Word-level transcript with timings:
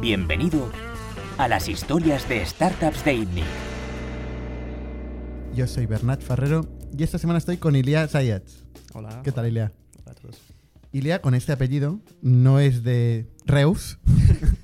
Bienvenido 0.00 0.70
a 1.38 1.48
las 1.48 1.68
historias 1.68 2.28
de 2.28 2.44
Startups 2.44 3.04
de 3.04 3.14
ITNIC. 3.14 3.44
Yo 5.54 5.66
soy 5.66 5.86
Bernat 5.86 6.20
Ferrero 6.22 6.68
y 6.96 7.02
esta 7.02 7.18
semana 7.18 7.38
estoy 7.38 7.56
con 7.58 7.74
Ilia 7.76 8.06
Zayats. 8.08 8.64
Hola. 8.94 9.20
¿Qué 9.24 9.32
tal. 9.32 9.46
Ilia? 9.48 9.72
Hola 10.02 10.12
a 10.12 10.14
todos. 10.14 10.40
Ilia, 10.92 11.20
con 11.20 11.34
este 11.34 11.52
apellido, 11.52 12.00
no 12.22 12.60
es 12.60 12.82
de 12.82 13.28
Reus, 13.44 13.98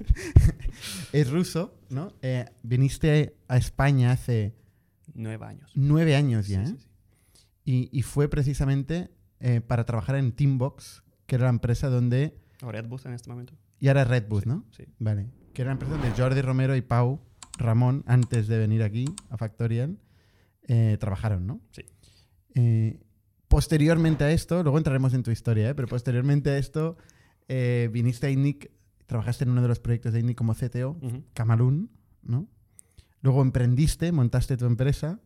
es 1.13 1.31
ruso, 1.31 1.75
¿no? 1.91 2.13
Eh, 2.23 2.47
viniste 2.63 3.37
a 3.49 3.57
España 3.59 4.13
hace 4.13 4.55
Nueve 5.15 5.45
años. 5.47 5.71
nueve 5.75 6.17
años 6.17 6.49
ya, 6.49 6.65
Sí, 6.67 6.73
¿eh? 6.73 6.77
sí, 6.77 6.83
sí. 7.35 7.47
Y, 7.93 7.99
y 7.99 8.03
fue 8.03 8.29
precisamente 8.29 9.11
eh, 9.41 9.61
para 9.61 9.85
trabajar 9.85 10.17
en 10.17 10.33
Teambox, 10.33 11.03
que 11.27 11.35
era 11.37 11.45
la 11.45 11.51
empresa 11.51 11.89
donde... 11.89 12.39
O 12.63 12.73
Red 12.73 12.87
Bull 12.89 13.01
en 13.05 13.13
este 13.13 13.29
momento. 13.31 13.55
Y 13.81 13.89
ahora 13.89 14.05
Red 14.05 14.29
Bull, 14.29 14.45
¿no? 14.47 14.65
Sí. 14.71 14.85
Vale. 14.99 15.29
Que 15.53 15.63
era 15.63 15.73
empresa 15.73 15.97
donde 15.97 16.11
Jordi 16.11 16.41
Romero 16.41 16.75
y 16.77 16.83
Pau 16.83 17.21
Ramón, 17.59 18.03
antes 18.07 18.49
de 18.49 18.59
venir 18.59 18.83
aquí 18.83 19.05
a 19.31 19.37
Factorial, 19.37 19.99
eh, 20.67 20.97
trabajaron, 20.99 21.47
¿no? 21.47 21.61
Sí. 21.71 21.85
Eh, 22.55 23.01
posteriormente 23.49 24.25
a 24.25 24.31
esto, 24.31 24.63
luego 24.63 24.79
entraremos 24.79 25.15
en 25.15 25.23
tu 25.23 25.31
historia, 25.31 25.71
¿eh? 25.71 25.75
pero 25.75 25.89
posteriormente 25.89 26.51
a 26.51 26.59
esto, 26.59 26.97
eh, 27.49 27.89
viniste 27.93 28.27
a 28.27 28.31
INNIC, 28.31 28.71
trabajaste 29.07 29.45
en 29.45 29.51
uno 29.51 29.63
de 29.63 29.69
los 29.69 29.81
proyectos 29.81 30.13
de 30.13 30.21
INNIC 30.21 30.37
como 30.37 30.55
CTO, 30.55 30.99
Ujú. 31.03 31.25
Camalún, 31.35 31.91
¿no? 32.23 32.49
Luego 33.21 33.43
emprendiste, 33.43 34.13
montaste 34.13 34.57
tu 34.57 34.67
empresa, 34.67 35.21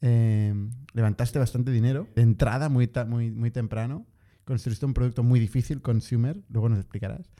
levantaste 0.00 1.38
bastante 1.38 1.70
dinero, 1.70 2.08
de 2.16 2.22
entrada 2.22 2.68
muy, 2.68 2.90
muy, 3.06 3.30
muy 3.30 3.50
temprano, 3.50 4.06
construiste 4.44 4.86
un 4.86 4.94
producto 4.94 5.22
muy 5.22 5.38
difícil, 5.38 5.80
consumer, 5.82 6.42
luego 6.48 6.68
nos 6.68 6.78
explicarás. 6.78 7.30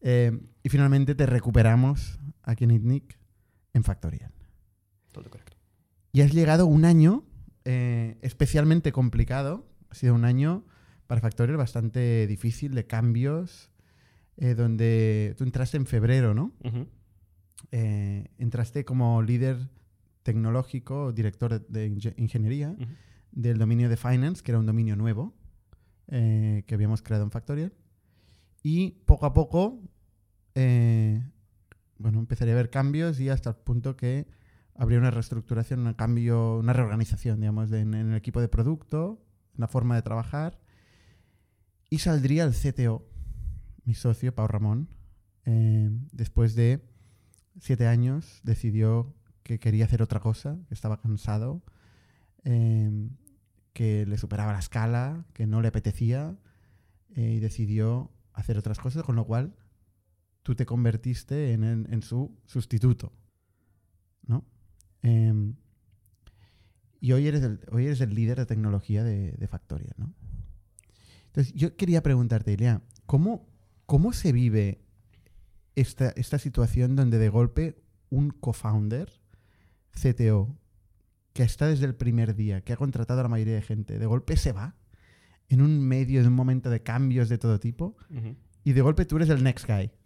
Eh, 0.00 0.38
y 0.62 0.68
finalmente 0.68 1.14
te 1.14 1.26
recuperamos 1.26 2.18
aquí 2.42 2.64
en 2.64 2.70
ITNIC 2.72 3.18
en 3.74 3.84
Factorial. 3.84 4.32
Todo 5.12 5.30
correcto. 5.30 5.56
Y 6.12 6.20
has 6.22 6.32
llegado 6.32 6.66
un 6.66 6.84
año 6.84 7.24
eh, 7.64 8.18
especialmente 8.22 8.92
complicado. 8.92 9.66
Ha 9.90 9.94
sido 9.94 10.14
un 10.14 10.24
año 10.24 10.64
para 11.06 11.20
Factorial 11.20 11.56
bastante 11.56 12.26
difícil 12.26 12.74
de 12.74 12.86
cambios, 12.86 13.70
eh, 14.36 14.54
donde 14.54 15.34
tú 15.36 15.44
entraste 15.44 15.76
en 15.76 15.86
febrero, 15.86 16.34
¿no? 16.34 16.52
Eh, 17.72 18.28
entraste 18.38 18.84
como 18.84 19.22
líder 19.22 19.68
tecnológico, 20.22 21.12
director 21.12 21.66
de 21.68 21.88
inge- 21.90 22.14
ingeniería 22.16 22.76
del 23.32 23.58
dominio 23.58 23.88
de 23.88 23.96
Finance, 23.96 24.42
que 24.42 24.52
era 24.52 24.58
un 24.58 24.66
dominio 24.66 24.96
nuevo 24.96 25.34
que 26.08 26.64
habíamos 26.72 27.02
creado 27.02 27.24
en 27.24 27.30
Factorial. 27.30 27.72
Y 28.68 28.90
poco 29.06 29.26
a 29.26 29.32
poco, 29.32 29.80
eh, 30.56 31.22
bueno, 31.98 32.18
empezaría 32.18 32.52
a 32.52 32.56
haber 32.56 32.68
cambios 32.68 33.20
y 33.20 33.28
hasta 33.28 33.50
el 33.50 33.54
punto 33.54 33.96
que 33.96 34.26
habría 34.74 34.98
una 34.98 35.12
reestructuración, 35.12 35.86
un 35.86 35.94
cambio, 35.94 36.58
una 36.58 36.72
reorganización, 36.72 37.38
digamos, 37.38 37.70
en 37.70 37.94
el 37.94 38.16
equipo 38.16 38.40
de 38.40 38.48
producto, 38.48 39.24
en 39.54 39.60
la 39.60 39.68
forma 39.68 39.94
de 39.94 40.02
trabajar. 40.02 40.58
Y 41.90 41.98
saldría 41.98 42.42
el 42.42 42.54
CTO, 42.54 43.08
mi 43.84 43.94
socio, 43.94 44.34
Pau 44.34 44.48
Ramón, 44.48 44.88
eh, 45.44 45.88
después 46.10 46.56
de 46.56 46.84
siete 47.60 47.86
años, 47.86 48.40
decidió 48.42 49.14
que 49.44 49.60
quería 49.60 49.84
hacer 49.84 50.02
otra 50.02 50.18
cosa, 50.18 50.58
que 50.66 50.74
estaba 50.74 51.00
cansado, 51.00 51.62
eh, 52.42 53.10
que 53.72 54.06
le 54.06 54.18
superaba 54.18 54.54
la 54.54 54.58
escala, 54.58 55.24
que 55.34 55.46
no 55.46 55.62
le 55.62 55.68
apetecía, 55.68 56.36
eh, 57.14 57.34
y 57.36 57.38
decidió 57.38 58.10
hacer 58.36 58.56
otras 58.56 58.78
cosas, 58.78 59.02
con 59.02 59.16
lo 59.16 59.24
cual 59.24 59.56
tú 60.42 60.54
te 60.54 60.64
convertiste 60.64 61.52
en, 61.52 62.02
su 62.02 62.38
sustituto, 62.44 63.12
¿no? 64.26 64.44
Em, 65.02 65.56
y 67.00 67.12
hoy 67.12 67.26
eres, 67.26 67.42
el, 67.42 67.60
hoy 67.72 67.86
eres 67.86 68.00
el 68.00 68.14
líder 68.14 68.38
de 68.38 68.46
tecnología 68.46 69.02
de, 69.02 69.32
de 69.32 69.48
Factorial, 69.48 69.94
¿no? 69.96 70.14
Entonces, 71.26 71.52
yo 71.54 71.76
quería 71.76 72.02
preguntarte, 72.02 72.52
Ilia, 72.52 72.82
¿cómo, 73.06 73.48
cómo 73.86 74.12
se 74.12 74.32
vive 74.32 74.84
esta, 75.74 76.10
esta 76.10 76.38
situación 76.38 76.94
donde 76.94 77.18
de 77.18 77.28
golpe 77.28 77.82
un 78.08 78.30
co-founder, 78.30 79.10
CTO, 79.90 80.56
que 81.32 81.42
está 81.42 81.66
desde 81.66 81.86
el 81.86 81.94
primer 81.94 82.34
día, 82.34 82.62
que 82.62 82.72
ha 82.72 82.76
contratado 82.76 83.20
a 83.20 83.24
la 83.24 83.28
mayoría 83.28 83.54
de 83.54 83.62
gente, 83.62 83.98
de 83.98 84.06
golpe 84.06 84.36
se 84.36 84.52
va 84.52 84.76
en 85.48 85.60
un 85.62 85.80
medio 85.80 86.22
de 86.22 86.28
un 86.28 86.34
momento 86.34 86.70
de 86.70 86.82
cambios 86.82 87.28
de 87.28 87.38
todo 87.38 87.58
tipo 87.60 87.96
Ujú. 88.10 88.36
y 88.64 88.72
de 88.72 88.80
golpe 88.80 89.04
tú 89.04 89.16
eres 89.16 89.28
el 89.30 89.42
next 89.42 89.66
guy. 89.66 89.90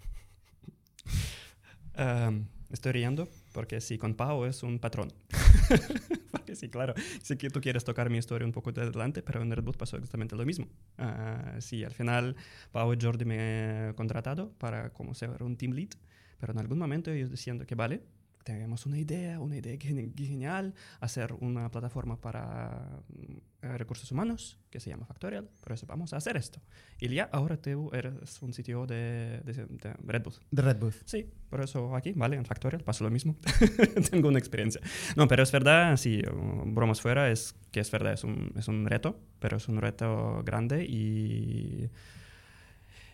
Em, 1.94 2.46
estoy 2.70 2.92
riendo 2.92 3.28
porque 3.52 3.80
sí, 3.80 3.98
con 3.98 4.14
Pau 4.14 4.44
es 4.44 4.62
un 4.62 4.78
patrón. 4.78 5.12
porque 6.30 6.54
sí, 6.56 6.68
claro, 6.68 6.94
sé 7.22 7.36
que 7.36 7.50
tú 7.50 7.60
quieres 7.60 7.84
tocar 7.84 8.08
mi 8.08 8.16
historia 8.18 8.46
un 8.46 8.52
poco 8.52 8.72
de 8.72 8.80
adelante, 8.82 9.22
pero 9.22 9.42
en 9.42 9.50
Red 9.50 9.64
Bull 9.64 9.76
pasó 9.76 9.96
exactamente 9.96 10.36
lo 10.36 10.46
mismo. 10.46 10.66
Ah, 10.96 11.56
sí, 11.58 11.84
al 11.84 11.92
final 11.92 12.36
Pau 12.72 12.92
y 12.94 12.98
Jordi 13.00 13.24
me 13.24 13.88
han 13.88 13.94
contratado 13.94 14.52
para 14.52 14.90
como 14.94 15.14
ser 15.14 15.42
un 15.42 15.56
team 15.56 15.72
lead, 15.72 15.90
pero 16.38 16.52
en 16.52 16.60
algún 16.60 16.78
momento 16.78 17.10
ellos 17.10 17.30
diciendo 17.30 17.66
que 17.66 17.74
vale, 17.74 18.02
tenemos 18.44 18.86
una 18.86 18.98
idea, 18.98 19.38
una 19.40 19.56
idea 19.56 19.76
gen- 19.78 20.14
genial, 20.16 20.74
hacer 21.00 21.32
una 21.40 21.70
plataforma 21.70 22.20
para 22.20 23.00
mm, 23.08 23.36
eh, 23.66 23.78
recursos 23.78 24.10
humanos 24.10 24.58
que 24.70 24.80
se 24.80 24.88
llama 24.90 25.04
Factorial, 25.06 25.48
por 25.60 25.72
eso 25.72 25.86
vamos 25.86 26.12
a 26.12 26.16
hacer 26.16 26.36
esto. 26.36 26.60
Y 26.98 27.08
ya 27.08 27.28
ahora 27.32 27.56
tú 27.56 27.90
eres 27.92 28.40
un 28.42 28.52
sitio 28.54 28.86
de, 28.86 29.40
de- 29.44 29.66
de 29.66 29.92
Red 30.06 30.22
Bull. 30.22 30.34
De 30.50 30.62
Red 30.62 30.78
Bull. 30.78 30.94
Sí, 31.04 31.28
por 31.50 31.60
eso 31.62 31.94
aquí, 31.96 32.12
¿vale? 32.12 32.36
En 32.36 32.44
Factorial 32.44 32.82
pasa 32.82 33.04
lo 33.04 33.10
mismo. 33.10 33.36
Tengo 34.10 34.28
una 34.28 34.38
experiencia. 34.38 34.80
No, 35.16 35.28
pero 35.28 35.42
es 35.42 35.52
verdad, 35.52 35.96
sí, 35.96 36.22
um, 36.32 36.74
bromas 36.74 37.00
fuera, 37.00 37.30
es 37.30 37.54
que 37.72 37.80
es 37.80 37.90
verdad, 37.90 38.12
es 38.14 38.24
un, 38.24 38.52
es 38.56 38.68
un 38.68 38.86
reto, 38.86 39.20
pero 39.38 39.56
es 39.58 39.68
un 39.68 39.80
reto 39.80 40.42
grande 40.44 40.84
y, 40.84 41.90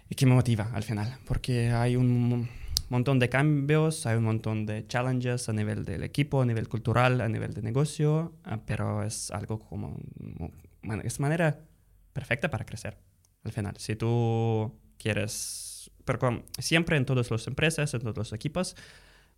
y 0.08 0.14
que 0.14 0.26
me 0.26 0.34
motiva 0.34 0.70
al 0.72 0.82
final, 0.84 1.18
porque 1.26 1.70
hay 1.70 1.96
un 1.96 2.48
montón 2.90 3.18
de 3.18 3.28
cambios, 3.28 4.06
hay 4.06 4.16
un 4.16 4.24
montón 4.24 4.66
de 4.66 4.86
challenges 4.86 5.48
a 5.48 5.52
nivel 5.52 5.84
del 5.84 6.02
equipo, 6.02 6.42
a 6.42 6.46
nivel 6.46 6.68
cultural, 6.68 7.20
a 7.20 7.28
nivel 7.28 7.54
de 7.54 7.62
negocio, 7.62 8.34
ah, 8.44 8.60
pero 8.66 9.02
es 9.02 9.30
algo 9.30 9.58
como, 9.58 9.96
bueno, 10.82 11.02
es 11.04 11.20
manera 11.20 11.60
perfecta 12.12 12.50
para 12.50 12.64
crecer 12.64 12.98
al 13.44 13.52
final. 13.52 13.74
Si 13.78 13.96
tú 13.96 14.72
quieres, 14.98 15.90
pero 16.04 16.18
con- 16.18 16.44
siempre 16.58 16.96
en 16.96 17.04
todas 17.06 17.30
las 17.30 17.46
empresas, 17.46 17.92
en 17.94 18.00
todos 18.00 18.16
los 18.16 18.32
equipos, 18.32 18.76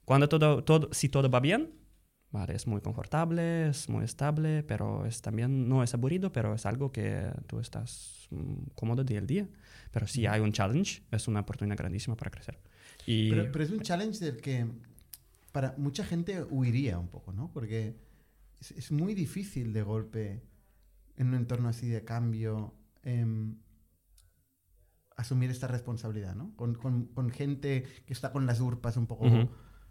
cuando 0.05 0.29
todo, 0.29 0.65
todo, 0.65 0.89
si 0.93 1.09
todo 1.09 1.31
va 1.31 1.41
bien, 1.41 1.73
vale, 2.31 2.55
es 2.55 2.67
muy 2.67 2.81
confortable, 2.81 3.69
es 3.69 3.89
muy 3.89 4.05
estable, 4.05 4.63
pero 4.63 5.07
es 5.07 5.23
también 5.23 5.69
no 5.69 5.83
es 5.83 5.95
aburrido, 5.95 6.33
pero 6.33 6.55
es 6.55 6.67
algo 6.67 6.93
que 6.93 7.31
tú 7.47 7.61
estás 7.61 8.27
mm, 8.31 8.71
cómodo 8.75 9.05
día 9.05 9.19
al 9.19 9.27
día. 9.27 9.49
Pero 9.91 10.07
si 10.07 10.27
hay 10.27 10.41
un 10.41 10.53
challenge, 10.53 11.03
es 11.11 11.29
una 11.29 11.41
oportunidad 11.41 11.77
grandísima 11.79 12.17
para 12.17 12.31
crecer. 12.31 12.59
Y 13.11 13.31
Pero, 13.31 13.51
pero 13.53 13.65
es 13.65 13.71
un 13.71 13.81
challenge 13.81 14.23
del 14.25 14.37
que 14.41 14.67
para 15.53 15.75
mucha 15.79 16.05
gente 16.05 16.43
huiría 16.43 16.99
un 16.99 17.09
poco, 17.09 17.33
¿no? 17.33 17.51
Porque 17.53 17.97
es, 18.61 18.71
es 18.73 18.93
muy 18.93 19.15
difícil 19.15 19.73
de 19.73 19.83
golpe 19.83 20.43
en 21.17 21.29
un 21.29 21.35
entorno 21.35 21.69
así 21.69 21.89
de 21.89 22.05
cambio 22.05 22.75
em, 23.03 23.57
asumir 25.17 25.51
esta 25.51 25.67
responsabilidad, 25.67 26.35
¿no? 26.35 26.55
Con, 26.55 26.75
con- 26.75 27.07
con 27.07 27.31
gente 27.31 27.83
que 28.07 28.13
está 28.13 28.31
con 28.31 28.47
las 28.47 28.61
urpas 28.61 28.97
un 28.97 29.07
poco, 29.07 29.27
Ujú. 29.27 29.49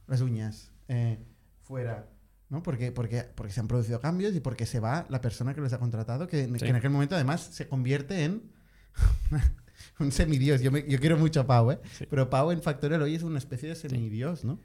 las 0.08 0.22
uñas 0.22 0.72
eh, 0.88 1.26
fuera, 1.64 2.08
¿no? 2.50 2.64
Porque, 2.64 2.92
porque, 2.92 3.24
porque 3.36 3.52
se 3.52 3.60
han 3.60 3.68
producido 3.68 4.00
cambios 4.00 4.36
y 4.36 4.40
porque 4.40 4.66
se 4.66 4.80
va 4.80 5.06
la 5.10 5.20
persona 5.22 5.54
que 5.54 5.62
les 5.62 5.74
ha 5.74 5.80
contratado, 5.80 6.28
que, 6.28 6.46
Sí. 6.46 6.54
que 6.60 6.70
en 6.70 6.76
aquel 6.78 6.92
momento 6.92 7.16
además 7.16 7.42
se 7.42 7.68
convierte 7.68 8.24
en 8.24 8.52
un 10.00 10.12
semidios. 10.12 10.62
Yo, 10.62 10.72
me- 10.72 10.86
yo 10.88 11.00
quiero 11.00 11.18
mucho 11.18 11.42
a 11.42 11.48
Pau, 11.48 11.72
¿eh? 11.72 11.80
Sí. 11.98 12.06
Pero 12.10 12.30
Pau 12.30 12.52
en 12.52 12.62
Factorial 12.62 13.02
hoy 13.02 13.16
es 13.16 13.24
una 13.24 13.38
especie 13.40 13.70
de 13.70 13.76
semidios, 13.76 14.44
¿no? 14.44 14.60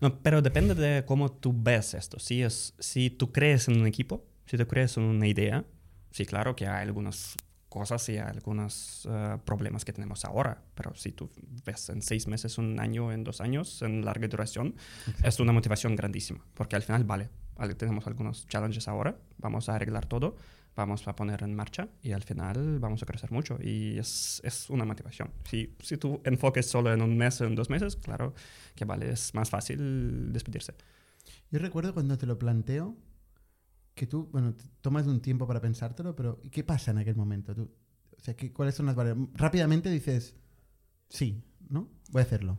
No, 0.00 0.20
pero 0.22 0.42
depende 0.42 0.74
de 0.74 1.04
cómo 1.06 1.32
tú 1.32 1.54
ves 1.56 1.94
esto. 1.94 2.18
Si, 2.18 2.42
es, 2.42 2.74
si 2.78 3.08
tú 3.10 3.32
crees 3.32 3.68
en 3.68 3.80
un 3.80 3.86
equipo, 3.86 4.24
si 4.44 4.58
tú 4.58 4.66
crees 4.66 4.96
en 4.98 5.04
una 5.04 5.26
idea, 5.26 5.64
sí, 6.10 6.26
claro 6.26 6.54
que 6.54 6.66
hay 6.66 6.82
algunas 6.86 7.34
cosas 7.70 8.06
y 8.10 8.12
hay 8.12 8.28
algunos 8.28 9.06
eh, 9.10 9.38
problemas 9.44 9.84
que 9.84 9.92
tenemos 9.92 10.24
ahora, 10.24 10.62
pero 10.74 10.94
si 10.94 11.12
tú 11.12 11.30
ves 11.64 11.88
en 11.90 12.00
seis 12.02 12.26
meses, 12.26 12.58
un 12.58 12.78
año, 12.80 13.10
en 13.12 13.24
dos 13.24 13.40
años, 13.40 13.82
en 13.82 14.04
larga 14.04 14.28
duración, 14.28 14.74
es 15.22 15.40
una 15.40 15.52
motivación 15.52 15.94
grandísima, 15.96 16.44
porque 16.54 16.76
al 16.76 16.82
final, 16.82 17.04
vale, 17.04 17.28
tenemos 17.76 18.06
algunos 18.06 18.46
challenges 18.48 18.88
ahora, 18.88 19.18
vamos 19.38 19.68
a 19.68 19.74
arreglar 19.74 20.06
todo, 20.06 20.36
vamos 20.76 21.08
a 21.08 21.16
poner 21.16 21.42
en 21.42 21.54
marcha 21.54 21.88
y 22.02 22.12
al 22.12 22.22
final 22.22 22.78
vamos 22.78 23.02
a 23.02 23.06
crecer 23.06 23.32
mucho 23.32 23.58
y 23.60 23.98
es, 23.98 24.40
es 24.44 24.70
una 24.70 24.84
motivación. 24.84 25.32
Si, 25.48 25.74
si 25.80 25.96
tú 25.96 26.20
enfoques 26.24 26.66
solo 26.66 26.92
en 26.92 27.02
un 27.02 27.16
mes 27.16 27.40
o 27.40 27.46
en 27.46 27.54
dos 27.54 27.70
meses, 27.70 27.96
claro 27.96 28.34
que 28.74 28.84
vale, 28.84 29.10
es 29.10 29.34
más 29.34 29.50
fácil 29.50 30.32
despedirse. 30.32 30.74
Yo 31.50 31.58
recuerdo 31.58 31.94
cuando 31.94 32.16
te 32.18 32.26
lo 32.26 32.38
planteo, 32.38 32.96
que 33.94 34.06
tú, 34.06 34.28
bueno, 34.30 34.54
tomas 34.82 35.06
un 35.06 35.20
tiempo 35.20 35.46
para 35.46 35.60
pensártelo, 35.60 36.14
pero 36.14 36.38
¿y 36.42 36.50
¿qué 36.50 36.62
pasa 36.62 36.90
en 36.90 36.98
aquel 36.98 37.16
momento? 37.16 37.54
Tú, 37.54 37.70
o 38.16 38.20
sea, 38.22 38.34
¿qué- 38.36 38.52
¿cuáles 38.52 38.74
son 38.74 38.86
las 38.86 38.94
variables? 38.94 39.28
Rápidamente 39.34 39.90
dices, 39.90 40.36
sí, 41.08 41.42
¿no? 41.70 41.88
Voy 42.10 42.20
a 42.20 42.24
hacerlo. 42.24 42.58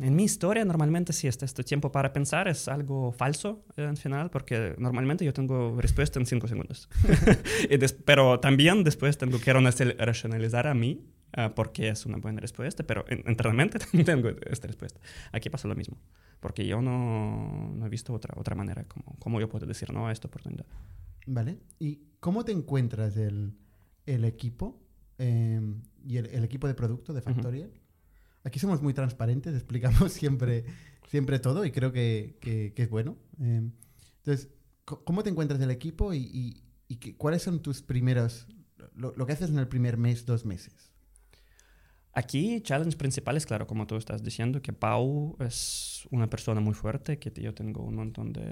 En 0.00 0.16
mi 0.16 0.24
historia 0.24 0.64
normalmente 0.64 1.12
si 1.12 1.28
este, 1.28 1.44
este 1.44 1.62
tiempo 1.62 1.92
para 1.92 2.12
pensar 2.12 2.48
es 2.48 2.68
algo 2.68 3.12
falso 3.12 3.64
eh, 3.76 3.84
en 3.84 3.96
final, 3.96 4.30
porque 4.30 4.74
normalmente 4.78 5.24
yo 5.24 5.32
tengo 5.32 5.80
respuesta 5.80 6.18
en 6.18 6.26
cinco 6.26 6.48
segundos. 6.48 6.88
pero 8.04 8.40
también 8.40 8.82
después 8.82 9.18
tengo 9.18 9.38
que 9.38 9.52
racionalizar 9.52 10.66
a 10.66 10.74
mí 10.74 11.04
uh, 11.36 11.52
porque 11.54 11.88
es 11.88 12.06
una 12.06 12.18
buena 12.18 12.40
respuesta, 12.40 12.82
pero 12.84 13.04
internamente 13.26 13.78
también 13.78 14.04
tengo 14.04 14.28
esta 14.46 14.66
respuesta. 14.66 15.00
Aquí 15.32 15.50
pasa 15.50 15.68
lo 15.68 15.74
mismo, 15.74 15.98
porque 16.40 16.66
yo 16.66 16.80
no, 16.80 17.72
no 17.74 17.86
he 17.86 17.88
visto 17.88 18.14
otra, 18.14 18.34
otra 18.38 18.56
manera 18.56 18.84
como, 18.84 19.16
como 19.18 19.40
yo 19.40 19.48
puedo 19.48 19.66
decir 19.66 19.92
no 19.92 20.08
a 20.08 20.12
esta 20.12 20.28
oportunidad. 20.28 20.66
Vale. 21.26 21.58
¿Y 21.78 22.00
cómo 22.20 22.44
te 22.44 22.52
encuentras 22.52 23.16
el, 23.16 23.54
el 24.06 24.24
equipo 24.24 24.80
eh, 25.18 25.60
y 26.06 26.16
el, 26.16 26.26
el, 26.26 26.44
equipo 26.44 26.66
de 26.66 26.74
producto 26.74 27.12
de 27.12 27.20
Factorial? 27.20 27.70
Aquí 28.44 28.58
somos 28.58 28.82
muy 28.82 28.94
transparentes, 28.94 29.54
explicamos 29.56 30.12
siempre, 30.12 30.64
siempre 31.08 31.38
todo 31.38 31.64
y 31.64 31.70
creo 31.70 31.92
que, 31.92 32.36
que, 32.40 32.72
que 32.74 32.82
es 32.82 32.90
bueno. 32.90 33.16
Eh, 33.40 33.70
entonces, 34.18 34.50
¿cómo 34.84 35.22
te 35.22 35.30
encuentras 35.30 35.60
el 35.60 35.70
equipo 35.70 36.12
y, 36.12 36.18
y, 36.18 36.64
y 36.88 36.96
qué, 36.96 37.16
cuáles 37.16 37.42
son 37.42 37.62
tus 37.62 37.82
primeros, 37.82 38.46
lo, 38.94 39.14
lo, 39.16 39.26
que 39.26 39.32
haces 39.32 39.50
en 39.50 39.58
el 39.58 39.68
primer 39.68 39.96
mes, 39.96 40.26
dos 40.26 40.44
meses? 40.44 40.90
Aquí, 42.12 42.60
challenge 42.62 42.96
principal 42.96 43.36
es, 43.36 43.46
claro, 43.46 43.66
como 43.66 43.86
tú 43.86 43.96
estás 43.96 44.22
diciendo, 44.22 44.60
que 44.60 44.72
Pau 44.72 45.36
es 45.38 46.08
una 46.10 46.28
persona 46.28 46.60
muy 46.60 46.74
fuerte, 46.74 47.18
que 47.18 47.30
yo 47.40 47.54
tengo 47.54 47.84
un 47.84 47.94
montón 47.94 48.32
de 48.32 48.42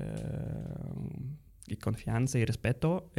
y 1.69 1.77
confianza 1.77 2.39
y 2.39 2.45
respeto. 2.45 3.11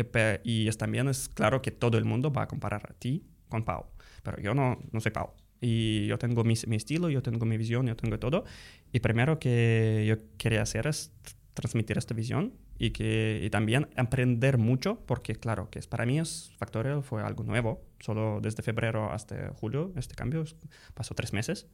Y 0.44 0.68
es, 0.68 0.78
también 0.78 1.08
es 1.08 1.30
claro 1.30 1.62
que 1.62 1.72
todo 1.72 1.98
el 1.98 2.06
mundo 2.06 2.32
va 2.32 2.44
a 2.44 2.48
comparar 2.48 2.90
a 2.90 2.94
ti 2.94 3.26
con 3.48 3.64
Pau. 3.64 3.86
Pero 4.24 4.40
yo 4.42 4.54
no, 4.54 4.80
no 4.92 5.00
soy 5.00 5.12
Pau. 5.12 5.32
Y 5.62 6.08
yo 6.08 6.18
tengo 6.18 6.44
mi, 6.44 6.54
mi, 6.68 6.76
estilo, 6.76 7.10
yo 7.10 7.22
tengo 7.22 7.46
mi 7.46 7.58
visión, 7.58 7.88
yo 7.88 7.96
tengo 7.96 8.18
todo. 8.20 8.46
Y 8.92 9.00
primero 9.00 9.40
que 9.40 10.06
yo 10.08 10.18
quería 10.38 10.62
hacer 10.62 10.88
es 10.88 11.12
transmitir 11.54 11.98
esta 11.98 12.14
visión 12.14 12.54
y, 12.78 12.92
que, 12.92 13.42
y 13.44 13.50
también 13.50 13.90
aprender 13.98 14.58
mucho, 14.58 15.02
porque 15.06 15.36
claro, 15.36 15.70
que 15.70 15.82
para 15.82 16.06
mí 16.06 16.20
es 16.20 16.52
Factorial 16.58 17.04
fue 17.04 17.22
algo 17.22 17.44
nuevo, 17.44 17.84
solo 18.00 18.40
desde 18.42 18.64
febrero 18.64 19.12
hasta 19.12 19.54
julio 19.60 19.92
este 19.98 20.16
cambio, 20.16 20.46
pasó 20.94 21.14
tres 21.14 21.34
meses, 21.34 21.68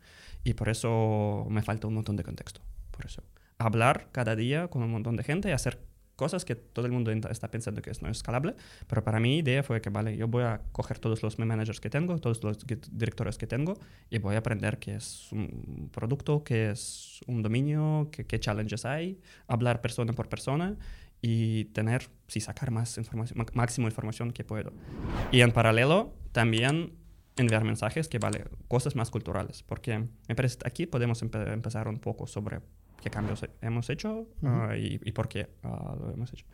y 0.44 0.56
por 0.56 0.70
eso 0.70 1.46
me 1.50 1.62
falta 1.62 1.88
un 1.88 1.94
montón 1.94 2.16
de 2.16 2.24
contexto, 2.24 2.62
por 2.90 3.06
eso. 3.06 3.24
Hablar 3.60 4.10
cada 4.12 4.36
día 4.36 4.68
con 4.68 4.82
un 4.82 4.90
montón 4.90 5.16
de 5.16 5.24
gente 5.24 5.50
y 5.50 5.52
hacer 5.52 5.80
cosas 6.16 6.46
que 6.46 6.56
todo 6.56 6.86
el 6.86 6.92
mundo 6.92 7.12
está 7.12 7.50
pensando 7.50 7.82
que 7.82 7.92
no 8.02 8.10
es 8.10 8.18
escalable, 8.18 8.56
pero 8.88 9.04
para 9.04 9.20
mí 9.20 9.38
idea 9.38 9.64
fue 9.64 9.82
que, 9.82 9.90
vale, 9.90 10.16
yo 10.16 10.28
voy 10.28 10.44
a 10.44 10.62
coger 10.72 11.00
todos 11.00 11.22
los 11.24 11.38
managers 11.40 11.80
que 11.80 11.90
tengo, 11.90 12.18
todos 12.20 12.44
los 12.44 12.66
directores 12.92 13.38
que 13.38 13.48
tengo 13.48 13.78
y 14.10 14.20
voy 14.20 14.36
a 14.36 14.40
aprender 14.40 14.80
qué 14.80 14.96
es 14.96 15.32
un 15.32 15.90
producto, 15.92 16.44
qué 16.44 16.72
es 16.72 17.22
un 17.28 17.42
dominio, 17.42 18.10
qué, 18.12 18.26
qué 18.26 18.40
challenges 18.40 18.86
hay, 18.86 19.20
hablar 19.48 19.82
persona 19.82 20.14
por 20.14 20.30
persona 20.30 20.78
y 21.22 21.66
tener, 21.66 22.10
sí, 22.28 22.40
sacar 22.40 22.72
más 22.72 22.98
información, 22.98 23.46
máximo 23.54 23.88
información 23.88 24.32
que 24.32 24.44
puedo. 24.44 24.74
Y 25.32 25.42
en 25.42 25.52
paralelo, 25.52 26.14
también 26.32 26.94
enviar 27.38 27.64
mensajes 27.64 28.08
que, 28.08 28.20
vale, 28.20 28.46
cosas 28.68 28.96
más 28.96 29.10
culturales, 29.10 29.64
porque 29.64 30.08
me 30.28 30.36
parece 30.36 30.60
aquí 30.66 30.86
podemos 30.86 31.22
empe 31.22 31.42
empezar 31.52 31.88
un 31.88 32.00
poco 32.00 32.28
sobre 32.28 32.62
qué 33.06 33.12
cambios 33.12 33.46
hemos 33.62 33.88
hecho 33.92 34.22
uh 34.22 34.28
-huh. 34.42 34.72
uh, 34.72 34.76
y, 34.76 35.00
y, 35.04 35.12
por 35.12 35.28
qué 35.28 35.48
uh, 35.64 35.96
lo 35.96 36.12
hemos 36.12 36.34
hecho. 36.34 36.48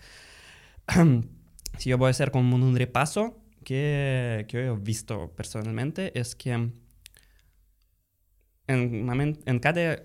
si 1.77 1.89
yo 1.89 1.97
voy 1.97 2.07
a 2.07 2.09
hacer 2.11 2.29
como 2.31 2.55
un 2.57 2.75
repaso 2.75 3.39
que, 3.63 4.45
que 4.49 4.65
yo 4.65 4.75
he 4.75 4.77
visto 4.77 5.31
personalmente, 5.33 6.11
es 6.19 6.35
que 6.35 6.51
en, 6.51 6.73
en 8.67 9.59
cada 9.59 10.03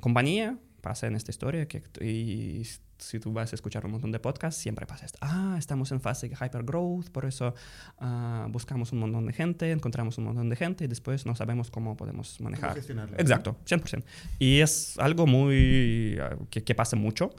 compañía 0.00 0.56
pasa 0.80 1.08
en 1.08 1.16
esta 1.16 1.32
historia 1.32 1.66
que 1.66 1.82
y 2.00 2.62
si 3.02 3.18
tú 3.18 3.32
vas 3.32 3.52
a 3.52 3.56
escuchar 3.56 3.84
un 3.84 3.92
montón 3.92 4.12
de 4.12 4.18
podcasts, 4.18 4.60
siempre 4.60 4.86
pasa 4.86 5.06
esto. 5.06 5.18
Ah, 5.20 5.56
estamos 5.58 5.90
en 5.92 6.00
fase 6.00 6.28
de 6.28 6.36
hypergrowth, 6.36 7.10
por 7.10 7.24
eso 7.24 7.54
uh, 8.00 8.48
buscamos 8.48 8.92
un 8.92 9.00
montón 9.00 9.26
de 9.26 9.32
gente, 9.32 9.70
encontramos 9.70 10.18
un 10.18 10.24
montón 10.24 10.48
de 10.48 10.56
gente 10.56 10.84
y 10.84 10.88
después 10.88 11.26
no 11.26 11.34
sabemos 11.34 11.70
cómo 11.70 11.96
podemos 11.96 12.40
manejar. 12.40 12.78
Exacto, 13.18 13.56
100%. 13.66 14.04
Y 14.38 14.60
es 14.60 14.98
algo 14.98 15.26
muy 15.26 16.18
uh, 16.20 16.46
que, 16.48 16.62
que, 16.62 16.74
pasa 16.74 16.96
mucho. 16.96 17.34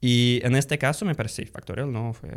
Y 0.00 0.40
en 0.44 0.54
este 0.56 0.78
caso 0.78 1.04
me 1.04 1.14
parece, 1.14 1.46
Factorial 1.46 1.90
no 1.90 2.12
fue 2.12 2.30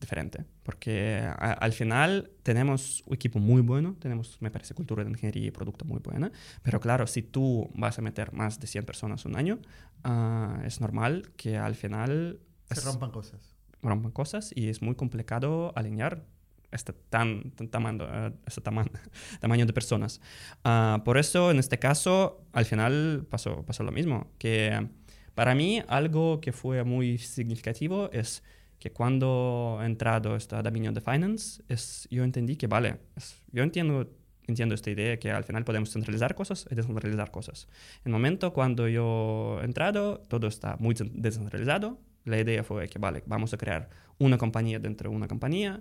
diferente, 0.00 0.44
porque 0.62 1.20
a, 1.22 1.52
al 1.52 1.72
final 1.72 2.30
tenemos 2.42 3.02
un 3.06 3.14
equipo 3.14 3.38
muy 3.38 3.60
bueno, 3.60 3.96
tenemos, 3.98 4.38
me 4.40 4.50
parece, 4.50 4.74
cultura 4.74 5.04
de 5.04 5.10
ingeniería 5.10 5.48
y 5.48 5.50
producto 5.50 5.84
muy 5.84 6.00
buena, 6.00 6.32
pero 6.62 6.80
claro, 6.80 7.06
si 7.06 7.22
tú 7.22 7.70
vas 7.74 7.98
a 7.98 8.02
meter 8.02 8.32
más 8.32 8.58
de 8.60 8.66
100 8.66 8.84
personas 8.84 9.24
un 9.26 9.36
año, 9.36 9.58
uh, 10.04 10.64
es 10.64 10.80
normal 10.80 11.30
que 11.36 11.58
al 11.58 11.74
final... 11.74 12.40
Se 12.70 12.80
es, 12.80 12.84
rompan 12.84 13.10
cosas. 13.10 13.56
Rompan 13.82 14.12
cosas 14.12 14.50
y 14.54 14.68
es 14.68 14.80
muy 14.80 14.94
complicado 14.94 15.72
alinear 15.76 16.24
este, 16.70 16.94
tan, 16.94 17.50
tan 17.50 17.68
tamaño, 17.68 18.04
uh, 18.04 18.32
este 18.46 18.62
tama 18.62 18.86
tamaño 19.40 19.66
de 19.66 19.72
personas. 19.74 20.20
Uh, 20.64 21.04
por 21.04 21.18
eso, 21.18 21.50
en 21.50 21.58
este 21.58 21.78
caso, 21.78 22.46
al 22.52 22.64
final 22.64 23.26
pasó, 23.28 23.64
pasó 23.66 23.82
lo 23.84 23.92
mismo, 23.92 24.32
que 24.38 24.88
para 25.34 25.54
mí, 25.54 25.82
algo 25.88 26.40
que 26.40 26.52
fue 26.52 26.84
muy 26.84 27.18
significativo 27.18 28.10
es 28.12 28.42
que 28.78 28.90
cuando 28.90 29.78
he 29.80 29.86
entrado 29.86 30.36
a 30.36 30.62
dominio 30.62 30.92
de 30.92 31.00
finance, 31.00 31.62
es, 31.68 32.08
yo 32.10 32.24
entendí 32.24 32.56
que, 32.56 32.66
vale, 32.66 32.96
es, 33.16 33.40
yo 33.52 33.62
entiendo, 33.62 34.10
entiendo 34.46 34.74
esta 34.74 34.90
idea 34.90 35.18
que 35.18 35.30
al 35.30 35.44
final 35.44 35.64
podemos 35.64 35.90
centralizar 35.92 36.34
cosas 36.34 36.66
y 36.70 36.74
descentralizar 36.74 37.30
cosas. 37.30 37.68
En 38.04 38.10
el 38.10 38.12
momento 38.12 38.52
cuando 38.52 38.88
yo 38.88 39.58
he 39.62 39.64
entrado, 39.64 40.18
todo 40.28 40.48
está 40.48 40.76
muy 40.80 40.94
descentralizado. 40.98 41.98
La 42.24 42.40
idea 42.40 42.64
fue 42.64 42.88
que, 42.88 42.98
vale, 42.98 43.22
vamos 43.26 43.54
a 43.54 43.56
crear 43.56 43.88
una 44.18 44.36
compañía 44.36 44.78
dentro 44.78 45.10
de 45.10 45.16
una 45.16 45.28
compañía. 45.28 45.80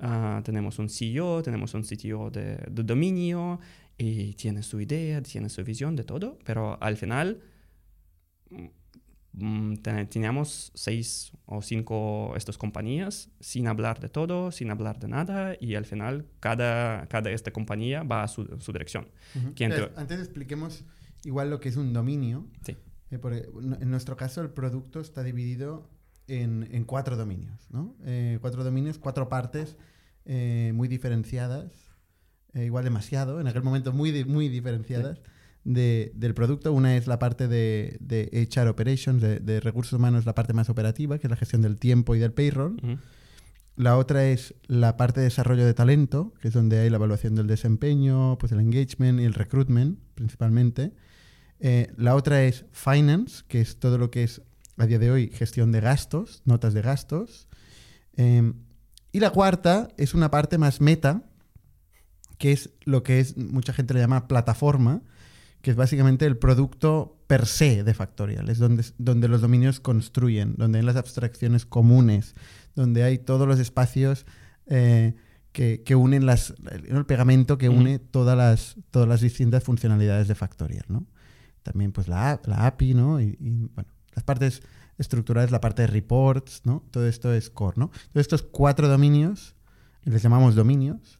Uh, 0.00 0.42
tenemos 0.42 0.78
un 0.78 0.88
CEO, 0.88 1.42
tenemos 1.42 1.74
un 1.74 1.82
CTO 1.82 2.30
de, 2.30 2.56
de 2.56 2.82
dominio 2.82 3.60
y 3.96 4.34
tiene 4.34 4.62
su 4.62 4.80
idea, 4.80 5.20
tiene 5.22 5.48
su 5.48 5.62
visión 5.64 5.96
de 5.96 6.04
todo, 6.04 6.38
pero 6.44 6.78
al 6.80 6.96
final 6.96 7.42
teníamos 10.08 10.72
seis 10.74 11.32
o 11.46 11.62
cinco 11.62 12.34
estas 12.36 12.58
compañías 12.58 13.30
sin 13.40 13.68
hablar 13.68 14.00
de 14.00 14.08
todo, 14.08 14.50
sin 14.50 14.70
hablar 14.70 14.98
de 14.98 15.08
nada 15.08 15.54
y 15.60 15.74
al 15.74 15.84
final 15.84 16.26
cada, 16.40 17.06
cada 17.06 17.30
esta 17.30 17.52
compañía 17.52 18.02
va 18.02 18.22
a 18.22 18.28
su, 18.28 18.44
su 18.58 18.72
dirección. 18.72 19.08
Uh 19.34 19.38
-huh. 19.38 19.52
Entonces, 19.58 19.96
antes 19.96 20.18
expliquemos 20.18 20.84
igual 21.24 21.50
lo 21.50 21.60
que 21.60 21.68
es 21.68 21.76
un 21.76 21.92
dominio. 21.92 22.46
Sí. 22.64 22.76
Eh, 23.10 23.18
porque 23.18 23.48
en 23.80 23.90
nuestro 23.90 24.16
caso 24.16 24.42
el 24.42 24.50
producto 24.50 25.00
está 25.00 25.22
dividido 25.22 25.88
en, 26.26 26.68
en 26.70 26.84
cuatro 26.84 27.16
dominios, 27.16 27.68
¿no? 27.70 27.96
Eh, 28.04 28.38
cuatro 28.40 28.64
dominios, 28.64 28.98
cuatro 28.98 29.28
partes 29.28 29.76
eh, 30.26 30.72
muy 30.74 30.88
diferenciadas, 30.88 31.72
eh, 32.52 32.64
igual 32.64 32.84
demasiado, 32.84 33.40
en 33.40 33.46
aquel 33.46 33.62
momento 33.62 33.92
muy, 33.92 34.24
muy 34.24 34.48
diferenciadas. 34.48 35.18
Sí 35.18 35.37
de, 35.64 36.12
del 36.14 36.34
producto. 36.34 36.72
Una 36.72 36.96
es 36.96 37.06
la 37.06 37.18
parte 37.18 37.48
de, 37.48 37.96
de 38.00 38.48
HR 38.50 38.68
Operations, 38.68 39.20
de, 39.20 39.40
de, 39.40 39.60
recursos 39.60 39.92
humanos, 39.94 40.26
la 40.26 40.34
parte 40.34 40.52
más 40.52 40.70
operativa, 40.70 41.18
que 41.18 41.26
es 41.26 41.30
la 41.30 41.36
gestión 41.36 41.62
del 41.62 41.78
tiempo 41.78 42.14
y 42.14 42.18
del 42.18 42.32
payroll. 42.32 42.72
Uh 42.82 42.86
-huh. 42.86 42.98
La 43.78 43.96
otra 43.96 44.26
es 44.26 44.56
la 44.66 44.96
parte 44.96 45.20
de 45.20 45.26
desarrollo 45.26 45.64
de 45.64 45.72
talento, 45.72 46.34
que 46.40 46.48
es 46.48 46.54
donde 46.54 46.80
hay 46.80 46.90
la 46.90 46.96
evaluación 46.96 47.36
del 47.36 47.46
desempeño, 47.46 48.36
pues 48.36 48.50
el 48.50 48.58
engagement 48.58 49.20
y 49.20 49.24
el 49.24 49.34
recruitment, 49.34 50.00
principalmente. 50.16 50.92
Eh, 51.60 51.92
la 51.96 52.16
otra 52.16 52.42
es 52.42 52.64
finance, 52.72 53.44
que 53.46 53.60
es 53.60 53.78
todo 53.78 53.96
lo 53.96 54.10
que 54.10 54.24
es 54.24 54.42
a 54.78 54.86
día 54.86 54.98
de 54.98 55.12
hoy 55.12 55.28
gestión 55.28 55.70
de 55.70 55.80
gastos, 55.80 56.42
notas 56.44 56.74
de 56.74 56.82
gastos. 56.82 57.46
Eh, 58.16 58.52
y 59.12 59.20
la 59.20 59.30
cuarta 59.30 59.88
es 59.96 60.12
una 60.12 60.28
parte 60.28 60.58
más 60.58 60.80
meta, 60.80 61.22
que 62.36 62.50
es 62.50 62.70
lo 62.84 63.04
que 63.04 63.20
es, 63.20 63.36
mucha 63.36 63.72
gente 63.72 63.94
le 63.94 64.00
llama 64.00 64.26
plataforma, 64.26 65.02
que 65.68 65.72
es 65.72 65.76
básicamente 65.76 66.24
el 66.24 66.38
producto 66.38 67.20
per 67.26 67.44
se 67.44 67.84
de 67.84 67.92
Factorial, 67.92 68.48
es 68.48 68.56
donde, 68.56 68.86
donde 68.96 69.28
los 69.28 69.42
dominios 69.42 69.80
construyen, 69.80 70.54
donde 70.56 70.78
hay 70.78 70.84
las 70.86 70.96
abstracciones 70.96 71.66
comunes, 71.66 72.34
donde 72.74 73.02
hay 73.02 73.18
todos 73.18 73.46
los 73.46 73.60
espacios 73.60 74.24
eh, 74.64 75.14
que, 75.52 75.82
que, 75.82 75.94
unen 75.94 76.24
las, 76.24 76.54
el 76.88 77.04
pegamento 77.04 77.58
que 77.58 77.68
une 77.68 77.98
todas 77.98 78.34
las, 78.34 78.76
todas 78.90 79.06
las 79.06 79.20
distintas 79.20 79.62
funcionalidades 79.62 80.26
de 80.26 80.34
Factorial, 80.34 80.86
¿no? 80.88 81.04
También 81.62 81.92
pues 81.92 82.08
la, 82.08 82.40
la 82.46 82.66
API, 82.66 82.94
¿no? 82.94 83.20
Y, 83.20 83.36
y, 83.38 83.68
bueno, 83.74 83.90
las 84.14 84.24
partes 84.24 84.62
estructurales, 84.96 85.50
la 85.50 85.60
parte 85.60 85.82
de 85.82 85.88
reports, 85.88 86.62
¿no? 86.64 86.82
Todo 86.90 87.06
esto 87.06 87.30
es 87.34 87.50
core, 87.50 87.76
¿no? 87.76 87.88
Todos 87.88 88.22
estos 88.22 88.42
cuatro 88.42 88.88
dominios, 88.88 89.54
les 90.04 90.22
llamamos 90.22 90.54
dominios, 90.54 91.18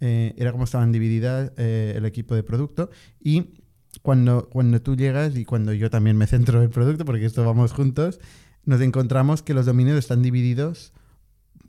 eh, 0.00 0.34
era 0.36 0.50
como 0.52 0.64
estaban 0.64 0.90
divididas 0.90 1.52
eh, 1.56 1.94
el 1.96 2.04
equipo 2.04 2.34
de 2.34 2.42
producto 2.42 2.90
y 3.20 3.63
cuando, 4.04 4.50
cuando 4.50 4.82
tú 4.82 4.96
llegas 4.96 5.34
y 5.34 5.46
cuando 5.46 5.72
yo 5.72 5.88
también 5.88 6.18
me 6.18 6.26
centro 6.26 6.58
en 6.58 6.64
el 6.64 6.68
producto, 6.68 7.06
porque 7.06 7.24
esto 7.24 7.42
vamos 7.42 7.72
juntos, 7.72 8.20
nos 8.66 8.82
encontramos 8.82 9.42
que 9.42 9.54
los 9.54 9.64
dominios 9.64 9.96
están 9.96 10.20
divididos 10.20 10.92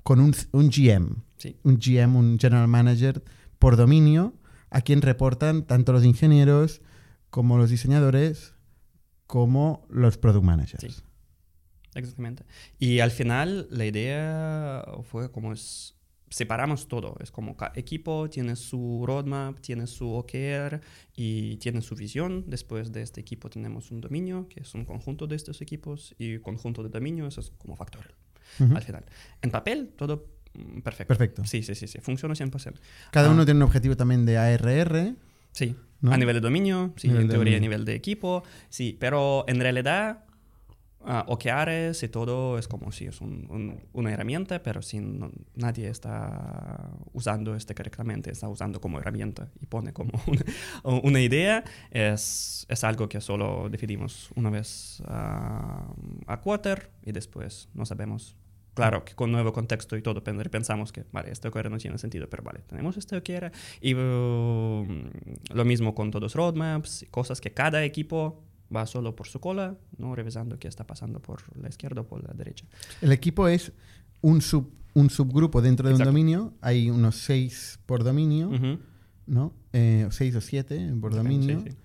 con 0.04 0.20
un, 0.20 0.36
un 0.52 0.70
GM, 0.70 1.24
sí. 1.38 1.56
un 1.64 1.80
GM, 1.80 2.18
un 2.18 2.38
General 2.38 2.68
Manager 2.68 3.24
por 3.58 3.78
dominio, 3.78 4.34
a 4.70 4.82
quien 4.82 5.02
reportan 5.02 5.64
tanto 5.64 5.94
los 5.94 6.04
ingenieros 6.04 6.82
como 7.30 7.58
los 7.58 7.70
diseñadores, 7.70 8.54
como 9.28 9.88
los 9.90 10.18
product 10.18 10.44
managers. 10.44 10.94
Sí. 10.94 11.02
Exactamente. 11.94 12.44
Y 12.80 13.00
al 13.00 13.12
final 13.12 13.66
la 13.72 13.86
idea 13.86 14.86
fue 15.10 15.32
como 15.32 15.54
es 15.54 15.95
separamos 16.30 16.88
todo. 16.88 17.16
Es 17.22 17.32
como 17.32 17.56
cada 17.56 17.74
equipo 17.76 18.30
tiene 18.30 18.56
su 18.56 19.04
roadmap, 19.06 19.60
tiene 19.60 19.88
su 19.88 20.10
OKR 20.12 20.82
y 21.16 21.58
tiene 21.58 21.82
su 21.82 21.96
visión. 21.96 22.44
Después 22.48 22.92
de 22.92 23.02
este 23.02 23.22
equipo 23.22 23.50
tenemos 23.50 23.92
un 23.92 24.02
dominio, 24.02 24.48
que 24.50 24.62
es 24.62 24.74
un 24.74 24.86
conjunto 24.86 25.28
de 25.28 25.36
estos 25.36 25.62
equipos, 25.62 26.16
y 26.18 26.40
conjunto 26.40 26.84
de 26.84 26.90
dominio, 26.90 27.28
eso 27.28 27.42
es 27.42 27.52
como 27.58 27.76
factorial 27.76 28.14
al 28.60 28.82
final. 28.84 29.04
En 29.42 29.50
papel, 29.52 29.90
todo 29.98 30.28
mm, 30.54 30.80
perfecto. 30.82 31.08
Perfecto. 31.10 31.46
Sí, 31.46 31.62
sí, 31.64 31.76
sí, 31.76 31.88
sí. 31.88 32.00
Funciona 32.02 32.36
100%. 32.36 32.80
Cada 33.12 33.30
Ah. 33.30 33.32
uno 33.32 33.44
tiene 33.46 33.58
un 33.58 33.64
objetivo 33.64 33.98
también 33.98 34.26
de 34.26 34.38
ARR. 34.38 35.16
Sí. 35.52 35.76
¿no? 36.02 36.12
A 36.12 36.18
nivel 36.18 36.36
de 36.36 36.42
dominio, 36.42 36.94
sí, 36.98 37.08
Nivel 37.08 37.24
en 37.24 37.30
teoría 37.30 37.58
a 37.58 37.60
nivel 37.60 37.86
de 37.86 37.96
equipo, 37.96 38.44
sí, 38.70 38.96
pero 39.00 39.46
en 39.48 39.60
realidad 39.60 40.25
ah, 41.06 41.24
OKRs 41.28 42.04
y 42.04 42.10
todo 42.10 42.58
es 42.58 42.68
como 42.68 42.92
si 42.92 43.06
es 43.06 43.22
un- 43.22 43.48
un- 43.50 43.80
una 43.94 44.12
herramienta, 44.12 44.62
pero 44.64 44.82
si 44.82 45.00
no- 45.00 45.32
nadie 45.56 45.88
está 45.90 46.90
usando 47.14 47.56
este 47.56 47.74
correctamente, 47.76 48.32
está 48.32 48.50
usando 48.50 48.82
como 48.82 49.00
herramienta 49.00 49.50
y 49.62 49.66
pone 49.68 49.94
como 49.94 50.12
una, 50.28 51.00
una 51.04 51.22
idea, 51.22 51.64
es, 51.92 52.66
es 52.70 52.84
algo 52.84 53.08
que 53.08 53.22
solo 53.22 53.70
definimos 53.70 54.30
una 54.36 54.50
vez 54.50 55.02
ah, 55.08 55.88
a 56.28 56.42
quarter 56.42 56.90
y 57.04 57.12
después 57.12 57.70
no 57.74 57.86
sabemos. 57.86 58.36
Claro 58.74 59.06
que 59.06 59.14
con 59.16 59.32
nuevo 59.32 59.54
contexto 59.54 59.96
y 59.96 60.02
todo 60.02 60.22
pen- 60.22 60.38
pensamos 60.52 60.92
que, 60.92 61.06
vale, 61.14 61.32
este 61.32 61.48
OKR 61.48 61.70
no 61.70 61.78
tiene 61.78 61.98
sentido, 61.98 62.30
pero 62.30 62.44
vale, 62.44 62.60
tenemos 62.68 62.98
este 62.98 63.16
OKR. 63.16 63.50
Y 63.80 63.94
uh, 63.94 64.86
lo 65.54 65.64
mismo 65.64 65.96
con 65.96 66.12
todos 66.12 66.24
los 66.24 66.36
roadmaps, 66.36 67.06
cosas 67.10 67.40
que 67.40 67.54
cada 67.54 67.86
equipo 67.86 68.44
va 68.76 68.86
solo 68.86 69.16
por 69.16 69.28
su 69.28 69.40
cola, 69.40 69.78
no 69.98 70.16
revisando 70.16 70.58
qué 70.60 70.68
está 70.68 70.86
pasando 70.86 71.20
por 71.22 71.42
la 71.58 71.70
izquierda 71.70 72.02
o 72.02 72.08
por 72.08 72.24
la 72.28 72.34
derecha. 72.34 72.66
El 73.02 73.12
equipo 73.12 73.48
es 73.48 73.72
un, 74.22 74.42
sub, 74.42 74.72
un 74.94 75.10
subgrupo 75.10 75.62
dentro 75.62 75.88
de 75.88 75.94
Exacto. 75.94 76.10
un 76.10 76.14
dominio. 76.16 76.54
Hay 76.62 76.90
unos 76.90 77.16
seis 77.18 77.80
por 77.86 78.04
dominio, 78.04 78.50
Ujú. 78.50 78.80
¿no? 79.28 79.54
Eh, 79.74 80.08
seis 80.12 80.36
o 80.36 80.42
siete 80.42 80.92
por 81.00 81.14
dominio. 81.16 81.60
sí, 81.64 81.70
sí. 81.72 81.78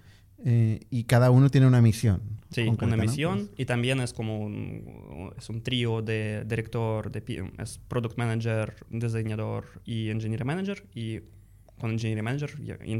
Eh, 0.42 0.80
y 0.88 1.04
cada 1.04 1.30
uno 1.30 1.50
tiene 1.50 1.66
una 1.66 1.82
misión. 1.82 2.22
Sí, 2.50 2.64
concreta, 2.64 2.94
una 2.94 2.96
¿no? 2.96 3.02
misión 3.02 3.38
Pues, 3.48 3.60
y 3.60 3.64
también 3.66 4.00
es 4.00 4.14
como 4.14 4.38
un, 4.40 5.30
es 5.36 5.50
un 5.50 5.62
trío 5.62 6.00
de 6.00 6.44
director, 6.46 7.12
de, 7.12 7.22
es 7.58 7.78
product 7.88 8.16
manager, 8.16 8.74
diseñador 8.88 9.66
y 9.84 10.08
engineer 10.08 10.44
manager 10.46 10.86
y 10.94 11.20
con 11.80 11.90
engineer 11.90 12.22
manager, 12.22 12.50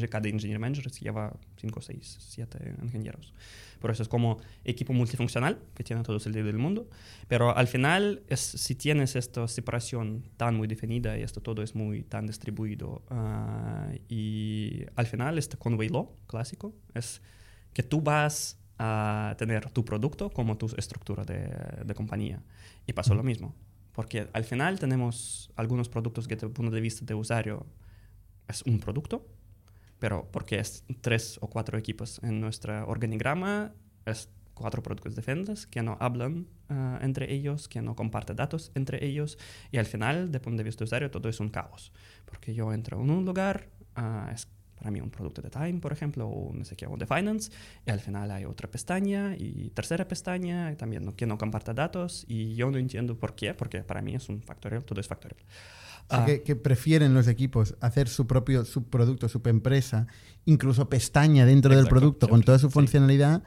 cada 0.08 0.28
engineer 0.28 0.58
manager 0.58 0.90
lleva 0.90 1.32
5, 1.56 1.80
6, 1.80 2.16
7 2.20 2.74
ingenieros. 2.82 3.32
Por 3.80 3.90
eso 3.90 4.02
es 4.02 4.08
como 4.08 4.38
equipo 4.64 4.92
multifuncional 4.92 5.58
que 5.74 5.84
tiene 5.84 6.02
todo 6.02 6.16
el 6.16 6.22
sentido 6.22 6.46
del 6.46 6.58
mundo, 6.58 6.88
pero 7.28 7.56
al 7.56 7.66
final 7.66 8.22
es, 8.28 8.40
si 8.40 8.74
tienes 8.74 9.16
esta 9.16 9.48
separación 9.48 10.24
tan 10.36 10.56
muy 10.56 10.68
definida 10.68 11.18
y 11.18 11.22
esto 11.22 11.40
todo 11.40 11.62
es 11.62 11.74
muy 11.74 12.02
tan 12.02 12.26
distribuido 12.26 13.02
ah, 13.08 13.90
y 14.08 14.84
al 14.96 15.06
final 15.06 15.38
este 15.38 15.56
conway 15.56 15.88
law 15.88 16.10
clásico 16.26 16.74
es 16.94 17.22
que 17.72 17.82
tú 17.82 18.00
vas 18.02 18.58
a 18.78 19.34
tener 19.38 19.70
tu 19.70 19.84
producto 19.84 20.30
como 20.30 20.56
tu 20.56 20.66
estructura 20.76 21.24
de, 21.24 21.50
de 21.84 21.94
compañía. 21.94 22.42
Y 22.86 22.92
pasó 22.92 23.14
lo 23.14 23.22
mismo, 23.22 23.54
porque 23.92 24.28
al 24.32 24.44
final 24.44 24.78
tenemos 24.78 25.50
algunos 25.56 25.88
productos 25.88 26.26
que 26.26 26.34
desde 26.34 26.46
el 26.46 26.52
punto 26.52 26.70
de 26.70 26.80
vista 26.80 27.04
de 27.04 27.14
usuario 27.14 27.66
es 28.50 28.62
un 28.62 28.78
producto, 28.78 29.26
pero 29.98 30.28
porque 30.30 30.58
es 30.58 30.84
tres 31.00 31.38
o 31.40 31.48
cuatro 31.48 31.78
equipos 31.78 32.20
en 32.22 32.40
nuestro 32.40 32.86
organigrama, 32.88 33.72
es 34.06 34.28
cuatro 34.54 34.82
productos 34.82 35.16
diferentes 35.16 35.66
que 35.66 35.82
no 35.82 35.96
hablan 36.00 36.46
ah, 36.68 36.98
entre 37.02 37.32
ellos, 37.32 37.68
que 37.68 37.80
no 37.80 37.96
comparten 37.96 38.36
datos 38.36 38.70
entre 38.74 39.04
ellos, 39.04 39.38
y 39.70 39.78
al 39.78 39.86
final, 39.86 40.30
el 40.32 40.40
punto 40.40 40.58
de 40.58 40.64
vista 40.64 40.80
de 40.80 40.84
usuario, 40.84 41.10
todo 41.10 41.28
es 41.28 41.40
un 41.40 41.48
caos, 41.48 41.92
porque 42.26 42.54
yo 42.54 42.72
entro 42.72 43.00
en 43.00 43.10
un 43.10 43.24
lugar, 43.24 43.68
ah, 43.96 44.30
es 44.32 44.46
para 44.76 44.90
mí 44.90 45.00
un 45.00 45.10
producto 45.10 45.42
de 45.42 45.50
Time, 45.50 45.78
por 45.78 45.92
ejemplo, 45.92 46.26
o 46.26 46.54
no 46.54 46.64
sé 46.64 46.74
qué, 46.74 46.86
o 46.86 46.96
de 46.96 47.06
Finance, 47.06 47.52
y 47.86 47.90
al 47.90 48.00
final 48.00 48.30
hay 48.30 48.46
otra 48.46 48.70
pestaña 48.70 49.34
y 49.36 49.70
tercera 49.70 50.08
pestaña, 50.08 50.74
también 50.76 51.12
que 51.12 51.26
no 51.26 51.36
comparte 51.36 51.74
datos, 51.74 52.24
y 52.26 52.54
yo 52.54 52.70
no 52.70 52.78
entiendo 52.78 53.18
por 53.18 53.34
qué, 53.34 53.52
porque 53.52 53.82
para 53.82 54.00
mí 54.00 54.14
es 54.14 54.28
un 54.30 54.42
factorial, 54.42 54.82
todo 54.84 55.00
es 55.00 55.06
factorial. 55.06 55.42
Ah, 56.10 56.24
que, 56.24 56.42
que 56.42 56.56
prefieren 56.56 57.14
los 57.14 57.28
equipos 57.28 57.76
hacer 57.80 58.08
su 58.08 58.26
propio 58.26 58.64
subproducto, 58.64 59.28
subempresa, 59.28 60.06
incluso 60.44 60.88
pestaña 60.88 61.46
dentro 61.46 61.74
del 61.74 61.86
producto 61.86 62.28
con 62.28 62.42
toda 62.42 62.58
su 62.58 62.68
sí. 62.68 62.72
funcionalidad, 62.72 63.42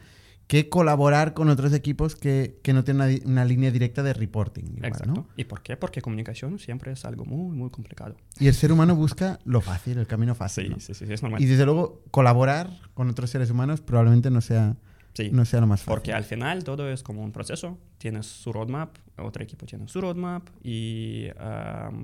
que 0.48 0.70
colaborar 0.70 1.34
con 1.34 1.50
otros 1.50 1.74
equipos 1.74 2.16
que, 2.16 2.60
que 2.64 2.74
no 2.74 2.84
tienen 2.84 3.22
una, 3.26 3.46
línea 3.46 3.72
directa 3.72 4.04
de 4.04 4.14
reporting. 4.14 4.64
igual, 4.64 4.86
Exacto. 4.86 5.14
¿no? 5.14 5.28
¿Y 5.36 5.46
por 5.46 5.62
qué? 5.62 5.78
Porque 5.78 6.02
comunicación 6.02 6.60
siempre 6.60 6.92
es 6.92 7.06
algo 7.06 7.26
muy, 7.26 7.56
muy 7.56 7.70
complicado. 7.70 8.16
Y 8.40 8.48
el 8.48 8.54
ser 8.54 8.72
humano 8.72 8.96
busca 8.96 9.40
lo 9.46 9.62
fácil, 9.62 9.98
el 9.98 10.08
camino 10.08 10.36
fácil. 10.36 10.66
Sí, 10.66 10.70
¿no? 10.70 10.80
sí, 10.80 10.94
sí, 10.94 11.06
sí, 11.06 11.14
es 11.14 11.22
normal. 11.22 11.42
Y 11.42 11.46
desde 11.46 11.66
luego, 11.66 12.02
colaborar 12.12 12.70
con 12.94 13.10
otros 13.10 13.30
seres 13.30 13.50
humanos 13.50 13.82
probablemente 13.82 14.30
no 14.30 14.42
sea, 14.42 14.76
Sí, 15.14 15.30
no 15.32 15.46
sea 15.46 15.62
lo 15.62 15.68
más 15.68 15.82
fácil. 15.82 15.92
porque 15.94 16.12
al 16.14 16.24
final 16.24 16.64
todo 16.64 16.90
es 16.92 17.04
como 17.04 17.24
un 17.24 17.32
proceso. 17.32 17.78
Tienes 18.00 18.26
su 18.26 18.52
roadmap, 18.52 18.98
otro 19.18 19.44
equipo 19.44 19.66
tiene 19.66 19.88
su 19.88 20.02
roadmap 20.02 20.50
y 20.64 21.28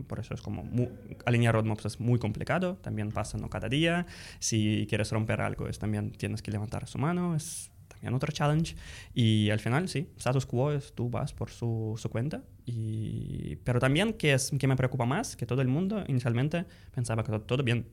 por 0.07 0.19
eso 0.19 0.33
es 0.35 0.41
como 0.41 0.63
mu- 0.63 0.89
alinear 1.25 1.55
roadmaps 1.55 1.85
es 1.85 1.99
muy 1.99 2.19
complicado. 2.19 2.75
También 2.77 3.11
pasa 3.11 3.37
no 3.37 3.49
cada 3.49 3.67
día. 3.67 4.05
Si 4.39 4.85
quieres 4.89 5.11
romper 5.11 5.41
algo, 5.41 5.67
es 5.67 5.79
también 5.79 6.11
tienes 6.11 6.41
que 6.41 6.51
levantar 6.51 6.87
su 6.87 6.97
mano. 6.99 7.35
Es 7.35 7.71
también 7.87 8.13
otro 8.13 8.31
challenge. 8.31 8.75
Y 9.15 9.49
al 9.49 9.59
final, 9.59 9.89
sí, 9.89 10.07
status 10.17 10.45
quo 10.45 10.71
es 10.71 10.93
tú 10.93 11.09
vas 11.09 11.33
por 11.33 11.49
su, 11.49 11.95
su 11.97 12.09
cuenta. 12.09 12.43
Y, 12.65 13.55
pero 13.63 13.79
también 13.79 14.13
que, 14.13 14.33
es, 14.33 14.51
que 14.57 14.67
me 14.67 14.75
preocupa 14.75 15.05
más, 15.05 15.35
que 15.35 15.45
todo 15.47 15.61
el 15.61 15.67
mundo 15.67 16.03
inicialmente 16.07 16.65
pensaba 16.93 17.23
que 17.23 17.31
todo, 17.31 17.41
todo 17.41 17.63
bien. 17.63 17.87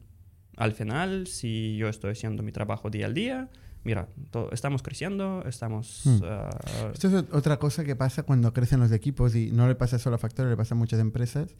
Al 0.58 0.72
final, 0.72 1.26
si 1.26 1.76
yo 1.76 1.88
estoy 1.88 2.12
haciendo 2.12 2.42
mi 2.42 2.52
trabajo 2.52 2.88
día 2.90 3.06
al 3.06 3.14
día, 3.14 3.48
mira, 3.86 4.08
estamos 4.52 4.82
creciendo, 4.82 5.42
estamos... 5.46 6.02
Hmm. 6.04 6.18
ah, 6.24 6.50
Esto 6.92 7.08
es 7.08 7.14
ot- 7.14 7.28
otra 7.32 7.58
cosa 7.58 7.84
que 7.84 7.94
pasa 7.96 8.24
cuando 8.24 8.52
crecen 8.52 8.80
los 8.80 8.90
equipos 8.92 9.34
y 9.36 9.52
no 9.52 9.66
le 9.68 9.74
pasa 9.76 9.98
solo 9.98 10.16
a 10.16 10.18
Factor, 10.18 10.46
le 10.48 10.56
pasa 10.56 10.74
a 10.74 10.78
muchas 10.78 10.98
empresas, 11.00 11.54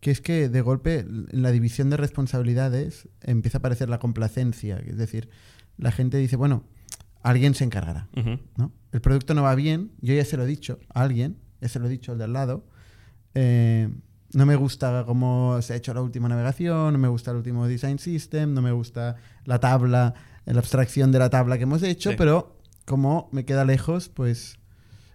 que 0.00 0.10
es 0.10 0.20
que 0.20 0.48
de 0.48 0.60
golpe 0.60 0.98
en 1.00 1.42
la 1.42 1.50
división 1.52 1.88
de 1.88 1.96
responsabilidades 1.96 3.08
empieza 3.20 3.58
a 3.58 3.60
aparecer 3.60 3.88
la 3.88 3.98
complacencia. 4.00 4.76
Es 4.78 4.96
decir, 4.96 5.30
la 5.78 5.92
gente 5.92 6.18
dice, 6.18 6.34
bueno, 6.36 6.64
alguien 7.22 7.54
se 7.54 7.62
encargará. 7.64 8.08
¿no? 8.56 8.72
El 8.90 9.00
producto 9.00 9.32
no 9.34 9.42
va 9.44 9.54
bien, 9.54 9.92
yo 10.00 10.12
ya 10.14 10.24
se 10.24 10.36
lo 10.36 10.42
he 10.42 10.46
dicho 10.46 10.80
a 10.92 11.02
alguien, 11.02 11.38
ya 11.60 11.68
se 11.68 11.78
lo 11.78 11.86
he 11.86 11.88
dicho 11.88 12.12
al 12.12 12.18
de 12.18 12.24
al 12.24 12.32
lado. 12.32 12.66
eh, 13.34 13.88
no 14.34 14.46
me 14.46 14.56
gusta 14.56 15.04
cómo 15.06 15.60
se 15.60 15.74
ha 15.74 15.76
hecho 15.76 15.92
la 15.92 16.00
última 16.00 16.26
navegación, 16.26 16.94
no 16.94 16.98
me 16.98 17.08
gusta 17.08 17.32
el 17.32 17.36
último 17.36 17.68
design 17.68 17.98
system, 17.98 18.54
no 18.54 18.62
me 18.62 18.72
gusta 18.72 19.16
la 19.44 19.60
tabla, 19.60 20.14
la 20.44 20.58
abstracción 20.58 21.12
de 21.12 21.18
la 21.18 21.30
tabla 21.30 21.56
que 21.56 21.64
hemos 21.64 21.82
hecho, 21.82 22.10
Sí. 22.10 22.16
pero 22.16 22.56
como 22.84 23.28
me 23.32 23.44
queda 23.44 23.64
lejos, 23.64 24.08
pues 24.08 24.58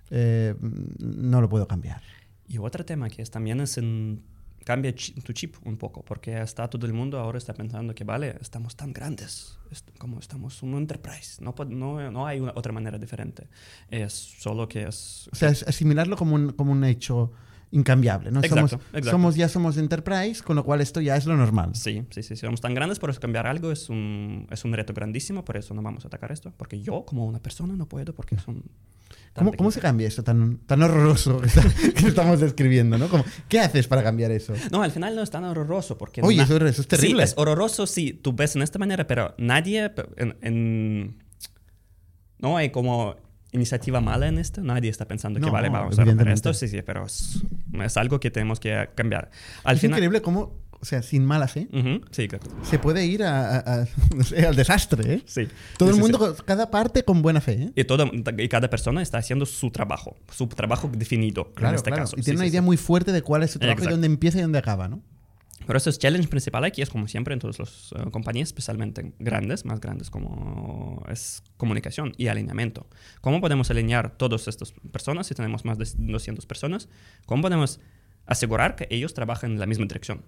eh, 0.09 0.55
no 0.99 1.41
lo 1.41 1.49
puedo 1.49 1.67
cambiar. 1.67 2.01
Y 2.47 2.57
otro 2.59 2.85
tema 2.85 3.09
que 3.09 3.21
es, 3.21 3.29
también 3.31 3.59
es 3.59 3.77
en... 3.77 4.23
Cambia 4.63 4.93
tu 4.93 5.31
chip 5.31 5.55
un 5.63 5.77
poco, 5.77 6.03
porque 6.03 6.41
está 6.41 6.69
todo 6.69 6.85
el 6.85 6.91
mundo 6.91 7.17
ahora 7.19 7.37
está 7.37 7.53
pensando 7.53 7.95
que, 7.95 8.03
vale, 8.03 8.35
estamos 8.41 8.75
tan 8.75 8.91
grandes, 8.91 9.57
como 9.97 10.19
estamos 10.19 10.61
un 10.61 10.75
enterprise, 10.75 11.41
no, 11.41 11.55
no, 11.69 12.11
no 12.11 12.27
hay 12.27 12.41
una, 12.41 12.51
otra 12.53 12.73
manera 12.73 12.97
diferente. 12.97 13.47
Es 13.89 14.11
solo 14.11 14.67
que 14.67 14.83
es... 14.83 15.29
O 15.31 15.35
sea, 15.37 15.49
es 15.49 15.63
asimilarlo 15.63 16.17
como 16.17 16.35
un, 16.35 16.51
como 16.51 16.73
un 16.73 16.83
hecho 16.83 17.31
incambiable, 17.71 18.31
¿no? 18.31 18.39
Exacto, 18.39 18.67
somos, 18.69 18.85
exacto. 18.87 19.09
somos 19.11 19.35
ya 19.35 19.49
somos 19.49 19.77
enterprise, 19.77 20.41
con 20.41 20.55
lo 20.55 20.63
cual 20.63 20.81
esto 20.81 21.01
ya 21.01 21.17
es 21.17 21.25
lo 21.25 21.35
normal. 21.35 21.71
Sí, 21.75 22.03
sí, 22.11 22.23
sí, 22.23 22.35
somos 22.35 22.61
tan 22.61 22.73
grandes, 22.73 22.99
por 22.99 23.09
eso 23.09 23.19
cambiar 23.19 23.45
algo 23.47 23.71
es 23.71 23.89
un, 23.89 24.47
es 24.51 24.63
un 24.65 24.73
reto 24.73 24.93
grandísimo, 24.93 25.43
por 25.43 25.57
eso 25.57 25.73
no 25.73 25.81
vamos 25.81 26.05
a 26.05 26.07
atacar 26.07 26.31
esto, 26.31 26.53
porque 26.55 26.81
yo 26.81 27.03
como 27.05 27.25
una 27.25 27.39
persona 27.39 27.75
no 27.75 27.87
puedo, 27.87 28.13
porque 28.15 28.37
son... 28.37 28.63
¿Cómo, 29.33 29.53
cómo 29.53 29.69
se 29.71 29.79
cambia 29.79 30.07
eso 30.07 30.23
tan, 30.23 30.57
tan 30.65 30.81
horroroso 30.81 31.39
que, 31.39 31.47
está- 31.47 31.61
que 31.95 32.07
estamos 32.07 32.39
describiendo? 32.39 32.97
¿no? 32.97 33.07
Como, 33.07 33.23
¿Qué 33.47 33.59
haces 33.59 33.87
para 33.87 34.01
cambiar 34.01 34.31
eso? 34.31 34.53
No, 34.71 34.81
al 34.81 34.91
final 34.91 35.15
no 35.15 35.21
es 35.21 35.29
tan 35.29 35.43
horroroso, 35.43 35.97
porque... 35.97 36.21
Oye, 36.23 36.41
eso, 36.41 36.57
eso 36.65 36.81
es 36.81 36.87
terrible. 36.87 37.25
Sí, 37.27 37.31
es 37.33 37.37
horroroso 37.37 37.85
si 37.85 38.13
tú 38.13 38.33
ves 38.33 38.55
en 38.55 38.63
esta 38.63 38.79
manera, 38.79 39.05
pero 39.05 39.35
nadie 39.37 39.91
en, 40.17 40.37
en- 40.41 41.23
no 42.39 42.57
hay 42.57 42.71
como 42.71 43.15
iniciativa 43.57 43.99
mala 44.01 44.27
en 44.27 44.37
esto. 44.37 44.61
Nadie 44.61 44.89
está 44.89 45.05
pensando 45.05 45.39
que 45.39 45.45
No, 45.45 45.51
vale, 45.51 45.69
vamos 45.69 45.99
a 45.99 46.05
romper 46.05 46.29
esto. 46.29 46.53
Sí, 46.53 46.67
sí, 46.69 46.81
pero 46.83 47.05
es, 47.05 47.41
es 47.83 47.97
algo 47.97 48.19
que 48.19 48.31
tenemos 48.31 48.59
que 48.59 48.89
cambiar. 48.95 49.29
Al 49.63 49.75
es 49.75 49.81
final, 49.81 49.97
increíble 49.97 50.21
cómo, 50.21 50.53
o 50.79 50.85
sea, 50.85 51.01
sin 51.01 51.25
mala 51.25 51.47
fe, 51.47 51.67
Ujú, 51.73 52.01
sí, 52.11 52.27
claro. 52.27 52.45
se 52.63 52.77
puede 52.79 53.05
ir 53.05 53.23
a, 53.23 53.57
a- 53.57 53.81
a- 53.81 53.87
al 54.47 54.55
desastre. 54.55 55.13
¿eh? 55.15 55.21
sí. 55.25 55.47
Todo 55.77 55.89
Sí, 55.89 55.95
el 55.95 56.01
mundo, 56.01 56.35
sí. 56.35 56.43
cada 56.45 56.69
parte 56.71 57.03
con 57.03 57.21
buena 57.21 57.41
fe. 57.41 57.53
¿eh? 57.63 57.71
Y, 57.75 57.83
todo, 57.83 58.09
y 58.37 58.47
cada 58.47 58.69
persona 58.69 59.01
está 59.01 59.17
haciendo 59.17 59.45
su 59.45 59.71
trabajo, 59.71 60.15
su 60.31 60.47
trabajo 60.47 60.89
definido 60.95 61.47
en 61.49 61.53
Claro, 61.55 61.75
este 61.75 61.89
claro. 61.89 62.03
caso. 62.03 62.15
Y 62.17 62.21
tiene 62.21 62.37
una 62.39 62.47
idea 62.47 62.61
muy 62.61 62.77
fuerte 62.77 63.11
de 63.11 63.21
cuál 63.23 63.43
es 63.43 63.51
su 63.51 63.59
trabajo 63.59 63.79
y 63.79 63.81
Exacto. 63.81 63.95
dónde 63.95 64.05
empieza 64.07 64.37
y 64.37 64.41
dónde 64.43 64.59
acaba, 64.59 64.87
¿no? 64.87 65.01
Por 65.67 65.75
eso 65.75 65.89
el 65.89 65.97
challenge 65.97 66.29
principal 66.29 66.63
aquí 66.63 66.81
es 66.81 66.89
como 66.89 67.09
siempre 67.09 67.33
en 67.33 67.41
todas 67.41 67.59
las 67.59 67.91
eh, 67.91 68.09
compañías, 68.09 68.47
especialmente 68.47 69.11
grandes, 69.19 69.65
más 69.65 69.81
grandes 69.81 70.09
como 70.09 71.03
es 71.09 71.43
comunicación 71.57 72.13
y 72.15 72.27
alineamiento. 72.27 72.87
¿Cómo 73.19 73.41
podemos 73.41 73.69
alinear 73.69 74.17
todas 74.17 74.47
estas 74.47 74.71
personas 74.93 75.27
si 75.27 75.35
tenemos 75.35 75.65
más 75.65 75.77
de 75.77 75.85
200 75.97 76.45
personas? 76.45 76.87
¿Cómo 77.25 77.41
podemos 77.41 77.81
asegurar 78.25 78.77
que 78.77 78.87
ellos 78.89 79.13
trabajen 79.13 79.51
en 79.51 79.59
la 79.59 79.65
misma 79.65 79.85
dirección? 79.85 80.23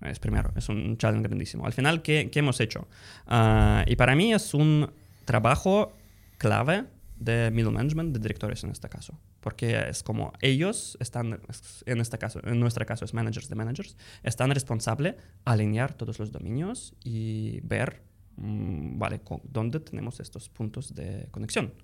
Es 0.00 0.18
primero, 0.18 0.50
es 0.56 0.70
un 0.70 0.96
challenge 0.96 1.28
grandísimo. 1.28 1.66
Al 1.66 1.74
final, 1.74 2.00
¿qué, 2.00 2.30
qué 2.32 2.38
hemos 2.38 2.58
hecho? 2.60 2.88
Ah, 3.26 3.84
y 3.86 3.96
para 3.96 4.16
mí 4.16 4.32
es 4.32 4.54
un 4.54 4.90
trabajo 5.26 5.92
clave 6.38 6.84
de 7.16 7.50
middle 7.50 7.72
management, 7.72 8.14
de 8.14 8.18
directores 8.18 8.64
en 8.64 8.70
este 8.70 8.88
caso. 8.88 9.18
Porque 9.44 9.78
es 9.90 10.02
como 10.02 10.32
ellos 10.40 10.96
están, 11.00 11.38
en 11.84 12.00
este 12.00 12.16
caso, 12.16 12.40
en 12.44 12.58
nuestro 12.58 12.86
caso 12.86 13.04
es 13.04 13.12
managers 13.12 13.50
de 13.50 13.54
managers, 13.54 13.94
están 14.22 14.50
responsables 14.50 15.16
alinear 15.44 15.92
todos 15.92 16.18
los 16.18 16.32
dominios 16.32 16.94
y 17.04 17.60
ver, 17.60 18.00
mm, 18.36 18.98
vale, 18.98 19.20
dónde 19.42 19.80
tenemos 19.80 20.18
estos 20.18 20.48
puntos 20.48 20.94
de 20.94 21.28
conexión. 21.30 21.74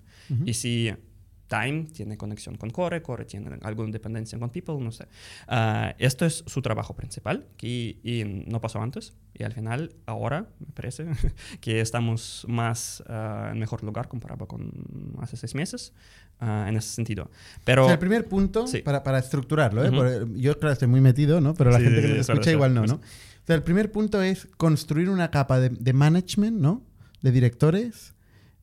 Y 0.43 0.55
si 0.55 0.91
Time 1.51 1.83
tiene 1.91 2.17
conexión 2.17 2.55
con 2.55 2.69
Core, 2.69 3.01
Core 3.01 3.25
tiene 3.25 3.59
alguna 3.63 3.91
dependencia 3.91 4.39
con 4.39 4.49
People, 4.51 4.79
no 4.79 4.89
sé. 4.89 5.05
Ah, 5.49 5.93
esto 5.99 6.25
es 6.25 6.45
su 6.47 6.61
trabajo 6.61 6.95
principal 6.95 7.45
y, 7.61 7.97
y, 8.03 8.23
no 8.47 8.61
pasó 8.61 8.81
antes. 8.81 9.13
Y 9.33 9.43
al 9.43 9.51
final, 9.51 9.91
ahora, 10.05 10.47
me 10.59 10.71
parece 10.73 11.07
que 11.59 11.81
estamos 11.81 12.45
más 12.47 13.03
uh, 13.09 13.51
en 13.51 13.59
mejor 13.59 13.83
lugar 13.83 14.07
comparado 14.07 14.47
con 14.47 14.71
hace 15.19 15.35
seis 15.35 15.53
meses 15.53 15.91
uh, 16.39 16.67
en 16.69 16.77
ese 16.77 16.87
sentido. 16.87 17.29
Pero, 17.65 17.83
o 17.83 17.85
sea, 17.87 17.95
el 17.95 17.99
primer 17.99 18.29
punto, 18.29 18.65
sí. 18.65 18.81
para, 18.81 19.03
para, 19.03 19.19
estructurarlo, 19.19 19.83
¿eh? 19.83 19.89
uh 19.89 19.93
-huh. 19.93 20.35
yo 20.37 20.57
claro 20.57 20.71
estoy 20.71 20.87
muy 20.87 21.01
metido, 21.01 21.41
¿no? 21.41 21.53
pero 21.53 21.69
la 21.69 21.79
sí, 21.79 21.83
gente 21.83 22.01
que 22.01 22.07
nos 22.07 22.29
escucha 22.29 22.51
igual 22.51 22.73
no, 22.73 22.85
¿no? 22.85 22.95
O 22.95 23.45
sea, 23.45 23.57
el 23.57 23.63
primer 23.63 23.91
punto 23.91 24.21
es 24.21 24.47
construir 24.55 25.09
una 25.09 25.31
capa 25.31 25.59
de, 25.59 25.67
de 25.67 25.91
management, 25.91 26.61
¿no? 26.61 26.81
De 27.21 27.31
directores 27.31 28.13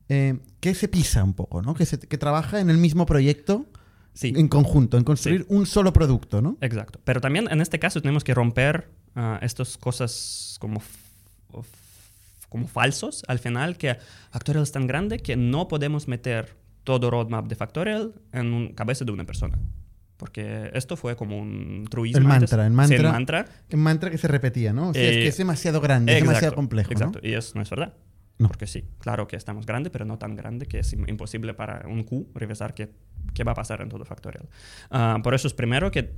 eh, 0.09 0.37
que 0.59 0.73
se 0.75 0.87
pisa 0.87 1.23
un 1.23 1.33
poco, 1.33 1.61
¿no? 1.61 1.73
Que, 1.73 1.85
se, 1.85 1.99
que 1.99 2.17
trabaja 2.17 2.59
en 2.59 2.69
el 2.69 2.77
mismo 2.77 3.05
proyecto 3.05 3.65
sí. 4.13 4.33
en 4.35 4.47
conjunto, 4.47 4.97
en 4.97 5.03
construir 5.03 5.41
Sí. 5.41 5.47
un 5.49 5.65
solo 5.65 5.93
producto, 5.93 6.41
¿no? 6.41 6.57
Exacto. 6.61 6.99
Pero 7.03 7.21
también 7.21 7.47
en 7.51 7.61
este 7.61 7.79
caso 7.79 8.01
tenemos 8.01 8.23
que 8.23 8.33
romper 8.33 8.89
uh, 9.15 9.37
estas 9.41 9.77
cosas 9.77 10.57
como, 10.59 10.81
como 12.49 12.67
falsos 12.67 13.23
al 13.27 13.39
final, 13.39 13.77
que 13.77 13.97
Factorial 14.31 14.63
es 14.63 14.71
tan 14.71 14.87
grande 14.87 15.19
que 15.19 15.35
no 15.35 15.67
podemos 15.67 16.07
meter 16.07 16.55
todo 16.83 17.11
roadmap 17.11 17.47
de 17.47 17.55
Factorial 17.55 18.13
en 18.33 18.53
un 18.53 18.73
cabeza 18.73 19.05
de 19.05 19.11
una 19.11 19.25
persona. 19.25 19.57
Porque 20.17 20.69
esto 20.73 20.97
fue 20.97 21.15
como 21.15 21.37
un 21.39 21.87
truismo. 21.89 22.17
El 22.19 22.25
mantra, 22.25 22.65
el 22.65 22.71
Sí, 22.71 22.75
mantra. 22.75 23.11
mantra. 23.11 23.45
Un 23.71 23.79
mantra 23.79 24.09
que 24.09 24.17
se 24.17 24.27
repetía, 24.27 24.73
¿no? 24.73 24.89
O 24.89 24.93
sea, 24.93 25.01
es 25.03 25.15
Eh, 25.17 25.19
que 25.21 25.27
es 25.27 25.37
demasiado 25.37 25.79
grande, 25.79 26.17
es 26.17 26.21
demasiado 26.21 26.55
complejo, 26.55 26.91
Exacto, 26.91 27.19
¿no? 27.23 27.29
y 27.29 27.33
eso 27.35 27.53
no 27.55 27.61
es 27.61 27.69
verdad. 27.69 27.93
No. 28.39 28.47
Porque 28.47 28.67
sí, 28.67 28.85
claro 28.99 29.27
que 29.27 29.35
estamos 29.35 29.65
grande, 29.65 29.89
pero 29.89 30.05
no 30.05 30.17
tan 30.17 30.35
grande 30.35 30.65
que 30.65 30.79
es 30.79 30.97
im- 30.97 31.07
imposible 31.09 31.53
para 31.53 31.87
un 31.87 32.03
Q 32.03 32.29
revisar 32.33 32.73
qué, 32.73 32.89
qué 33.33 33.43
va 33.43 33.51
a 33.51 33.55
pasar 33.55 33.81
en 33.81 33.89
todo 33.89 34.05
Factorial. 34.05 34.47
Ah, 34.89 35.19
por 35.21 35.33
eso 35.33 35.47
es 35.47 35.53
primero 35.53 35.91
que, 35.91 36.13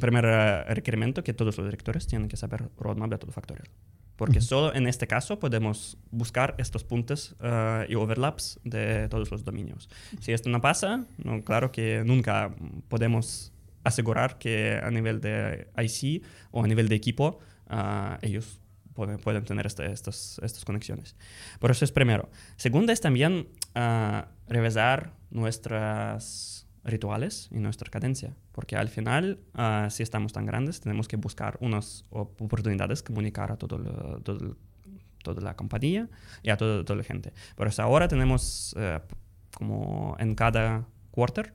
primer 0.00 0.24
eh, 0.26 0.64
requerimiento 0.74 1.22
que 1.24 1.34
todos 1.34 1.58
los 1.58 1.66
directores 1.66 2.06
tienen 2.06 2.28
que 2.28 2.36
saber 2.36 2.70
roadmap 2.78 3.10
de 3.10 3.18
todo 3.18 3.32
Factorial. 3.32 3.68
Porque 4.14 4.40
solo 4.40 4.74
en 4.74 4.86
este 4.86 5.06
caso 5.06 5.38
podemos 5.40 5.98
buscar 6.10 6.54
estos 6.56 6.84
puntos 6.84 7.36
ah, 7.40 7.84
y 7.88 7.96
overlaps 7.96 8.58
de 8.64 9.08
todos 9.08 9.30
los 9.30 9.44
dominios. 9.44 9.90
Si 10.20 10.32
esto 10.32 10.48
no 10.48 10.60
pasa, 10.60 11.04
no, 11.22 11.42
claro 11.44 11.70
que 11.72 12.02
nunca 12.06 12.54
podemos 12.88 13.52
asegurar 13.84 14.38
que 14.38 14.80
a 14.82 14.90
nivel 14.90 15.20
de 15.20 15.68
IC 15.76 16.22
o 16.52 16.64
a 16.64 16.66
nivel 16.68 16.88
de 16.88 16.94
equipo 16.94 17.40
ah, 17.68 18.18
ellos 18.22 18.60
pueden, 18.96 19.44
tener 19.44 19.66
este- 19.66 19.92
estas, 19.92 20.40
estas 20.42 20.64
conexiones. 20.64 21.14
Por 21.60 21.70
eso 21.70 21.84
es 21.84 21.92
primero. 21.92 22.28
Segundo 22.56 22.92
es 22.92 23.00
también 23.00 23.46
ah, 23.74 24.28
revisar 24.48 25.12
nuestras 25.30 26.66
rituales 26.84 27.48
y 27.50 27.58
nuestra 27.58 27.90
cadencia, 27.90 28.34
porque 28.52 28.76
al 28.76 28.88
final, 28.88 29.38
ah, 29.54 29.88
si 29.90 30.02
estamos 30.02 30.32
tan 30.32 30.46
grandes, 30.46 30.80
tenemos 30.80 31.08
que 31.08 31.16
buscar 31.16 31.58
unas 31.60 32.04
op- 32.10 32.40
oportunidades, 32.40 33.02
comunicar 33.02 33.52
a 33.52 33.56
todo 33.56 33.78
todo 34.22 34.56
toda 35.22 35.42
la 35.42 35.56
compañía 35.56 36.08
y 36.44 36.50
a 36.50 36.56
todo- 36.56 36.84
toda 36.84 36.96
la 36.98 37.02
gente. 37.02 37.32
Por 37.56 37.66
eso 37.66 37.82
ahora 37.82 38.06
tenemos 38.06 38.74
eh, 38.78 39.00
como 39.54 40.14
en 40.20 40.36
cada 40.36 40.86
quarter 41.10 41.52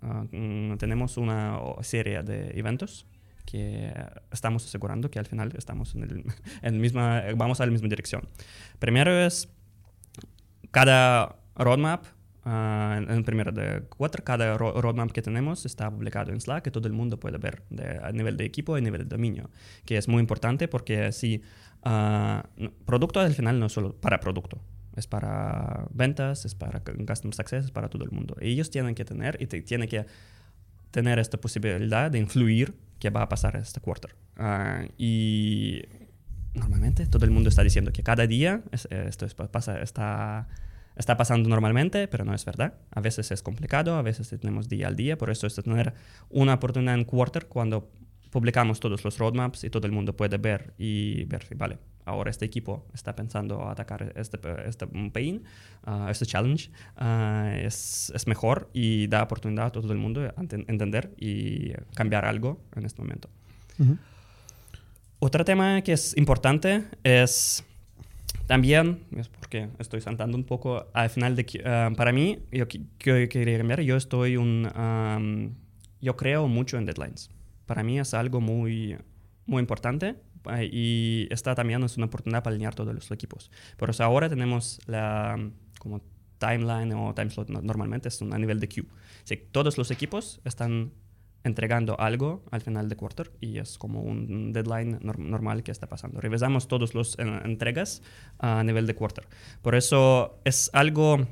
ah, 0.00 0.24
mm, 0.32 0.76
tenemos 0.78 1.18
una 1.18 1.58
serie 1.82 2.22
de 2.22 2.58
eventos 2.58 3.04
que 3.44 3.92
estamos 4.30 4.64
asegurando 4.64 5.10
que 5.10 5.18
al 5.18 5.26
final 5.26 5.52
estamos 5.56 5.94
en 5.94 6.02
el, 6.04 6.24
en 6.62 6.80
misma, 6.80 7.22
vamos 7.36 7.60
a 7.60 7.66
la 7.66 7.72
misma 7.72 7.88
dirección. 7.88 8.28
Primero 8.78 9.10
es 9.24 9.48
cada 10.70 11.36
roadmap, 11.56 12.04
ah, 12.44 12.98
en 13.02 13.10
el 13.10 13.24
primero 13.24 13.52
de 13.52 13.82
cuatro, 13.96 14.24
cada 14.24 14.56
ro- 14.56 14.80
roadmap 14.80 15.10
que 15.12 15.22
tenemos 15.22 15.66
está 15.66 15.90
publicado 15.90 16.32
en 16.32 16.40
Slack 16.40 16.64
que 16.64 16.70
todo 16.70 16.86
el 16.88 16.94
mundo 16.94 17.18
puede 17.20 17.38
ver 17.38 17.62
de- 17.70 17.98
a 18.02 18.10
nivel 18.12 18.36
de 18.36 18.44
equipo 18.44 18.76
y 18.76 18.80
a 18.80 18.82
nivel 18.82 19.02
de 19.06 19.16
dominio, 19.16 19.50
que 19.84 19.96
es 19.96 20.08
muy 20.08 20.20
importante 20.20 20.68
porque 20.68 21.10
ah, 21.82 22.44
no- 22.56 22.70
producto 22.86 23.20
al 23.20 23.34
final 23.34 23.58
no 23.58 23.66
es 23.66 23.72
solo 23.72 23.94
para 24.00 24.18
producto, 24.20 24.60
es 24.96 25.06
para 25.06 25.86
ventas, 25.92 26.44
es 26.44 26.54
para 26.54 26.80
cu- 26.80 27.04
customer 27.06 27.34
success, 27.34 27.64
es 27.66 27.70
para 27.70 27.88
todo 27.88 28.04
el 28.04 28.10
mundo. 28.12 28.36
Y 28.40 28.48
ellos 28.52 28.70
tienen 28.70 28.94
que 28.94 29.04
tener 29.04 29.36
y 29.40 29.46
te- 29.46 29.62
tienen 29.62 29.88
que 29.88 30.06
tener 30.90 31.18
esta 31.18 31.38
posibilidad 31.38 32.10
de 32.10 32.18
influir 32.18 32.74
qué 33.02 33.10
va 33.10 33.22
a 33.22 33.28
pasar 33.28 33.56
este 33.56 33.80
quarter. 33.80 34.14
Ah, 34.36 34.84
y 34.96 35.82
normalmente 36.54 37.04
todo 37.06 37.24
el 37.24 37.32
mundo 37.32 37.48
está 37.48 37.64
diciendo 37.64 37.90
que 37.92 38.04
cada 38.04 38.28
día 38.28 38.62
es- 38.70 38.86
eh, 38.92 39.06
esto 39.08 39.26
es- 39.26 39.34
pasa, 39.34 39.82
está, 39.82 40.46
está 40.94 41.16
pasando 41.16 41.48
normalmente, 41.48 42.06
pero 42.06 42.24
no 42.24 42.32
es 42.32 42.44
verdad. 42.44 42.74
A 42.92 43.00
veces 43.00 43.32
es 43.32 43.42
complicado, 43.42 43.96
a 43.96 44.02
veces 44.02 44.28
tenemos 44.28 44.68
día 44.68 44.86
al 44.86 44.94
día, 44.94 45.18
por 45.18 45.30
eso 45.30 45.48
es 45.48 45.56
tener 45.56 45.94
una 46.30 46.54
oportunidad 46.54 46.94
en 46.94 47.04
quarter 47.04 47.46
cuando 47.46 47.90
publicamos 48.30 48.78
todos 48.78 49.02
los 49.04 49.18
roadmaps 49.18 49.64
y 49.64 49.70
todo 49.70 49.86
el 49.88 49.92
mundo 49.92 50.14
puede 50.16 50.38
ver 50.38 50.72
y 50.78 51.24
ver, 51.24 51.42
si, 51.44 51.54
vale, 51.56 51.78
ahora 52.04 52.30
este 52.30 52.44
equipo 52.44 52.86
está 52.94 53.14
pensando 53.14 53.68
atacar 53.68 54.12
este, 54.16 54.38
este 54.66 54.86
pain, 55.12 55.42
ah, 55.84 56.08
este 56.10 56.26
challenge, 56.26 56.70
ah, 56.96 57.52
es, 57.56 58.12
es 58.14 58.26
mejor 58.26 58.68
y 58.72 59.06
da 59.06 59.22
oportunidad 59.22 59.66
a 59.66 59.70
todo 59.72 59.92
el 59.92 59.98
mundo 59.98 60.22
a 60.22 60.34
enten- 60.36 60.64
entender 60.68 61.14
y 61.18 61.72
cambiar 61.94 62.24
algo 62.24 62.60
en 62.76 62.84
este 62.86 63.00
momento. 63.02 63.28
Otro 65.18 65.44
tema 65.44 65.82
que 65.82 65.92
es 65.92 66.16
importante 66.16 66.84
es 67.04 67.64
también, 68.46 69.04
es 69.16 69.28
porque 69.28 69.68
estoy 69.78 70.00
saltando 70.00 70.36
un 70.36 70.44
poco 70.44 70.88
al 70.92 71.10
final 71.10 71.36
de 71.36 71.46
ah, 71.64 71.90
para 71.96 72.12
mí, 72.12 72.40
yo 72.50 72.66
que- 72.66 73.28
quería 73.28 73.58
cambiar, 73.58 73.80
yo 73.82 73.96
estoy 73.96 74.36
un, 74.36 75.56
yo 76.00 76.16
creo 76.16 76.48
mucho 76.48 76.76
en 76.78 76.86
deadlines. 76.86 77.30
Para 77.66 77.84
mí 77.84 78.00
es 78.00 78.12
algo 78.14 78.40
muy, 78.40 78.96
muy 79.46 79.60
importante 79.60 80.16
y 80.70 81.26
esta 81.30 81.54
también 81.54 81.82
es 81.82 81.96
una 81.96 82.06
oportunidad 82.06 82.42
para 82.42 82.54
alinear 82.54 82.74
todos 82.74 82.94
los 82.94 83.10
equipos. 83.10 83.50
Por 83.76 83.90
eso 83.90 84.04
ahora 84.04 84.28
tenemos 84.28 84.80
la 84.86 85.38
como 85.78 86.00
timeline 86.38 86.92
o 86.94 87.14
time 87.14 87.30
slot 87.30 87.48
no- 87.50 87.62
normalmente 87.62 88.08
es 88.08 88.20
un- 88.20 88.32
a 88.34 88.38
nivel 88.38 88.58
de 88.60 88.68
queue. 88.68 88.86
Si 89.24 89.36
todos 89.36 89.78
los 89.78 89.90
equipos 89.90 90.40
están 90.44 90.92
entregando 91.44 91.98
algo 92.00 92.44
al 92.52 92.60
final 92.60 92.88
de 92.88 92.94
quarter 92.96 93.32
y 93.40 93.58
es 93.58 93.76
como 93.78 94.00
un 94.02 94.52
deadline 94.52 95.00
nor- 95.00 95.18
normal 95.18 95.62
que 95.64 95.72
está 95.72 95.88
pasando. 95.88 96.20
Revisamos 96.20 96.68
todas 96.68 96.94
las 96.94 97.16
entregas 97.18 98.02
a 98.38 98.62
nivel 98.62 98.86
de 98.86 98.94
quarter. 98.94 99.26
Por 99.60 99.74
eso 99.74 100.38
es 100.44 100.70
algo, 100.72 101.26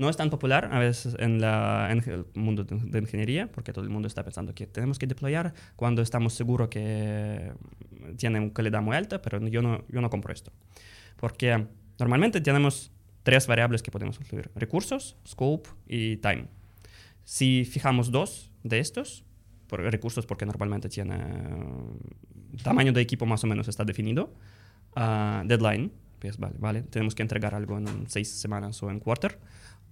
no 0.00 0.08
es 0.08 0.16
tan 0.16 0.30
popular 0.30 0.70
a 0.72 0.78
veces 0.78 1.14
en, 1.18 1.44
el 1.44 2.24
mundo 2.32 2.64
de, 2.64 2.98
ingeniería, 2.98 3.52
porque 3.52 3.74
todo 3.74 3.84
el 3.84 3.90
mundo 3.90 4.08
está 4.08 4.24
pensando 4.24 4.54
que 4.54 4.66
tenemos 4.66 4.98
que 4.98 5.06
deployar 5.06 5.52
cuando 5.76 6.00
estamos 6.00 6.32
seguros 6.32 6.70
que 6.70 7.52
tiene 8.16 8.40
una 8.40 8.52
calidad 8.54 8.80
muy 8.80 8.96
alta, 8.96 9.20
pero 9.20 9.46
yo 9.48 9.60
no, 9.60 9.84
yo 9.88 10.00
no 10.00 10.08
compro 10.08 10.32
esto. 10.32 10.52
Porque 11.18 11.66
normalmente 11.98 12.40
tenemos 12.40 12.90
tres 13.24 13.46
variables 13.46 13.82
que 13.82 13.90
podemos 13.90 14.18
incluir, 14.18 14.50
recursos, 14.54 15.18
scope 15.28 15.68
y 15.86 16.16
time. 16.16 16.46
Si 17.24 17.66
fijamos 17.66 18.10
dos 18.10 18.50
de 18.64 18.78
estos, 18.78 19.26
recursos 19.68 20.24
porque 20.24 20.46
normalmente 20.46 20.88
tiene 20.88 21.16
eh, 21.16 22.62
tamaño 22.62 22.94
de 22.94 23.02
equipo 23.02 23.26
más 23.26 23.44
o 23.44 23.46
menos 23.46 23.68
está 23.68 23.84
definido, 23.84 24.32
ah, 24.96 25.42
deadline, 25.44 25.92
pues 26.18 26.38
vale, 26.38 26.56
vale, 26.58 26.82
tenemos 26.84 27.14
que 27.14 27.20
entregar 27.20 27.54
algo 27.54 27.76
en 27.76 28.08
seis 28.08 28.30
semanas 28.30 28.82
o 28.82 28.90
en 28.90 28.98
quarter, 28.98 29.38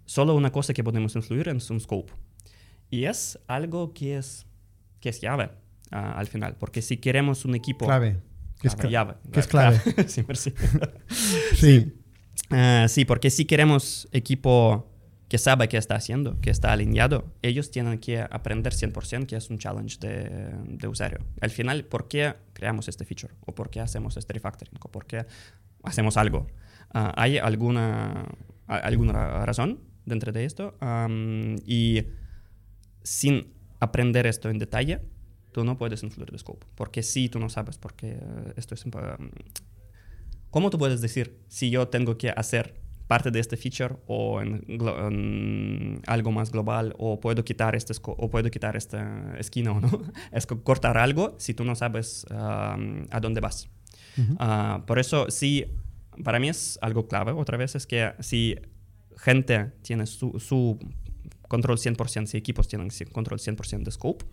solo 0.08 0.34
una 0.34 0.50
cosa 0.50 0.72
que 0.72 0.82
podemos 0.82 1.14
influir 1.14 1.48
es 1.48 1.70
un 1.70 1.78
scope. 1.78 2.12
Y 2.90 3.04
es 3.04 3.38
algo 3.46 3.92
que 3.92 4.16
es, 4.16 4.46
que 5.00 5.10
es 5.10 5.20
llave 5.20 5.50
ah, 5.90 6.12
al 6.12 6.26
final, 6.26 6.56
porque 6.58 6.80
si 6.80 6.96
queremos 6.96 7.44
un 7.44 7.54
equipo... 7.54 7.84
Clave. 7.84 8.22
¿Qué 8.58 8.68
es, 8.68 8.74
Clave, 8.74 8.88
cla- 8.88 8.90
llave. 8.90 9.14
qué 9.30 9.40
es 9.40 9.46
clave? 9.46 9.80
sí, 10.08 10.24
merci. 10.26 10.54
Sí. 11.54 11.92
Ah, 12.50 12.86
sí, 12.88 13.04
porque 13.04 13.30
si 13.30 13.44
queremos 13.44 14.08
equipo 14.10 14.90
que 15.28 15.36
sabe 15.36 15.68
qué 15.68 15.76
está 15.76 15.94
haciendo, 15.94 16.40
que 16.40 16.50
está 16.50 16.72
alineado, 16.72 17.30
ellos 17.42 17.70
tienen 17.70 17.98
que 17.98 18.18
aprender 18.18 18.72
100% 18.72 19.26
que 19.26 19.36
es 19.36 19.50
un 19.50 19.58
challenge 19.58 19.98
de, 20.00 20.54
de, 20.66 20.88
usuario. 20.88 21.18
Al 21.42 21.50
final, 21.50 21.84
¿por 21.84 22.08
qué 22.08 22.34
creamos 22.54 22.88
este 22.88 23.04
feature? 23.04 23.34
¿O 23.44 23.54
por 23.54 23.68
qué 23.68 23.80
hacemos 23.80 24.16
este 24.16 24.32
refactoring? 24.32 24.74
¿O 24.80 24.90
por 24.90 25.04
qué 25.04 25.26
hacemos 25.82 26.16
algo? 26.16 26.46
Uh, 26.94 27.12
¿Hay 27.14 27.36
alguna, 27.36 28.26
alguna 28.66 29.44
razón 29.44 29.87
dentro 30.08 30.32
de 30.32 30.44
esto? 30.44 30.76
Um, 30.80 31.56
y 31.66 32.04
sin 33.02 33.52
aprender 33.80 34.26
esto 34.26 34.50
en 34.50 34.58
detalle, 34.58 35.00
tú 35.52 35.64
no 35.64 35.78
puedes 35.78 36.02
influir 36.02 36.30
el 36.32 36.38
scope. 36.38 36.66
Porque 36.74 37.02
si 37.02 37.28
tú 37.28 37.38
no 37.38 37.48
sabes 37.48 37.78
por 37.78 37.94
qué 37.94 38.18
esto 38.56 38.74
es... 38.74 38.84
¿Cómo 40.50 40.70
tú 40.70 40.78
puedes 40.78 41.00
decir 41.00 41.38
si 41.48 41.70
yo 41.70 41.88
tengo 41.88 42.16
que 42.16 42.30
hacer 42.30 42.74
parte 43.08 43.30
de 43.30 43.40
este 43.40 43.56
feature 43.56 43.96
o 44.06 44.40
en, 44.40 46.02
algo 46.06 46.30
más 46.30 46.52
global 46.52 46.94
o 46.98 47.18
puedo 47.18 47.42
quitar 47.42 47.74
este 47.74 47.94
o 48.02 48.30
puedo 48.30 48.50
quitar 48.50 48.76
esta 48.76 49.34
esquina 49.38 49.72
o 49.72 49.80
no 49.80 49.90
es 50.30 50.46
cortar 50.46 50.98
algo 50.98 51.34
si 51.38 51.54
tú 51.54 51.64
no 51.64 51.74
sabes 51.74 52.26
a 52.30 53.18
dónde 53.20 53.40
vas 53.40 53.68
ah, 54.38 54.84
por 54.86 54.98
eso 54.98 55.30
sí 55.30 55.64
para 56.22 56.38
mí 56.38 56.50
es 56.50 56.78
algo 56.82 57.08
clave 57.08 57.32
otra 57.32 57.56
vez 57.56 57.74
es 57.74 57.86
que 57.86 58.12
si 58.20 58.56
gente 59.18 59.72
tiene 59.82 60.06
su, 60.06 60.38
su 60.40 60.78
control 61.48 61.78
100%, 61.78 62.26
si 62.26 62.36
equipos 62.36 62.68
tienen 62.68 62.88
control 63.12 63.38
100% 63.38 63.82
de 63.82 63.90
scope, 63.90 64.24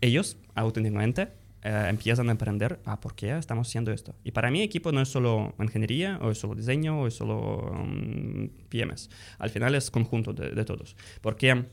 ellos 0.00 0.36
auténticamente 0.54 1.28
eh, 1.64 1.86
empiezan 1.88 2.28
a 2.28 2.32
emprender, 2.32 2.80
ah, 2.84 3.00
¿por 3.00 3.14
qué 3.14 3.38
estamos 3.38 3.68
haciendo 3.68 3.92
esto? 3.92 4.16
Y 4.24 4.32
para 4.32 4.50
mí 4.50 4.62
equipo 4.62 4.90
no 4.90 5.00
es 5.00 5.08
solo 5.08 5.54
ingeniería, 5.60 6.18
o 6.20 6.32
es 6.32 6.38
solo 6.38 6.56
diseño, 6.56 7.00
o 7.00 7.06
es 7.06 7.14
solo 7.14 7.70
um, 7.70 8.48
PMS. 8.68 9.08
Al 9.38 9.50
final 9.50 9.76
es 9.76 9.88
conjunto 9.90 10.32
de, 10.32 10.64
todos. 10.64 10.96
Porque 11.20 11.66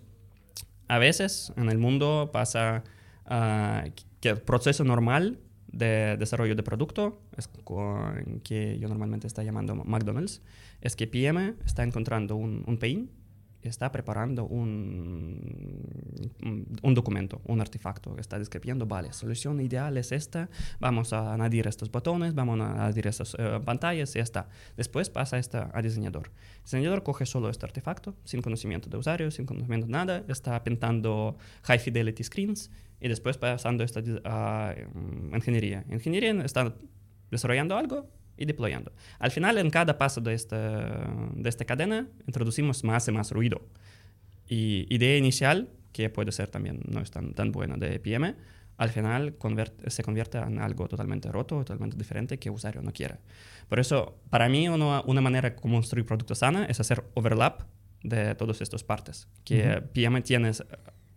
a 0.87 0.99
veces 0.99 1.51
en 1.57 1.69
el 1.69 1.79
mundo 1.79 2.29
pasa 2.31 2.83
ah, 3.25 3.85
que 4.21 4.29
el 4.29 4.41
proceso 4.41 4.83
normal 4.83 5.39
de 5.71 6.17
desarrollo 6.17 6.55
de 6.55 6.63
producto, 6.63 7.21
es 7.37 7.49
que 8.43 8.79
yo 8.79 8.87
normalmente 8.87 9.27
está 9.27 9.43
llamando 9.43 9.75
McDonald's, 9.75 10.41
es 10.81 10.95
que 10.95 11.07
PM 11.07 11.55
está 11.65 11.83
encontrando 11.83 12.35
un, 12.35 12.63
un 12.65 12.77
pain 12.77 13.09
está 13.61 13.91
preparando 13.91 14.45
un, 14.45 16.31
un, 16.81 16.93
documento, 16.93 17.41
un 17.45 17.59
artefacto, 17.59 18.15
está 18.17 18.39
describiendo, 18.39 18.85
vale, 18.85 19.11
solución 19.13 19.59
ideal 19.59 19.97
es 19.97 20.11
esta, 20.11 20.49
vamos 20.79 21.11
a 21.13 21.33
añadir 21.33 21.67
estos 21.67 21.91
botones, 21.91 22.33
vamos 22.33 22.59
a 22.61 22.85
añadir 22.85 23.07
estas 23.07 23.35
eh, 23.37 23.59
pantallas 23.63 24.15
y 24.15 24.19
ya 24.19 24.23
está. 24.23 24.49
Después 24.77 25.09
pasa 25.09 25.37
esta 25.37 25.69
a 25.73 25.81
diseñador. 25.81 26.27
El 26.27 26.63
diseñador 26.63 27.03
coge 27.03 27.25
solo 27.25 27.49
este 27.49 27.65
artefacto, 27.65 28.15
sin 28.23 28.41
conocimiento 28.41 28.89
de 28.89 28.97
usuario, 28.97 29.31
sin 29.31 29.45
conocimiento 29.45 29.87
de 29.87 29.91
nada, 29.91 30.23
está 30.27 30.63
pintando 30.63 31.37
high 31.63 31.79
fidelity 31.79 32.23
screens 32.23 32.71
y 33.01 33.07
después 33.07 33.37
pasando 33.37 33.83
esta 33.83 34.01
a 34.25 34.73
mm, 34.93 35.35
ingeniería. 35.35 35.85
Ingeniería 35.89 36.31
está 36.43 36.73
desarrollando 37.31 37.77
algo, 37.77 38.09
y 38.39 38.45
deployando. 38.45 38.91
Al 39.19 39.31
final, 39.31 39.57
en 39.57 39.69
cada 39.69 39.97
paso 39.97 40.21
de 40.21 40.33
esta, 40.33 41.11
de 41.35 41.49
esta 41.49 41.65
cadena, 41.65 42.07
introducimos 42.25 42.83
más 42.83 43.07
y 43.07 43.11
más 43.11 43.31
ruido. 43.31 43.61
Y 44.47 44.87
idea 44.89 45.17
inicial, 45.17 45.69
que 45.91 46.09
puede 46.09 46.31
ser 46.31 46.47
también 46.47 46.81
no 46.87 47.01
es 47.01 47.11
tan, 47.11 47.33
tan 47.33 47.51
buena 47.51 47.75
de 47.75 47.99
PM, 47.99 48.35
al 48.77 48.89
final 48.89 49.35
se 49.87 50.03
convierte 50.03 50.37
en 50.37 50.59
algo 50.59 50.87
totalmente 50.87 51.29
roto, 51.29 51.57
totalmente 51.57 51.97
diferente 51.97 52.39
que 52.39 52.47
el 52.47 52.55
usuario 52.55 52.81
no 52.81 52.93
quiere. 52.93 53.15
Por 53.67 53.77
eso, 53.77 54.21
para 54.29 54.47
mí, 54.47 54.69
una, 54.69 55.01
una 55.01 55.19
manera 55.19 55.49
de 55.49 55.55
construir 55.57 56.05
producto 56.05 56.33
sana 56.33 56.65
es 56.65 56.79
hacer 56.79 57.03
overlap 57.13 57.63
de 58.03 58.35
todas 58.35 58.61
estas 58.61 58.83
partes. 58.85 59.27
Que 59.43 59.81
PM 59.93 60.21
tiene, 60.21 60.51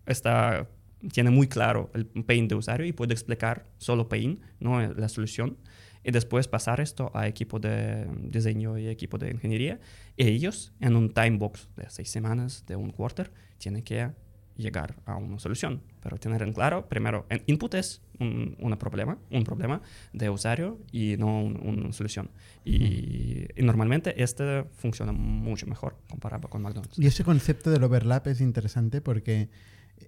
está, 0.07 0.67
tiene 1.13 1.31
muy 1.31 1.47
claro 1.47 1.91
el 1.95 2.07
pain 2.07 2.49
de 2.49 2.57
usuario 2.57 2.85
y 2.85 2.93
puede 2.93 3.13
explicar 3.13 3.67
solo 3.79 4.09
pain, 4.09 4.41
no 4.59 4.81
la 4.81 5.09
solución 5.09 5.57
y 6.05 6.11
después 6.11 6.49
pasar 6.49 6.81
esto 6.81 7.11
a 7.15 7.29
equipo 7.29 7.59
de 7.59 8.07
diseño 8.23 8.79
y 8.79 8.89
equipo 8.89 9.19
de 9.19 9.31
ingeniería. 9.31 9.81
Y 10.17 10.27
ellos, 10.27 10.73
en 10.81 10.97
un 10.97 11.13
time 11.13 11.39
box 11.39 11.69
de 11.77 11.89
seis 11.89 12.11
semanas, 12.11 12.65
de 12.67 12.77
un 12.77 12.91
quarter, 12.91 13.33
tienen 13.59 13.83
que 13.83 14.11
llegar 14.57 14.97
a 15.07 15.17
una 15.17 15.39
solución. 15.39 15.83
Pero 16.03 16.19
tener 16.19 16.43
en 16.43 16.53
claro, 16.53 16.89
primero, 16.89 17.27
el 17.29 17.43
input 17.47 17.75
es 17.75 18.03
un, 18.19 18.57
problema, 18.79 19.19
un 19.31 19.45
problema 19.45 19.81
de 20.13 20.31
usuario 20.31 20.79
y 20.91 21.17
no 21.19 21.43
una 21.43 21.93
solución. 21.93 22.31
Y, 22.65 23.47
normalmente 23.57 24.23
este 24.23 24.65
funciona 24.73 25.13
mucho 25.13 25.67
mejor 25.67 25.97
comparado 26.09 26.49
con 26.49 26.63
McDonald's. 26.63 26.99
Y 26.99 27.07
ese 27.07 27.25
concepto 27.25 27.71
del 27.71 27.85
overlap 27.85 28.27
es 28.27 28.41
interesante 28.41 29.01
porque 29.01 29.49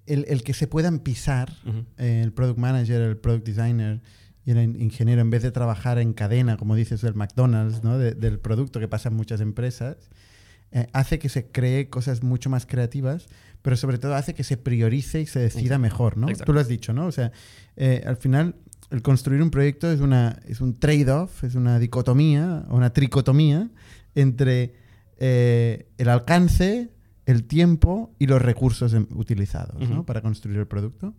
el, 0.07 0.25
el 0.29 0.43
que 0.43 0.55
se 0.55 0.67
puedan 0.67 0.99
pisar, 1.01 1.53
el 1.97 2.33
product 2.33 2.59
manager, 2.59 3.01
el 3.03 3.17
product 3.17 3.47
designer, 3.47 4.01
y 4.45 4.51
el 4.51 4.81
ingeniero, 4.81 5.21
en 5.21 5.31
vez 5.31 5.43
de 5.43 5.51
trabajar 5.51 5.99
en 5.99 6.13
cadena, 6.13 6.57
como 6.57 6.75
dices, 6.75 7.01
del 7.01 7.15
McDonald's, 7.15 7.83
¿no? 7.83 7.99
del 7.99 8.39
producto 8.39 8.79
que 8.79 8.89
pasa 8.89 9.09
en 9.09 9.17
muchas 9.17 9.41
empresas, 9.41 10.11
eh, 10.71 10.89
hace 10.93 11.19
que 11.19 11.29
se 11.29 11.47
cree 11.47 11.89
cosas 11.89 12.23
mucho 12.23 12.51
más 12.51 12.67
creativas, 12.67 13.29
pero 13.63 13.77
sobre 13.77 13.99
todo 13.99 14.15
hace 14.15 14.35
que 14.35 14.45
se 14.45 14.57
priorice 14.57 15.21
y 15.21 15.27
se 15.27 15.39
decida 15.39 15.79
mejor, 15.79 16.17
¿no? 16.17 16.27
Tú 16.45 16.53
lo 16.53 16.61
has 16.61 16.69
dicho, 16.69 16.93
¿no? 16.93 17.07
O 17.07 17.13
sea, 17.13 17.33
eh, 17.77 18.03
al 18.05 18.17
final, 18.17 18.57
el 18.91 19.01
construir 19.01 19.41
un 19.41 19.51
proyecto 19.51 19.91
es, 19.91 20.01
una, 20.01 20.41
es 20.47 20.61
un 20.61 20.79
trade-off, 20.79 21.45
es 21.45 21.55
una 21.55 21.79
dicotomía, 21.79 22.67
o 22.69 22.77
una 22.77 22.93
tricotomía 22.93 23.71
entre 24.15 24.75
eh, 25.19 25.87
el 25.97 26.09
alcance, 26.09 26.91
el 27.25 27.45
tiempo 27.45 28.15
y 28.19 28.27
los 28.27 28.43
recursos 28.43 28.93
em, 28.93 29.07
utilizados 29.15 29.89
¿no? 29.89 30.05
para 30.05 30.21
construir 30.21 30.59
el 30.59 30.67
producto. 30.67 31.15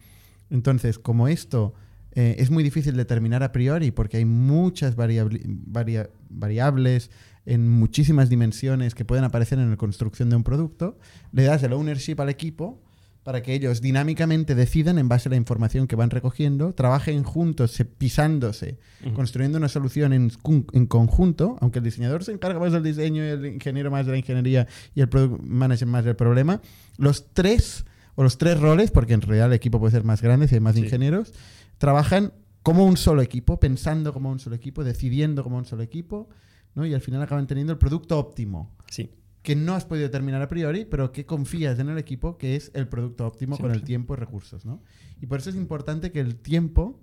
Entonces, 0.50 1.00
como 1.00 1.28
esto 1.28 1.74
eh, 2.16 2.36
es 2.40 2.50
muy 2.50 2.64
difícil 2.64 2.96
determinar 2.96 3.44
a 3.44 3.52
priori 3.52 3.92
porque 3.92 4.18
hay 4.18 4.26
muchas 4.26 4.96
variables 4.96 7.12
en 7.46 7.70
muchísimas 7.70 8.30
dimensiones 8.30 8.96
que 8.96 9.06
pueden 9.06 9.26
aparecer 9.26 9.60
en 9.60 9.70
la 9.70 9.78
construcción 9.78 10.30
de 10.30 10.38
un 10.38 10.44
producto. 10.44 10.98
Le 11.32 11.44
das 11.44 11.62
el 11.64 11.74
ownership 11.74 12.20
al 12.20 12.30
equipo 12.30 12.82
para 13.26 13.42
que 13.42 13.56
ellos 13.56 13.82
dinámicamente 13.82 14.54
decidan 14.54 15.00
en 15.00 15.10
base 15.10 15.30
a 15.30 15.32
la 15.32 15.36
información 15.36 15.88
que 15.88 15.96
van 15.96 16.12
recogiendo, 16.12 16.74
trabajen 16.74 17.24
juntos, 17.24 17.76
pisándose, 17.98 18.78
construyendo 19.16 19.58
una 19.58 19.68
solución 19.68 20.14
en, 20.14 20.32
en, 20.74 20.86
conjunto, 20.86 21.58
aunque 21.60 21.80
el 21.80 21.86
diseñador 21.86 22.24
se 22.24 22.34
encarga 22.34 22.60
más 22.60 22.72
del 22.72 22.84
diseño 22.84 23.26
y 23.26 23.30
el 23.30 23.46
ingeniero 23.48 23.90
más 23.90 24.06
de 24.06 24.12
la 24.12 24.20
ingeniería 24.20 24.68
y 24.94 25.02
el 25.02 25.10
product 25.10 25.42
manager 25.42 25.88
más 25.88 26.06
del 26.06 26.16
problema, 26.16 26.62
los 26.98 27.34
tres 27.34 27.86
o 28.14 28.22
los 28.22 28.38
tres 28.38 28.60
roles, 28.60 28.92
porque 28.92 29.14
en 29.14 29.22
realidad 29.22 29.48
el 29.48 29.54
equipo 29.54 29.80
puede 29.80 29.92
ser 29.92 30.04
más 30.04 30.22
grande 30.22 30.48
si 30.48 30.54
hay 30.54 30.62
más 30.62 30.78
ingenieros, 30.78 31.34
trabajan 31.78 32.34
como 32.64 32.86
un 32.86 32.98
solo 32.98 33.22
equipo, 33.22 33.60
pensando 33.60 34.12
como 34.14 34.32
un 34.32 34.40
solo 34.40 34.56
equipo, 34.56 34.84
decidiendo 34.84 35.44
como 35.44 35.58
un 35.58 35.66
solo 35.66 35.84
equipo, 35.84 36.30
¿no? 36.74 36.86
Y 36.86 36.94
al 36.94 37.02
final 37.02 37.22
acaban 37.22 37.48
teniendo 37.48 37.74
el 37.74 37.78
producto 37.78 38.18
óptimo. 38.18 38.76
Sí. 38.90 39.12
Que 39.44 39.56
no 39.56 39.76
has 39.76 39.86
podido 39.86 40.10
terminar 40.10 40.42
a 40.42 40.48
priori, 40.48 40.86
pero 40.86 41.12
que 41.12 41.26
confías 41.26 41.78
en 41.78 41.90
el 41.90 41.98
equipo 42.00 42.38
que 42.38 42.56
es 42.56 42.72
el 42.74 42.88
producto 42.88 43.28
óptimo 43.28 43.58
con 43.58 43.72
el 43.72 43.84
tiempo 43.84 44.16
y 44.16 44.18
recursos, 44.18 44.66
¿no? 44.66 44.82
Y 45.22 45.28
por 45.28 45.40
eso 45.40 45.52
es 45.52 45.56
importante 45.56 46.12
que 46.12 46.20
el 46.20 46.38
tiempo 46.38 47.00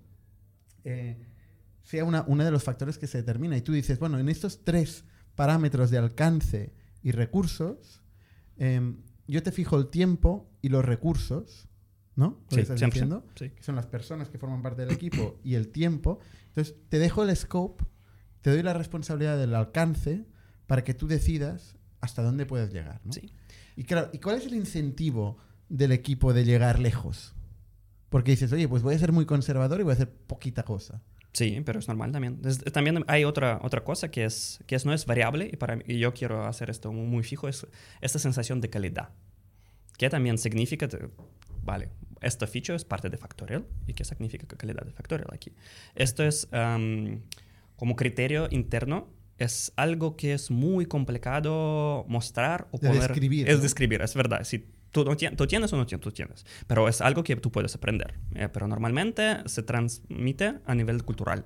eh, 0.85 1.17
sea 1.85 2.05
una, 2.05 2.25
uno 2.27 2.45
de 2.45 2.51
los 2.51 2.65
factores 2.65 2.99
que 2.99 3.07
se 3.07 3.19
determina. 3.19 3.57
Y 3.57 3.63
tú 3.63 3.73
dices, 3.73 3.99
bueno, 3.99 4.19
en 4.19 4.29
estos 4.29 4.65
tres 4.65 5.05
parámetros 5.35 5.91
de 5.91 5.99
alcance 5.99 6.75
y 7.03 7.13
recursos, 7.13 8.03
em, 8.57 8.97
yo 9.27 9.43
te 9.43 9.53
fijo 9.53 9.79
el 9.79 9.89
tiempo 9.89 10.51
y 10.61 10.69
los 10.69 10.85
recursos 10.85 11.69
¿no? 12.17 12.39
Sí, 12.49 12.61
estás 12.61 12.81
diciendo? 12.81 13.25
Que 13.35 13.53
son 13.61 13.77
las 13.77 13.87
personas 13.87 14.29
que 14.29 14.39
forman 14.39 14.63
parte 14.63 14.83
del 14.83 14.93
equipo 14.93 15.39
y 15.45 15.55
el 15.55 15.69
tiempo. 15.69 16.19
Entonces, 16.49 16.75
te 16.89 16.99
dejo 16.99 17.23
el 17.23 17.35
scope, 17.37 17.85
te 18.41 18.51
doy 18.51 18.63
la 18.63 18.75
responsabilidad 18.75 19.39
del 19.39 19.55
alcance 19.55 20.27
para 20.67 20.85
que 20.85 20.95
tú 20.95 21.07
decidas 21.07 21.77
hasta 22.01 22.23
dónde 22.23 22.47
puedes 22.47 22.73
llegar. 22.73 23.01
¿no? 23.05 23.13
Sí. 23.13 23.33
Y 23.77 23.85
claro, 23.85 24.11
¿y 24.13 24.19
cuál 24.19 24.37
es 24.37 24.47
el 24.47 24.55
incentivo 24.55 25.39
del 25.69 25.93
equipo 25.93 26.33
de 26.33 26.45
llegar 26.45 26.79
lejos? 26.79 27.35
Porque 28.11 28.33
dices, 28.33 28.53
oye, 28.53 28.69
pues 28.69 28.83
voy 28.83 28.95
a 28.95 28.99
ser 28.99 29.13
muy 29.13 29.25
conservador 29.25 29.81
y 29.81 29.85
voy 29.85 29.93
a 29.93 29.95
hacer 29.95 30.11
poquita 30.11 30.65
cosa. 30.65 31.01
Sí, 31.33 31.63
pero 31.65 31.79
es 31.79 31.89
normal 31.89 32.13
también. 32.13 32.43
también 32.73 33.05
hay 33.09 33.25
otra, 33.25 33.59
otra 33.63 33.83
cosa 33.85 34.11
que, 34.11 34.25
es, 34.25 34.61
que 34.67 34.75
es, 34.75 34.85
no 34.85 34.93
es 34.93 35.07
variable 35.07 35.49
y, 35.51 35.57
para 35.57 35.79
y 35.87 35.99
yo 35.99 36.13
quiero 36.13 36.45
hacer 36.45 36.69
esto 36.69 36.93
muy 36.93 37.23
fijo, 37.23 37.49
es 37.49 37.67
esta 38.03 38.19
sensación 38.19 38.61
de 38.61 38.69
calidad. 38.69 39.11
Que 39.97 40.11
también 40.11 40.37
significa, 40.37 40.89
vale, 41.63 41.89
esta 42.23 42.47
feature 42.47 42.77
es 42.77 42.85
parte 42.85 43.11
de 43.11 43.17
Factorial. 43.17 43.67
¿Y 43.87 43.95
qué 43.95 44.05
significa 44.05 44.47
calidad 44.47 44.85
de 44.85 44.93
Factorial 44.93 45.29
aquí? 45.33 45.53
Esto 45.95 46.23
es 46.25 46.49
como 47.77 47.97
criterio 47.97 48.49
interno. 48.51 49.09
Es 49.39 49.73
algo 49.77 50.17
que 50.17 50.35
es 50.35 50.51
muy 50.51 50.87
complicado 50.87 52.05
mostrar 52.09 52.69
o 52.71 52.79
poner. 52.79 53.01
Describir, 53.01 53.49
es 53.49 53.61
describir, 53.61 54.01
es 54.03 54.15
verdad. 54.15 54.45
Si 54.45 54.69
tú, 54.93 55.05
no 55.05 55.17
tienes, 55.17 55.37
tú 55.37 55.47
tienes 55.49 55.73
o 55.73 55.77
no 55.77 55.85
tienes, 55.85 56.05
tú 56.05 56.13
tienes. 56.13 56.47
Pero 56.69 56.87
es 56.87 57.01
algo 57.01 57.25
que 57.25 57.35
tú 57.35 57.51
puedes 57.51 57.75
aprender. 57.75 58.15
Eh, 58.35 58.49
pero 58.53 58.69
normalmente 58.69 59.39
se 59.47 59.65
transmite 59.65 60.61
a 60.65 60.75
nivel 60.75 61.03
cultural. 61.03 61.45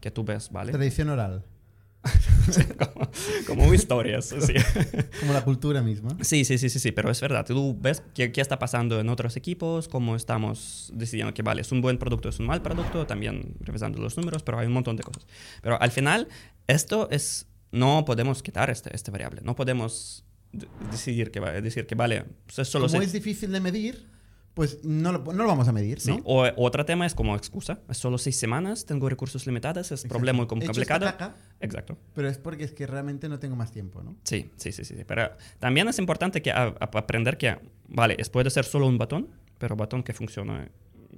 Que 0.00 0.10
tú 0.10 0.24
ves, 0.24 0.50
¿vale? 0.50 0.72
Tradición 0.72 1.08
oral. 1.08 1.44
como, 2.78 3.10
como, 3.46 3.74
historias, 3.74 4.26
sí. 4.26 4.54
Como 5.20 5.32
la 5.32 5.44
cultura 5.44 5.82
misma. 5.82 6.16
Sí, 6.22 6.44
sí, 6.44 6.58
sí, 6.58 6.70
sí, 6.70 6.78
sí, 6.78 6.92
pero 6.92 7.10
es 7.10 7.20
verdad. 7.20 7.44
Tú 7.44 7.76
ves 7.78 8.02
qué, 8.14 8.32
qué, 8.32 8.40
está 8.40 8.58
pasando 8.58 9.00
en 9.00 9.08
otros 9.08 9.36
equipos, 9.36 9.88
cómo 9.88 10.16
estamos 10.16 10.90
decidiendo 10.94 11.34
que 11.34 11.42
vale, 11.42 11.62
es 11.62 11.72
un 11.72 11.80
buen 11.80 11.98
producto, 11.98 12.28
es 12.28 12.38
un 12.38 12.46
mal 12.46 12.62
producto, 12.62 13.06
también 13.06 13.56
revisando 13.60 13.98
los 14.00 14.16
números, 14.16 14.42
pero 14.42 14.58
hay 14.58 14.66
un 14.66 14.72
montón 14.72 14.96
de 14.96 15.02
cosas. 15.02 15.26
Pero 15.62 15.80
al 15.80 15.90
final, 15.90 16.28
esto 16.66 17.08
es, 17.10 17.46
no 17.72 18.04
podemos 18.04 18.42
quitar 18.42 18.70
este, 18.70 18.94
este 18.94 19.10
variable, 19.10 19.40
no 19.42 19.56
podemos 19.56 20.24
decidir 20.90 21.30
que, 21.30 21.40
decir 21.40 21.86
que 21.86 21.94
vale, 21.94 22.24
pues 22.46 22.60
es 22.60 22.68
solo... 22.68 22.86
Como 22.86 23.02
es 23.02 23.12
difícil 23.12 23.52
de 23.52 23.60
medir, 23.60 24.06
pues 24.58 24.80
no 24.82 25.12
lo, 25.12 25.20
no 25.20 25.44
lo, 25.44 25.46
vamos 25.46 25.68
a 25.68 25.72
medir. 25.72 25.98
¿no? 26.04 26.16
Sí. 26.16 26.20
O, 26.24 26.44
otro 26.56 26.84
tema 26.84 27.06
es 27.06 27.14
como 27.14 27.36
excusa. 27.36 27.78
Es 27.88 27.98
solo 27.98 28.18
seis 28.18 28.36
semanas, 28.36 28.86
tengo 28.86 29.08
recursos 29.08 29.46
limitados, 29.46 29.92
es 29.92 30.02
un 30.02 30.08
problema 30.08 30.38
muy 30.38 30.48
complicado. 30.48 31.06
Caca, 31.06 31.36
Exacto. 31.60 31.96
Pero 32.12 32.28
es 32.28 32.38
porque 32.38 32.64
es 32.64 32.72
que 32.72 32.84
realmente 32.84 33.28
no 33.28 33.38
tengo 33.38 33.54
más 33.54 33.70
tiempo, 33.70 34.02
¿no? 34.02 34.16
Sí, 34.24 34.50
sí, 34.56 34.72
sí. 34.72 34.84
sí. 34.84 34.96
Pero 35.06 35.30
también 35.60 35.86
es 35.86 36.00
importante 36.00 36.42
que 36.42 36.50
aprender 36.50 37.38
que, 37.38 37.56
vale, 37.86 38.16
es, 38.18 38.30
puede 38.30 38.50
ser 38.50 38.64
solo 38.64 38.88
un 38.88 38.98
botón, 38.98 39.28
pero 39.58 39.76
botón 39.76 40.02
que 40.02 40.12
funciona 40.12 40.68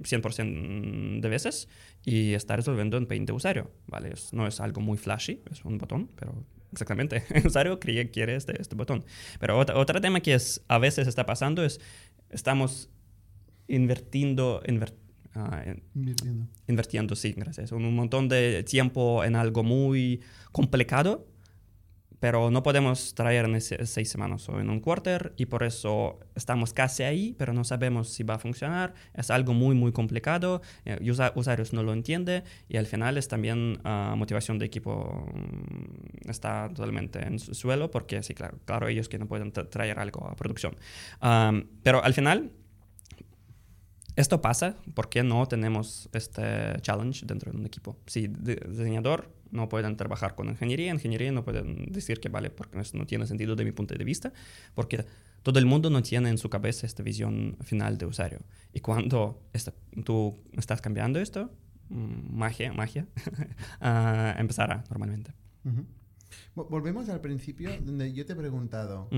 100% 0.03 1.19
de 1.19 1.27
veces 1.27 1.67
y 2.05 2.35
está 2.35 2.57
resolviendo 2.57 2.95
en 2.97 3.07
Paint 3.07 3.25
de 3.25 3.33
usuario, 3.33 3.71
¿vale? 3.87 4.13
no 4.33 4.45
es 4.45 4.59
algo 4.59 4.81
muy 4.81 4.99
flashy, 4.99 5.41
es 5.51 5.65
un 5.65 5.79
botón, 5.79 6.11
pero 6.15 6.45
exactamente, 6.71 7.23
el 7.33 7.47
usuario 7.47 7.79
quiere 7.79 8.35
este, 8.35 8.61
este 8.61 8.75
botón. 8.75 9.03
Pero 9.39 9.57
otro, 9.57 9.79
otro 9.79 9.99
tema 9.99 10.19
que 10.19 10.35
es, 10.35 10.63
a 10.67 10.77
veces 10.77 11.07
está 11.07 11.25
pasando 11.25 11.65
es, 11.65 11.79
estamos 12.29 12.91
invirtiendo, 13.71 14.61
ah, 15.33 15.63
invirtiendo. 15.95 16.47
invirtiendo, 16.67 17.15
sí, 17.15 17.33
gracias. 17.35 17.71
Un, 17.71 17.95
montón 17.95 18.27
de 18.27 18.63
tiempo 18.63 19.23
en 19.23 19.35
algo 19.35 19.63
muy 19.63 20.21
complicado, 20.51 21.27
pero 22.19 22.51
no 22.51 22.61
podemos 22.61 23.15
traer 23.15 23.45
en 23.45 23.59
seis 23.59 24.09
semanas 24.09 24.47
o 24.49 24.59
en 24.59 24.69
un 24.69 24.79
quarter 24.79 25.33
y 25.37 25.47
por 25.47 25.63
eso 25.63 26.19
estamos 26.35 26.71
casi 26.71 27.01
ahí, 27.01 27.33
pero 27.35 27.51
no 27.51 27.63
sabemos 27.63 28.09
si 28.09 28.23
va 28.23 28.35
a 28.35 28.39
funcionar. 28.39 28.93
Es 29.15 29.31
algo 29.31 29.53
muy, 29.53 29.73
muy 29.73 29.91
complicado, 29.91 30.61
eh, 30.85 30.99
usuarios 31.33 31.73
no 31.73 31.81
lo 31.81 31.93
entienden 31.93 32.43
y 32.69 32.77
al 32.77 32.85
final 32.85 33.17
es 33.17 33.27
también 33.27 33.79
uh, 33.83 34.15
motivación 34.15 34.59
de 34.59 34.65
equipo 34.65 35.25
mm, 35.33 36.29
está 36.29 36.69
totalmente 36.69 37.25
en 37.25 37.39
su 37.39 37.55
suelo 37.55 37.89
porque 37.89 38.21
sí, 38.21 38.35
claro, 38.35 38.59
claro 38.65 38.87
ellos 38.87 39.09
que 39.09 39.17
no 39.17 39.27
pueden 39.27 39.51
traer 39.51 39.97
algo 39.97 40.27
a 40.27 40.35
producción. 40.35 40.75
Um, 41.23 41.63
pero 41.81 42.03
al 42.03 42.13
final 42.13 42.51
esto 44.15 44.41
pasa 44.41 44.77
porque 44.93 45.23
no 45.23 45.47
tenemos 45.47 46.09
este 46.13 46.75
challenge 46.81 47.25
dentro 47.25 47.51
de 47.51 47.57
un 47.57 47.65
equipo. 47.65 47.97
Si 48.07 48.27
diseñador 48.27 49.31
no 49.51 49.69
pueden 49.69 49.95
trabajar 49.97 50.35
con 50.35 50.49
ingeniería, 50.49 50.91
ingeniería 50.91 51.31
no 51.31 51.43
pueden 51.43 51.91
decir 51.91 52.19
que 52.19 52.29
vale, 52.29 52.49
porque 52.49 52.79
eso 52.79 52.97
no 52.97 53.05
tiene 53.05 53.27
sentido 53.27 53.55
de 53.55 53.65
mi 53.65 53.71
punto 53.71 53.95
de 53.95 54.03
vista, 54.03 54.33
porque 54.73 55.05
todo 55.43 55.59
el 55.59 55.65
mundo 55.65 55.89
no 55.89 56.01
tiene 56.01 56.29
en 56.29 56.37
su 56.37 56.49
cabeza 56.49 56.85
esta 56.85 57.03
visión 57.03 57.57
final 57.61 57.97
de 57.97 58.05
usuario. 58.05 58.39
Y 58.73 58.79
cuando 58.79 59.41
tú 60.05 60.39
estás 60.53 60.81
cambiando 60.81 61.19
esto, 61.19 61.51
mm, 61.89 62.37
magia, 62.37 62.73
magia, 62.73 63.07
uh, 63.81 64.39
empezará 64.39 64.83
normalmente. 64.89 65.33
Volvemos 66.55 67.09
al 67.09 67.21
principio, 67.21 67.69
donde 67.81 68.13
yo 68.13 68.25
te 68.25 68.33
he 68.33 68.35
preguntado, 68.35 69.09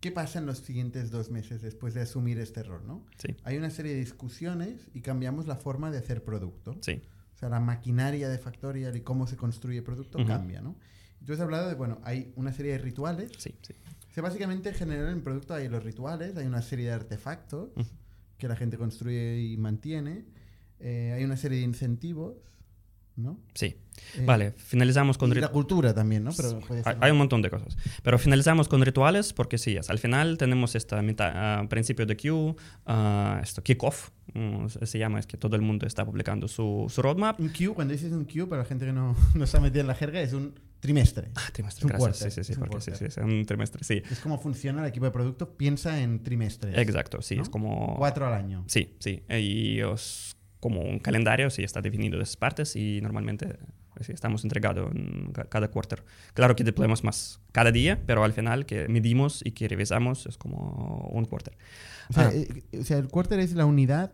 ¿Qué 0.00 0.12
pasa 0.12 0.38
en 0.38 0.46
los 0.46 0.58
siguientes 0.58 1.10
dos 1.10 1.30
meses 1.30 1.62
después 1.62 1.94
de 1.94 2.02
asumir 2.02 2.38
este 2.38 2.60
error? 2.60 2.84
¿no? 2.84 3.04
Sí. 3.18 3.36
Hay 3.44 3.56
una 3.56 3.70
serie 3.70 3.92
de 3.92 3.98
discusiones 3.98 4.88
y 4.94 5.00
cambiamos 5.00 5.46
la 5.46 5.56
forma 5.56 5.90
de 5.90 5.98
hacer 5.98 6.22
producto. 6.22 6.76
Sí. 6.82 7.02
O 7.34 7.38
sea, 7.38 7.48
la 7.48 7.60
maquinaria 7.60 8.28
de 8.28 8.38
Factorial 8.38 8.96
y 8.96 9.00
cómo 9.02 9.26
se 9.26 9.36
construye 9.36 9.82
producto 9.82 10.24
cambia, 10.24 10.62
¿no? 10.62 10.76
Entonces 11.20 11.40
has 11.40 11.44
hablado 11.44 11.68
de, 11.68 11.74
bueno, 11.74 12.00
hay 12.02 12.32
una 12.36 12.52
serie 12.52 12.72
de 12.72 12.78
rituales. 12.78 13.32
Sí, 13.38 13.54
sí. 13.62 13.74
O 14.10 14.14
sea, 14.14 14.22
básicamente, 14.22 14.70
en 14.70 14.74
general, 14.74 15.12
en 15.12 15.22
producto 15.22 15.52
hay 15.52 15.68
los 15.68 15.82
rituales, 15.82 16.36
hay 16.36 16.46
una 16.46 16.62
serie 16.62 16.86
de 16.86 16.92
artefactos 16.92 17.70
que 18.38 18.48
la 18.48 18.56
gente 18.56 18.78
construye 18.78 19.40
y 19.40 19.56
mantiene, 19.56 20.24
eh, 20.78 21.12
hay 21.14 21.24
una 21.24 21.36
serie 21.36 21.58
de 21.58 21.64
incentivos, 21.64 22.36
¿no? 23.16 23.38
Sí. 23.54 23.76
Eh, 24.16 24.24
vale, 24.24 24.52
finalizamos 24.56 25.18
con... 25.18 25.30
Y 25.30 25.34
la 25.34 25.48
cultura 25.48 25.94
también, 25.94 26.24
¿no? 26.24 26.30
Pero 26.36 26.58
hay, 27.00 27.10
un 27.10 27.18
montón 27.18 27.42
de 27.42 27.50
cosas. 27.50 27.76
Pero 28.02 28.18
finalizamos 28.18 28.68
con 28.68 28.82
rituales 28.82 29.32
porque 29.32 29.58
sí, 29.58 29.76
es, 29.76 29.90
al 29.90 29.98
final 29.98 30.38
tenemos 30.38 30.74
esta 30.74 31.02
mitad, 31.02 31.64
uh, 31.64 31.68
principio 31.68 32.06
de 32.06 32.16
queue, 32.16 32.54
uh, 32.86 33.42
esto 33.42 33.62
kickoff, 33.62 34.10
um, 34.34 34.68
se 34.68 34.98
llama, 34.98 35.18
es 35.18 35.26
que 35.26 35.36
todo 35.36 35.56
el 35.56 35.62
mundo 35.62 35.86
está 35.86 36.04
publicando 36.04 36.48
su, 36.48 36.86
su 36.88 37.02
roadmap. 37.02 37.40
Un 37.40 37.50
queue, 37.50 37.74
cuando 37.74 37.92
dices 37.92 38.12
un 38.12 38.24
queue, 38.24 38.46
para 38.46 38.62
la 38.62 38.68
gente 38.68 38.86
que 38.86 38.92
no, 38.92 39.16
no 39.34 39.44
está 39.44 39.60
metida 39.60 39.80
en 39.80 39.86
la 39.88 39.94
jerga, 39.94 40.20
es 40.20 40.32
un 40.32 40.54
trimestre. 40.80 41.28
Ah, 41.34 41.48
trimestre, 41.52 41.86
es 41.86 41.92
un 41.92 41.98
gracias. 41.98 42.34
sí, 42.34 42.44
sí, 42.44 42.54
sí, 42.54 42.58
porque 42.58 42.80
sí, 42.80 42.92
sí, 42.94 43.04
es 43.06 43.16
un 43.16 43.44
trimestre, 43.44 43.82
sí. 43.84 44.02
Es 44.10 44.20
como 44.20 44.38
funciona 44.38 44.82
el 44.82 44.88
equipo 44.88 45.06
de 45.06 45.10
producto, 45.10 45.56
piensa 45.56 46.00
en 46.00 46.22
trimestres. 46.22 46.76
Exacto, 46.76 47.22
sí, 47.22 47.36
¿no? 47.36 47.42
es 47.42 47.48
como... 47.48 47.96
Cuatro 47.96 48.26
al 48.26 48.34
año. 48.34 48.64
Sí, 48.68 48.94
sí, 48.98 49.22
y 49.28 49.82
os 49.82 50.36
como 50.60 50.80
un 50.80 50.98
calendario, 50.98 51.50
sí 51.50 51.62
está 51.62 51.80
definido 51.80 52.16
de 52.16 52.24
esas 52.24 52.36
partes 52.36 52.74
y 52.76 53.00
normalmente 53.00 53.58
sí, 54.00 54.12
estamos 54.12 54.44
entregados 54.44 54.90
en 54.94 55.32
cada 55.48 55.68
quarter. 55.68 56.04
Claro 56.34 56.56
que 56.56 56.64
deployamos 56.64 57.04
más 57.04 57.40
cada 57.52 57.72
día, 57.72 58.02
pero 58.06 58.24
al 58.24 58.32
final 58.32 58.66
que 58.66 58.88
medimos 58.88 59.42
y 59.44 59.52
que 59.52 59.68
revisamos 59.68 60.26
es 60.26 60.36
como 60.36 61.08
un 61.12 61.24
quarter. 61.24 61.56
O 62.10 62.12
sea, 62.12 62.28
ah. 62.28 62.32
eh, 62.32 62.62
o 62.78 62.84
sea 62.84 62.98
el 62.98 63.08
quarter 63.08 63.40
es 63.40 63.54
la 63.54 63.66
unidad 63.66 64.12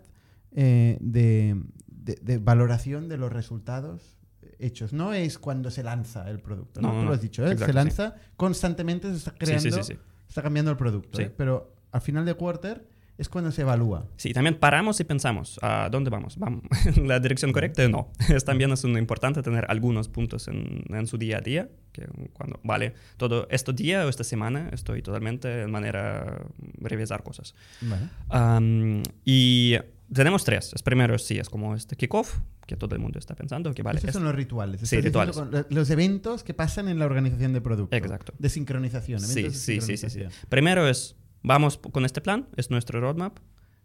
eh, 0.53 0.99
de, 1.01 1.61
de, 1.87 2.39
valoración 2.39 3.09
de 3.09 3.17
los 3.17 3.33
resultados 3.33 4.19
hechos. 4.59 4.93
No 4.93 5.13
es 5.13 5.39
cuando 5.39 5.71
se 5.71 5.83
lanza 5.83 6.29
el 6.31 6.41
producto, 6.41 6.81
¿no? 6.81 6.93
Tú 6.93 7.07
lo 7.07 7.13
has 7.13 7.21
dicho, 7.21 7.47
¿eh? 7.47 7.57
se 7.57 7.73
lanza 7.73 8.17
constantemente, 8.37 9.11
se 9.11 9.17
está 9.17 9.35
creando, 9.35 9.81
está 10.29 10.43
cambiando 10.43 10.71
el 10.71 10.77
producto. 10.77 11.21
¿eh? 11.21 11.33
Pero 11.37 11.75
al 11.91 12.01
final 12.01 12.25
de 12.25 12.35
quarter 12.35 12.89
es 13.23 13.29
cuando 13.29 13.51
se 13.51 13.63
evalúa. 13.63 14.07
Sí, 14.17 14.33
también 14.33 14.57
paramos 14.57 15.01
y 15.01 15.05
pensamos, 15.05 15.59
¿a 15.63 15.89
dónde 15.91 16.11
vamos? 16.11 16.37
¿Vamos 16.39 16.63
en 16.97 17.09
la 17.09 17.19
dirección 17.21 17.53
correcta? 17.53 17.89
No. 17.89 18.11
Es 18.29 18.45
también 18.45 18.73
es 18.73 18.85
importante 18.85 19.43
tener 19.43 19.67
algunos 19.69 20.09
puntos 20.09 20.49
en, 20.49 20.85
en, 20.89 21.07
su 21.07 21.19
día 21.19 21.39
a 21.39 21.41
día, 21.41 21.69
que 21.93 22.07
cuando, 22.33 22.61
vale, 22.63 22.95
todo 23.17 23.47
este 23.51 23.73
día 23.73 24.05
o 24.07 24.09
esta 24.09 24.25
semana 24.25 24.71
estoy 24.73 25.03
totalmente 25.03 25.63
en 25.63 25.71
manera 25.71 26.43
de 26.59 26.89
revisar 26.89 27.23
cosas. 27.23 27.55
Vale. 27.81 29.03
y 29.25 29.77
tenemos 30.13 30.45
tres. 30.45 30.73
El 30.75 30.83
primero 30.83 31.19
sí, 31.19 31.39
es 31.39 31.49
como 31.49 31.75
este 31.75 31.97
kickoff, 31.97 32.39
que 32.67 32.77
todo 32.77 32.95
el 32.95 33.01
mundo 33.01 33.19
está 33.19 33.35
pensando 33.35 33.73
que 33.73 33.83
vale. 33.83 33.99
Esos 33.99 34.13
son 34.13 34.25
los 34.25 34.35
rituales. 34.35 34.81
Sí, 34.83 35.01
rituales. 35.01 35.41
los 35.71 35.91
eventos 35.91 36.45
que 36.45 36.55
pasan 36.55 36.89
en 36.89 36.99
la 36.99 37.07
organización 37.07 37.53
de 37.53 37.61
producto. 37.61 37.97
Exacto. 37.97 38.33
De 38.39 38.49
sincronización. 38.49 39.21
Sí, 39.21 39.51
sí, 39.51 39.81
sí, 39.81 39.97
sí, 39.97 40.11
sí. 40.11 40.21
Primero 40.49 40.89
es 40.89 41.17
Vamos 41.43 41.77
con 41.77 42.05
este 42.05 42.21
plan, 42.21 42.49
es 42.57 42.71
nuestro 42.71 43.01
roadmap. 43.01 43.39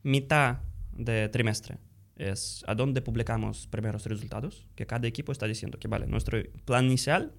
Mitad 0.04 0.60
de 0.92 1.28
trimestre 1.30 1.80
es 2.16 2.64
a 2.68 2.76
dónde 2.76 3.02
publicamos 3.02 3.68
primeros 3.68 4.06
resultados, 4.06 4.68
que 4.76 4.86
cada 4.86 5.08
equipo 5.08 5.32
está 5.32 5.48
diciendo 5.48 5.80
que, 5.80 5.88
vale, 5.88 6.06
nuestro 6.06 6.40
plan 6.66 6.86
inicial 6.86 7.34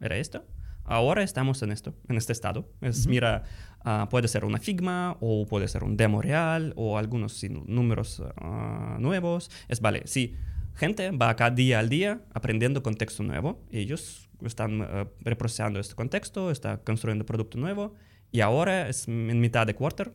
era 0.00 0.16
esto, 0.16 0.46
ahora 0.84 1.22
estamos 1.22 1.62
en 1.62 1.70
esto, 1.70 1.94
en 2.08 2.16
este 2.16 2.32
estado. 2.32 2.70
Es, 2.80 3.06
mira, 3.06 3.42
uh, 3.84 4.08
puede 4.08 4.28
ser 4.28 4.46
una 4.46 4.58
Figma 4.58 5.18
o 5.20 5.46
puede 5.46 5.68
ser 5.68 5.84
un 5.84 5.98
demo 5.98 6.22
real 6.22 6.72
o 6.76 6.96
algunos 6.96 7.42
números 7.66 8.20
uh, 8.20 8.98
nuevos. 8.98 9.50
Es, 9.68 9.80
vale, 9.80 10.02
si 10.06 10.34
gente 10.76 11.10
va 11.10 11.36
cada 11.36 11.50
día 11.50 11.78
al 11.78 11.90
día 11.90 12.22
aprendiendo 12.32 12.82
contexto 12.82 13.22
nuevo, 13.22 13.62
ellos 13.70 14.30
están 14.42 14.80
uh, 14.80 15.10
reprocesando 15.20 15.78
este 15.78 15.94
contexto, 15.94 16.50
están 16.50 16.78
construyendo 16.84 17.26
producto 17.26 17.58
nuevo 17.58 17.94
y 18.32 18.40
ahora 18.40 18.88
es 18.88 19.08
en 19.08 19.40
mitad 19.40 19.66
de 19.66 19.74
quarter, 19.74 20.14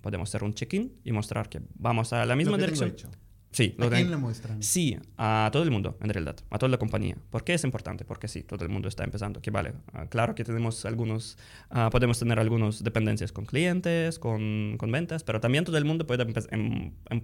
podemos 0.00 0.28
hacer 0.28 0.44
un 0.44 0.54
check-in 0.54 0.92
y 1.04 1.12
mostrar 1.12 1.48
que 1.48 1.60
vamos 1.74 2.12
a 2.12 2.24
la 2.26 2.36
misma 2.36 2.52
lo 2.52 2.58
que 2.58 2.64
dirección. 2.64 2.90
Hecho. 2.90 3.10
Sí, 3.56 3.74
¿A 3.78 3.88
quién 3.88 4.10
le 4.10 4.18
muestran? 4.18 4.62
Sí, 4.62 4.98
a 5.16 5.48
todo 5.50 5.62
el 5.62 5.70
mundo, 5.70 5.96
en 6.02 6.10
realidad, 6.10 6.36
a 6.50 6.58
toda 6.58 6.68
la 6.68 6.76
compañía. 6.76 7.16
¿Por 7.30 7.42
qué 7.42 7.54
es 7.54 7.64
importante? 7.64 8.04
Porque 8.04 8.28
sí, 8.28 8.42
todo 8.42 8.62
el 8.66 8.70
mundo 8.70 8.86
está 8.86 9.02
empezando. 9.02 9.40
Que 9.40 9.50
vale, 9.50 9.72
uh, 9.94 10.06
claro 10.10 10.34
que 10.34 10.44
tenemos 10.44 10.84
algunos, 10.84 11.38
uh, 11.70 11.88
podemos 11.90 12.18
tener 12.18 12.38
algunas 12.38 12.84
dependencias 12.84 13.32
con 13.32 13.46
clientes, 13.46 14.18
con, 14.18 14.76
con, 14.76 14.92
ventas, 14.92 15.24
pero 15.24 15.40
también 15.40 15.64
todo 15.64 15.78
el 15.78 15.86
mundo 15.86 16.06
puede 16.06 16.24
em, 16.50 16.92
em, 17.08 17.22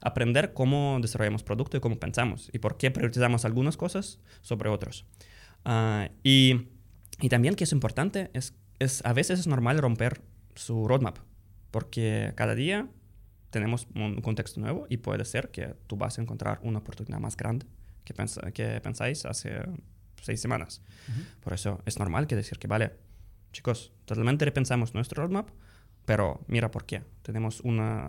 aprender 0.00 0.54
cómo 0.54 1.00
desarrollamos 1.02 1.42
producto 1.42 1.76
y 1.76 1.80
cómo 1.80 1.98
pensamos 1.98 2.48
y 2.54 2.58
por 2.58 2.78
qué 2.78 2.90
priorizamos 2.90 3.44
algunas 3.44 3.76
cosas 3.76 4.20
sobre 4.40 4.70
otras. 4.70 5.04
Uh, 5.66 6.08
y, 6.22 6.68
y 7.20 7.28
también 7.28 7.56
que 7.56 7.64
es 7.64 7.72
importante 7.72 8.30
es 8.32 8.54
es, 8.78 9.04
a 9.04 9.12
veces 9.12 9.40
es 9.40 9.46
normal 9.46 9.78
romper 9.78 10.22
su 10.54 10.86
roadmap, 10.88 11.18
porque 11.70 12.32
cada 12.36 12.54
día 12.54 12.88
tenemos 13.50 13.86
un 13.94 14.20
contexto 14.20 14.60
nuevo 14.60 14.86
y 14.88 14.98
puede 14.98 15.24
ser 15.24 15.50
que 15.50 15.74
tú 15.86 15.96
vas 15.96 16.18
a 16.18 16.22
encontrar 16.22 16.60
una 16.62 16.78
oportunidad 16.78 17.20
más 17.20 17.36
grande 17.36 17.66
que, 18.04 18.14
que 18.52 18.80
pensáis 18.80 19.24
hace 19.24 19.60
seis 20.20 20.40
semanas. 20.40 20.82
Por 21.40 21.52
eso 21.52 21.80
es 21.86 21.98
normal 21.98 22.26
que 22.26 22.36
decir 22.36 22.58
que, 22.58 22.66
vale, 22.66 22.92
chicos, 23.52 23.92
totalmente 24.04 24.44
repensamos 24.44 24.94
nuestro 24.94 25.22
roadmap 25.22 25.48
pero 26.06 26.40
mira 26.46 26.70
por 26.70 26.86
qué. 26.86 27.02
Tenemos 27.22 27.60
una, 27.60 28.08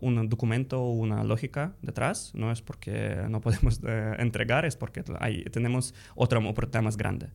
un 0.00 0.28
documento, 0.28 0.88
una 0.88 1.22
lógica 1.22 1.74
detrás. 1.82 2.32
No 2.34 2.50
es 2.50 2.62
porque 2.62 3.24
no 3.28 3.40
podemos 3.40 3.80
eh, 3.86 4.14
entregar, 4.18 4.64
es 4.64 4.74
porque 4.74 5.04
hay, 5.20 5.44
tenemos 5.44 5.94
otra 6.16 6.40
oportunidad 6.40 6.82
más 6.82 6.96
grande. 6.96 7.28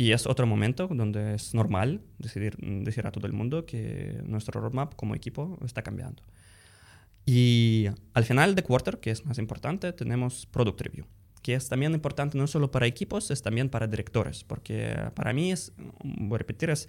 Y 0.00 0.12
es 0.12 0.26
otro 0.26 0.46
momento 0.46 0.86
donde 0.86 1.34
es 1.34 1.54
normal 1.54 2.00
decidir, 2.18 2.56
decir 2.58 3.04
a 3.06 3.10
todo 3.10 3.26
el 3.26 3.32
mundo 3.32 3.66
que 3.66 4.20
nuestro 4.24 4.60
roadmap 4.60 4.94
como 4.94 5.16
equipo 5.16 5.58
está 5.64 5.82
cambiando. 5.82 6.22
Y 7.26 7.88
al 8.14 8.24
final 8.24 8.54
de 8.54 8.62
quarter, 8.62 9.00
que 9.00 9.10
es 9.10 9.26
más 9.26 9.38
importante, 9.38 9.92
tenemos 9.92 10.46
product 10.46 10.80
review, 10.80 11.04
que 11.42 11.54
es 11.54 11.68
también 11.68 11.92
importante 11.92 12.38
no 12.38 12.46
solo 12.46 12.70
para 12.70 12.86
equipos, 12.86 13.32
es 13.32 13.42
también 13.42 13.68
para 13.68 13.88
directores, 13.88 14.44
porque 14.44 14.96
para 15.14 15.32
mí 15.32 15.50
es, 15.50 15.72
voy 16.02 16.36
a 16.36 16.38
repetir, 16.38 16.70
es, 16.70 16.88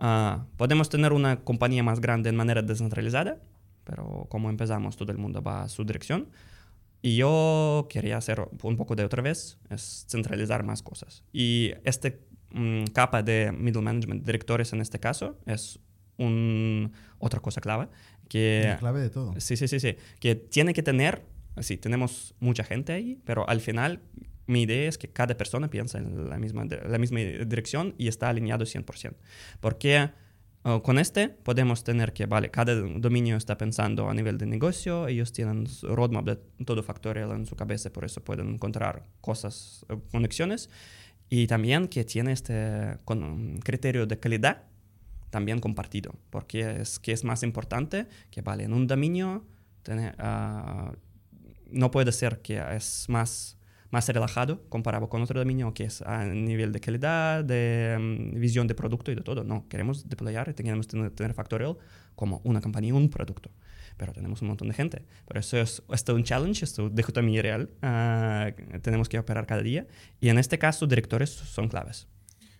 uh, 0.00 0.44
podemos 0.56 0.88
tener 0.88 1.12
una 1.12 1.40
compañía 1.40 1.82
más 1.82 2.00
grande 2.00 2.30
en 2.30 2.36
manera 2.36 2.62
descentralizada, 2.62 3.42
pero 3.82 4.26
como 4.30 4.48
empezamos, 4.48 4.96
todo 4.96 5.10
el 5.10 5.18
mundo 5.18 5.42
va 5.42 5.64
a 5.64 5.68
su 5.68 5.84
dirección. 5.84 6.28
Y 7.00 7.16
yo 7.16 7.86
quería 7.90 8.16
hacer 8.16 8.48
un 8.62 8.76
poco 8.76 8.96
de 8.96 9.04
otra 9.04 9.22
vez, 9.22 9.58
es 9.70 10.06
centralizar 10.08 10.64
más 10.64 10.82
cosas. 10.82 11.22
Y 11.32 11.72
este 11.84 12.27
um, 12.54 12.84
capa 12.86 13.22
de 13.22 13.52
middle 13.52 13.82
management, 13.82 14.24
directores 14.24 14.72
en 14.72 14.80
este 14.80 14.98
caso, 14.98 15.38
es 15.46 15.78
un, 16.18 16.92
otra 17.18 17.40
cosa 17.40 17.60
clave. 17.60 17.88
Que, 18.28 18.64
La 18.68 18.78
clave 18.78 19.00
de 19.00 19.10
todo. 19.10 19.34
Sí, 19.40 19.56
sí, 19.56 19.68
sí, 19.68 19.80
sí. 19.80 19.96
Que 20.20 20.34
tiene 20.34 20.74
que 20.74 20.82
tener, 20.82 21.24
sí, 21.60 21.76
tenemos 21.76 22.34
mucha 22.40 22.64
gente 22.64 22.92
ahí, 22.92 23.18
pero 23.24 23.48
al 23.48 23.60
final 23.60 24.00
mi 24.48 24.62
idea 24.62 24.88
es 24.88 24.98
que 24.98 25.08
cada 25.08 25.36
persona 25.36 25.68
piensa 25.68 25.98
en 25.98 26.28
la 26.28 26.38
misma, 26.38 26.64
la 26.64 26.98
misma 26.98 27.20
dirección 27.20 27.94
y 27.98 28.08
está 28.08 28.28
alineado 28.28 28.64
100%. 28.64 29.14
Porque 29.60 30.10
uh, 30.64 30.80
con 30.80 30.98
este 30.98 31.28
podemos 31.28 31.84
tener 31.84 32.12
que, 32.12 32.26
vale, 32.26 32.50
cada 32.50 32.74
dominio 32.74 33.36
está 33.36 33.58
pensando 33.58 34.08
a 34.08 34.14
nivel 34.14 34.38
de 34.38 34.46
negocio, 34.46 35.06
ellos 35.06 35.32
tienen 35.32 35.66
su 35.66 35.94
roadmap 35.94 36.24
de 36.24 36.36
todo 36.64 36.82
factorial 36.82 37.30
en 37.32 37.46
su 37.46 37.56
cabeza, 37.56 37.92
por 37.92 38.04
eso 38.04 38.24
pueden 38.24 38.48
encontrar 38.48 39.04
cosas, 39.20 39.84
uh, 39.90 40.00
conexiones. 40.10 40.70
Y 41.30 41.46
también 41.46 41.88
que 41.88 42.04
tiene 42.04 42.32
este 42.32 42.98
con, 43.04 43.58
criterio 43.62 44.06
de 44.06 44.18
calidad 44.18 44.62
también 45.30 45.60
compartido, 45.60 46.14
porque 46.30 46.80
es 46.80 46.98
que 46.98 47.12
es 47.12 47.22
más 47.24 47.42
importante 47.42 48.06
que, 48.30 48.40
vale, 48.40 48.64
en 48.64 48.72
un 48.72 48.86
dominio 48.86 49.44
tener, 49.82 50.16
uh, 50.18 50.92
no 51.70 51.90
puede 51.90 52.12
ser 52.12 52.40
que 52.40 52.62
es 52.74 53.06
más, 53.08 53.58
más 53.90 54.08
relajado 54.08 54.66
comparado 54.68 55.08
con 55.08 55.22
otro 55.22 55.38
dominio 55.38 55.74
que 55.74 55.84
es 55.84 56.02
a 56.02 56.24
nivel 56.24 56.72
de 56.72 56.80
calidad, 56.80 57.44
de 57.44 57.96
um, 57.98 58.40
visión 58.40 58.66
de 58.66 58.74
producto 58.74 59.12
y 59.12 59.14
de 59.14 59.22
todo. 59.22 59.44
No, 59.44 59.68
queremos 59.68 60.08
deployar 60.08 60.48
y 60.48 60.54
queremos 60.54 60.88
tener, 60.88 61.10
tener 61.10 61.34
Factorial 61.34 61.76
como 62.14 62.40
una 62.44 62.60
compañía, 62.60 62.94
un 62.94 63.10
producto. 63.10 63.50
Pero 63.98 64.12
tenemos 64.14 64.40
un 64.40 64.48
montón 64.48 64.68
de 64.68 64.74
gente. 64.74 65.04
Por 65.26 65.36
eso 65.36 65.58
es, 65.58 65.82
esto 65.92 66.12
es 66.12 66.16
un 66.16 66.24
challenge, 66.24 66.64
esto 66.64 66.88
dicotomía 66.88 67.42
real. 67.42 67.68
Uh, 67.82 68.78
tenemos 68.80 69.08
que 69.10 69.18
operar 69.18 69.46
cada 69.46 69.60
día. 69.62 69.86
Y 70.20 70.28
en 70.30 70.38
este 70.38 70.58
caso, 70.58 70.86
directores 70.86 71.28
son 71.30 71.68
claves. 71.68 72.06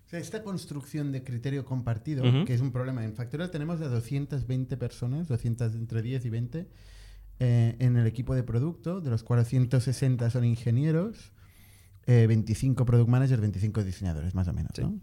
O 0.07 0.11
sea, 0.11 0.19
esta 0.21 0.43
construcción 0.43 1.13
de 1.13 1.23
criterio 1.23 1.65
compartido, 1.65 2.29
Ujú. 2.29 2.45
que 2.45 2.55
es 2.55 2.61
un 2.61 2.73
problema. 2.73 3.05
En 3.05 3.15
Factorial 3.15 3.51
tenemos 3.51 3.79
de 3.79 3.89
220 3.89 4.77
personas, 4.77 5.29
200 5.29 5.75
entre 5.75 6.03
10 6.03 6.25
y 6.25 6.31
20, 6.31 6.69
eh, 7.41 7.77
en 7.79 7.97
el 7.97 8.07
equipo 8.07 8.35
de 8.35 8.43
producto, 8.43 9.01
de 9.01 9.11
los 9.11 9.23
cuales 9.23 9.49
160 9.49 10.29
son 10.31 10.45
ingenieros, 10.45 11.33
eh, 12.07 12.27
25 12.27 12.85
product 12.87 13.09
managers, 13.09 13.41
25 13.41 13.85
diseñadores, 13.85 14.35
más 14.35 14.49
o 14.49 14.53
menos. 14.55 14.73
Sí. 14.75 14.83
¿no? 14.83 14.99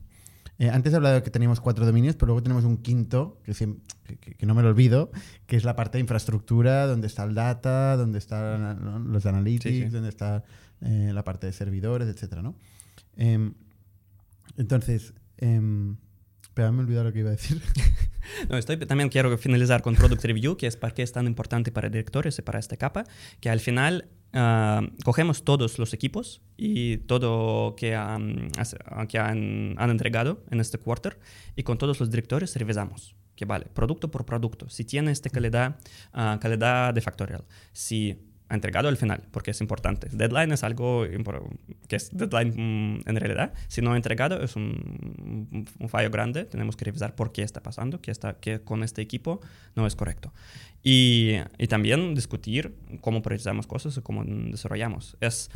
Eh, 0.58 0.70
antes 0.70 0.92
he 0.92 0.96
hablado 0.96 1.16
de 1.16 1.24
que 1.24 1.30
teníamos 1.30 1.62
cuatro 1.62 1.86
dominios, 1.86 2.16
pero 2.16 2.28
luego 2.28 2.42
tenemos 2.44 2.64
un 2.66 2.78
quinto, 2.78 3.40
que, 3.44 3.52
siem- 3.54 3.78
que- 4.06 4.18
que- 4.36 4.46
no 4.46 4.54
me 4.56 4.62
lo 4.62 4.70
olvido, 4.70 5.12
que 5.48 5.56
es 5.58 5.64
la 5.64 5.76
parte 5.76 5.98
de 5.98 6.02
infraestructura, 6.02 6.86
donde 6.88 7.08
está 7.08 7.24
el 7.24 7.34
data, 7.36 7.98
donde 7.98 8.20
están 8.20 8.84
¿no? 8.84 9.00
los 9.00 9.26
analytics, 9.26 9.76
Sí, 9.76 9.84
sí. 9.84 9.90
donde 9.90 10.10
está 10.10 10.44
eh, 10.82 11.12
la 11.14 11.24
parte 11.24 11.48
de 11.48 11.54
servidores, 11.54 12.08
etcétera, 12.08 12.42
¿no? 12.42 12.56
Em, 13.18 13.54
entonces, 14.58 15.14
em, 15.38 15.98
pero 16.54 16.72
me 16.72 16.80
he 16.80 16.84
olvidado 16.86 17.06
lo 17.06 17.14
que 17.14 17.20
iba 17.20 17.30
a 17.30 17.34
decir. 17.34 17.62
No, 18.50 18.58
estoy, 18.58 18.78
también 18.78 19.10
quiero 19.10 19.38
finalizar 19.38 19.84
con 19.84 19.94
Product 19.94 20.24
Review, 20.26 20.58
que 20.58 20.66
es 20.66 20.76
por 20.78 20.96
qué 20.96 21.04
es 21.04 21.12
tan 21.12 21.28
importante 21.28 21.72
para 21.72 21.90
directores 21.90 22.40
y 22.40 22.42
para 22.42 22.58
esta 22.58 22.76
capa, 22.76 23.04
que 23.40 23.52
al 23.52 23.60
final 23.60 24.10
ah, 24.34 24.82
cogemos 25.04 25.44
todos 25.44 25.78
los 25.78 25.94
equipos 25.94 26.42
y 26.58 26.98
todo 26.98 27.76
que, 27.76 27.94
hace- 27.96 28.78
que 29.10 29.20
han, 29.20 29.76
han 29.78 29.90
entregado 29.92 30.44
en 30.50 30.60
este 30.60 30.80
quarter 30.80 31.20
y 31.56 31.62
con 31.62 31.78
todos 31.78 32.00
los 32.00 32.10
directores 32.10 32.56
revisamos. 32.56 33.16
Que 33.36 33.46
vale, 33.46 33.66
producto 33.74 34.10
por 34.10 34.26
producto. 34.26 34.70
Si 34.70 34.86
tiene 34.86 35.12
esta 35.12 35.30
calidad, 35.30 35.76
ah, 36.14 36.38
calidad 36.42 36.94
de 36.94 37.02
factorial. 37.02 37.44
Si 37.74 38.18
ha 38.48 38.54
entregado 38.54 38.88
al 38.88 38.96
final, 38.96 39.24
porque 39.32 39.52
es 39.52 39.60
importante. 39.60 40.08
Deadline 40.12 40.52
es 40.54 40.64
algo 40.64 41.04
que 41.88 41.96
es 41.96 42.16
deadline 42.16 42.54
mm, 42.56 43.10
en 43.10 43.16
realidad. 43.16 43.54
Si 43.68 43.82
no 43.82 43.94
ha 43.94 43.96
entregado 43.98 44.42
es 44.44 44.56
un- 44.56 45.66
un 45.80 45.90
fallo 45.90 46.12
grande. 46.12 46.46
Tenemos 46.46 46.76
que 46.78 46.86
revisar 46.86 47.16
por 47.16 47.32
qué 47.32 47.42
está 47.42 47.62
pasando, 47.64 48.00
qué, 48.02 48.12
está, 48.12 48.36
qué 48.40 48.62
con 48.62 48.84
este 48.84 49.02
equipo 49.02 49.42
no 49.76 49.88
es 49.88 49.96
correcto. 49.96 50.32
Y, 50.84 51.38
y 51.58 51.68
también 51.68 52.14
discutir 52.14 52.76
cómo 53.02 53.22
priorizamos 53.24 53.66
cosas 53.66 53.98
y 53.98 54.02
cómo 54.02 54.24
desarrollamos. 54.24 55.18
Es 55.20 55.50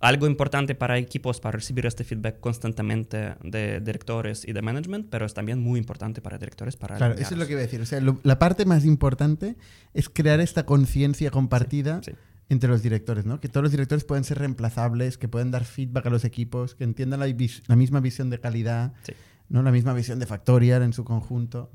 algo 0.00 0.26
importante 0.26 0.74
para 0.74 0.96
equipos 0.98 1.40
para 1.40 1.52
recibir 1.58 1.84
este 1.86 2.04
feedback 2.04 2.40
constantemente 2.40 3.34
de 3.44 3.80
directores 3.80 4.46
y 4.48 4.52
de 4.52 4.62
management, 4.62 5.08
pero 5.10 5.26
es 5.26 5.34
también 5.34 5.60
muy 5.60 5.78
importante 5.78 6.20
para 6.22 6.38
directores 6.38 6.76
para 6.76 6.96
Claro, 6.96 7.14
eso 7.14 7.34
es 7.34 7.38
lo 7.38 7.46
que 7.46 7.52
iba 7.52 7.60
a 7.60 7.62
decir. 7.64 7.80
O 7.82 7.86
sea, 7.86 8.00
lo- 8.00 8.18
la 8.22 8.38
parte 8.38 8.64
más 8.64 8.84
importante 8.84 9.56
es 9.94 10.08
crear 10.08 10.40
esta 10.40 10.64
conciencia 10.64 11.30
compartida 11.30 12.00
Sí. 12.02 12.12
entre 12.48 12.70
los 12.70 12.82
directores, 12.82 13.26
¿no? 13.26 13.40
Que 13.40 13.48
todos 13.48 13.62
los 13.62 13.70
directores 13.72 14.04
pueden 14.04 14.24
ser 14.24 14.38
reemplazables, 14.38 15.18
que 15.18 15.28
pueden 15.28 15.50
dar 15.50 15.64
feedback 15.64 16.06
a 16.06 16.10
los 16.10 16.24
equipos, 16.24 16.74
que 16.74 16.84
entiendan 16.84 17.20
la, 17.20 17.76
misma 17.76 18.00
visión 18.00 18.30
de 18.30 18.40
calidad, 18.40 18.94
Sí. 19.02 19.12
¿no? 19.50 19.62
La 19.62 19.70
misma 19.70 19.92
visión 19.92 20.18
de 20.18 20.26
Factorial 20.26 20.82
en 20.82 20.92
su 20.94 21.04
conjunto. 21.04 21.70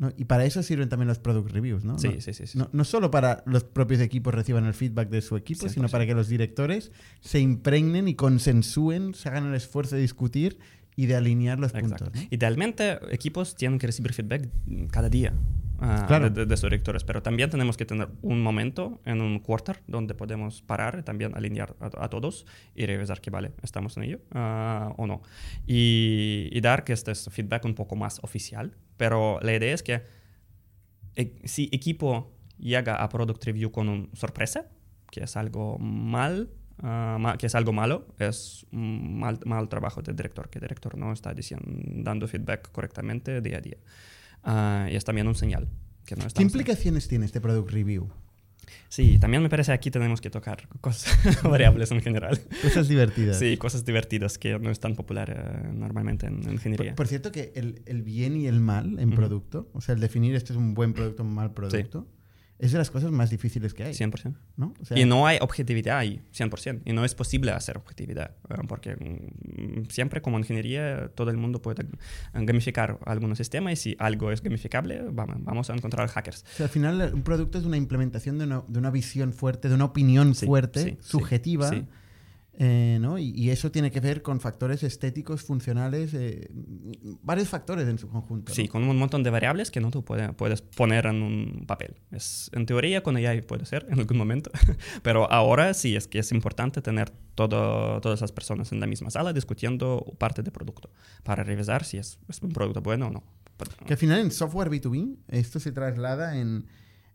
¿No? 0.00 0.10
Y 0.16 0.24
para 0.24 0.44
eso 0.46 0.62
sirven 0.62 0.88
también 0.88 1.06
los 1.08 1.18
product 1.18 1.50
reviews, 1.52 1.84
¿no? 1.84 1.98
Sí, 1.98 2.08
no, 2.08 2.20
sí, 2.20 2.32
sí, 2.32 2.46
sí. 2.46 2.58
No, 2.58 2.68
no 2.72 2.84
solo 2.84 3.10
para 3.10 3.42
los 3.46 3.64
propios 3.64 4.00
equipos 4.00 4.34
reciban 4.34 4.64
el 4.64 4.74
feedback 4.74 5.10
de 5.10 5.20
su 5.20 5.36
equipo, 5.36 5.68
sino 5.68 5.86
100%. 5.86 5.90
para 5.92 6.06
que 6.06 6.14
los 6.14 6.26
directores 6.28 6.90
se 7.20 7.38
impregnen 7.38 8.08
y 8.08 8.14
consensúen, 8.14 9.14
se 9.14 9.28
hagan 9.28 9.46
el 9.46 9.54
esfuerzo 9.54 9.94
de 9.96 10.02
discutir 10.02 10.58
y 10.96 11.06
de 11.06 11.16
alinear 11.16 11.58
los 11.60 11.72
Exacto. 11.74 12.06
puntos. 12.06 12.26
Idealmente, 12.30 12.98
equipos 13.12 13.54
tienen 13.54 13.78
que 13.78 13.86
recibir 13.86 14.12
feedback 14.12 14.48
cada 14.90 15.08
día 15.08 15.32
ah, 15.80 16.04
Claro. 16.06 16.30
de, 16.30 16.46
de- 16.46 16.56
sus 16.56 16.68
directores, 16.70 17.04
pero 17.04 17.22
también 17.22 17.50
tenemos 17.50 17.76
que 17.76 17.84
tener 17.84 18.08
un 18.22 18.42
momento 18.42 19.00
en 19.04 19.20
un 19.20 19.38
quarter 19.40 19.80
donde 19.86 20.14
podemos 20.14 20.62
parar 20.62 20.98
y 21.00 21.02
también 21.02 21.34
alinear 21.36 21.74
a, 21.80 22.04
a 22.04 22.08
todos 22.08 22.46
y 22.74 22.86
revisar 22.86 23.20
que, 23.20 23.30
vale, 23.30 23.52
estamos 23.62 23.96
en 23.96 24.02
ello 24.04 24.20
ah, 24.32 24.92
o 24.96 25.06
no. 25.06 25.22
Y, 25.66 26.48
y 26.52 26.60
dar 26.60 26.84
que 26.84 26.92
este 26.92 27.12
es 27.12 27.28
feedback 27.30 27.64
un 27.64 27.74
poco 27.74 27.96
más 27.96 28.18
oficial, 28.22 28.76
pero 28.96 29.38
la 29.42 29.54
idea 29.54 29.74
es 29.74 29.82
que 29.82 30.02
e- 31.16 31.36
si 31.44 31.68
equipo 31.72 32.32
llega 32.58 32.96
a 32.96 33.08
Product 33.08 33.42
Review 33.44 33.70
con 33.70 33.88
una 33.88 34.08
sorpresa, 34.14 34.66
que 35.10 35.24
es 35.24 35.36
algo 35.36 35.78
mal, 35.78 36.50
ma- 36.82 37.36
que 37.38 37.46
es 37.46 37.54
algo 37.54 37.72
malo, 37.72 38.06
es 38.18 38.66
mal, 38.70 39.38
mal 39.44 39.68
trabajo 39.68 40.02
del 40.02 40.14
director, 40.16 40.48
que 40.50 40.58
el 40.58 40.62
director 40.62 40.96
no 40.96 41.12
está 41.12 41.34
diciendo, 41.34 41.66
dando 42.04 42.26
feedback 42.28 42.70
correctamente 42.70 43.40
día 43.40 43.58
a 43.58 43.60
día. 43.60 43.76
Ah, 44.42 44.88
y 44.90 44.96
es 44.96 45.04
también 45.04 45.26
un 45.28 45.34
señal. 45.34 45.68
Que 46.04 46.16
no 46.16 46.24
¿Qué 46.34 46.42
implicaciones 46.42 47.08
tiene 47.08 47.26
este 47.26 47.40
product 47.40 47.70
review? 47.70 48.10
Sí, 48.88 49.18
también 49.18 49.42
me 49.42 49.48
parece 49.48 49.72
aquí 49.72 49.90
tenemos 49.90 50.20
que 50.20 50.30
tocar 50.30 50.68
cosas 50.80 51.16
variables 51.42 51.90
en 51.92 52.00
general. 52.00 52.40
Cosas 52.62 52.88
divertidas. 52.88 53.38
Sí, 53.38 53.56
cosas 53.56 53.84
divertidas 53.84 54.38
que 54.38 54.58
no 54.58 54.70
es 54.70 54.80
tan 54.80 54.96
popular 54.96 55.30
eh, 55.30 55.68
normalmente 55.72 56.26
en, 56.26 56.42
en 56.42 56.52
ingeniería. 56.54 56.90
Por, 56.92 56.96
por 56.96 57.08
cierto, 57.08 57.30
que 57.30 57.52
el, 57.54 57.82
el 57.86 58.02
bien 58.02 58.36
y 58.36 58.46
el 58.46 58.60
mal 58.60 58.98
en 58.98 59.10
producto, 59.10 59.70
o 59.72 59.80
sea, 59.80 59.94
el 59.94 60.00
definir 60.00 60.34
este 60.34 60.52
es 60.52 60.56
un 60.56 60.74
buen 60.74 60.92
producto 60.92 61.22
o 61.22 61.26
un 61.26 61.34
mal 61.34 61.52
producto, 61.52 62.08
es 62.60 62.72
de 62.72 62.78
las 62.78 62.90
cosas 62.90 63.10
más 63.10 63.30
difíciles 63.30 63.74
que 63.74 63.84
hay. 63.84 63.92
100%. 63.92 64.34
¿no? 64.56 64.74
O 64.80 64.84
sea, 64.84 64.98
y 64.98 65.04
no 65.04 65.26
hay 65.26 65.38
objetividad 65.40 65.98
ahí, 65.98 66.20
100%. 66.34 66.82
Y 66.84 66.92
no 66.92 67.04
es 67.04 67.14
posible 67.14 67.52
hacer 67.52 67.76
objetividad, 67.78 68.36
porque 68.68 68.96
mm, 68.96 69.88
siempre 69.88 70.20
como 70.20 70.38
ingeniería 70.38 71.10
todo 71.14 71.30
el 71.30 71.36
mundo 71.36 71.62
puede 71.62 71.86
gamificar 72.34 72.98
algún 73.06 73.34
sistema 73.36 73.72
y 73.72 73.76
si 73.76 73.96
algo 73.98 74.30
es 74.30 74.42
gamificable, 74.42 75.02
vamos, 75.10 75.70
a 75.70 75.74
encontrar 75.74 76.08
hackers. 76.08 76.42
o 76.42 76.56
sea, 76.56 76.66
al 76.66 76.70
final 76.70 77.12
un 77.14 77.22
producto 77.22 77.58
es 77.58 77.64
una 77.64 77.76
implementación 77.76 78.38
de 78.38 78.44
una, 78.44 78.62
de 78.66 78.78
una 78.78 78.90
visión 78.90 79.32
fuerte, 79.32 79.68
de 79.68 79.74
una 79.74 79.86
opinión 79.86 80.34
Sí, 80.34 80.46
fuerte, 80.46 80.82
sí, 80.82 80.98
subjetiva, 81.00 81.68
sí. 81.68 81.86
Eh, 82.62 82.98
¿no? 83.00 83.16
Y, 83.18 83.30
y 83.30 83.48
eso 83.48 83.70
tiene 83.70 83.90
que 83.90 84.00
ver 84.00 84.20
con 84.20 84.38
factores 84.38 84.82
estéticos, 84.82 85.42
funcionales, 85.42 86.12
eh, 86.12 86.46
varios 87.22 87.48
factores 87.48 87.88
en 87.88 87.96
su 87.98 88.06
conjunto. 88.10 88.52
Sí, 88.52 88.64
¿no? 88.64 88.68
con 88.72 88.84
un 88.86 88.98
montón 88.98 89.22
de 89.22 89.30
variables 89.30 89.70
que 89.70 89.80
no 89.80 89.90
tú 89.90 90.04
puede- 90.04 90.34
puedes 90.34 90.60
poner 90.60 91.06
en 91.06 91.22
un 91.22 91.64
papel. 91.66 91.94
Es, 92.10 92.50
en 92.52 92.66
teoría 92.66 93.02
con 93.02 93.16
AI 93.16 93.40
puede 93.40 93.64
ser 93.64 93.86
en 93.88 93.98
algún 93.98 94.18
momento, 94.18 94.50
pero 95.02 95.30
ahora 95.32 95.72
sí 95.72 95.96
es 95.96 96.06
que 96.06 96.18
es 96.18 96.32
importante 96.32 96.82
tener 96.82 97.10
todo, 97.34 97.98
todas 98.02 98.20
las 98.20 98.30
personas 98.30 98.72
en 98.72 98.80
la 98.80 98.86
misma 98.86 99.08
sala 99.10 99.32
discutiendo 99.32 100.04
parte 100.18 100.42
del 100.42 100.52
producto 100.52 100.90
para 101.22 101.42
revisar 101.42 101.84
si 101.84 101.96
es, 101.96 102.18
es 102.28 102.42
un 102.42 102.50
producto 102.50 102.82
bueno 102.82 103.06
o 103.06 103.10
no. 103.10 103.24
Que 103.86 103.94
al 103.94 103.98
final 103.98 104.20
en 104.20 104.30
software 104.32 104.68
B2B 104.70 105.16
esto 105.28 105.60
se 105.60 105.72
traslada 105.72 106.36
en, 106.38 106.66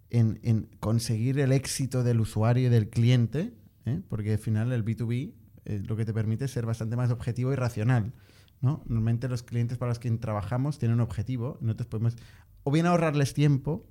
en, 0.10 0.40
en 0.42 0.70
conseguir 0.80 1.38
el 1.40 1.52
éxito 1.52 2.04
del 2.04 2.20
usuario 2.20 2.66
y 2.66 2.70
del 2.72 2.90
cliente, 2.90 3.54
¿eh? 3.86 4.02
porque 4.08 4.34
al 4.34 4.40
final 4.40 4.72
el 4.72 4.84
B2B 4.84 5.34
eh, 5.66 5.82
lo 5.86 5.96
que 5.96 6.06
te 6.06 6.14
permite 6.14 6.46
es 6.46 6.52
ser 6.52 6.66
bastante 6.66 6.96
más 6.96 7.12
objetivo 7.12 7.52
y 7.52 7.56
racional. 7.56 8.14
¿no? 8.62 8.84
Normalmente 8.86 9.28
los 9.28 9.44
clientes 9.44 9.78
para 9.78 9.90
los 9.90 10.00
que 10.00 10.10
trabajamos 10.12 10.80
tienen 10.80 10.96
un 10.96 11.02
objetivo, 11.02 11.58
nosotros 11.62 11.88
podemos 11.88 12.16
o 12.64 12.72
bien 12.72 12.86
ahorrarles 12.86 13.34
tiempo 13.34 13.86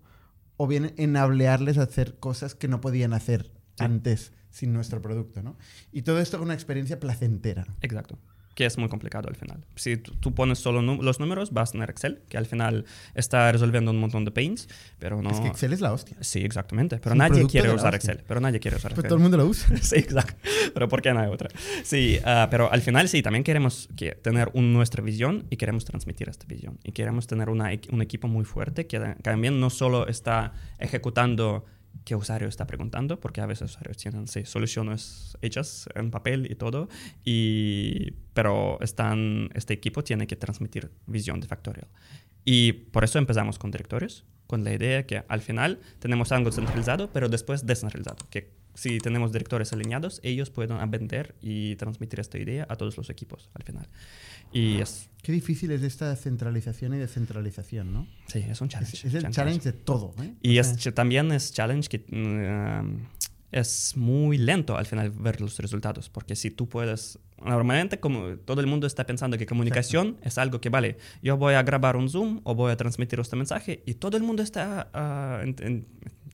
o 0.57 0.67
bien 0.67 0.95
enablearles 0.97 1.79
a 1.79 1.83
hacer 1.83 2.19
cosas 2.19 2.55
que 2.55 2.69
no 2.69 2.81
podían 2.81 3.13
hacer 3.13 3.53
antes 3.79 4.33
sin 4.51 4.73
nuestro 4.73 5.03
producto. 5.03 5.43
¿no? 5.43 5.57
Y 5.93 6.03
todo 6.03 6.21
esto 6.21 6.39
con 6.39 6.47
una 6.47 6.55
experiencia 6.55 7.01
placentera. 7.01 7.67
Exacto 7.81 8.19
que 8.55 8.67
es 8.67 8.79
muy 8.79 8.89
complicado 8.89 9.29
al 9.29 9.37
final. 9.37 9.65
Si 9.75 9.97
tú, 9.97 10.35
pones 10.35 10.59
solo 10.59 10.81
los 10.81 11.21
números, 11.21 11.53
vas 11.53 11.71
a 11.71 11.73
tener 11.73 11.91
Excel, 11.91 12.23
que 12.29 12.37
al 12.37 12.47
final 12.47 12.85
está 13.15 13.51
resolviendo 13.51 13.91
un 13.91 13.99
montón 13.99 14.25
de 14.25 14.31
pains, 14.31 14.69
pero 14.99 15.21
no... 15.23 15.31
Es 15.31 15.41
que 15.41 15.49
Excel 15.49 15.73
es 15.73 15.81
la 15.81 15.93
hostia. 15.93 16.17
Sí, 16.21 16.41
exactamente. 16.41 16.99
Pero 16.99 17.15
nadie 17.15 17.47
quiere 17.47 17.73
usar 17.73 17.95
Excel. 17.95 18.23
Pero 18.27 18.41
nadie 18.41 18.61
quiere 18.61 18.77
usar 18.77 18.93
Excel. 18.93 19.09
todo 19.09 19.17
el 19.17 19.23
mundo 19.23 19.37
lo 19.37 19.47
usa. 19.47 19.77
sí, 19.83 19.97
exacto. 19.97 20.35
Pero 20.73 20.89
¿por 20.89 21.03
qué 21.03 21.13
no 21.13 21.21
hay 21.21 21.29
otra? 21.29 21.49
Sí, 21.83 22.19
ah, 22.25 22.49
pero 22.51 22.71
al 22.73 22.83
final 22.83 23.09
sí, 23.09 23.23
también 23.23 23.45
queremos 23.45 23.89
que 23.97 24.13
tener 24.13 24.55
nuestra 24.55 25.03
visión 25.03 25.47
y 25.51 25.57
queremos 25.57 25.85
transmitir 25.85 26.29
esta 26.29 26.47
visión. 26.47 26.79
Y 26.85 26.93
queremos 26.93 27.27
tener 27.27 27.49
una, 27.51 27.71
un 27.91 28.03
equipo 28.03 28.29
muy 28.29 28.45
fuerte 28.45 28.87
que 28.87 29.01
también 29.23 29.61
no 29.61 29.71
solo 29.71 30.07
está 30.07 30.53
ejecutando 30.79 31.65
qué 32.05 32.15
usuario 32.15 32.49
está 32.49 32.67
preguntando, 32.67 33.19
porque 33.19 33.41
a 33.41 33.47
veces 33.47 33.71
usuarios 33.71 33.97
tienen 33.97 34.29
sí, 34.29 34.45
soluciones 34.45 35.37
hechas 35.43 35.89
en 35.95 36.11
papel 36.11 36.51
y 36.51 36.55
todo, 36.55 36.89
y, 37.25 38.13
pero 38.35 38.79
están, 38.81 39.51
este 39.55 39.75
equipo 39.75 40.05
tiene 40.05 40.27
que 40.27 40.37
transmitir 40.37 40.91
visión 41.07 41.41
de 41.41 41.47
Factorial. 41.47 41.89
Y 42.45 42.73
por 42.73 43.05
eso 43.05 43.19
empezamos 43.19 43.59
con 43.59 43.71
directorios, 43.71 44.25
con 44.47 44.65
la 44.65 44.75
idea 44.75 45.07
que 45.07 45.25
al 45.27 45.41
final 45.41 45.81
tenemos 45.99 46.31
algo 46.33 46.53
centralizado, 46.53 47.11
pero 47.11 47.29
después 47.29 47.67
descentralizado, 47.67 48.29
que 48.29 48.53
si 48.75 48.99
tenemos 48.99 49.33
directores 49.33 49.73
alineados, 49.73 50.21
ellos 50.23 50.51
pueden 50.51 50.79
vender 50.91 51.37
y 51.41 51.77
transmitir 51.77 52.21
esta 52.21 52.39
idea 52.39 52.67
a 52.69 52.77
todos 52.77 52.97
los 52.97 53.09
equipos 53.09 53.51
al 53.55 53.63
final. 53.63 53.89
Y 54.55 54.81
es... 54.81 55.11
Qué 55.23 55.33
difícil 55.33 55.71
es 55.71 55.83
esta 55.83 56.15
centralización 56.17 56.95
y 56.95 56.99
descentralización, 56.99 57.93
¿no? 57.93 58.07
Sí, 58.27 58.45
es 58.47 58.61
un 58.61 58.69
challenge. 58.69 59.09
Es, 59.09 59.15
el 59.15 59.31
challenge, 59.31 59.73
de 59.73 59.73
todo. 59.73 60.15
¿eh? 60.23 60.35
Y 60.43 60.59
es, 60.59 60.77
también 60.95 61.33
es 61.33 61.51
challenge 61.51 61.89
que 61.89 62.05
mm, 62.15 63.07
es 63.53 63.97
muy 63.97 64.37
lento 64.37 64.77
al 64.77 64.85
final 64.85 65.11
ver 65.11 65.41
los 65.41 65.59
resultados, 65.59 66.11
porque 66.11 66.37
si 66.37 66.51
tú 66.51 66.69
puedes... 66.69 67.19
Normalmente 67.43 68.01
como 68.01 68.37
todo 68.37 68.61
el 68.61 68.67
mundo 68.67 68.87
está 68.87 69.05
pensando 69.05 69.37
que 69.39 69.47
comunicación 69.47 70.19
es 70.23 70.39
algo 70.39 70.61
que, 70.61 70.69
vale, 70.69 70.99
yo 71.23 71.37
voy 71.37 71.55
a 71.55 71.63
grabar 71.63 71.97
un 71.97 72.09
Zoom 72.09 72.41
o 72.45 72.55
voy 72.55 72.73
a 72.73 72.77
transmitir 72.77 73.19
este 73.21 73.37
mensaje 73.37 73.83
y 73.87 73.95
todo 73.95 74.17
el 74.17 74.23
mundo 74.23 74.43
está 74.43 74.91
uh, 74.95 75.47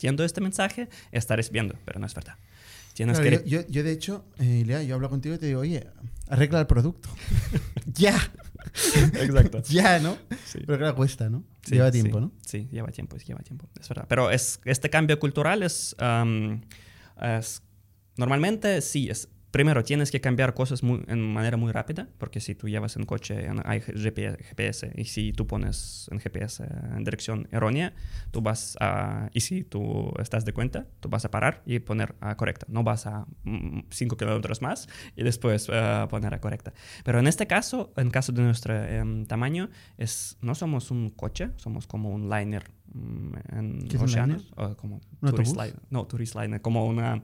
entiendo 0.01 0.25
este 0.25 0.41
mensaje, 0.41 0.89
está 1.13 1.37
recibiendo, 1.37 1.75
pero 1.85 2.01
no 2.01 2.07
es 2.07 2.15
verdad. 2.15 2.37
yo, 3.45 3.67
yo, 3.69 3.83
de 3.83 3.93
hecho, 3.93 4.25
eh, 4.39 4.65
yo 4.87 4.95
hablo 4.95 5.11
contigo 5.11 5.35
y 5.35 5.39
te 5.39 5.47
digo, 5.47 5.61
oye, 5.61 5.87
arregla 6.31 6.61
el 6.61 6.67
producto. 6.67 7.09
ya. 7.87 8.17
Exacto. 9.21 9.63
ya, 9.69 9.99
¿no? 9.99 10.17
Pero 10.53 10.79
claro, 10.79 10.95
cuesta, 10.95 11.29
¿no? 11.29 11.45
lleva 11.67 11.91
tiempo, 11.91 12.21
¿no? 12.21 12.33
Sí, 12.47 12.69
lleva 12.71 12.89
tiempo, 12.89 13.17
lleva 13.17 13.41
tiempo, 13.41 13.69
es 13.79 13.89
verdad. 13.89 14.07
Pero 14.09 14.31
es, 14.31 14.61
este 14.65 14.89
cambio 14.89 15.19
cultural 15.19 15.63
es, 15.63 15.95
es 17.21 17.63
normalmente 18.17 18.81
sí, 18.81 19.11
es 19.11 19.29
primero 19.51 19.83
tienes 19.83 20.11
que 20.11 20.21
cambiar 20.21 20.55
cosas 20.55 20.83
muy, 20.83 21.03
en 21.09 21.21
manera 21.33 21.57
muy 21.57 21.73
rápida, 21.73 22.09
porque 22.19 22.41
si 22.41 22.55
tú 22.55 22.69
llevas 22.69 22.97
en 22.97 23.05
coche, 23.05 23.49
hay 23.65 23.81
GPS, 23.81 24.93
y 24.95 25.05
si 25.05 25.33
tú 25.33 25.47
pones 25.47 26.09
en 26.13 26.21
GPS 26.21 26.65
en 26.65 27.05
dirección 27.05 27.49
errónea, 27.51 27.93
tú 28.31 28.41
vas 28.41 28.77
a, 28.81 29.29
y 29.33 29.41
si 29.41 29.65
tú 29.65 30.13
estás 30.19 30.45
de 30.45 30.53
cuenta, 30.53 30.87
tú 31.01 31.09
vas 31.09 31.25
a 31.25 31.31
parar 31.31 31.63
y 31.67 31.79
poner 31.81 32.15
a 32.21 32.37
correcta, 32.37 32.67
no 32.69 32.85
vas 32.85 33.07
a 33.07 33.27
5 33.45 34.15
mm, 34.15 34.19
kilómetros 34.19 34.63
más 34.63 34.89
y 35.17 35.23
después 35.23 35.69
uh, 35.69 36.09
poner 36.09 36.35
a 36.35 36.41
correcta. 36.41 36.73
Pero 37.05 37.19
en 37.19 37.27
este 37.27 37.47
caso, 37.47 37.93
en 37.97 38.11
caso 38.11 38.33
de 38.33 38.43
nuestro 38.43 38.75
em, 38.75 39.27
tamaño, 39.27 39.71
es, 39.99 40.39
no 40.41 40.55
somos 40.55 40.91
un 40.91 41.11
coche, 41.11 41.51
somos 41.57 41.87
como 41.87 42.11
un 42.11 42.31
liner 42.31 42.71
mm, 42.93 43.35
en 43.53 43.89
océanos, 44.01 44.53
como 44.77 45.01
tourist 45.21 45.57
liner, 45.57 45.81
no, 45.91 46.07
tourist 46.07 46.37
liner, 46.37 46.61
como 46.61 46.87
una 46.87 47.23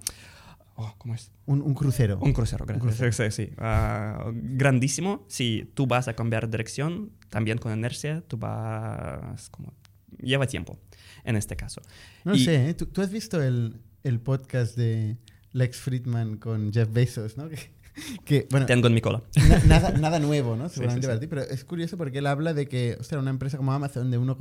Oh, 0.78 0.94
¿Cómo 0.98 1.14
es? 1.14 1.32
Un, 1.46 1.74
crucero. 1.74 2.18
Un 2.20 2.34
crucero, 2.34 2.66
Sí, 3.12 3.30
sí. 3.30 3.50
Ah, 3.56 4.30
grandísimo. 4.32 5.24
Si 5.26 5.70
tú 5.74 5.86
vas 5.86 6.06
a 6.06 6.14
cambiar 6.14 6.50
dirección, 6.50 7.12
también 7.30 7.56
con 7.56 7.76
inercia, 7.76 8.22
tú 8.28 8.36
vas 8.36 9.48
como... 9.50 9.72
Lleva 10.18 10.46
tiempo, 10.46 10.78
en 11.24 11.36
este 11.36 11.56
caso. 11.56 11.80
No 12.24 12.36
sé, 12.36 12.70
¿eh? 12.70 12.74
¿Tú, 12.74 13.00
has 13.00 13.10
visto 13.10 13.42
el, 13.42 13.80
el, 14.02 14.20
podcast 14.20 14.76
de 14.76 15.18
Lex 15.52 15.78
Friedman 15.78 16.36
con 16.36 16.72
Jeff 16.72 16.90
Bezos, 16.92 17.36
¿no? 17.36 17.48
Que, 18.24 18.46
bueno, 18.50 18.66
Tengo 18.66 18.88
en 18.88 18.94
mi 18.94 19.00
cola. 19.00 19.22
nada, 19.66 19.92
nada 19.92 20.18
nuevo, 20.18 20.56
¿no? 20.56 20.68
Seguramente 20.70 21.06
para 21.06 21.20
ti, 21.20 21.26
pero 21.26 21.42
es 21.42 21.64
curioso 21.64 21.96
porque 21.96 22.18
él 22.18 22.26
habla 22.26 22.52
de 22.52 22.68
que, 22.68 22.96
o 23.00 23.02
sea, 23.02 23.18
una 23.18 23.30
empresa 23.30 23.56
como 23.56 23.72
Amazon 23.72 24.10
de 24.10 24.18
1, 24.18 24.36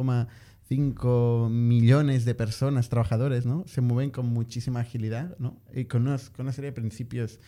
5 0.68 1.47
millones 1.51 2.26
de 2.26 2.36
personas, 2.36 2.89
trabajadores, 2.89 3.45
¿no? 3.45 3.64
Se 3.68 3.82
mueven 3.82 4.10
con 4.12 4.26
muchísima 4.26 4.82
agilidad, 4.82 5.38
¿no? 5.38 5.58
Y 5.74 5.86
con, 5.86 6.03
con 6.03 6.45
una 6.45 6.51
serie 6.51 6.72
de 6.72 6.76
principios 6.76 7.39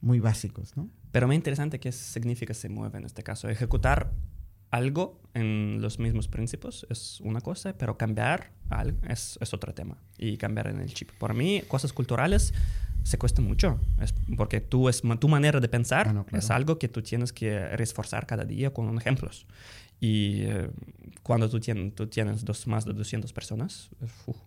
muy 0.00 0.20
básicos, 0.20 0.76
¿no? 0.76 0.90
Pero 1.12 1.26
muy 1.26 1.36
interesante 1.36 1.78
qué 1.78 1.92
significa 1.92 2.54
se 2.54 2.68
mueve 2.68 2.98
en 2.98 3.04
este 3.04 3.22
caso. 3.22 3.48
Ejecutar 3.48 4.12
algo 4.70 5.20
en 5.34 5.80
los 5.82 5.98
mismos 5.98 6.28
principios 6.28 6.86
es 6.88 7.20
una 7.20 7.42
cosa, 7.42 7.76
pero 7.76 7.98
cambiar 7.98 8.52
algo 8.70 8.98
es, 9.06 9.38
es 9.40 9.52
otro 9.52 9.74
tema. 9.74 9.98
Y 10.16 10.38
cambiar 10.38 10.68
en 10.68 10.80
el 10.80 10.92
chip. 10.92 11.10
Por 11.18 11.34
mí, 11.34 11.62
cosas 11.68 11.92
culturales 11.92 12.54
se 13.04 13.18
cuesta 13.18 13.42
mucho, 13.42 13.80
es 14.00 14.14
porque 14.36 14.60
tú 14.60 14.88
es, 14.88 15.02
tu 15.18 15.28
manera 15.28 15.60
de 15.60 15.68
pensar 15.68 16.08
ah, 16.08 16.24
es 16.36 16.50
algo 16.50 16.78
que 16.78 16.88
tú 16.88 17.02
tienes 17.02 17.32
que 17.32 17.68
reforzar 17.76 18.26
cada 18.26 18.44
día 18.44 18.72
con 18.72 18.96
ejemplos. 18.96 19.46
Y 20.00 20.42
eh, 20.42 20.70
cuando 21.22 21.48
tú, 21.48 21.60
tienes, 21.60 21.94
tú 21.94 22.08
tienes 22.08 22.44
dos, 22.44 22.66
más 22.66 22.84
de 22.84 22.92
200 22.92 23.32
personas, 23.32 23.90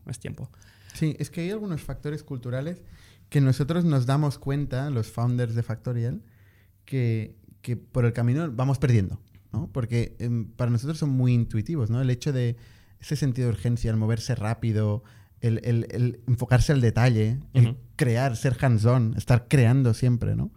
es 0.07 0.19
tiempo. 0.19 0.49
Sí, 0.93 1.15
es 1.19 1.29
que 1.29 1.41
hay 1.41 1.51
algunos 1.51 1.81
factores 1.81 2.23
culturales 2.23 2.81
que 3.29 3.41
nosotros 3.41 3.85
nos 3.85 4.05
damos 4.05 4.37
cuenta, 4.37 4.89
los 4.89 5.07
founders 5.07 5.55
de 5.55 5.63
Factorial, 5.63 6.21
que, 6.85 7.35
que 7.61 7.75
por 7.77 8.05
el 8.05 8.13
camino 8.13 8.51
vamos 8.51 8.79
perdiendo, 8.79 9.19
¿no? 9.51 9.69
Porque 9.71 10.15
em, 10.19 10.45
para 10.51 10.71
nosotros 10.71 10.97
son 10.97 11.09
muy 11.09 11.33
intuitivos, 11.33 11.89
¿no? 11.89 12.01
El 12.01 12.09
hecho 12.09 12.31
de 12.31 12.55
ese 12.99 13.15
sentido 13.15 13.47
de 13.47 13.53
urgencia, 13.53 13.91
el 13.91 13.97
moverse 13.97 14.35
rápido, 14.35 15.03
el, 15.41 15.59
el, 15.63 15.87
el 15.91 16.19
enfocarse 16.27 16.71
al 16.71 16.81
detalle, 16.81 17.39
el 17.53 17.77
crear, 17.95 18.35
ser 18.35 18.57
hands-on, 18.59 19.13
estar 19.17 19.47
creando 19.47 19.93
siempre, 19.93 20.35
¿no? 20.35 20.51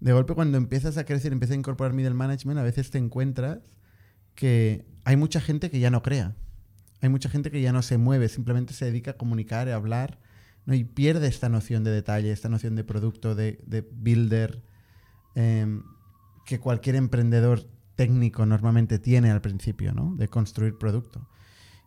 De 0.00 0.12
golpe 0.12 0.34
cuando 0.34 0.58
empiezas 0.58 0.98
a 0.98 1.04
crecer, 1.04 1.32
empiezas 1.32 1.54
a 1.54 1.58
incorporar 1.58 1.92
middle 1.92 2.14
management, 2.14 2.58
a 2.58 2.62
veces 2.62 2.90
te 2.90 2.98
encuentras 2.98 3.60
que 4.34 4.86
hay 5.04 5.16
mucha 5.16 5.40
gente 5.40 5.70
que 5.70 5.80
ya 5.80 5.90
no 5.90 6.02
crea. 6.02 6.34
Hay 7.00 7.08
mucha 7.08 7.28
gente 7.28 7.50
que 7.50 7.60
ya 7.60 7.72
no 7.72 7.82
se 7.82 7.98
mueve, 7.98 8.28
simplemente 8.28 8.74
se 8.74 8.84
dedica 8.84 9.12
a 9.12 9.16
comunicar, 9.16 9.68
a 9.68 9.74
hablar, 9.74 10.18
¿no? 10.64 10.74
y 10.74 10.84
pierde 10.84 11.28
esta 11.28 11.48
noción 11.48 11.84
de 11.84 11.90
detalle, 11.90 12.32
esta 12.32 12.48
noción 12.48 12.74
de 12.74 12.84
producto, 12.84 13.34
de, 13.34 13.88
builder, 13.92 14.62
em, 15.34 15.82
que 16.44 16.58
cualquier 16.58 16.96
emprendedor 16.96 17.68
técnico 17.96 18.44
normalmente 18.46 18.98
tiene 18.98 19.30
al 19.30 19.40
principio, 19.40 19.92
¿no? 19.92 20.14
de 20.16 20.28
construir 20.28 20.76
producto. 20.76 21.28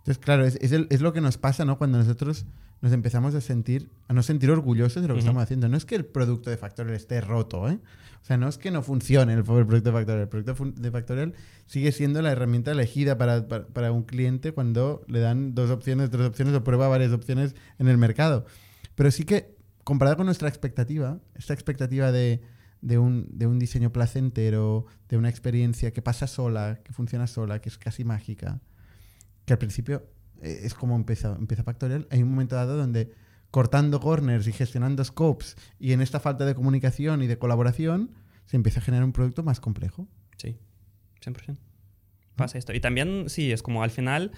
Entonces, 0.10 0.26
claro, 0.26 0.44
es, 0.44 0.56
es, 0.56 1.02
lo 1.02 1.14
que 1.14 1.22
nos 1.22 1.38
pasa 1.38 1.66
¿no? 1.66 1.78
cuando 1.78 2.00
nosotros 2.00 2.48
nos 2.82 2.94
empezamos 2.94 3.36
a 3.36 3.42
sentir, 3.42 3.92
a 4.08 4.14
no 4.14 4.24
sentir 4.24 4.50
orgullosos 4.50 5.04
de 5.04 5.08
lo 5.08 5.14
que 5.14 5.20
estamos 5.20 5.44
haciendo. 5.44 5.70
No 5.70 5.78
es 5.78 5.86
que 5.86 5.94
el 5.94 6.04
producto 6.04 6.50
de 6.50 6.58
Factorial 6.58 6.96
esté 6.96 7.22
roto, 7.22 7.70
¿eh? 7.70 7.78
O 8.20 8.26
sea, 8.26 8.36
no 8.36 8.48
es 8.48 8.58
que 8.58 8.72
no 8.72 8.82
funcione 8.82 9.34
el, 9.34 9.44
producto 9.44 9.92
de 9.92 9.92
Factorial. 9.92 10.22
El 10.24 10.28
producto 10.28 10.66
de 10.82 10.90
Factorial 10.90 11.34
sigue 11.68 11.92
siendo 11.92 12.24
la 12.24 12.32
herramienta 12.32 12.72
elegida 12.72 13.20
para, 13.20 13.48
para, 13.48 13.92
un 13.92 14.02
cliente 14.02 14.52
cuando 14.52 15.04
le 15.06 15.20
dan 15.20 15.54
dos 15.54 15.70
opciones, 15.70 16.10
tres 16.10 16.26
opciones 16.26 16.56
o 16.56 16.64
prueba 16.64 16.88
varias 16.88 17.12
opciones 17.12 17.54
en 17.78 17.88
el 17.88 18.00
mercado. 18.00 18.48
Pero 18.96 19.12
sí 19.12 19.26
que, 19.26 19.56
comparado 19.84 20.18
con 20.18 20.26
nuestra 20.26 20.50
expectativa, 20.50 21.20
esta 21.36 21.54
expectativa 21.54 22.12
de, 22.12 22.42
de, 22.82 22.98
un, 22.98 23.28
de 23.30 23.46
un 23.46 23.60
diseño 23.60 23.92
placentero, 23.92 24.88
de 25.08 25.18
una 25.18 25.30
experiencia 25.30 25.94
que 25.94 26.02
pasa 26.02 26.26
sola, 26.26 26.80
que 26.84 26.94
funciona 26.94 27.28
sola, 27.28 27.62
que 27.62 27.70
es 27.70 27.78
casi 27.78 28.04
mágica, 28.04 28.60
que 29.50 29.54
al 29.54 29.58
principio 29.58 30.06
eh, 30.44 30.62
es 30.62 30.76
como 30.76 30.96
empieza, 30.96 31.36
empieza 31.36 31.64
Factorial, 31.64 32.08
hay 32.12 32.22
un 32.22 32.30
momento 32.30 32.56
dado 32.56 32.78
donde 32.78 33.12
cortando 33.50 34.00
corners 34.00 34.46
y 34.46 34.52
gestionando 34.52 35.04
scopes 35.04 35.58
y 35.80 35.92
en 35.94 36.02
esta 36.02 36.20
falta 36.20 36.46
de 36.46 36.54
comunicación 36.54 37.24
y 37.24 37.28
de 37.28 37.40
colaboración, 37.40 38.12
se 38.46 38.58
empieza 38.58 38.80
a 38.80 38.84
generar 38.84 39.04
un 39.04 39.12
producto 39.12 39.42
más 39.42 39.60
complejo. 39.60 40.08
Sí, 40.38 40.56
100%. 41.26 41.58
Pasa 42.36 42.60
esto. 42.60 42.76
Y 42.76 42.80
también, 42.80 43.26
sí, 43.28 43.52
es 43.52 43.64
como 43.64 43.82
al 43.82 43.90
final... 43.90 44.32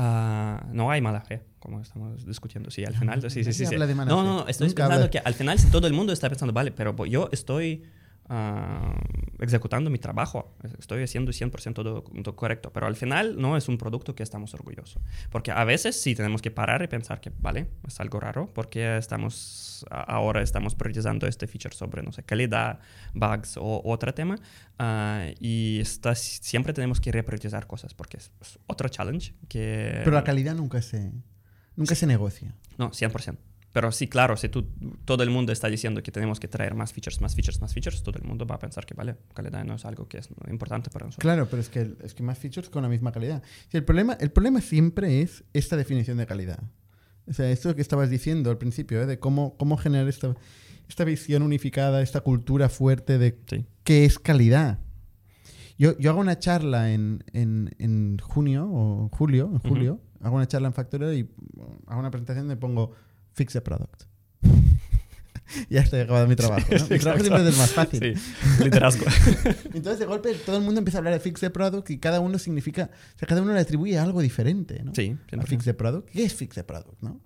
Ah, 0.00 0.66
no 0.72 0.92
hay 0.92 1.00
mala 1.00 1.20
fe, 1.22 1.42
como 1.58 1.80
estamos 1.80 2.24
discutiendo. 2.24 2.70
Sí, 2.70 2.84
al 2.84 2.94
final. 2.94 3.20
Sí, 3.30 3.42
sí, 3.42 3.52
sí. 3.52 3.64
no, 4.06 4.22
no, 4.22 4.46
estoy 4.46 4.72
pensando 4.72 5.10
que 5.10 5.18
al 5.18 5.34
final, 5.34 5.58
si 5.58 5.68
todo 5.72 5.88
el 5.88 5.92
mundo 5.92 6.12
está 6.12 6.28
pensando, 6.28 6.52
vale, 6.52 6.70
pero 6.70 6.94
yo 7.04 7.28
estoy 7.32 7.82
ah, 8.28 8.94
ejecutando 9.38 9.90
mi 9.90 9.98
trabajo, 9.98 10.56
estoy 10.78 11.02
haciendo 11.02 11.32
100% 11.32 11.74
todo, 11.74 12.02
todo, 12.02 12.36
correcto, 12.36 12.72
pero 12.72 12.86
al 12.86 12.96
final 12.96 13.40
no 13.40 13.56
es 13.56 13.68
un 13.68 13.78
producto 13.78 14.14
que 14.14 14.22
estamos 14.22 14.54
orgullosos. 14.54 15.02
Porque 15.30 15.50
a 15.50 15.64
veces 15.64 16.00
sí 16.00 16.14
tenemos 16.14 16.42
que 16.42 16.50
parar 16.50 16.82
y 16.82 16.88
pensar 16.88 17.20
que, 17.20 17.32
vale, 17.38 17.68
es 17.86 18.00
algo 18.00 18.20
raro, 18.20 18.50
porque 18.54 18.96
estamos, 18.96 19.86
ahora 19.90 20.42
estamos 20.42 20.74
priorizando 20.74 21.26
este 21.26 21.46
feature 21.46 21.74
sobre, 21.74 22.02
no 22.02 22.12
sé, 22.12 22.22
calidad, 22.22 22.80
bugs 23.14 23.56
o 23.56 23.82
otro 23.84 24.12
tema, 24.14 24.36
ah, 24.78 25.26
y 25.40 25.80
está, 25.80 26.14
siempre 26.14 26.72
tenemos 26.72 27.00
que 27.00 27.12
repriorizar 27.12 27.66
cosas, 27.66 27.94
porque 27.94 28.18
es, 28.18 28.30
es 28.40 28.58
otro 28.66 28.88
challenge 28.88 29.34
que... 29.48 30.00
Pero 30.04 30.12
la 30.12 30.24
calidad 30.24 30.54
nunca 30.54 30.82
se, 30.82 31.12
nunca 31.76 31.94
se 31.94 32.06
negocia. 32.06 32.54
No, 32.76 32.90
100%. 32.90 33.36
Pero 33.72 33.92
sí, 33.92 34.08
claro, 34.08 34.36
si 34.36 34.48
tú, 34.48 34.66
todo 35.04 35.22
el 35.22 35.30
mundo 35.30 35.52
está 35.52 35.68
diciendo 35.68 36.02
que 36.02 36.10
tenemos 36.10 36.40
que 36.40 36.48
traer 36.48 36.74
más 36.74 36.92
features, 36.92 37.20
más 37.20 37.34
features, 37.34 37.60
más 37.60 37.74
features, 37.74 38.02
todo 38.02 38.18
el 38.18 38.24
mundo 38.24 38.46
va 38.46 38.54
a 38.54 38.58
pensar 38.58 38.86
que, 38.86 38.94
vale, 38.94 39.16
calidad 39.34 39.64
no 39.64 39.74
es 39.74 39.84
algo 39.84 40.08
que 40.08 40.18
es 40.18 40.28
importante 40.50 40.90
para 40.90 41.06
nosotros. 41.06 41.22
Claro, 41.22 41.46
pero 41.50 41.60
es 41.60 41.68
que, 41.68 41.94
es 42.02 42.14
que 42.14 42.22
más 42.22 42.38
features 42.38 42.70
con 42.70 42.82
la 42.82 42.88
misma 42.88 43.12
calidad. 43.12 43.42
el, 43.70 43.84
problema, 43.84 44.14
el 44.20 44.30
problema 44.30 44.60
siempre 44.60 45.20
es 45.20 45.44
esta 45.52 45.76
definición 45.76 46.16
de 46.16 46.26
calidad. 46.26 46.62
O 47.26 47.34
sea, 47.34 47.50
esto 47.50 47.74
que 47.74 47.82
estabas 47.82 48.08
diciendo 48.08 48.50
al 48.50 48.56
principio, 48.56 49.02
¿eh? 49.02 49.06
de 49.06 49.18
cómo, 49.18 49.56
cómo 49.58 49.76
generar 49.76 50.08
esta, 50.08 50.34
esta 50.88 51.04
visión 51.04 51.42
unificada, 51.42 52.00
esta 52.00 52.22
cultura 52.22 52.70
fuerte 52.70 53.18
de 53.18 53.38
qué 53.84 54.06
es 54.06 54.18
calidad. 54.18 54.78
Yo, 55.76 55.96
yo 55.98 56.10
hago 56.10 56.20
una 56.20 56.38
charla 56.38 56.92
en, 56.92 57.22
en, 57.32 57.70
en 57.78 58.18
junio 58.18 58.68
o 58.68 59.10
julio, 59.12 59.50
en 59.52 59.58
julio, 59.58 60.00
hago 60.20 60.36
una 60.36 60.48
charla 60.48 60.68
en 60.68 60.74
Factorial 60.74 61.14
y 61.14 61.30
hago 61.86 62.00
una 62.00 62.10
presentación 62.10 62.48
donde 62.48 62.58
pongo 62.58 62.92
fix 63.38 63.52
the 63.52 63.60
product. 63.60 64.02
ya 65.70 65.80
estoy 65.80 66.00
acabado 66.00 66.26
mi 66.26 66.36
trabajo. 66.36 66.66
¿no? 66.70 66.86
Mi 66.90 66.98
trabajo 66.98 67.24
siempre 67.24 67.48
es 67.48 67.56
más 67.56 67.70
fácil. 67.70 68.16
Sí, 68.16 68.64
liderazgo. 68.64 69.06
Entonces, 69.74 70.00
de 70.00 70.06
golpe, 70.06 70.34
todo 70.34 70.56
el 70.56 70.62
mundo 70.62 70.80
empieza 70.80 70.98
a 70.98 71.00
hablar 71.00 71.14
de 71.14 71.20
fix 71.20 71.40
the 71.40 71.50
product 71.50 71.88
y 71.90 71.98
cada 71.98 72.20
uno 72.20 72.38
significa, 72.38 72.90
o 73.14 73.18
sea, 73.18 73.28
cada 73.28 73.40
uno 73.40 73.54
le 73.54 73.60
atribuye 73.60 73.96
algo 73.98 74.20
diferente, 74.20 74.82
¿no? 74.82 74.94
Sí, 74.94 75.16
a 75.32 75.42
fix 75.42 75.64
the 75.64 75.74
product. 75.74 76.10
¿Qué 76.10 76.24
es 76.24 76.34
fix 76.34 76.56
the 76.56 76.64
product, 76.64 77.00
no? 77.00 77.20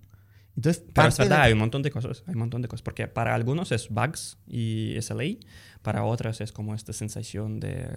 Entonces, 0.55 0.83
Pero 0.93 1.07
es 1.07 1.17
verdad, 1.17 1.41
hay 1.41 1.53
un 1.53 1.59
montón 1.59 1.81
de 1.81 1.89
cosas, 1.89 2.23
hay 2.27 2.33
un 2.33 2.39
montón 2.41 2.61
de 2.61 2.67
cosas, 2.67 2.83
porque 2.83 3.07
para 3.07 3.33
algunos 3.33 3.71
es 3.71 3.89
bugs 3.89 4.37
y 4.45 4.95
SLA, 5.01 5.37
para 5.81 6.03
otras 6.03 6.41
es 6.41 6.51
como 6.51 6.75
esta 6.75 6.93
sensación 6.93 7.59
de 7.59 7.87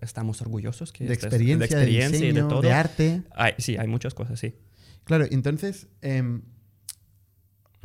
estamos 0.00 0.40
orgullosos 0.40 0.92
que 0.92 1.04
de 1.04 1.12
experiencia, 1.12 1.58
de, 1.58 1.64
experiencia 1.66 2.18
de, 2.18 2.26
diseño, 2.26 2.44
de, 2.44 2.48
todo. 2.48 2.62
de 2.62 2.72
arte. 2.72 3.22
sí, 3.58 3.76
hay 3.76 3.86
muchas 3.86 4.14
cosas, 4.14 4.40
sí. 4.40 4.54
Claro, 5.04 5.26
entonces 5.30 5.88
eh, 6.00 6.40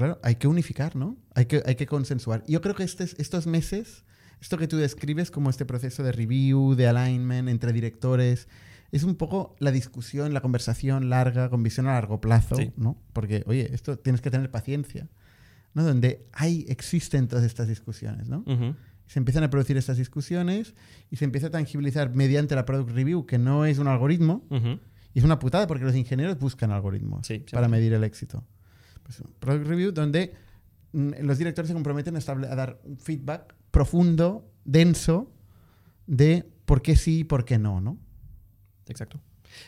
Claro, 0.01 0.19
hay 0.23 0.33
que 0.33 0.47
unificar, 0.47 0.95
¿no? 0.95 1.15
Hay 1.35 1.45
que, 1.45 1.61
hay 1.63 1.75
que 1.75 1.85
consensuar. 1.85 2.43
Yo 2.47 2.59
creo 2.61 2.73
que 2.73 2.81
este, 2.81 3.03
estos 3.03 3.45
meses, 3.45 4.03
esto 4.41 4.57
que 4.57 4.67
tú 4.67 4.77
describes 4.77 5.29
como 5.29 5.51
este 5.51 5.63
proceso 5.63 6.01
de 6.01 6.11
review, 6.11 6.73
de 6.73 6.87
alignment 6.87 7.47
entre 7.49 7.71
directores, 7.71 8.47
es 8.91 9.03
un 9.03 9.13
poco 9.13 9.55
la 9.59 9.69
discusión, 9.69 10.33
la 10.33 10.41
conversación 10.41 11.11
larga, 11.11 11.51
con 11.51 11.61
visión 11.61 11.85
a 11.85 11.93
largo 11.93 12.19
plazo, 12.19 12.55
¿no? 12.77 12.97
Porque, 13.13 13.43
oye, 13.45 13.69
esto 13.75 13.99
tienes 13.99 14.21
que 14.21 14.31
tener 14.31 14.49
paciencia, 14.49 15.07
¿no? 15.75 15.83
Donde 15.83 16.25
hay, 16.33 16.65
existen 16.67 17.27
todas 17.27 17.45
estas 17.45 17.67
discusiones, 17.67 18.27
¿no? 18.27 18.43
Se 19.05 19.19
empiezan 19.19 19.43
a 19.43 19.51
producir 19.51 19.77
estas 19.77 19.97
discusiones 19.97 20.73
y 21.11 21.17
se 21.17 21.25
empieza 21.25 21.45
a 21.45 21.51
tangibilizar 21.51 22.15
mediante 22.15 22.55
la 22.55 22.65
product 22.65 22.89
review, 22.89 23.27
que 23.27 23.37
no 23.37 23.67
es 23.67 23.77
un 23.77 23.87
algoritmo, 23.87 24.47
y 25.13 25.19
es 25.19 25.23
una 25.23 25.37
putada 25.37 25.67
porque 25.67 25.85
los 25.85 25.95
ingenieros 25.95 26.39
buscan 26.39 26.71
algoritmos 26.71 27.27
para 27.51 27.67
medir 27.67 27.93
el 27.93 28.03
éxito. 28.03 28.43
Pues, 29.03 29.23
product 29.39 29.67
review, 29.67 29.91
donde 29.91 30.33
mm, 30.93 31.11
los 31.21 31.37
directores 31.37 31.67
se 31.67 31.73
comprometen 31.73 32.15
a, 32.15 32.55
dar 32.55 32.79
un 32.83 32.97
feedback 32.97 33.55
profundo, 33.71 34.49
denso, 34.65 35.31
de 36.07 36.45
por 36.65 36.81
qué 36.81 36.95
sí 36.95 37.19
y 37.19 37.23
por 37.23 37.45
qué 37.45 37.57
no, 37.57 37.81
¿no? 37.81 37.97
Exacto. 38.87 39.19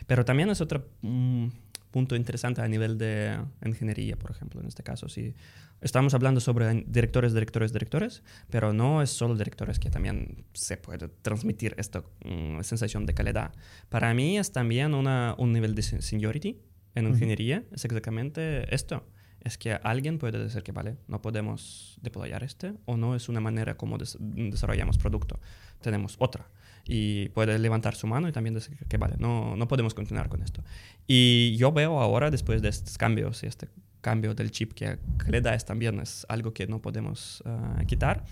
Pero 0.06 0.24
también 0.24 0.50
es 0.50 0.60
otro 0.60 0.88
mm, 1.02 1.48
punto 1.90 2.16
interesante 2.16 2.60
a 2.60 2.68
nivel 2.68 2.98
de 2.98 3.38
ingeniería, 3.64 4.16
por 4.16 4.30
ejemplo, 4.30 4.60
en 4.60 4.66
este 4.66 4.82
caso. 4.82 5.08
Si 5.08 5.34
estamos 5.80 6.14
hablando 6.14 6.40
sobre 6.40 6.84
directores, 6.86 7.34
directores, 7.34 7.72
directores, 7.72 8.22
pero 8.50 8.72
no 8.72 9.02
es 9.02 9.10
solo 9.10 9.36
directores 9.36 9.78
que 9.78 9.90
también 9.90 10.44
se 10.54 10.76
puede 10.76 11.08
transmitir 11.08 11.74
esta 11.78 12.02
mm, 12.24 12.62
sensación 12.62 13.06
de 13.06 13.14
calidad. 13.14 13.52
Para 13.90 14.12
mí 14.14 14.38
es 14.38 14.52
también 14.52 14.94
una, 14.94 15.34
un 15.38 15.52
nivel 15.52 15.74
de 15.74 15.82
seniority 15.82 16.58
en 16.94 17.08
ingeniería, 17.08 17.64
es 17.72 17.84
exactamente 17.84 18.72
esto 18.74 19.06
es 19.44 19.58
que 19.58 19.74
alguien 19.74 20.18
puede 20.18 20.38
decir 20.38 20.62
que, 20.62 20.72
vale, 20.72 20.96
no 21.06 21.20
podemos 21.20 21.98
deployar 22.00 22.42
este 22.42 22.74
o 22.86 22.96
no 22.96 23.14
es 23.14 23.28
una 23.28 23.40
manera 23.40 23.76
como 23.76 23.98
desarrollamos 23.98 24.98
producto, 24.98 25.38
tenemos 25.80 26.16
otra. 26.18 26.48
Y 26.86 27.28
puede 27.30 27.58
levantar 27.58 27.94
su 27.94 28.06
mano 28.06 28.28
y 28.28 28.32
también 28.32 28.54
decir 28.54 28.76
que, 28.88 28.96
vale, 28.96 29.16
no, 29.18 29.56
no 29.56 29.68
podemos 29.68 29.94
continuar 29.94 30.28
con 30.28 30.42
esto. 30.42 30.62
Y 31.06 31.56
yo 31.56 31.72
veo 31.72 32.00
ahora, 32.00 32.30
después 32.30 32.60
de 32.62 32.68
estos 32.68 32.98
cambios 32.98 33.42
y 33.42 33.46
este 33.46 33.68
cambio 34.00 34.34
del 34.34 34.50
chip 34.50 34.72
que, 34.74 34.98
le 35.28 35.40
da 35.40 35.54
es 35.54 35.64
también 35.64 36.00
es 36.00 36.26
algo 36.28 36.52
que 36.52 36.66
no 36.66 36.80
podemos 36.82 37.42
ah, 37.46 37.82
quitar, 37.86 38.24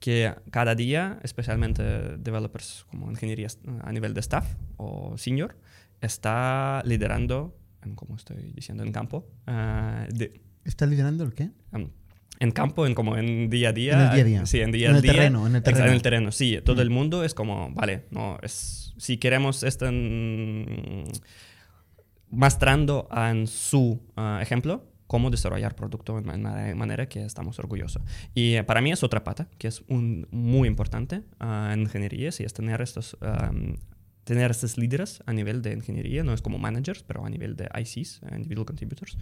que 0.00 0.34
cada 0.50 0.74
día, 0.74 1.20
especialmente 1.22 1.82
developers 2.16 2.86
como 2.90 3.10
ingeniería 3.10 3.48
a 3.82 3.92
nivel 3.92 4.14
de 4.14 4.20
staff 4.20 4.46
o 4.76 5.16
senior, 5.18 5.56
está 6.00 6.82
liderando, 6.84 7.54
como 7.94 8.16
estoy 8.16 8.52
diciendo, 8.54 8.82
en 8.82 8.92
campo, 8.92 9.28
uh, 9.46 10.12
de, 10.12 10.40
¿Está 10.64 10.86
liderando 10.86 11.24
el 11.24 11.34
qué? 11.34 11.50
en 12.40 12.52
campo, 12.52 12.86
en 12.86 12.94
como 12.94 13.16
en 13.18 13.50
día 13.50 13.68
a 13.68 13.72
día. 13.72 13.92
En 13.92 14.00
el 14.00 14.10
día 14.12 14.22
a 14.22 14.24
día. 14.24 14.46
Sí, 14.46 14.60
en 14.60 14.72
día 14.72 14.90
en 14.90 14.96
el 14.96 15.02
terreno, 15.02 15.46
en 15.46 15.56
el 15.56 15.62
terreno. 15.62 15.86
En 15.86 15.92
el 15.92 16.02
terreno, 16.02 16.32
sí. 16.32 16.58
Todo 16.64 16.80
el 16.80 16.88
mundo 16.88 17.22
es 17.22 17.34
como, 17.34 17.70
vale, 17.72 18.06
no, 18.10 18.38
es, 18.42 18.94
si 18.96 19.18
queremos 19.18 19.62
mm, 19.62 21.02
mostrando 22.30 23.08
en 23.14 23.46
su 23.46 24.00
ah, 24.16 24.38
ejemplo 24.40 24.86
cómo 25.06 25.28
desarrollar 25.28 25.74
producto 25.74 26.16
de 26.16 26.22
manera, 26.22 26.74
manera 26.74 27.08
que 27.08 27.24
estamos 27.24 27.58
orgullosos. 27.58 28.02
Y 28.32 28.54
eh, 28.54 28.64
para 28.64 28.80
mí 28.80 28.90
es 28.90 29.02
otra 29.02 29.22
pata 29.22 29.48
que 29.58 29.68
es 29.68 29.82
un, 29.88 30.26
muy 30.30 30.66
importante 30.66 31.24
uh, 31.40 31.72
en 31.72 31.80
ingeniería, 31.80 32.32
si 32.32 32.44
es 32.44 32.54
tener 32.54 32.80
estos 32.80 33.18
tener 34.30 34.52
estos 34.52 34.78
líderes 34.78 35.24
a 35.26 35.32
nivel 35.32 35.60
de 35.60 35.72
ingeniería, 35.72 36.22
no 36.22 36.32
es 36.32 36.40
como 36.40 36.56
managers, 36.56 37.02
pero 37.02 37.26
a 37.26 37.28
nivel 37.28 37.56
de 37.56 37.68
ICs, 37.74 38.20
eh, 38.22 38.36
individual 38.36 38.64
contributors, 38.64 39.18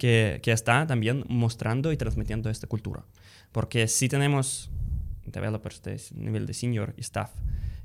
que, 0.00 0.40
que 0.42 0.50
está 0.50 0.84
también 0.84 1.24
mostrando 1.28 1.92
y 1.92 1.96
transmitiendo 1.96 2.50
esta 2.50 2.66
cultura. 2.66 3.04
Porque 3.52 3.86
si 3.86 4.08
tenemos 4.08 4.68
developers 5.26 5.80
de 5.84 6.00
nivel 6.16 6.44
de 6.46 6.54
senior 6.54 6.92
y 6.96 7.02
staff 7.02 7.30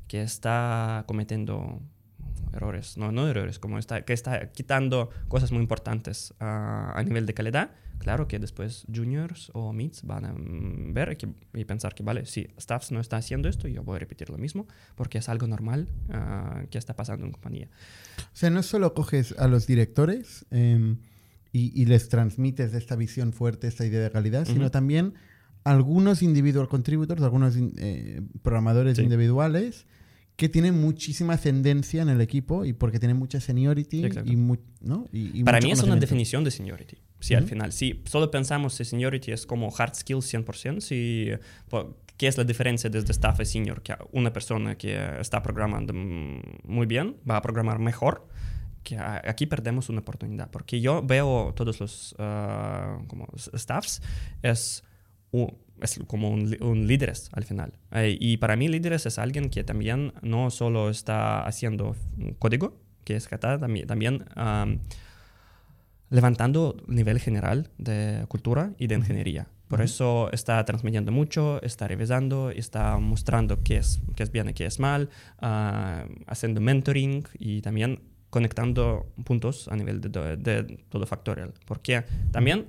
que 0.08 0.24
está 0.24 1.04
cometiendo 1.06 1.80
errores, 2.54 2.98
no, 2.98 3.12
no 3.12 3.28
errores, 3.28 3.60
como 3.60 3.80
está, 3.80 4.04
que 4.04 4.14
está 4.14 4.52
quitando 4.52 5.10
cosas 5.28 5.52
muy 5.52 5.62
importantes 5.62 6.34
a 6.40 7.02
nivel 7.06 7.26
de 7.26 7.34
calidad, 7.34 7.72
claro 8.04 8.28
que 8.28 8.38
después 8.38 8.86
juniors 8.94 9.50
o 9.54 9.74
mids 9.74 10.04
van 10.04 10.26
a 10.26 10.34
mm, 10.34 10.94
ver 10.94 11.18
y, 11.54 11.66
pensar 11.66 11.96
que, 11.96 12.04
vale, 12.04 12.26
si 12.26 12.48
staffs 12.60 12.92
no 12.92 13.00
está 13.00 13.18
haciendo 13.18 13.50
esto, 13.50 13.68
yo 13.68 13.84
voy 13.84 13.96
a 13.96 14.00
repetir 14.00 14.30
lo 14.30 14.38
mismo, 14.38 14.68
porque 14.96 15.18
es 15.18 15.30
algo 15.30 15.48
normal 15.48 15.88
ah, 16.10 16.64
que 16.70 16.78
está 16.78 16.96
pasando 16.96 17.26
en 17.26 17.32
compañía. 17.32 17.70
O 18.20 18.36
sea, 18.36 18.50
no 18.50 18.62
solo 18.62 18.94
coges 18.94 19.34
a 19.40 19.48
los 19.48 19.66
directores 19.66 20.46
em, 20.52 20.98
y, 21.52 21.86
les 21.86 22.10
transmites 22.10 22.74
esta 22.74 22.96
visión 22.96 23.32
fuerte, 23.32 23.68
esta 23.68 23.86
idea 23.86 24.02
de 24.02 24.12
calidad, 24.12 24.46
sino 24.46 24.72
también 24.72 25.14
algunos 25.64 26.22
individual 26.22 26.68
contributors, 26.68 27.22
algunos 27.22 27.56
eh, 27.58 28.22
programadores 28.42 29.00
individuales 29.00 29.86
que 30.36 30.50
tienen 30.50 30.80
muchísima 30.80 31.34
ascendencia 31.34 32.02
en 32.02 32.10
el 32.10 32.22
equipo 32.22 32.66
y 32.66 32.74
porque 32.74 33.00
tienen 33.00 33.18
mucha 33.18 33.40
seniority 33.40 34.06
y, 34.26 34.36
¿no? 34.82 35.08
Para 35.46 35.60
mí 35.60 35.72
es 35.72 35.84
una 35.84 35.96
definición 35.96 36.44
de 36.44 36.52
seniority. 36.52 36.98
Sí, 37.20 37.36
al 37.36 37.46
final. 37.46 37.72
Si 37.72 38.02
solo 38.06 38.30
pensamos 38.30 38.78
que 38.78 38.84
seniority 38.84 39.32
es 39.32 39.46
como 39.46 39.74
hard 39.76 39.96
skills 39.96 40.34
100%, 40.34 40.82
si, 40.82 41.30
¿qué 42.18 42.28
es 42.28 42.38
la 42.38 42.44
diferencia 42.44 42.90
desde 42.90 43.12
staff 43.12 43.40
y 43.40 43.46
senior? 43.46 43.82
Que 43.82 43.96
una 44.12 44.34
persona 44.34 44.76
que 44.78 45.00
está 45.20 45.42
programando 45.42 45.94
muy 45.94 46.86
bien 46.86 47.18
va 47.30 47.38
a 47.38 47.42
programar 47.42 47.80
mejor 47.80 48.28
que 48.84 48.98
aquí 49.00 49.46
perdemos 49.46 49.88
una 49.88 50.02
oportunidad, 50.02 50.52
porque 50.52 50.82
yo 50.82 51.02
veo 51.02 51.54
todos 51.56 51.80
los 51.80 52.14
uh, 52.14 53.06
como 53.08 53.28
staffs, 53.38 54.02
es 54.42 54.84
es 55.82 56.00
como 56.08 56.30
un, 56.30 56.56
un 56.62 56.88
líderes 56.88 57.30
al 57.34 57.44
final. 57.44 57.74
Eh, 57.92 58.18
y 58.20 58.38
para 58.38 58.56
mí 58.56 58.68
líderes 58.68 59.06
es 59.06 59.20
alguien 59.20 59.50
que 59.50 59.64
también 59.64 60.14
no 60.22 60.50
solo 60.50 60.90
está 60.90 61.44
haciendo 61.44 61.96
código, 62.40 62.80
que 63.04 63.16
es 63.16 63.28
también, 63.28 63.88
también 63.88 64.26
levantando 66.10 66.78
el 66.88 66.96
nivel 66.96 67.20
general 67.20 67.70
de 67.78 68.26
cultura 68.28 68.72
y 68.78 68.88
de 68.88 68.96
ingeniería. 68.96 69.48
Por 69.68 69.82
eso 69.82 70.32
está 70.32 70.64
transmitiendo 70.66 71.12
mucho, 71.12 71.60
está 71.64 71.88
revisando, 71.88 72.52
está 72.52 73.00
mostrando 73.00 73.64
qué 73.64 73.78
es, 73.78 74.02
qué 74.16 74.22
es 74.22 74.32
bien 74.32 74.50
y 74.50 74.54
qué 74.54 74.68
es 74.68 74.80
mal, 74.80 75.10
ah, 75.40 76.06
haciendo 76.28 76.62
mentoring 76.62 77.24
y 77.40 77.62
también 77.62 78.00
conectando 78.30 79.08
puntos 79.24 79.68
a 79.70 79.76
nivel 79.76 80.00
de, 80.00 80.38
de, 80.38 80.78
todo 80.90 81.08
factorial. 81.08 81.54
Porque 81.66 82.04
también 82.32 82.68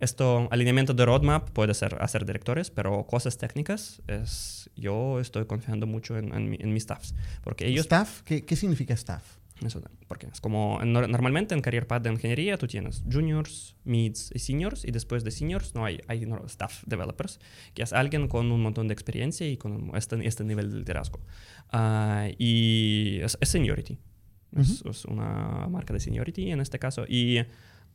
esto, 0.00 0.48
alineamiento 0.50 0.92
de 0.94 1.04
roadmap 1.04 1.50
puede 1.50 1.74
ser 1.74 1.96
hacer 2.00 2.24
directores, 2.26 2.70
pero 2.70 3.06
cosas 3.06 3.38
técnicas, 3.38 4.02
es, 4.06 4.70
yo 4.76 5.20
estoy 5.20 5.46
confiando 5.46 5.86
mucho 5.86 6.16
en, 6.18 6.34
en, 6.34 6.50
mi- 6.50 6.58
en 6.60 6.72
mis 6.72 6.82
staffs. 6.84 7.14
Porque 7.42 7.66
ellos... 7.66 7.82
¿Staff? 7.86 8.22
¿Qué, 8.22 8.44
qué 8.44 8.56
significa 8.56 8.94
staff? 8.94 9.22
Eso, 9.64 9.80
porque 10.06 10.26
es 10.26 10.42
como 10.42 10.80
no- 10.84 11.06
normalmente 11.08 11.54
en 11.54 11.62
Career 11.62 11.86
Path 11.86 12.02
de 12.02 12.12
ingeniería 12.12 12.58
tú 12.58 12.66
tienes 12.66 13.02
juniors, 13.10 13.74
mids 13.84 14.30
y 14.34 14.38
seniors 14.38 14.84
y 14.84 14.90
después 14.90 15.24
de 15.24 15.30
seniors 15.30 15.74
no 15.74 15.86
hay, 15.86 15.98
hay 16.08 16.26
no, 16.26 16.44
staff 16.44 16.82
developers, 16.84 17.40
que 17.72 17.82
es 17.82 17.94
alguien 17.94 18.28
con 18.28 18.52
un 18.52 18.60
montón 18.60 18.86
de 18.86 18.92
experiencia 18.92 19.48
y 19.48 19.56
con 19.56 19.92
este, 19.96 20.26
este 20.26 20.44
nivel 20.44 20.70
de 20.72 20.78
liderazgo. 20.80 21.20
Ah, 21.72 22.28
y 22.36 23.18
es, 23.22 23.38
es 23.40 23.48
seniority. 23.48 23.98
Es, 24.54 24.82
es 24.84 25.04
una 25.06 25.66
marca 25.70 25.94
de 25.94 26.00
seniority 26.00 26.50
en 26.50 26.60
este 26.60 26.78
caso. 26.78 27.04
Y, 27.08 27.38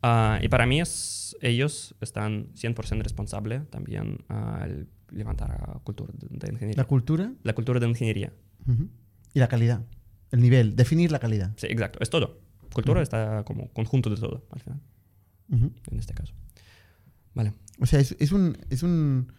ah, 0.01 0.39
y 0.41 0.47
para 0.47 0.65
mí 0.65 0.81
es, 0.81 1.35
ellos 1.41 1.95
están 2.01 2.53
100% 2.53 3.01
responsables 3.03 3.69
también 3.69 4.23
al 4.27 4.87
levantar 5.11 5.49
la 5.49 5.79
cultura 5.83 6.13
de, 6.13 6.51
ingeniería. 6.51 6.75
¿La 6.77 6.87
cultura? 6.87 7.33
la 7.43 7.53
cultura 7.53 7.79
de 7.79 7.87
ingeniería. 7.87 8.33
Ujú. 8.67 8.89
Y 9.33 9.39
la 9.39 9.47
calidad. 9.47 9.83
El 10.31 10.41
nivel. 10.41 10.75
Definir 10.75 11.11
la 11.11 11.19
calidad. 11.19 11.53
Sí, 11.57 11.67
exacto. 11.67 11.99
Es 12.01 12.09
todo. 12.09 12.39
Cultura 12.73 13.01
está 13.01 13.43
como 13.43 13.69
conjunto 13.73 14.09
de 14.09 14.15
todo, 14.15 14.45
al 14.49 14.59
final, 14.61 14.79
Ujú. 15.49 15.73
en 15.91 15.99
este 15.99 16.13
caso. 16.13 16.33
Vale. 17.33 17.53
O 17.79 17.85
sea, 17.85 17.99
es, 17.99 18.15
es 18.19 18.31
un, 18.31 18.57
es 18.69 18.83
un. 18.83 19.33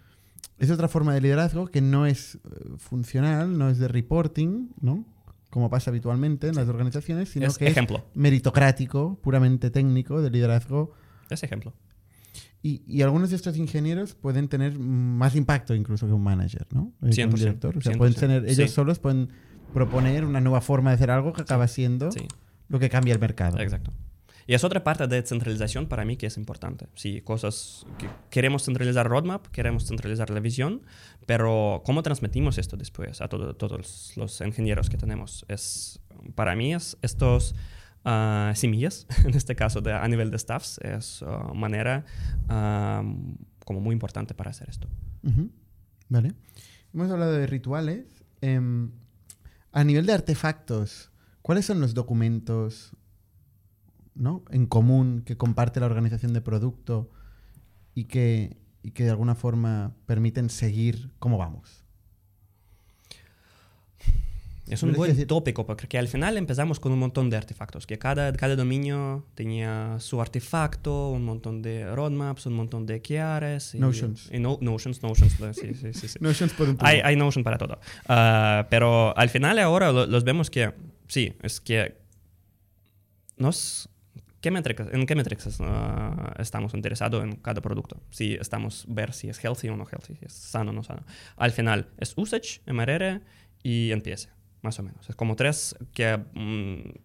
Es 0.59 0.71
otra 0.71 0.87
forma 0.89 1.15
de 1.15 1.23
liderazgo 1.23 1.67
que 1.67 1.81
no 1.81 2.07
es 2.07 2.35
eh, 2.35 2.39
funcional, 2.77 3.57
no 3.57 3.71
es 3.71 3.79
de 3.79 3.89
reporting, 3.89 4.69
¿no? 4.81 5.07
Como 5.53 5.69
pasa 5.69 5.91
habitualmente 5.91 6.49
en 6.49 6.55
las 6.55 6.67
organizaciones, 6.67 7.29
sino 7.29 7.47
es 7.47 7.59
que 7.59 7.67
es 7.67 7.77
meritocrático, 8.15 9.19
puramente 9.21 9.71
técnico, 9.71 10.23
de 10.23 10.31
liderazgo. 10.31 10.95
Es 11.29 11.43
ejemplo. 11.43 11.75
Y, 12.63 12.83
y 12.87 13.03
algunos 13.03 13.29
de 13.29 13.37
estos 13.37 13.59
ingenieros 13.59 14.15
pueden 14.15 14.49
tener 14.49 14.79
más 14.79 15.37
impacto 15.37 15.75
incluso 15.75 16.07
que 16.07 16.15
un 16.15 16.23
manager, 16.23 16.67
¿no? 16.73 16.95
Eh, 17.03 17.11
que 17.15 17.27
un 17.27 17.33
100%, 17.33 17.35
director. 17.35 17.77
O 17.77 17.83
sea, 17.83 17.99
pueden 17.99 18.15
100%, 18.15 18.19
tener, 18.21 18.45
ellos 18.47 18.71
sí. 18.71 18.75
solos 18.75 18.99
pueden 18.99 19.29
proponer 19.75 20.25
una 20.25 20.41
nueva 20.41 20.63
forma 20.63 20.89
de 20.89 20.95
hacer 20.95 21.11
algo 21.11 21.35
que 21.35 21.43
acaba 21.43 21.69
siendo 21.69 22.11
Sí, 22.13 22.27
lo 22.71 22.79
que 22.79 22.89
cambia 22.89 23.13
el 23.13 23.21
mercado. 23.21 23.61
exacto. 23.61 23.93
Y 24.47 24.55
es 24.55 24.65
otra 24.65 24.83
parte 24.83 25.07
de 25.07 25.23
centralización 25.23 25.87
para 25.87 26.05
mí 26.05 26.17
que 26.17 26.27
es 26.27 26.37
importante. 26.37 26.89
Sí, 26.95 27.21
cosas 27.21 27.87
que 27.99 28.09
queremos 28.31 28.65
centralizar 28.65 29.09
roadmap, 29.09 29.47
queremos 29.49 29.87
centralizar 29.87 30.31
la 30.31 30.41
visión, 30.41 30.83
pero 31.27 31.83
¿cómo 31.85 32.03
transmitimos 32.03 32.59
esto 32.59 32.77
después 32.77 33.21
a 33.21 33.29
todo- 33.29 33.55
todos 33.55 34.13
los 34.17 34.41
ingenieros 34.41 34.91
que 34.91 34.97
tenemos? 34.97 35.45
Es, 35.49 36.01
para 36.35 36.57
mí 36.57 36.75
es 36.75 36.97
estos 37.03 37.55
ah, 38.05 38.53
semillas, 38.57 39.07
en 39.25 39.35
este 39.35 39.55
caso 39.55 39.81
de, 39.81 39.93
a 39.93 40.07
nivel 40.09 40.31
de 40.31 40.39
staffs, 40.39 40.79
es 40.83 41.23
ah, 41.27 41.53
manera 41.55 42.05
ah, 42.49 43.03
como 43.65 43.81
muy 43.81 43.93
importante 43.93 44.35
para 44.35 44.51
hacer 44.51 44.69
esto. 44.69 44.89
Ujú. 45.23 45.51
Vale. 46.09 46.33
Hemos 46.93 47.11
hablado 47.11 47.33
de 47.33 47.47
rituales. 47.47 48.05
Em, 48.41 48.91
a 49.71 49.85
nivel 49.85 50.05
de 50.05 50.13
artefactos, 50.13 51.11
¿cuáles 51.43 51.65
son 51.65 51.81
los 51.81 51.95
documentos 51.95 52.91
¿no? 54.15 54.43
en 54.51 54.67
común 54.67 55.23
que 55.25 55.37
comparte 55.37 55.81
la 55.81 55.87
organización 55.87 56.33
de 56.33 56.41
producto 56.41 57.11
y 57.95 58.05
que, 58.05 58.57
y 58.83 58.91
que 58.93 59.05
de 59.05 59.11
alguna 59.11 59.35
forma 59.35 59.95
permiten 60.07 60.51
seguir 60.51 61.11
cómo 61.19 61.39
vamos? 61.39 61.85
Es 64.69 64.83
un 64.83 64.93
buen 64.93 65.11
decir- 65.11 65.27
tópico, 65.27 65.67
porque 65.67 65.99
al 65.99 66.09
final 66.09 66.37
empezamos 66.39 66.79
con 66.81 66.93
un 66.93 66.99
montón 67.01 67.29
de 67.29 67.37
artefactos, 67.37 67.87
que 67.87 67.99
cada, 67.99 68.33
cada 68.33 68.55
dominio 68.57 69.27
tenía 69.35 69.97
su 69.99 70.21
artefacto, 70.21 71.11
un 71.11 71.25
montón 71.25 71.61
de 71.63 71.93
roadmaps, 71.95 72.47
un 72.47 72.55
montón 72.55 72.87
de 72.87 73.03
QRs. 73.03 73.75
Y, 73.75 73.81
Notions. 73.81 74.31
y 74.33 74.39
no- 74.39 74.59
notions, 74.63 75.03
Notions, 75.03 75.33
sí, 75.57 75.75
sí, 75.75 75.93
sí. 75.93 76.09
sí. 76.09 76.19
Notions 76.21 76.53
por 76.55 76.69
un. 76.69 76.77
Hay, 76.81 77.01
hay 77.01 77.17
Notion 77.17 77.43
para 77.45 77.59
todo. 77.59 77.81
Ah, 78.09 78.67
pero 78.71 79.17
al 79.19 79.29
final 79.29 79.59
ahora 79.59 79.91
lo- 79.93 80.07
los 80.07 80.23
vemos 80.25 80.49
que, 80.49 80.73
sí, 81.09 81.35
es 81.43 81.61
que 81.61 81.99
nos... 83.37 83.89
¿Qué 84.43 84.51
métricas, 84.51 84.89
¿En 84.93 85.07
qué 85.07 85.15
métricas 85.15 85.59
ah, 85.61 86.35
estamos 86.39 86.75
interesados 86.75 87.23
en 87.25 87.37
cada 87.37 87.63
producto? 87.63 88.03
Si 88.11 88.35
estamos 88.35 88.85
ver 88.89 89.13
si 89.15 89.29
es 89.29 89.43
healthy 89.43 89.69
o 89.69 89.77
no 89.77 89.87
healthy, 89.91 90.17
si 90.17 90.25
es 90.27 90.33
sano 90.35 90.71
o 90.73 90.75
no 90.75 90.83
sano. 90.83 91.05
Al 91.37 91.53
final 91.53 91.89
es 91.97 92.13
usage, 92.17 92.61
MRR 92.67 93.21
y 93.63 93.93
NPS, 93.93 94.29
más 94.63 94.79
o 94.81 94.83
menos. 94.83 95.09
Es 95.09 95.15
como 95.17 95.37
tres 95.37 95.77
que 95.95 96.19
mm, 96.35 96.99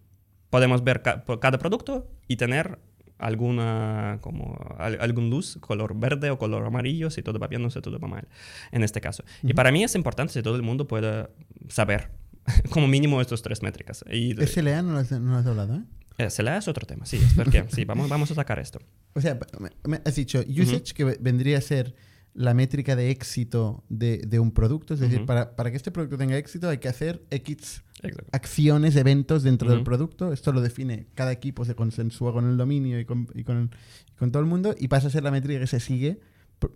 podemos 0.50 0.82
ver 0.82 1.00
ca- 1.02 1.24
por 1.24 1.38
cada 1.40 1.58
producto 1.58 2.10
y 2.26 2.36
tener 2.36 2.78
alguna 3.18 4.18
como 4.20 4.56
al- 4.78 5.00
algún 5.00 5.30
luz 5.30 5.58
color 5.60 5.98
verde 5.98 6.30
o 6.30 6.38
color 6.38 6.64
amarillo 6.66 7.10
si 7.10 7.22
todo 7.22 7.38
va 7.38 7.46
bien 7.48 7.64
o 7.64 7.70
si 7.70 7.80
todo 7.80 7.98
va 7.98 8.06
mal 8.08 8.28
en 8.70 8.84
este 8.84 9.00
caso 9.00 9.24
y 9.42 9.54
para 9.54 9.72
mí 9.72 9.82
es 9.82 9.96
importante 9.96 10.32
si 10.34 10.40
todo 10.42 10.54
el 10.54 10.62
mundo 10.62 10.86
puede 10.86 11.28
saber 11.68 12.12
como 12.70 12.86
mínimo 12.86 13.20
estas 13.20 13.42
tres 13.42 13.60
métricas 13.60 14.04
y 14.10 14.40
SLA 14.40 14.82
no 14.82 14.92
lo 14.92 14.98
has, 14.98 15.10
no 15.10 15.32
lo 15.32 15.36
has 15.38 15.46
hablado, 15.46 15.74
¿eh? 15.74 15.82
Eh, 16.18 16.30
se 16.30 16.42
la 16.42 16.56
es 16.58 16.68
otro 16.68 16.86
tema 16.86 17.06
sí 17.06 17.16
es 17.16 17.32
porque 17.34 17.64
sí 17.68 17.84
vamos 17.84 18.08
vamos 18.08 18.30
a 18.30 18.34
sacar 18.34 18.58
esto 18.58 18.78
O 19.14 19.20
sea, 19.20 19.38
me- 19.86 20.00
has 20.04 20.14
dicho 20.16 20.40
usage, 20.46 20.92
que 20.94 21.04
vendría 21.04 21.58
a 21.58 21.60
ser 21.60 21.94
la 22.34 22.54
métrica 22.54 22.94
de 22.94 23.10
éxito 23.10 23.82
de, 23.88 24.18
de 24.18 24.38
un 24.38 24.52
producto. 24.52 24.94
Es 24.94 25.00
decir, 25.00 25.24
para, 25.26 25.56
para 25.56 25.70
que 25.72 25.76
este 25.76 25.90
producto 25.90 26.16
tenga 26.18 26.36
éxito 26.36 26.68
hay 26.68 26.78
que 26.78 26.86
hacer 26.88 27.24
X 27.30 27.82
exacto 28.00 28.24
acciones, 28.30 28.94
eventos 28.94 29.42
dentro 29.42 29.68
del 29.70 29.82
producto. 29.82 30.32
Esto 30.32 30.52
lo 30.52 30.60
define 30.60 31.06
cada 31.14 31.32
equipo, 31.32 31.64
se 31.64 31.74
consensúa 31.74 32.32
con 32.32 32.48
el 32.48 32.56
dominio 32.56 33.00
y 33.00 33.04
con, 33.04 33.26
y 33.34 33.42
con, 33.42 33.70
y 34.14 34.16
con 34.18 34.30
todo 34.30 34.40
el 34.40 34.48
mundo 34.48 34.74
y 34.78 34.86
pasa 34.86 35.08
a 35.08 35.10
ser 35.10 35.24
la 35.24 35.32
métrica 35.32 35.58
que 35.58 35.66
se 35.66 35.80
sigue 35.80 36.20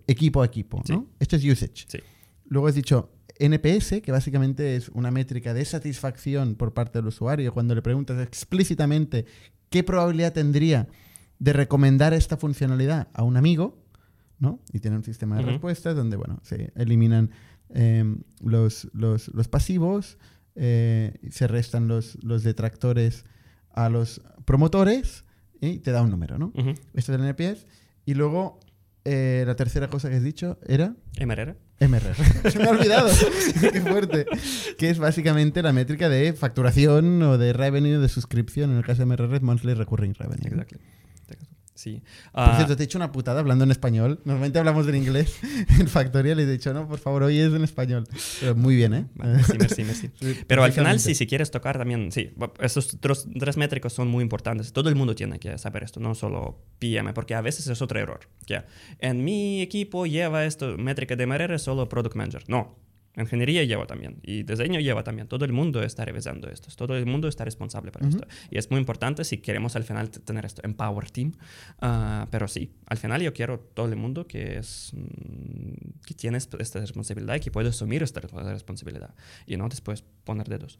equipo 0.09 0.43
a 0.43 0.47
equipo. 0.47 0.83
Esto 1.21 1.37
es 1.37 1.45
usage. 1.45 1.85
sí 1.87 1.99
Luego 2.47 2.67
has 2.67 2.75
dicho 2.75 3.11
NPS, 3.39 4.01
que 4.03 4.13
básicamente 4.13 4.77
es 4.77 4.89
una 4.91 5.11
métrica 5.11 5.55
de 5.55 5.65
satisfacción 5.65 6.55
por 6.55 6.73
parte 6.75 6.99
del 6.99 7.09
usuario. 7.09 7.53
Cuando 7.53 7.75
le 7.75 7.83
preguntas 7.83 8.21
explícitamente 8.27 9.27
qué 9.71 9.83
probabilidad 9.83 10.33
tendría 10.33 10.89
de 11.39 11.53
recomendar 11.53 12.13
esta 12.15 12.37
funcionalidad 12.37 13.09
a 13.15 13.23
un 13.25 13.37
amigo, 13.37 13.83
¿no? 14.39 14.61
Y 14.73 14.81
tiene 14.81 14.97
un 14.97 15.05
sistema 15.05 15.37
de 15.37 15.43
respuestas 15.53 15.97
donde, 15.97 16.17
bueno, 16.17 16.41
se 16.43 16.73
eliminan 16.77 17.31
eh, 17.75 18.05
los, 18.43 18.89
los- 18.93 19.29
los 19.35 19.49
pasivos, 19.49 20.19
eh, 20.55 21.15
se 21.31 21.47
restan 21.49 21.89
los, 21.89 22.19
los 22.23 22.43
detractores 22.43 23.25
a 23.71 23.89
los 23.89 24.21
promotores 24.45 25.25
y 25.61 25.79
te 25.79 25.91
da 25.93 26.03
un 26.03 26.11
número, 26.11 26.39
¿no? 26.39 26.53
Ujú. 26.55 26.71
Esto 26.95 27.15
es 27.15 27.21
el 27.21 27.25
NPS. 27.25 27.67
Y 28.05 28.15
luego, 28.15 28.61
eh, 29.05 29.45
la 29.47 29.57
tercera 29.57 29.89
cosa 29.89 30.09
que 30.09 30.17
has 30.17 30.23
dicho 30.23 30.59
era... 30.67 30.95
MRR 31.21 31.57
MRR. 31.89 32.15
Se 32.51 32.59
me 32.59 32.67
ha 32.67 32.71
olvidado. 32.71 33.11
Qué 33.73 33.81
fuerte. 33.81 34.27
Que 34.79 34.91
es 34.91 34.99
básicamente 34.99 35.63
la 35.63 35.73
métrica 35.73 36.09
de 36.09 36.33
facturación 36.33 37.23
o 37.23 37.39
de 37.39 37.53
revenue, 37.53 37.99
de 37.99 38.09
suscripción. 38.09 38.71
En 38.71 38.79
el 38.79 38.85
caso 38.85 39.05
de 39.05 39.07
MRR 39.07 39.41
Monthly 39.41 39.75
Recurring 39.75 40.15
Revenue. 40.15 40.57
¿no? 40.57 40.65
Sí 41.83 42.03
Por 42.33 42.43
Ah, 42.45 42.55
cierto, 42.57 42.77
te 42.77 42.83
he 42.83 42.87
hecho 42.87 42.99
una 42.99 43.13
putada 43.13 43.41
hablando 43.41 43.65
en 43.65 43.71
español. 43.71 44.21
Normalmente 44.25 44.59
hablamos 44.59 44.87
en 44.89 44.95
inglés 44.95 45.37
en 45.81 45.89
Factorial 45.89 46.41
y 46.41 46.45
te 46.45 46.49
he 46.51 46.53
dicho, 46.53 46.73
no, 46.73 46.89
por 46.89 46.99
favor, 46.99 47.25
hoy 47.25 47.39
es 47.39 47.53
en 47.53 47.65
español. 47.65 48.05
Pero 48.41 48.55
muy 48.55 48.77
bien, 48.77 48.95
¿eh? 48.95 49.07
Merci, 49.15 49.59
merci, 49.59 49.85
merci. 49.85 50.11
Pero 50.47 50.63
al 50.65 50.73
final, 50.73 51.01
sí, 51.01 51.11
sí 51.11 51.15
si 51.17 51.27
quieres 51.27 51.51
tocar 51.51 51.79
también, 51.79 52.13
sí, 52.13 52.33
esos 52.61 52.99
tres, 53.01 53.27
tres 53.39 53.57
métricos 53.57 53.93
son 53.93 54.09
muy 54.09 54.23
importantes. 54.23 54.73
Todo 54.73 54.89
el 54.89 54.95
mundo 54.97 55.15
tiene 55.15 55.39
que 55.39 55.59
saber 55.59 55.83
esto, 55.83 56.01
no 56.01 56.15
solo 56.15 56.59
PM, 56.79 57.13
porque 57.13 57.35
a 57.35 57.41
veces 57.41 57.67
es 57.67 57.83
otro 57.83 57.99
error. 57.99 58.21
Que 58.47 58.63
en 58.99 59.25
mi 59.25 59.61
equipo 59.63 60.07
lleva 60.07 60.45
esto, 60.45 60.77
métrica 60.79 61.17
de 61.17 61.27
MRR, 61.27 61.59
solo 61.59 61.89
Product 61.89 62.15
Manager. 62.17 62.45
No, 62.49 62.77
ingeniería 63.17 63.63
lleva 63.65 63.87
también 63.87 64.19
y 64.23 64.43
diseño 64.43 64.81
lleva 64.81 65.05
también. 65.05 65.29
Todo 65.29 65.45
el 65.45 65.53
mundo 65.53 65.83
está 65.83 66.05
revisando 66.05 66.49
esto, 66.49 66.69
todo 66.77 66.97
el 66.97 67.05
mundo 67.07 67.29
está 67.29 67.45
responsable 67.45 67.93
para 67.93 68.09
esto. 68.09 68.27
Y 68.51 68.57
es 68.59 68.71
muy 68.71 68.81
importante 68.81 69.25
si 69.25 69.39
queremos 69.39 69.77
al 69.77 69.85
final 69.85 70.11
tener 70.11 70.45
esto, 70.47 70.63
Empower 70.65 71.11
Team. 71.11 71.33
Ah, 71.81 72.27
pero 72.31 72.49
sí, 72.49 72.73
al 72.87 72.97
final 72.97 73.21
yo 73.21 73.33
quiero 73.35 73.61
todo 73.61 73.87
el 73.87 73.97
mundo 73.97 74.27
que, 74.27 74.57
es, 74.59 74.93
mm, 74.95 76.01
que 76.07 76.15
tiene 76.15 76.39
est- 76.39 76.55
esta 76.59 76.81
responsabilidad 76.81 77.35
y 77.37 77.41
que 77.41 77.51
puede 77.51 77.69
asumir 77.69 78.03
esta 78.03 78.21
responsabilidad 78.21 79.15
y 79.47 79.57
no 79.57 79.69
después 79.69 80.05
poner 80.25 80.49
dedos. 80.49 80.79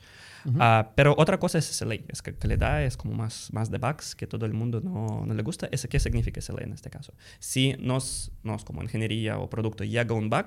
Ah, 0.59 0.93
pero 0.97 1.15
otra 1.19 1.39
cosa 1.39 1.59
es 1.59 1.69
SLA, 1.71 1.97
es 2.09 2.23
que 2.23 2.35
calidad 2.35 2.83
es 2.85 2.97
como 2.97 3.15
más, 3.15 3.53
más 3.53 3.71
de 3.71 3.79
bugs 3.79 4.15
que 4.15 4.27
todo 4.27 4.47
el 4.47 4.55
mundo 4.55 4.81
no, 4.81 5.25
no 5.27 5.35
le 5.35 5.43
gusta. 5.43 5.69
¿Ese 5.71 5.89
¿Qué 5.89 6.01
significa 6.01 6.41
SLA 6.41 6.63
en 6.63 6.73
este 6.73 6.91
caso? 6.91 7.13
Si 7.39 7.75
nos, 7.79 8.33
nos 8.43 8.65
como 8.65 8.83
ingeniería 8.83 9.39
o 9.39 9.51
producto 9.51 9.85
llega 9.85 10.15
un 10.15 10.31
bug 10.31 10.47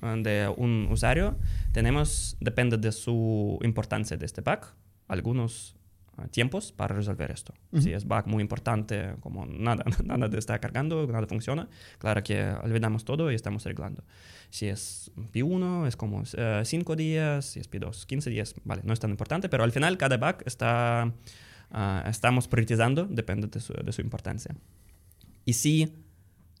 de 0.00 0.52
un 0.56 0.88
usuario, 0.90 1.36
tenemos, 1.72 2.36
depende 2.40 2.76
de 2.78 2.92
su 2.92 3.58
importancia 3.62 4.16
de 4.16 4.26
este 4.26 4.40
bug, 4.40 4.60
algunos 5.08 5.76
ah, 6.16 6.26
tiempos 6.28 6.72
para 6.72 6.94
resolver 6.94 7.30
esto. 7.30 7.52
Si 7.78 7.92
es 7.92 8.04
bug 8.04 8.26
muy 8.26 8.40
importante, 8.40 9.14
como 9.20 9.46
nada, 9.46 9.84
nada 10.04 10.38
está 10.38 10.58
cargando, 10.58 11.06
nada 11.06 11.26
funciona, 11.26 11.68
claro 11.98 12.22
que 12.22 12.42
olvidamos 12.62 13.04
todo 13.04 13.30
y 13.30 13.34
estamos 13.34 13.66
arreglando. 13.66 14.02
Si 14.50 14.66
es 14.68 15.12
P1, 15.32 15.86
es 15.86 15.96
como 15.96 16.22
5 16.24 16.96
días, 16.96 17.44
si 17.44 17.60
es 17.60 17.70
P2, 17.70 18.06
15 18.06 18.30
días, 18.30 18.54
vale, 18.64 18.82
no 18.84 18.92
es 18.92 19.00
tan 19.00 19.10
importante, 19.10 19.48
pero 19.48 19.64
al 19.64 19.72
final 19.72 19.98
cada 19.98 20.16
bug 20.16 20.42
está, 20.46 21.12
ah, 21.70 22.04
estamos 22.06 22.48
priorizando, 22.48 23.04
depende 23.04 23.48
de 23.48 23.60
su, 23.60 23.74
de 23.74 23.92
su 23.92 24.00
importancia. 24.00 24.54
Y 25.44 25.54
si 25.54 25.92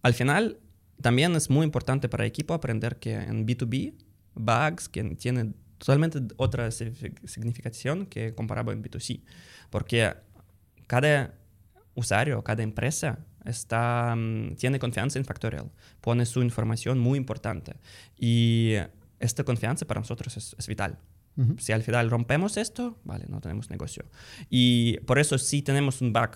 al 0.02 0.14
final, 0.14 0.58
también 1.00 1.34
es 1.36 1.50
muy 1.50 1.64
importante 1.64 2.08
para 2.08 2.24
el 2.24 2.28
equipo 2.28 2.54
aprender 2.54 2.98
que 2.98 3.14
en 3.14 3.46
B2B, 3.46 3.94
bugs 4.34 4.88
que 4.88 5.02
tienen 5.16 5.54
totalmente 5.78 6.20
otra 6.36 6.70
significación 6.70 8.06
que 8.06 8.34
comparable 8.34 8.72
en 8.72 8.82
B2C. 8.82 9.22
Porque 9.70 10.14
cada 10.86 11.34
usuario, 11.94 12.42
cada 12.44 12.62
empresa 12.62 13.18
está, 13.44 14.14
mm, 14.14 14.56
tiene 14.56 14.78
confianza 14.78 15.18
en 15.18 15.24
Factorial, 15.24 15.70
pone 16.00 16.26
su 16.26 16.42
información 16.42 16.98
muy 16.98 17.18
importante. 17.18 17.76
Y 18.18 18.74
esta 19.18 19.44
confianza 19.44 19.86
para 19.86 20.00
nosotros 20.00 20.36
es, 20.36 20.66
vital. 20.66 20.98
Si 21.56 21.72
al 21.72 21.82
final 21.82 22.10
rompemos 22.10 22.58
esto, 22.58 22.98
vale, 23.02 23.24
no 23.28 23.40
tenemos 23.40 23.70
negocio. 23.70 24.04
Y 24.50 24.98
por 25.06 25.18
eso 25.18 25.38
si 25.38 25.62
tenemos 25.62 26.02
un 26.02 26.12
bug 26.12 26.32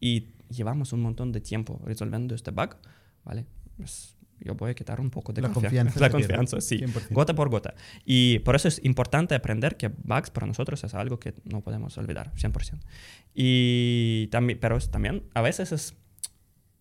y 0.00 0.34
llevamos 0.50 0.92
un 0.92 1.00
montón 1.00 1.32
de 1.32 1.40
tiempo 1.40 1.80
resolviendo 1.86 2.34
este 2.34 2.50
bug, 2.50 2.76
¿vale? 3.24 3.46
Pues 3.76 4.14
yo 4.40 4.54
voy 4.54 4.70
a 4.70 4.74
quitar 4.74 5.00
un 5.00 5.10
poco 5.10 5.32
de 5.32 5.42
la 5.42 5.50
confianza. 5.50 6.00
La 6.00 6.10
confianza, 6.10 6.60
sí. 6.60 6.84
Gota 7.10 7.34
por 7.34 7.48
gota. 7.48 7.74
Y 8.04 8.40
por 8.40 8.56
eso 8.56 8.68
es 8.68 8.80
importante 8.84 9.34
aprender 9.34 9.76
que 9.76 9.88
bugs 9.88 10.30
para 10.30 10.46
nosotros 10.46 10.82
es 10.84 10.94
algo 10.94 11.18
que 11.18 11.34
no 11.44 11.62
podemos 11.62 11.96
olvidar, 11.98 12.32
100%. 12.34 12.80
Y 13.34 14.28
también, 14.30 14.58
pero 14.60 14.78
también 14.80 15.24
a 15.34 15.40
veces 15.40 15.72
es, 15.72 15.94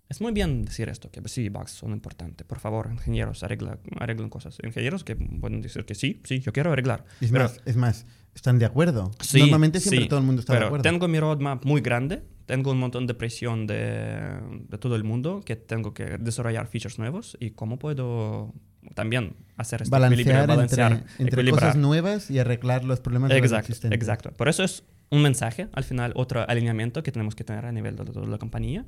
es 0.10 0.22
muy 0.22 0.34
bien 0.34 0.66
decir 0.66 0.89
esto, 0.89 1.10
que 1.10 1.22
sí, 1.30 1.50
bugs 1.50 1.72
son 1.72 1.91
importantes. 1.91 2.46
Por 2.46 2.60
favor, 2.60 2.89
ingenieros, 2.91 3.44
arregla, 3.44 3.80
arreglen 4.00 4.30
cosas. 4.30 4.58
Ingenieros 4.64 5.04
que 5.04 5.16
pueden 5.16 5.62
decir 5.62 5.86
que 5.86 5.96
sí, 5.96 6.22
sí, 6.24 6.39
yo 6.41 6.52
quiero 6.52 6.72
arreglar. 6.72 7.06
Es, 7.22 7.32
pero, 7.32 7.46
más, 7.46 7.62
es 7.66 7.76
más, 7.78 8.06
están 8.36 8.60
de 8.60 8.66
acuerdo. 8.66 9.12
Normalmente 9.36 9.80
siempre 9.80 10.08
todo 10.08 10.20
el 10.20 10.26
mundo 10.26 10.41
está 10.41 10.54
de 10.54 10.66
acuerdo. 10.66 10.84
Tengo 10.84 11.08
mi 11.08 11.20
roadmap 11.20 11.64
muy 11.66 11.82
grande 11.82 12.24
tengo 12.46 12.72
un 12.72 12.80
montón 12.80 13.08
de 13.08 13.14
presión 13.14 13.68
de, 13.68 14.39
de, 14.70 14.78
todo 14.78 14.96
el 14.96 15.04
mundo 15.04 15.41
que 15.46 15.56
tengo 15.56 15.94
que 15.94 16.18
desarrollar 16.18 16.68
features 16.68 17.00
nuevos 17.00 17.38
y 17.39 17.52
cómo 17.52 17.80
puedo 17.80 18.54
también 18.96 19.36
hacer 19.58 19.82
este 19.82 19.91
balancear, 19.91 20.48
balancear 20.48 21.06
entre, 21.20 21.50
cosas 21.50 21.76
nuevas 21.76 22.30
y 22.30 22.39
arreglar 22.39 22.84
los 22.84 23.00
problemas 23.00 23.32
exacto, 23.32 23.72
existentes. 23.72 24.00
Exacto. 24.00 24.32
Por 24.32 24.50
eso 24.50 24.64
es 24.64 24.84
un 25.10 25.22
mensaje, 25.22 25.70
al 25.74 25.84
final 25.84 26.12
otro 26.16 26.48
alineamiento 26.48 27.04
que 27.04 27.12
tenemos 27.12 27.36
que 27.36 27.44
tener 27.44 27.66
a 27.66 27.72
nivel 27.72 27.96
de 27.96 28.06
toda 28.06 28.28
la 28.28 28.38
compañía 28.38 28.86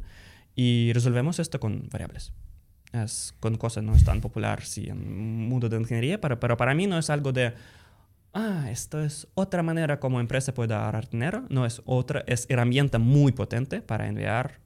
y 0.56 0.91
resolvemos 0.93 1.39
esto 1.39 1.60
con 1.60 1.88
variables. 1.89 2.34
Es 2.93 3.34
con 3.39 3.56
cosas 3.56 3.84
no 3.84 3.95
es 3.95 4.03
tan 4.03 4.22
popular 4.22 4.64
sí, 4.64 4.88
en 4.88 4.99
el 4.99 5.06
mundo 5.06 5.70
de 5.70 5.78
ingeniería, 5.78 6.22
pero, 6.22 6.39
pero 6.39 6.58
para 6.58 6.74
mí 6.74 6.88
no 6.88 6.97
es 6.97 7.10
algo 7.10 7.32
de 7.32 7.53
ah, 8.36 8.69
esto 8.69 9.03
es 9.03 9.27
otra 9.33 9.63
manera 9.63 9.99
como 9.99 10.19
empresa 10.19 10.53
puede 10.53 10.75
ahorrar 10.75 11.09
dinero, 11.09 11.45
no 11.49 11.65
es 11.65 11.81
otra, 11.86 12.23
es 12.27 12.45
herramienta 12.49 12.99
muy 12.99 13.31
potente 13.31 13.81
para 13.81 14.07
enviar, 14.07 14.59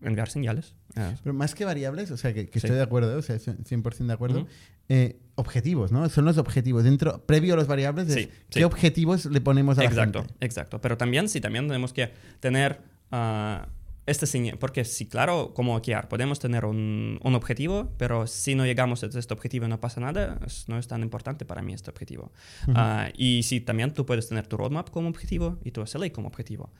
enviar 0.00 0.30
señales. 0.30 0.74
Ah. 0.94 1.12
Pero 1.22 1.34
más 1.34 1.54
que 1.54 1.64
variables, 1.64 2.10
o 2.10 2.16
sea, 2.16 2.32
que, 2.32 2.48
estoy 2.50 2.70
de 2.70 2.82
acuerdo, 2.82 3.18
o 3.18 3.22
sea, 3.22 3.36
100% 3.36 4.06
de 4.06 4.12
acuerdo, 4.12 4.46
eh, 4.88 5.18
objetivos, 5.34 5.92
¿no? 5.92 6.08
Son 6.08 6.24
los 6.24 6.38
objetivos. 6.38 6.84
Dentro, 6.84 7.26
previo 7.26 7.54
a 7.54 7.56
los 7.56 7.66
variables, 7.66 8.28
¿qué 8.48 8.64
objetivos 8.64 9.26
le 9.26 9.40
ponemos 9.40 9.76
a 9.76 9.82
la 9.82 9.88
exacto, 9.88 10.20
gente? 10.20 10.34
Exacto, 10.40 10.80
pero 10.80 10.96
también 10.96 11.28
sí, 11.28 11.40
también 11.40 11.66
tenemos 11.66 11.92
que 11.92 12.12
tener... 12.40 12.80
Uh, 13.12 13.66
este 14.06 14.26
porque 14.58 14.84
sí, 14.84 15.06
claro, 15.06 15.52
como 15.52 15.80
guiar, 15.80 16.08
podemos 16.08 16.38
tener 16.38 16.64
un, 16.64 17.18
un, 17.22 17.34
objetivo, 17.34 17.92
pero 17.98 18.26
si 18.28 18.54
no 18.54 18.64
llegamos 18.64 19.02
a 19.02 19.06
este 19.06 19.34
objetivo 19.34 19.66
no 19.66 19.80
pasa 19.80 20.00
nada, 20.00 20.38
no 20.68 20.78
es 20.78 20.86
tan 20.86 21.02
importante 21.02 21.44
para 21.44 21.62
mí 21.62 21.72
este 21.72 21.90
objetivo. 21.90 22.30
Ah, 22.68 23.08
y 23.16 23.42
sí, 23.42 23.60
también 23.60 23.92
tú 23.92 24.06
puedes 24.06 24.28
tener 24.28 24.46
tu 24.46 24.56
roadmap 24.56 24.90
como 24.90 25.08
objetivo 25.08 25.58
y 25.64 25.72
tu 25.72 25.84
SLA 25.84 26.10
como 26.10 26.28
objetivo. 26.28 26.70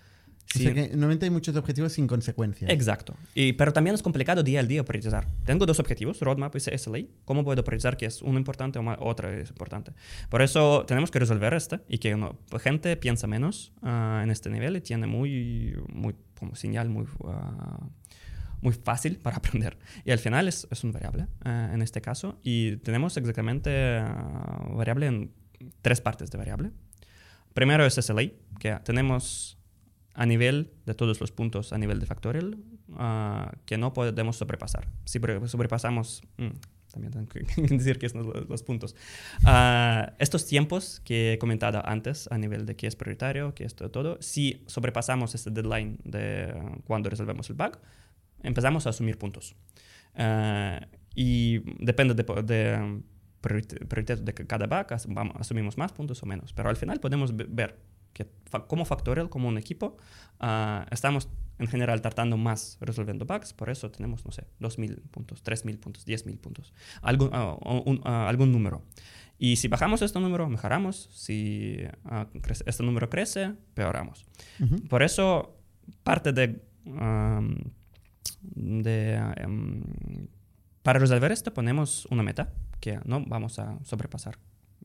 Sí. 0.46 0.60
O 0.60 0.62
sea 0.62 0.74
que 0.74 0.88
normalmente 0.90 1.26
hay 1.26 1.30
muchos 1.30 1.56
objetivos 1.56 1.92
sin 1.92 2.06
consecuencias. 2.06 2.70
Exacto. 2.70 3.16
Y, 3.34 3.54
pero 3.54 3.72
también 3.72 3.94
es 3.94 4.02
complicado 4.02 4.44
día 4.44 4.60
al 4.60 4.68
día 4.68 4.84
priorizar. 4.84 5.26
Tengo 5.44 5.66
dos 5.66 5.80
objetivos, 5.80 6.20
roadmap 6.20 6.54
y 6.54 6.60
SLA. 6.60 7.00
¿Cómo 7.24 7.42
puedo 7.44 7.64
priorizar 7.64 7.96
que 7.96 8.06
es 8.06 8.22
uno 8.22 8.38
importante 8.38 8.78
o 8.78 8.96
otro 9.00 9.28
es 9.28 9.50
importante? 9.50 9.92
Por 10.30 10.42
eso 10.42 10.84
tenemos 10.86 11.10
que 11.10 11.18
resolver 11.18 11.52
esto 11.54 11.80
y 11.88 11.98
que 11.98 12.16
la 12.16 12.58
gente 12.60 12.96
piensa 12.96 13.26
menos 13.26 13.72
ah, 13.82 14.20
en 14.22 14.30
este 14.30 14.48
nivel 14.48 14.76
y 14.76 14.80
tiene 14.80 15.08
muy, 15.08 15.76
muy 15.88 16.14
como 16.38 16.54
señal 16.54 16.88
muy, 16.88 17.06
ah, 17.24 17.88
muy 18.60 18.72
fácil 18.72 19.18
para 19.22 19.36
aprender. 19.36 19.78
Y 20.04 20.10
al 20.10 20.18
final 20.18 20.48
es, 20.48 20.66
es 20.70 20.84
un 20.84 20.92
variable 20.92 21.26
ah, 21.44 21.70
en 21.72 21.82
este 21.82 22.00
caso. 22.00 22.38
Y 22.42 22.76
tenemos 22.78 23.16
exactamente 23.16 24.00
variable 24.70 25.06
en 25.06 25.32
tres 25.82 26.00
partes 26.00 26.30
de 26.30 26.38
variable. 26.38 26.70
Primero 27.54 27.86
es 27.86 27.94
SLA, 27.94 28.30
que 28.58 28.78
tenemos 28.84 29.56
a 30.16 30.26
nivel 30.26 30.72
de 30.86 30.94
todos 30.94 31.20
los 31.20 31.30
puntos 31.30 31.72
a 31.72 31.78
nivel 31.78 32.00
de 32.00 32.06
factorial 32.06 32.56
uh, 32.88 33.50
que 33.66 33.76
no 33.78 33.92
podemos 33.92 34.36
sobrepasar. 34.36 34.88
Si 35.04 35.20
sobrepasamos, 35.46 36.22
mm, 36.38 36.46
también 36.96 37.12
tengo 37.12 37.28
que 37.28 37.62
decir 37.76 37.98
que 37.98 38.08
son 38.08 38.26
los, 38.26 38.48
los 38.48 38.62
puntos. 38.62 38.96
Uh, 39.44 40.10
estos 40.18 40.46
tiempos 40.46 41.00
que 41.04 41.34
he 41.34 41.38
comentado 41.38 41.82
antes 41.84 42.28
a 42.30 42.38
nivel 42.38 42.64
de 42.64 42.74
qué 42.74 42.86
es 42.86 42.96
prioritario, 42.96 43.54
qué 43.54 43.64
es 43.64 43.74
todo, 43.74 43.90
todo 43.90 44.18
si 44.20 44.62
sobrepasamos 44.66 45.34
este 45.34 45.50
deadline 45.50 45.98
de 46.04 46.54
cuando 46.86 47.10
resolvemos 47.10 47.50
el 47.50 47.56
bug, 47.56 47.78
empezamos 48.42 48.86
a 48.86 48.90
asumir 48.90 49.18
puntos. 49.18 49.54
Uh, 50.14 50.84
y 51.14 51.58
depende 51.84 52.14
de, 52.14 52.24
de 52.42 53.02
prioridad 53.40 54.18
de 54.18 54.34
cada 54.34 54.66
bug, 54.66 54.92
asumimos 55.38 55.76
más 55.76 55.92
puntos 55.92 56.22
o 56.22 56.26
menos. 56.26 56.52
Pero 56.52 56.70
al 56.70 56.76
final 56.76 56.98
podemos 57.00 57.36
ver 57.36 57.78
que 58.14 58.26
como 58.66 58.86
Factorial, 58.86 59.28
como 59.28 59.48
un 59.48 59.58
equipo, 59.58 59.98
ah, 60.40 60.86
estamos 60.90 61.28
en 61.58 61.66
general 61.66 62.02
tratando 62.02 62.36
más 62.36 62.78
resolviendo 62.80 63.24
bugs, 63.24 63.52
por 63.52 63.70
eso 63.70 63.90
tenemos, 63.90 64.24
no 64.24 64.32
sé, 64.32 64.44
2.000 64.60 65.00
puntos, 65.10 65.42
3.000 65.44 65.78
puntos, 65.78 66.06
10.000 66.06 66.38
puntos, 66.38 66.74
algún, 67.02 67.28
uh, 67.34 67.58
un, 67.84 67.98
uh, 67.98 68.28
algún 68.28 68.52
número. 68.52 68.82
Y 69.38 69.56
si 69.56 69.68
bajamos 69.68 70.00
este 70.02 70.18
número, 70.18 70.48
mejoramos. 70.48 71.10
Si 71.12 71.78
este 72.64 72.82
número 72.82 73.10
crece, 73.10 73.52
peoramos. 73.74 74.24
Uh 74.58 74.64
-huh. 74.64 74.88
Por 74.88 75.02
eso, 75.02 75.58
parte 76.02 76.32
de... 76.32 76.62
Um, 76.84 77.56
de 78.40 79.20
um, 79.44 79.82
para 80.82 80.98
resolver 81.00 81.32
esto, 81.32 81.52
ponemos 81.52 82.06
una 82.10 82.22
meta 82.22 82.52
que 82.80 83.00
no 83.04 83.24
vamos 83.26 83.58
a 83.58 83.78
sobrepasar 83.82 84.38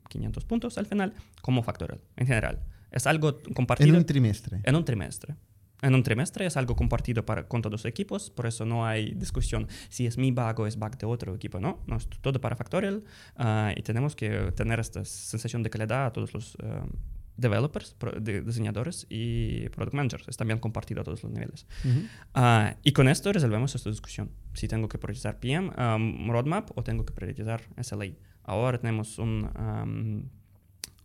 500 0.09 0.45
puntos 0.45 0.77
al 0.77 0.85
final 0.85 1.13
como 1.41 1.63
factorial 1.63 2.01
en 2.17 2.27
general. 2.27 2.59
Es 2.91 3.07
algo 3.07 3.39
compartido. 3.53 3.89
En 3.89 3.95
un 3.95 4.05
trimestre. 4.05 4.59
En 4.63 4.75
un 4.75 4.83
trimestre. 4.83 5.35
En 5.81 5.95
un 5.95 6.03
trimestre 6.03 6.45
es 6.45 6.57
algo 6.57 6.75
compartido 6.75 7.25
para, 7.25 7.47
con 7.47 7.61
todos 7.61 7.71
los 7.71 7.85
equipos, 7.85 8.29
por 8.29 8.45
eso 8.45 8.65
no 8.65 8.85
hay 8.85 9.13
discusión 9.13 9.67
si 9.89 10.05
es 10.05 10.17
mi 10.17 10.31
bug 10.31 10.59
o 10.59 10.67
es 10.67 10.77
bug 10.77 10.97
de 10.97 11.05
otro 11.05 11.33
equipo, 11.33 11.59
no, 11.59 11.79
no 11.87 11.97
es 11.97 12.07
todo 12.07 12.39
para 12.39 12.55
Factorial 12.55 13.03
uh, 13.39 13.71
y 13.75 13.81
tenemos 13.81 14.15
que 14.15 14.51
tener 14.51 14.79
esta 14.79 15.03
sensación 15.05 15.63
de 15.63 15.69
calidad 15.69 16.05
a 16.05 16.13
todos 16.13 16.33
los 16.33 16.55
uh, 16.55 16.87
developers, 17.35 17.95
de, 18.19 18.41
diseñadores 18.41 19.07
y 19.09 19.69
product 19.69 19.95
managers, 19.95 20.27
es 20.27 20.37
también 20.37 20.59
compartido 20.59 21.01
a 21.01 21.03
todos 21.03 21.23
los 21.23 21.31
niveles. 21.31 21.65
Uh 21.83 21.87
-huh. 21.87 22.73
uh, 22.73 22.77
y 22.83 22.91
con 22.91 23.07
esto 23.07 23.33
resolvemos 23.33 23.73
esta 23.73 23.89
discusión, 23.89 24.29
si 24.53 24.67
tengo 24.67 24.87
que 24.87 24.99
priorizar 24.99 25.39
PM, 25.39 25.69
um, 25.69 26.29
roadmap 26.29 26.69
o 26.77 26.83
tengo 26.83 27.05
que 27.05 27.13
priorizar 27.13 27.61
SLA. 27.81 28.11
Ahora 28.43 28.77
tenemos 28.77 29.17
un... 29.17 29.49
Um, 29.57 30.29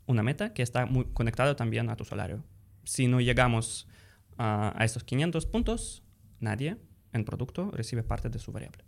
una 0.07 0.23
meta 0.23 0.53
que 0.53 0.63
está 0.63 0.87
muy 0.87 1.05
conectada 1.13 1.57
también 1.57 1.91
a 1.91 1.97
tu 1.97 2.05
salario. 2.05 2.45
Si 2.85 3.09
no 3.09 3.21
llegamos 3.21 3.89
a 4.39 4.85
estos 4.85 5.05
500 5.05 5.47
puntos, 5.47 6.03
nadie 6.41 6.77
en 7.13 7.25
producto 7.25 7.71
recibe 7.73 8.03
parte 8.03 8.29
de 8.29 8.39
su 8.39 8.53
variable. 8.53 8.85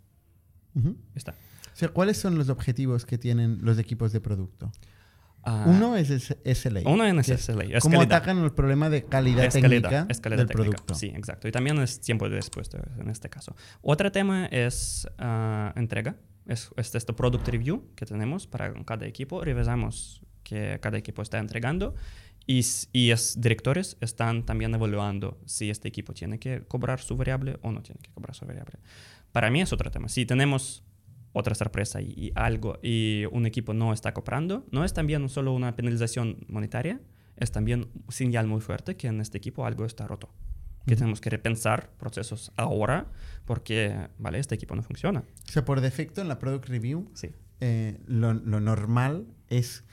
Uh 0.75 0.79
-huh. 0.81 0.95
Está. 1.15 1.31
O 1.31 1.75
sea, 1.79 1.89
¿cuáles 1.89 2.17
son 2.17 2.37
los 2.37 2.49
objetivos 2.49 3.05
que 3.05 3.17
tienen 3.17 3.59
los 3.61 3.77
equipos 3.79 4.11
de 4.11 4.21
producto? 4.21 4.71
Uh, 5.45 5.69
Uno 5.69 5.95
es 5.95 6.09
SLA. 6.09 6.81
Uno 6.85 7.05
es 7.05 7.27
SLA. 7.27 7.63
Es 7.63 7.81
¿Cómo 7.83 7.99
calidad. 7.99 8.17
atacan 8.17 8.37
el 8.43 8.51
problema 8.51 8.89
de 8.89 9.05
calidad 9.05 9.45
es 9.45 9.53
técnica 9.53 9.89
calidad, 9.89 10.11
es 10.11 10.19
calidad 10.19 10.39
del 10.39 10.47
técnica. 10.47 10.71
producto? 10.71 10.95
Sí, 10.95 11.07
exacto. 11.07 11.47
Y 11.47 11.51
también 11.51 11.77
es 11.79 12.01
tiempo 12.01 12.27
de 12.27 12.35
respuesta 12.35 12.77
en 12.99 13.09
este 13.09 13.29
caso. 13.29 13.55
Otro 13.81 14.11
tema 14.11 14.47
es 14.47 15.07
uh, 15.19 15.79
entrega. 15.79 16.17
Es, 16.45 16.69
es 16.75 16.93
este 16.93 17.13
product 17.13 17.47
review 17.47 17.83
que 17.95 18.05
tenemos 18.05 18.47
para 18.47 18.73
cada 18.83 19.05
equipo. 19.05 19.41
Revisamos 19.41 20.21
que 20.43 20.79
cada 20.81 20.97
equipo 20.97 21.21
está 21.21 21.37
entregando 21.37 21.95
y, 22.49 22.65
y 22.93 23.11
los 23.11 23.39
directores 23.39 23.95
están 24.01 24.43
también 24.43 24.73
evaluando 24.73 25.37
si 25.45 25.69
este 25.69 25.87
equipo 25.87 26.13
tiene 26.13 26.39
que 26.39 26.63
cobrar 26.67 26.99
su 26.99 27.15
variable 27.15 27.59
o 27.61 27.71
no 27.71 27.83
tiene 27.83 27.99
que 28.01 28.09
cobrar 28.11 28.33
su 28.35 28.43
variable. 28.47 28.79
Para 29.31 29.51
mí 29.51 29.61
es 29.61 29.71
otro 29.71 29.91
tema. 29.91 30.09
Si 30.09 30.25
tenemos 30.25 30.83
otra 31.31 31.53
sorpresa 31.53 32.01
y, 32.01 32.07
y 32.17 32.31
algo 32.33 32.79
y 32.81 33.25
un 33.31 33.45
equipo 33.45 33.75
no 33.75 33.93
está 33.93 34.15
cobrando, 34.15 34.65
no 34.71 34.83
es 34.83 34.93
también 34.93 35.29
solo 35.29 35.53
una 35.53 35.75
penalización 35.75 36.37
monetaria, 36.47 36.99
es 37.37 37.51
también 37.51 37.87
un 37.93 38.11
señal 38.11 38.47
muy 38.47 38.61
fuerte 38.61 38.97
que 38.97 39.05
en 39.07 39.21
este 39.21 39.37
equipo 39.37 39.63
algo 39.67 39.85
está 39.85 40.07
roto. 40.07 40.29
Que 40.87 40.95
tenemos 40.95 41.21
que 41.21 41.29
repensar 41.29 41.91
procesos 41.99 42.51
ahora 42.57 43.11
porque, 43.45 44.07
vale, 44.17 44.39
este 44.39 44.55
equipo 44.55 44.75
no 44.75 44.81
funciona. 44.81 45.23
O 45.47 45.51
sea, 45.51 45.63
por 45.65 45.81
defecto 45.81 46.19
en 46.21 46.27
la 46.27 46.39
Product 46.39 46.67
Review, 46.67 47.11
Sí. 47.13 47.29
eh, 47.59 47.99
lo, 48.07 48.33
lo 48.33 48.59
normal 48.59 49.27
es 49.49 49.83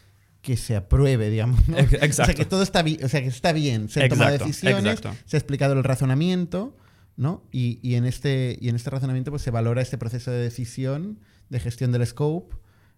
que 0.47 0.57
se 0.57 0.77
apruebe, 0.77 1.29
digamos. 1.29 1.59
exacto. 1.69 2.23
O 2.23 2.25
sea, 2.27 2.35
que 2.35 2.45
todo 2.45 2.63
está 2.63 2.83
bien, 2.83 3.05
o 3.05 3.09
sea, 3.09 3.21
que 3.21 3.27
está 3.27 3.53
bien. 3.53 3.89
Se 3.89 4.05
han 4.05 4.09
tomado 4.09 4.39
decisiones, 4.39 4.99
exacto. 4.99 5.19
se 5.25 5.37
ha 5.37 5.41
explicado 5.41 5.73
el 5.73 5.83
razonamiento, 5.83 6.77
¿no? 7.17 7.43
Y, 7.51 7.81
y 7.83 7.97
en 7.97 8.05
este, 8.05 8.57
y 8.61 8.69
en 8.69 8.77
este 8.77 8.91
razonamiento 8.91 9.33
pues, 9.33 9.43
se 9.43 9.51
valora 9.51 9.83
este 9.83 9.99
proceso 9.99 10.31
de 10.31 10.39
decisión, 10.39 11.19
de 11.49 11.59
gestión 11.59 11.91
del 11.91 12.07
scope, 12.07 12.55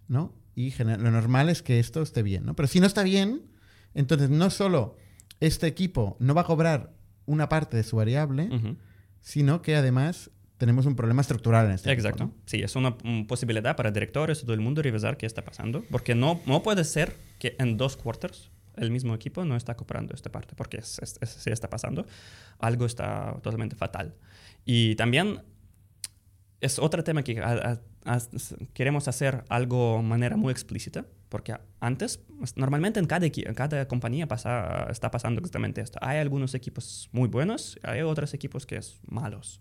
¿no? 0.09 0.35
Y 0.55 0.75
lo 0.83 1.11
normal 1.11 1.49
es 1.49 1.63
que 1.63 1.79
esto 1.79 2.03
esté 2.03 2.23
bien, 2.23 2.45
¿no? 2.45 2.55
Pero 2.55 2.67
si 2.67 2.81
no 2.81 2.87
está 2.87 3.03
bien, 3.03 3.41
entonces 3.95 4.29
no 4.29 4.51
solo 4.51 4.97
este 5.41 5.69
equipo 5.69 6.19
no 6.21 6.35
va 6.35 6.43
a 6.43 6.45
cobrar 6.45 6.93
una 7.25 7.49
parte 7.49 7.79
de 7.79 7.83
su 7.83 7.97
variable, 7.97 8.77
sino 9.23 9.63
que 9.63 9.75
además 9.75 10.31
tenemos 10.59 10.87
un 10.87 10.95
problema 10.97 11.23
estructural 11.23 11.67
en 11.67 11.73
este 11.73 11.91
Exacto. 11.93 12.25
¿no? 12.25 12.35
Sí, 12.47 12.61
es 12.63 12.77
una 12.77 12.97
posibilidad 13.27 13.75
para 13.77 13.91
directores 13.91 14.41
y 14.41 14.43
todo 14.43 14.55
el 14.55 14.61
mundo 14.61 14.83
revisar 14.83 15.17
qué 15.17 15.25
está 15.27 15.43
pasando, 15.45 15.85
porque 15.91 16.15
no, 16.15 16.41
no 16.47 16.63
puede 16.63 16.85
ser 16.85 17.17
que 17.39 17.55
en 17.59 17.77
dos 17.77 17.97
quarters 17.97 18.51
el 18.77 18.91
mismo 18.91 19.15
equipo 19.15 19.45
no 19.45 19.57
está 19.57 19.77
cobrando 19.77 20.15
esta 20.15 20.31
parte, 20.31 20.55
porque 20.57 20.77
es, 20.79 20.99
es- 21.01 21.19
es- 21.21 21.31
sí 21.31 21.51
está 21.51 21.69
pasando, 21.71 22.07
algo 22.59 22.87
está 22.87 23.33
totalmente 23.43 23.75
fatal. 23.77 24.15
Y 24.65 24.95
también 24.97 25.41
es 26.61 26.79
otro 26.79 27.03
tema 27.05 27.23
que 27.23 27.41
a- 27.41 27.81
a- 28.05 28.15
a- 28.15 28.21
queremos 28.75 29.09
hacer 29.09 29.45
algo 29.49 29.97
de 29.99 30.03
manera 30.03 30.37
muy 30.37 30.51
explícita, 30.53 31.07
porque 31.29 31.55
antes, 31.81 32.21
pues, 32.39 32.57
normalmente 32.57 33.01
en 33.01 33.07
cada, 33.07 33.27
en 33.27 33.55
cada 33.55 33.87
compañía 33.89 34.27
pasa, 34.27 34.87
está 34.91 35.11
pasando 35.11 35.41
exactamente 35.41 35.81
esto. 35.81 35.99
Hay 36.03 36.19
algunos 36.19 36.55
equipos 36.55 37.09
muy 37.13 37.29
buenos, 37.29 37.79
hay 37.83 38.03
otros 38.03 38.35
equipos 38.35 38.67
que 38.67 38.77
es 38.77 39.01
malos, 39.09 39.61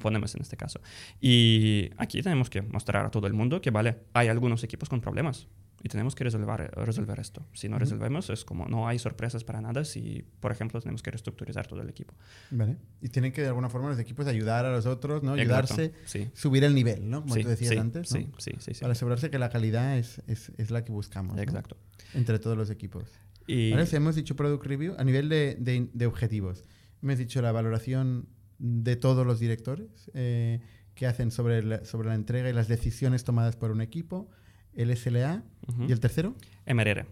ponemos 0.00 0.34
en 0.34 0.42
este 0.42 0.56
caso. 0.56 0.80
Y 1.20 1.90
aquí 1.96 2.22
tenemos 2.22 2.50
que 2.50 2.62
mostrar 2.62 3.06
a 3.06 3.10
todo 3.10 3.26
el 3.26 3.32
mundo 3.32 3.60
que, 3.60 3.70
vale, 3.70 3.98
hay 4.12 4.28
algunos 4.28 4.62
equipos 4.64 4.88
con 4.88 5.00
problemas 5.00 5.48
y 5.82 5.88
tenemos 5.88 6.14
que 6.14 6.24
resolver, 6.24 6.70
resolver 6.74 7.20
esto. 7.20 7.46
Si 7.52 7.68
no 7.68 7.76
Ujú. 7.76 7.84
resolvemos, 7.84 8.30
es 8.30 8.44
como 8.44 8.66
no 8.66 8.88
hay 8.88 8.98
sorpresas 8.98 9.44
para 9.44 9.60
nada 9.60 9.84
si, 9.84 10.24
por 10.40 10.50
ejemplo, 10.50 10.80
tenemos 10.80 11.02
que 11.02 11.10
reestructurizar 11.10 11.66
todo 11.66 11.80
el 11.82 11.88
equipo. 11.88 12.14
Vale. 12.50 12.76
Y 13.00 13.08
tienen 13.10 13.32
que 13.32 13.42
de 13.42 13.48
alguna 13.48 13.68
forma 13.68 13.88
los 13.88 13.98
equipos 13.98 14.26
ayudar 14.26 14.64
a 14.66 14.72
los 14.72 14.86
otros, 14.86 15.22
¿no? 15.22 15.36
Exacto. 15.36 15.74
Ayudarse, 15.74 15.92
Sí. 16.06 16.28
subir 16.34 16.64
el 16.64 16.74
nivel, 16.74 17.08
¿no? 17.08 17.22
Como 17.22 17.34
sí, 17.34 17.42
tú 17.42 17.48
decías 17.48 17.70
sí, 17.72 17.78
antes, 17.78 18.12
¿no? 18.12 18.18
Sí, 18.20 18.28
sí, 18.38 18.50
sí. 18.58 18.74
sí. 18.74 18.80
Para 18.80 18.92
asegurarse 18.92 19.30
que 19.30 19.38
la 19.38 19.50
calidad 19.50 19.96
es, 19.98 20.20
es- 20.26 20.52
es 20.58 20.70
la 20.70 20.84
que 20.84 20.90
buscamos. 20.92 21.36
¿no? 21.36 21.42
Exacto. 21.42 21.76
Entre 22.14 22.38
todos 22.38 22.56
los 22.56 22.70
equipos. 22.70 23.04
Y, 23.46 23.70
Ahora, 23.72 23.86
si 23.86 23.96
hemos 23.96 24.16
dicho 24.16 24.36
Product 24.36 24.64
Review, 24.66 24.94
a 24.98 25.04
nivel 25.04 25.28
de, 25.28 25.56
de- 25.60 25.88
de 25.92 26.06
objetivos, 26.06 26.64
hemos 27.02 27.18
dicho 27.18 27.40
la 27.40 27.52
valoración 27.52 28.28
de 28.58 28.96
todos 28.96 29.24
los 29.24 29.38
directores 29.38 30.10
eh, 30.14 30.60
que 30.94 31.06
hacen 31.06 31.30
sobre 31.30 31.62
la, 31.62 31.84
sobre 31.84 32.08
la 32.08 32.16
entrega 32.16 32.50
y 32.50 32.52
las 32.52 32.66
decisiones 32.66 33.22
tomadas 33.22 33.54
por 33.54 33.70
un 33.70 33.80
equipo, 33.80 34.28
el 34.74 34.90
SLA 34.96 35.44
Ujú. 35.68 35.84
y 35.88 35.92
el 35.92 36.00
tercero, 36.00 36.34
MRR. 36.66 37.06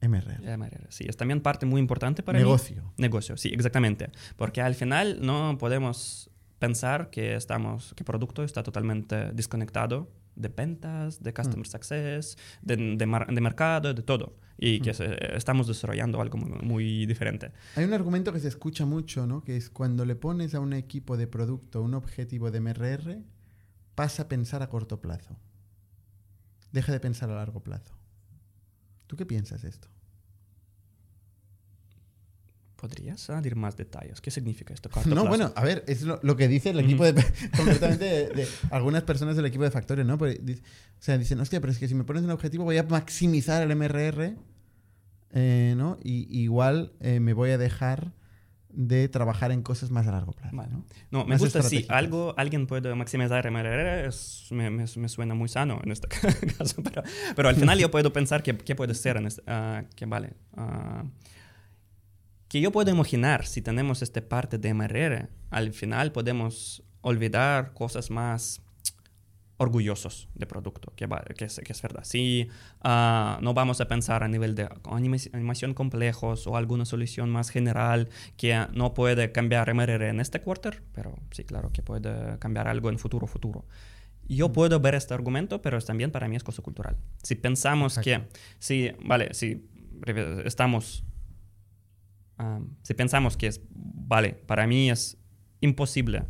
MRR. 0.00 0.56
MRR, 0.56 0.86
Sí, 0.90 1.04
es 1.08 1.16
también 1.16 1.40
parte 1.40 1.66
muy 1.66 1.80
importante 1.80 2.22
para 2.22 2.38
mí. 2.38 2.44
Negocio. 2.44 2.92
Negocio, 2.96 3.36
sí, 3.36 3.48
exactamente. 3.52 4.10
Porque 4.36 4.60
al 4.62 4.74
final 4.76 5.18
no 5.20 5.58
podemos 5.58 6.30
pensar 6.60 7.10
que 7.10 7.34
estamos, 7.34 7.94
que 7.94 8.02
el 8.02 8.06
producto 8.06 8.44
está 8.44 8.62
totalmente 8.62 9.32
desconectado 9.32 10.08
de 10.36 10.48
ventas, 10.48 11.20
de 11.20 11.34
customer 11.34 11.66
success, 11.66 12.36
de, 12.62 12.76
de, 12.96 13.06
mar- 13.06 13.26
de 13.26 13.40
mercado, 13.40 13.92
de 13.92 14.02
todo. 14.02 14.36
Y 14.56 14.80
que 14.80 14.94
se- 14.94 15.36
estamos 15.36 15.66
desarrollando 15.66 16.20
algo 16.20 16.38
muy, 16.38 16.50
muy 16.62 17.06
diferente. 17.06 17.50
Hay 17.74 17.84
un 17.84 17.92
argumento 17.92 18.32
que 18.32 18.38
se 18.38 18.46
escucha 18.48 18.86
mucho, 18.86 19.26
¿no? 19.26 19.42
Que 19.42 19.56
es 19.56 19.68
cuando 19.68 20.04
le 20.04 20.14
pones 20.14 20.54
a 20.54 20.60
un 20.60 20.72
equipo 20.74 21.16
de 21.16 21.26
producto 21.26 21.82
un 21.82 21.94
objetivo 21.94 22.50
de 22.52 22.60
MRR, 22.60 23.18
pasa 23.96 24.24
a 24.24 24.28
pensar 24.28 24.62
a 24.62 24.68
corto 24.68 25.00
plazo. 25.00 25.36
Deja 26.72 26.92
de 26.92 27.00
pensar 27.00 27.30
a 27.30 27.34
largo 27.34 27.60
plazo. 27.60 27.94
¿Tú 29.06 29.16
qué 29.16 29.24
piensas 29.26 29.62
de 29.62 29.68
esto? 29.70 29.88
¿Podrías 32.76 33.28
añadir 33.30 33.56
más 33.56 33.76
detalles? 33.76 34.20
¿Qué 34.20 34.30
significa 34.30 34.72
esto? 34.72 34.88
corto 34.88 35.08
No, 35.14 35.22
plazo? 35.22 35.28
bueno, 35.28 35.52
a 35.56 35.64
ver, 35.64 35.82
es 35.88 36.02
lo, 36.02 36.20
lo 36.22 36.36
que 36.36 36.46
dice 36.46 36.70
el 36.70 36.78
equipo 36.78 37.04
de. 37.04 37.12
concretamente 37.56 38.04
de, 38.04 38.28
de 38.28 38.48
algunas 38.70 39.02
personas 39.02 39.34
del 39.34 39.46
equipo 39.46 39.64
de 39.64 39.70
factores, 39.72 40.06
¿no? 40.06 40.16
Porque 40.16 40.40
o 40.40 41.02
sea, 41.02 41.18
dicen, 41.18 41.40
hostia, 41.40 41.60
pero 41.60 41.72
es 41.72 41.78
que 41.78 41.88
si 41.88 41.94
me 41.94 42.04
pones 42.04 42.22
un 42.22 42.30
objetivo 42.30 42.64
voy 42.64 42.76
a 42.78 42.84
maximizar 42.84 43.62
el 43.68 43.74
MRR, 43.74 44.36
eh, 45.32 45.74
¿no? 45.76 45.98
Y 46.04 46.26
igual 46.40 46.92
eh, 47.00 47.18
me 47.18 47.32
voy 47.32 47.50
a 47.50 47.58
dejar 47.58 48.12
de 48.80 49.08
trabajar 49.08 49.50
en 49.50 49.62
cosas 49.62 49.90
más 49.90 50.06
a 50.06 50.12
largo 50.12 50.30
plazo. 50.32 50.54
Vale. 50.56 50.70
¿no? 50.72 50.84
No, 51.10 51.24
me 51.24 51.30
Más 51.30 51.40
gusta 51.40 51.62
si 51.62 51.66
estratégicas. 51.78 51.96
algo, 51.98 52.32
alguien 52.36 52.68
puede 52.68 52.94
maximizar 52.94 53.44
MRR, 53.50 54.06
es- 54.06 54.46
me, 54.52 54.70
me- 54.70 54.84
me 54.96 55.08
suena 55.08 55.34
muy 55.34 55.48
sano 55.48 55.80
en 55.82 55.90
este 55.90 56.06
caso, 56.58 56.80
pero, 56.84 57.02
pero 57.34 57.48
al 57.48 57.56
final 57.56 57.76
yo 57.80 57.90
puedo 57.90 58.12
pensar 58.12 58.44
que, 58.44 58.56
que 58.56 58.76
puede 58.76 58.94
ser, 58.94 59.16
en 59.16 59.26
este- 59.26 59.42
ah, 59.48 59.82
que 59.96 60.06
vale, 60.06 60.34
ah, 60.56 61.02
que 62.48 62.60
yo 62.60 62.70
puedo 62.70 62.90
imaginar 62.90 63.46
si 63.46 63.62
tenemos 63.62 64.00
esta 64.02 64.20
parte 64.20 64.58
de 64.58 64.72
MRR, 64.72 65.28
al 65.50 65.72
final 65.72 66.12
podemos 66.12 66.82
olvidar 67.00 67.72
cosas 67.74 68.10
más 68.10 68.62
orgullosos 69.58 70.28
de 70.34 70.46
producto, 70.46 70.92
que, 70.96 71.06
va- 71.06 71.22
que, 71.36 71.44
es, 71.46 71.60
que 71.64 71.72
es 71.72 71.82
verdad. 71.82 72.04
Si 72.04 72.48
ah, 72.82 73.38
no 73.42 73.54
vamos 73.54 73.80
a 73.80 73.88
pensar 73.88 74.22
a 74.22 74.28
nivel 74.28 74.54
de 74.54 74.68
anima- 74.84 75.18
animación 75.32 75.74
complejos 75.74 76.46
o 76.46 76.56
alguna 76.56 76.84
solución 76.84 77.28
más 77.30 77.50
general 77.50 78.08
que 78.36 78.66
no 78.72 78.94
puede 78.94 79.32
cambiar 79.32 79.68
MRR 79.70 80.08
en 80.08 80.20
este 80.20 80.40
quarter, 80.40 80.82
pero 80.92 81.18
sí, 81.32 81.44
claro 81.44 81.70
que 81.72 81.82
puede 81.82 82.38
cambiar 82.38 82.68
algo 82.68 82.88
en 82.88 82.98
futuro, 82.98 83.26
futuro. 83.26 83.66
Yo 84.28 84.52
puedo 84.52 84.78
ver 84.80 84.94
este 84.94 85.14
argumento, 85.14 85.60
pero 85.62 85.80
también 85.80 86.10
para 86.10 86.28
mí 86.28 86.36
es 86.36 86.44
cosa 86.44 86.62
cultural. 86.62 86.96
Si 87.22 87.34
pensamos 87.34 87.98
que, 87.98 88.28
si, 88.58 88.90
vale, 89.04 89.34
si 89.34 89.66
estamos, 90.44 91.02
ah, 92.38 92.60
si 92.82 92.94
pensamos 92.94 93.36
que 93.36 93.48
es, 93.48 93.60
vale, 93.70 94.34
para 94.46 94.66
mí 94.66 94.90
es 94.90 95.18
imposible 95.60 96.24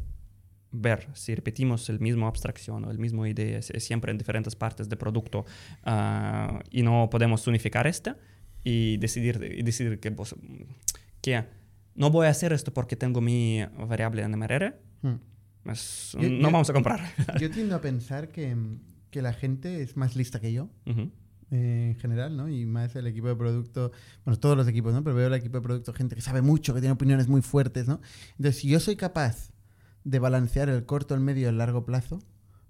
ver 0.70 1.08
si 1.14 1.34
repetimos 1.34 1.88
el 1.88 1.98
mismo 2.00 2.26
abstracción 2.26 2.84
o 2.84 2.90
el 2.90 2.98
mismo 2.98 3.26
idea 3.26 3.62
si- 3.62 3.78
siempre 3.80 4.10
en 4.12 4.18
diferentes 4.18 4.54
partes 4.54 4.88
del 4.88 4.98
producto 4.98 5.44
ah, 5.84 6.60
y 6.70 6.82
no 6.82 7.08
podemos 7.10 7.46
unificar 7.46 7.86
este 7.86 8.14
y 8.64 8.96
decidir, 8.98 9.54
y 9.58 9.62
decidir 9.62 9.98
que, 10.00 10.10
pues, 10.12 10.34
que 11.22 11.44
no 11.94 12.10
voy 12.10 12.26
a 12.26 12.30
hacer 12.30 12.52
esto 12.52 12.72
porque 12.74 12.96
tengo 12.96 13.20
mi 13.20 13.60
variable 13.88 14.22
en 14.22 14.32
MRR, 14.34 14.74
Hmm. 15.02 15.14
Yo- 15.64 16.28
no 16.30 16.38
yo- 16.38 16.42
vamos 16.50 16.70
a 16.70 16.72
comprar. 16.72 17.00
Yo 17.40 17.50
tiendo 17.50 17.74
a 17.76 17.80
pensar 17.80 18.28
que, 18.28 18.56
que 19.10 19.20
la 19.22 19.32
gente 19.32 19.82
es 19.82 19.96
más 19.96 20.16
lista 20.16 20.40
que 20.40 20.52
yo. 20.52 20.70
Eh, 21.50 21.88
en 21.90 21.94
general, 21.96 22.36
¿no? 22.36 22.48
Y 22.48 22.66
más 22.66 22.94
el 22.96 23.06
equipo 23.06 23.28
de 23.28 23.36
producto, 23.36 23.90
bueno, 24.24 24.38
todos 24.38 24.56
los 24.56 24.66
equipos, 24.68 24.92
¿no? 24.92 25.02
Pero 25.02 25.16
veo 25.16 25.28
el 25.28 25.34
equipo 25.34 25.58
de 25.58 25.62
producto, 25.62 25.92
gente 25.94 26.14
que 26.14 26.20
sabe 26.20 26.42
mucho, 26.42 26.74
que 26.74 26.80
tiene 26.80 26.92
opiniones 26.92 27.26
muy 27.28 27.40
fuertes, 27.42 27.86
¿no? 27.88 28.00
Entonces, 28.36 28.60
si 28.60 28.68
yo 28.68 28.80
soy 28.80 28.96
capaz 28.96 29.50
de 30.10 30.18
balancear 30.18 30.68
el 30.68 30.84
corto, 30.86 31.14
el 31.14 31.20
medio 31.20 31.42
y 31.46 31.50
el 31.50 31.58
largo 31.58 31.84
plazo, 31.84 32.18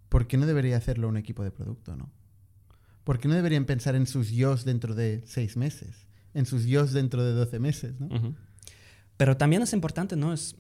¿por 0.08 0.26
qué 0.26 0.36
no 0.36 0.46
debería 0.46 0.76
hacerlo 0.76 1.08
un 1.08 1.16
equipo 1.16 1.44
de 1.44 1.50
producto, 1.50 1.94
no? 1.96 2.10
¿Por 3.04 3.18
qué 3.18 3.28
no 3.28 3.34
deberían 3.34 3.64
pensar 3.64 3.94
en 3.94 4.06
sus 4.06 4.30
yos 4.30 4.64
dentro 4.64 4.94
de 4.94 5.22
seis 5.26 5.56
meses? 5.56 6.06
En 6.34 6.44
sus 6.46 6.66
yos 6.66 6.92
dentro 6.92 7.22
de 7.24 7.32
12 7.32 7.58
meses, 7.58 8.00
¿no? 8.00 8.34
Pero 9.16 9.36
también 9.36 9.62
es 9.62 9.72
importante, 9.72 10.14
¿no? 10.16 10.32
Es, 10.32 10.56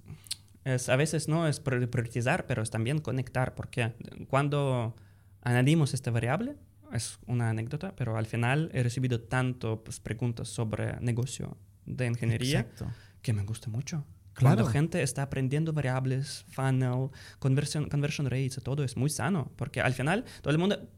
es, 0.64 0.88
a 0.88 0.96
veces 0.96 1.28
no 1.28 1.46
es 1.46 1.62
prior- 1.62 1.88
priorizar, 1.90 2.46
pero 2.46 2.62
es 2.62 2.70
también 2.70 2.98
conectar, 3.00 3.54
porque 3.54 3.92
cuando 4.28 4.94
añadimos 5.42 5.94
esta 5.94 6.10
variable, 6.10 6.56
es 6.92 7.18
una 7.26 7.50
anécdota, 7.50 7.94
pero 7.96 8.16
al 8.16 8.26
final 8.26 8.70
he 8.72 8.82
recibido 8.82 9.20
tanto 9.20 9.82
pues, 9.84 10.00
preguntas 10.00 10.48
sobre 10.48 10.98
negocio 11.00 11.56
de 11.86 12.06
ingeniería 12.06 12.60
Exacto. 12.60 12.86
que 13.20 13.32
me 13.34 13.42
gusta 13.44 13.68
mucho. 13.68 14.04
Claro. 14.38 14.54
Cuando 14.56 14.70
gente 14.70 15.02
está 15.02 15.22
aprendiendo 15.22 15.72
variables, 15.72 16.44
funnel, 16.50 17.10
conversion, 17.40 17.88
conversion 17.88 18.30
rates, 18.30 18.60
todo 18.62 18.84
es 18.84 18.96
muy 18.96 19.10
sano, 19.10 19.50
porque 19.56 19.80
al 19.80 19.92
final 19.94 20.24
todo 20.42 20.52
el 20.52 20.58
mundo 20.58 20.88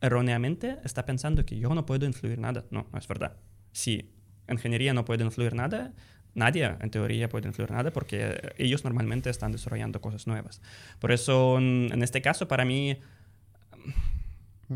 erróneamente 0.00 0.78
está 0.84 1.04
pensando 1.04 1.44
que 1.44 1.58
yo 1.58 1.74
no 1.74 1.84
puedo 1.84 2.06
influir 2.06 2.38
nada. 2.38 2.64
No, 2.70 2.86
no 2.90 2.98
es 2.98 3.06
verdad. 3.06 3.36
Si 3.72 4.10
ingeniería 4.48 4.94
no 4.94 5.04
puede 5.04 5.22
influir 5.22 5.54
nada, 5.54 5.92
nadie 6.34 6.64
en 6.80 6.90
teoría 6.90 7.28
puede 7.28 7.46
influir 7.48 7.70
nada 7.70 7.92
porque 7.92 8.54
ellos 8.56 8.84
normalmente 8.84 9.28
están 9.28 9.52
desarrollando 9.52 10.00
cosas 10.00 10.26
nuevas. 10.26 10.62
Por 10.98 11.12
eso, 11.12 11.58
en, 11.58 12.02
este 12.02 12.22
caso, 12.22 12.48
para 12.48 12.64
mí, 12.64 12.96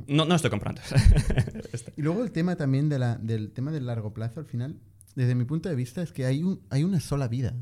no, 0.06 0.24
no 0.26 0.34
estoy 0.34 0.50
comprando. 0.50 0.82
Este. 1.72 1.92
Y 1.96 2.02
luego 2.02 2.22
el 2.22 2.30
tema 2.30 2.56
también 2.56 2.88
de 2.90 2.98
la- 2.98 3.16
del 3.16 3.52
tema 3.52 3.70
del 3.70 3.86
largo 3.86 4.12
plazo, 4.12 4.40
al 4.40 4.46
final, 4.46 4.76
desde 5.14 5.34
mi 5.34 5.44
punto 5.44 5.68
de 5.68 5.74
vista, 5.74 6.02
es 6.02 6.12
que 6.12 6.26
hay, 6.26 6.42
un, 6.42 6.60
hay 6.70 6.84
una 6.84 7.00
sola 7.00 7.28
vida. 7.28 7.54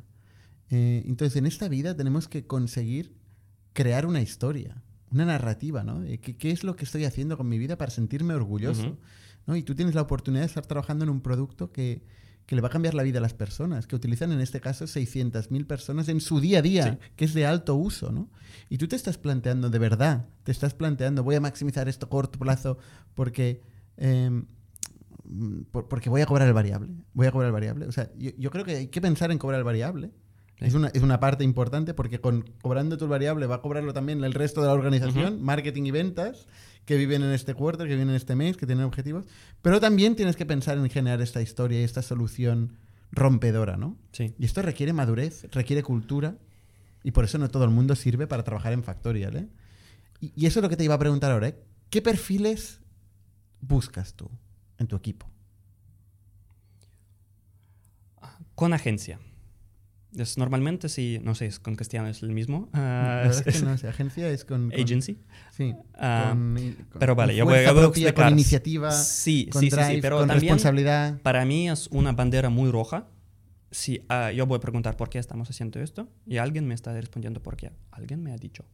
Eh, 0.71 1.03
entonces, 1.07 1.37
en 1.37 1.47
esta 1.47 1.69
vida 1.69 1.97
tenemos 1.97 2.29
que 2.29 2.47
conseguir 2.47 3.15
crear 3.73 4.07
una 4.07 4.21
historia, 4.21 4.83
una 5.11 5.25
narrativa, 5.27 5.85
¿no? 5.85 6.03
¿Qué, 6.21 6.37
qué 6.37 6.51
es 6.51 6.65
lo 6.65 6.75
que 6.77 6.85
estoy 6.85 7.05
haciendo 7.05 7.37
con 7.37 7.49
mi 7.49 7.59
vida 7.59 7.77
para 7.77 7.91
sentirme 7.91 8.35
orgulloso? 8.35 8.83
Ujú. 8.89 8.99
¿no? 9.47 9.57
Y 9.57 9.63
tú 9.63 9.75
tienes 9.75 9.95
la 9.95 10.03
oportunidad 10.03 10.43
de 10.43 10.47
estar 10.47 10.65
trabajando 10.67 11.05
en 11.05 11.11
un 11.11 11.21
producto 11.21 11.71
que, 11.71 12.03
que 12.47 12.57
le 12.57 12.63
va 12.63 12.69
a 12.69 12.71
cambiar 12.71 12.95
la 12.95 13.03
vida 13.03 13.19
a 13.19 13.23
las 13.23 13.35
personas, 13.35 13.87
que 13.87 13.95
utilizan 13.95 14.33
en 14.33 14.41
este 14.41 14.61
caso 14.61 14.87
600.000 14.87 15.67
personas 15.67 16.09
en 16.09 16.21
su 16.21 16.41
día 16.41 16.61
a 16.61 16.63
día, 16.63 16.99
que 17.17 17.25
es 17.27 17.35
de 17.35 17.45
alto 17.47 17.75
uso, 17.75 18.11
¿no? 18.11 18.31
Y 18.71 18.79
tú 18.79 18.89
te 18.89 18.97
estás 18.97 19.19
planteando, 19.19 19.69
de 19.71 19.79
verdad, 19.79 20.27
te 20.45 20.51
estás 20.53 20.73
planteando, 20.75 21.23
voy 21.23 21.35
a 21.35 21.41
maximizar 21.41 21.89
esto 21.89 22.07
a 22.07 22.09
corto 22.09 22.39
plazo 22.39 22.79
porque, 23.15 23.61
por- 25.73 25.89
porque 25.89 26.11
voy 26.11 26.21
a 26.23 26.27
cobrar 26.27 26.49
el 26.49 26.55
variable, 26.55 26.93
voy 27.13 27.27
a 27.27 27.33
cobrar 27.33 27.49
el 27.49 27.53
variable. 27.53 27.87
O 27.87 27.93
sea, 27.93 28.11
yo, 28.17 28.31
yo 28.39 28.51
creo 28.51 28.65
que 28.65 28.77
hay 28.77 28.87
que 28.89 29.01
pensar 29.01 29.31
en 29.31 29.39
cobrar 29.39 29.59
el 29.59 29.65
variable 29.65 30.11
Es, 30.59 30.75
una, 30.75 30.89
es 30.89 31.03
una 31.03 31.21
parte 31.21 31.45
importante 31.45 31.95
porque 31.95 32.21
con, 32.21 32.43
cobrando 32.63 32.97
tu 32.97 33.09
variable 33.09 33.47
va 33.47 33.57
a 33.57 33.61
cobrarlo 33.61 33.93
también 33.93 34.23
el 34.23 34.33
resto 34.33 34.61
de 34.61 34.69
la 34.69 34.73
organización, 34.73 35.43
marketing 35.43 35.85
y 35.85 35.91
ventas, 35.91 36.47
que 36.85 36.97
viven 36.97 37.23
en 37.23 37.33
este 37.33 37.55
quarter, 37.55 37.87
que 37.89 37.95
viven 37.95 38.11
en 38.11 38.15
este 38.15 38.37
mes, 38.37 38.57
que 38.57 38.67
tienen 38.67 38.85
objetivos. 38.85 39.27
Pero 39.63 39.81
también 39.81 40.17
tienes 40.17 40.37
que 40.37 40.47
pensar 40.47 40.79
en 40.79 40.89
generar 40.91 41.21
esta 41.21 41.43
historia 41.43 41.81
y 41.81 41.85
esta 41.85 42.03
solución 42.03 42.79
rompedora, 43.11 43.77
¿no? 43.77 43.97
Sí. 44.13 44.35
Y 44.39 44.45
esto 44.45 44.63
requiere 44.63 44.93
madurez, 44.93 45.47
requiere 45.51 45.83
cultura. 45.83 46.37
Y 47.03 47.11
por 47.11 47.25
eso 47.25 47.37
no 47.39 47.49
todo 47.49 47.65
el 47.65 47.71
mundo 47.71 47.97
sirve 47.97 48.27
para 48.27 48.45
trabajar 48.45 48.73
en 48.73 48.83
Factorial, 48.83 49.37
¿eh? 49.37 49.49
Y, 50.21 50.33
y 50.37 50.47
eso 50.47 50.61
es 50.61 50.63
lo 50.63 50.69
que 50.69 50.77
te 50.77 50.85
iba 50.85 50.95
a 50.95 50.99
preguntar 50.99 51.33
ahora, 51.33 51.49
¿eh? 51.49 51.59
¿Qué 51.91 52.01
perfiles 52.01 52.81
buscas 53.61 54.15
tú 54.15 54.31
en 54.79 54.87
tu 54.87 54.97
equipo? 54.97 55.31
Con 58.55 58.73
agencia. 58.73 59.19
Es, 60.17 60.39
normalmente, 60.39 60.89
sí, 60.89 61.19
no 61.23 61.35
sé, 61.35 61.47
es 61.47 61.59
con 61.59 61.75
Cristiano 61.77 62.07
es 62.09 62.23
el 62.23 62.31
mismo. 62.31 62.69
La 62.73 63.23
ah, 63.23 63.27
es 63.27 63.43
es- 63.47 63.59
que 63.61 63.65
no 63.65 63.77
sé, 63.77 63.89
agencia 63.89 64.29
es 64.29 64.45
con... 64.45 64.71
con- 64.71 64.81
agency. 64.81 65.19
Sí. 65.51 65.75
Ah, 65.95 66.29
con- 66.31 66.55
con- 66.91 66.99
pero 67.01 67.15
vale, 67.17 67.35
yo 67.35 67.45
voy- 67.45 67.65
a 67.65 67.73
propia. 67.75 68.15
Con 68.15 68.29
iniciativa, 68.29 68.91
Sí, 68.93 69.49
con 69.51 69.61
sí, 69.61 69.71
sí, 69.71 69.77
sí, 69.77 69.83
drive, 69.83 70.03
pero 70.03 70.19
con 70.19 70.29
también 70.29 70.53
responsabilidad. 70.55 71.21
para 71.23 71.45
mí 71.45 71.69
es 71.69 71.89
una 71.89 72.13
bandera 72.13 72.49
muy 72.49 72.71
roja. 72.71 73.09
Si 73.71 74.05
ah, 74.09 74.31
yo 74.31 74.47
voy 74.47 74.59
a 74.59 74.61
preguntar 74.61 74.97
por 74.97 75.09
qué 75.11 75.19
estamos 75.19 75.51
haciendo 75.51 75.81
esto 75.81 76.09
y 76.27 76.37
alguien 76.37 76.67
me 76.69 76.75
está 76.75 76.93
respondiendo 76.93 77.43
por 77.43 77.57
qué. 77.57 77.73
Alguien 77.91 78.23
me 78.23 78.33
ha 78.33 78.37
dicho. 78.37 78.65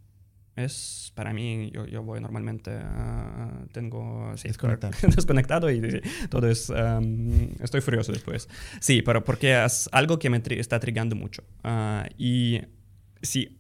Es 0.65 1.13
para 1.15 1.33
mí, 1.33 1.71
yo, 1.73 1.87
yo 1.87 2.03
voy 2.03 2.21
normalmente, 2.21 2.71
ah, 2.73 3.65
tengo 3.73 4.33
sí, 4.37 4.49
Desconectado. 4.49 4.93
desconectado 5.17 5.71
y 5.71 6.01
todo 6.29 6.49
es, 6.49 6.71
am, 6.71 7.51
estoy 7.61 7.81
furioso 7.81 8.13
después. 8.13 8.49
Sí, 8.81 9.03
pero 9.03 9.25
porque 9.25 9.65
es 9.65 9.89
algo 9.93 10.19
que 10.19 10.31
me 10.31 10.43
tri- 10.43 10.59
está 10.59 10.79
trigando 10.81 11.17
mucho. 11.17 11.43
Ah, 11.65 12.09
y 12.19 12.61
sí, 13.23 13.59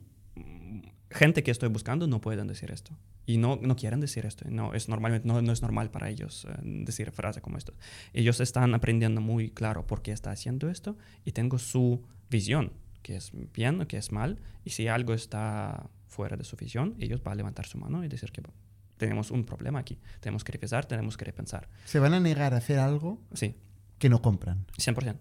gente 1.11 1.43
que 1.43 1.51
estoy 1.51 1.69
buscando 1.69 2.07
no 2.07 2.21
pueden 2.21 2.47
decir 2.47 2.71
esto. 2.71 2.97
Y 3.27 3.37
no, 3.39 3.59
no 3.63 3.77
quieren 3.77 4.01
decir 4.01 4.27
esto. 4.27 4.45
No 4.51 4.75
es, 4.75 4.89
normalmente, 4.89 5.27
no, 5.29 5.41
no 5.43 5.53
es 5.53 5.63
normal 5.63 5.91
para 5.91 6.09
ellos 6.09 6.47
eh, 6.49 6.53
decir 6.63 7.11
frases 7.13 7.43
como 7.43 7.59
esto. 7.59 7.75
Ellos 8.13 8.41
están 8.41 8.75
aprendiendo 8.75 9.21
muy 9.21 9.51
claro 9.51 9.87
por 9.87 10.03
qué 10.03 10.11
está 10.13 10.31
haciendo 10.33 10.69
esto 10.69 10.97
y 11.25 11.33
tengo 11.33 11.59
su 11.59 12.03
visión, 12.29 12.73
que 13.03 13.17
es 13.17 13.31
bien 13.53 13.81
o 13.81 13.87
que 13.87 13.99
es 13.99 14.11
mal. 14.11 14.41
Y 14.65 14.71
si 14.71 14.89
algo 14.89 15.15
está 15.15 15.89
fuera 16.11 16.37
de 16.37 16.45
su 16.45 16.57
visión, 16.57 16.95
ellos 16.99 17.23
van 17.23 17.33
a 17.33 17.37
levantar 17.37 17.67
su 17.67 17.79
mano 17.79 18.05
y 18.05 18.09
decir 18.09 18.31
que 18.33 18.43
tenemos 18.99 19.31
un 19.31 19.45
problema 19.45 19.79
aquí. 19.79 19.99
Tenemos 20.21 20.45
que 20.45 20.53
revisar, 20.53 20.85
tenemos 20.85 21.17
que 21.17 21.25
repensar. 21.25 21.69
Se 21.87 21.99
van 21.99 22.13
a 22.13 22.21
negar 22.21 22.53
a 22.53 22.59
hacer 22.59 22.79
algo 22.79 23.19
Sí, 23.33 23.55
que 23.99 24.11
no 24.11 24.21
compran. 24.21 24.67
100%. 24.77 25.17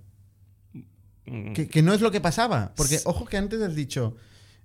Mm, 1.26 1.54
Que, 1.54 1.68
que 1.70 1.82
no 1.82 1.94
es 1.94 2.02
lo 2.02 2.12
que 2.12 2.20
pasaba. 2.20 2.74
Porque, 2.76 3.00
ojo 3.06 3.26
que 3.26 3.38
antes 3.38 3.62
has 3.62 3.76
dicho, 3.76 4.18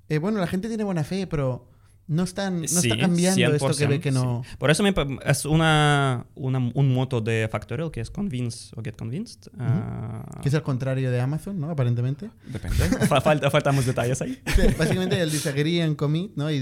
eh, 0.09 0.18
bueno, 0.18 0.41
la 0.41 0.47
gente 0.47 0.68
tiene 0.68 0.83
buena 0.85 1.05
fe, 1.05 1.27
pero 1.27 1.68
no, 2.07 2.22
están, 2.24 2.61
no 2.61 2.68
Sí, 2.68 2.88
está 2.90 2.98
cambiando 2.98 3.55
esto 3.55 3.68
que 3.76 3.86
ve 3.86 3.96
100%, 3.98 4.00
que 4.02 4.11
no... 4.11 4.42
sí. 4.44 4.57
Por 4.59 4.70
eso 4.70 4.82
me 4.82 4.92
es 5.24 5.44
una, 5.46 6.26
una- 6.34 6.70
un 6.74 6.92
moto 6.92 7.20
de 7.20 7.48
Factorial 7.50 7.90
que 7.90 8.00
es 8.02 8.11
convince 8.11 8.74
o 8.76 8.82
get 8.82 8.96
convinced. 8.96 9.50
ah, 9.59 10.24
Que 10.42 10.48
es 10.50 10.55
al 10.55 10.62
contrario 10.62 11.11
de 11.11 11.20
Amazon, 11.20 11.59
¿no? 11.59 11.70
Aparentemente. 11.70 12.30
Depende. 12.46 12.76
Fa- 13.09 13.20
falta, 13.20 13.50
faltamos 13.50 13.86
detalles 13.86 14.20
ahí. 14.20 14.38
Sí, 14.55 14.62
Básicamente 14.78 15.20
el 15.20 15.30
disagree 15.30 15.82
and 15.82 15.96
commit, 15.96 16.32
¿no? 16.36 16.50
Y 16.50 16.57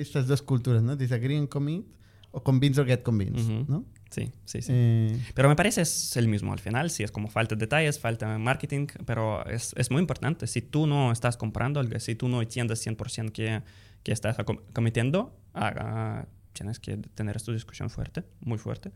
estas 0.00 0.26
dos 0.26 0.42
culturas, 0.42 0.82
¿no? 0.82 0.96
Disagree 0.96 1.38
and 1.38 1.48
commit 1.48 1.86
o 2.32 2.42
convince 2.42 2.80
or 2.80 2.86
get 2.86 3.02
convinced, 3.02 3.48
Ujú. 3.48 3.64
¿no? 3.70 3.84
Sí, 4.10 4.30
sí, 4.44 4.60
sí. 4.62 4.72
Eh, 4.74 5.18
Pero 5.34 5.48
me 5.48 5.56
parece 5.56 5.82
es 5.82 6.16
el 6.18 6.28
mismo 6.28 6.52
al 6.52 6.58
final, 6.58 6.90
sí, 6.90 7.02
es 7.02 7.10
como 7.10 7.28
falta 7.28 7.54
de 7.54 7.60
detalles, 7.60 7.98
falta 7.98 8.36
marketing, 8.38 8.86
pero 9.06 9.42
es, 9.46 9.74
es 9.76 9.90
muy 9.90 10.00
importante. 10.00 10.46
Si 10.46 10.60
tú 10.60 10.86
no 10.86 11.12
estás 11.12 11.36
comprando 11.38 11.80
algo, 11.80 11.98
si 11.98 12.14
tú 12.14 12.28
no 12.28 12.42
entiendes 12.42 12.86
100% 12.86 13.32
que, 13.32 13.62
que 14.02 14.12
estás 14.12 14.36
cometiendo, 14.72 15.36
ah, 15.54 16.26
tienes 16.52 16.78
que 16.78 16.96
tener 16.96 17.36
esta 17.36 17.52
discusión 17.52 17.88
fuerte, 17.90 18.24
muy 18.40 18.58
fuerte. 18.58 18.92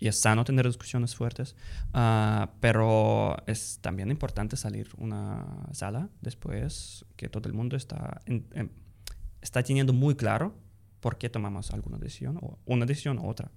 Y 0.00 0.06
es 0.06 0.20
sano 0.20 0.44
tener 0.44 0.64
discusiones 0.66 1.16
fuertes, 1.16 1.56
ah, 1.92 2.52
pero 2.60 3.36
es 3.46 3.78
también 3.80 4.10
importante 4.10 4.56
salir 4.56 4.88
una 4.96 5.66
sala 5.72 6.08
después 6.20 7.04
que 7.16 7.28
todo 7.28 7.48
el 7.48 7.54
mundo 7.54 7.76
está, 7.76 8.20
en- 8.26 8.46
en- 8.52 8.70
está 9.42 9.62
teniendo 9.62 9.92
muy 9.92 10.14
claro 10.14 10.54
por 11.00 11.18
qué 11.18 11.28
tomamos 11.28 11.72
alguna 11.72 11.98
decisión, 11.98 12.38
o 12.40 12.58
una 12.64 12.86
decisión 12.86 13.18
u 13.18 13.26
otra. 13.28 13.50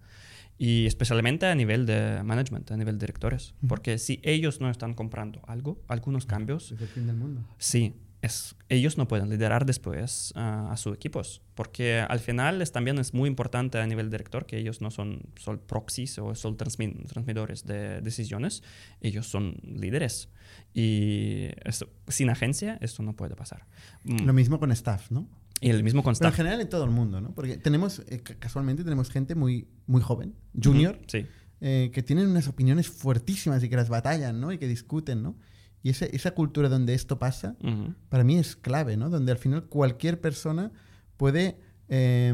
Y 0.58 0.86
especialmente 0.86 1.46
a 1.48 1.56
nivel 1.56 1.86
de 1.88 2.22
management, 2.24 2.70
a 2.72 2.78
nivel 2.78 2.98
de 3.00 3.06
directores. 3.08 3.56
Porque 3.68 3.98
si 3.98 4.20
ellos 4.24 4.62
no 4.62 4.70
están 4.70 4.94
comprando 4.94 5.42
algo, 5.48 5.80
algunos 5.88 6.26
cambios, 6.28 6.72
es 6.72 6.82
el 6.82 6.88
fin 6.88 7.08
del 7.08 7.16
mundo. 7.18 7.42
sí, 7.58 7.96
es, 8.22 8.56
ellos 8.70 8.98
no 8.98 9.08
pueden 9.08 9.30
liderar 9.30 9.66
después 9.66 10.32
ah, 10.36 10.70
a 10.72 10.78
sus 10.78 10.94
equipos. 10.96 11.42
Porque 11.56 12.00
al 12.00 12.20
final 12.20 12.62
es, 12.62 12.72
también 12.72 12.98
es 13.00 13.14
muy 13.14 13.28
importante 13.28 13.80
a 13.80 13.88
nivel 13.88 14.10
director 14.12 14.46
que 14.46 14.58
ellos 14.58 14.80
no 14.82 14.92
son 14.92 15.22
solo 15.40 15.60
proxies 15.66 16.18
o 16.20 16.36
solo 16.36 16.56
transmi- 16.58 17.06
transmitidores 17.08 17.66
de 17.66 18.02
decisiones, 18.02 18.62
ellos 19.02 19.28
son 19.28 19.56
líderes. 19.64 20.30
Y 20.74 21.50
eso- 21.66 21.90
sin 22.08 22.30
agencia 22.30 22.78
esto 22.82 23.04
no 23.04 23.14
puede 23.16 23.36
pasar. 23.36 23.66
Mm, 24.04 24.26
Lo 24.26 24.34
mismo 24.34 24.60
con 24.60 24.72
staff, 24.72 25.12
¿no? 25.12 25.28
y 25.64 25.70
el 25.70 25.84
mismo 25.84 26.02
con 26.02 26.16
Pero 26.16 26.26
en 26.26 26.32
staff. 26.32 26.36
general 26.38 26.62
en 26.62 26.70
todo 26.70 26.86
el 26.86 26.90
mundo, 26.90 27.22
¿no? 27.22 27.36
Porque 27.36 27.56
tenemos, 27.56 28.00
eh, 28.10 28.20
ca- 28.24 28.34
casualmente 28.36 28.84
tenemos 28.84 29.12
gente 29.12 29.36
muy, 29.36 29.68
muy 29.86 30.02
joven, 30.02 30.34
junior, 30.60 31.00
Sí. 31.06 31.28
eh, 31.60 31.92
que 31.94 32.02
tienen 32.02 32.28
unas 32.30 32.48
opiniones 32.48 32.88
fuertísimas 32.88 33.64
y 33.64 33.70
que 33.70 33.76
las 33.76 33.88
batallan, 33.88 34.42
¿no? 34.42 34.52
Y 34.52 34.58
que 34.58 34.68
discuten, 34.68 35.22
¿no? 35.22 35.36
Y 35.84 35.90
ese- 35.90 36.16
esa 36.16 36.32
cultura 36.32 36.70
donde 36.70 36.94
esto 36.94 37.18
pasa, 37.20 37.56
para 38.10 38.24
mí 38.24 38.38
es 38.38 38.56
clave, 38.56 38.98
¿no? 38.98 39.10
Donde 39.10 39.32
al 39.32 39.38
final 39.38 39.64
cualquier 39.66 40.20
persona 40.22 40.72
puede 41.18 41.58
eh, 41.94 42.34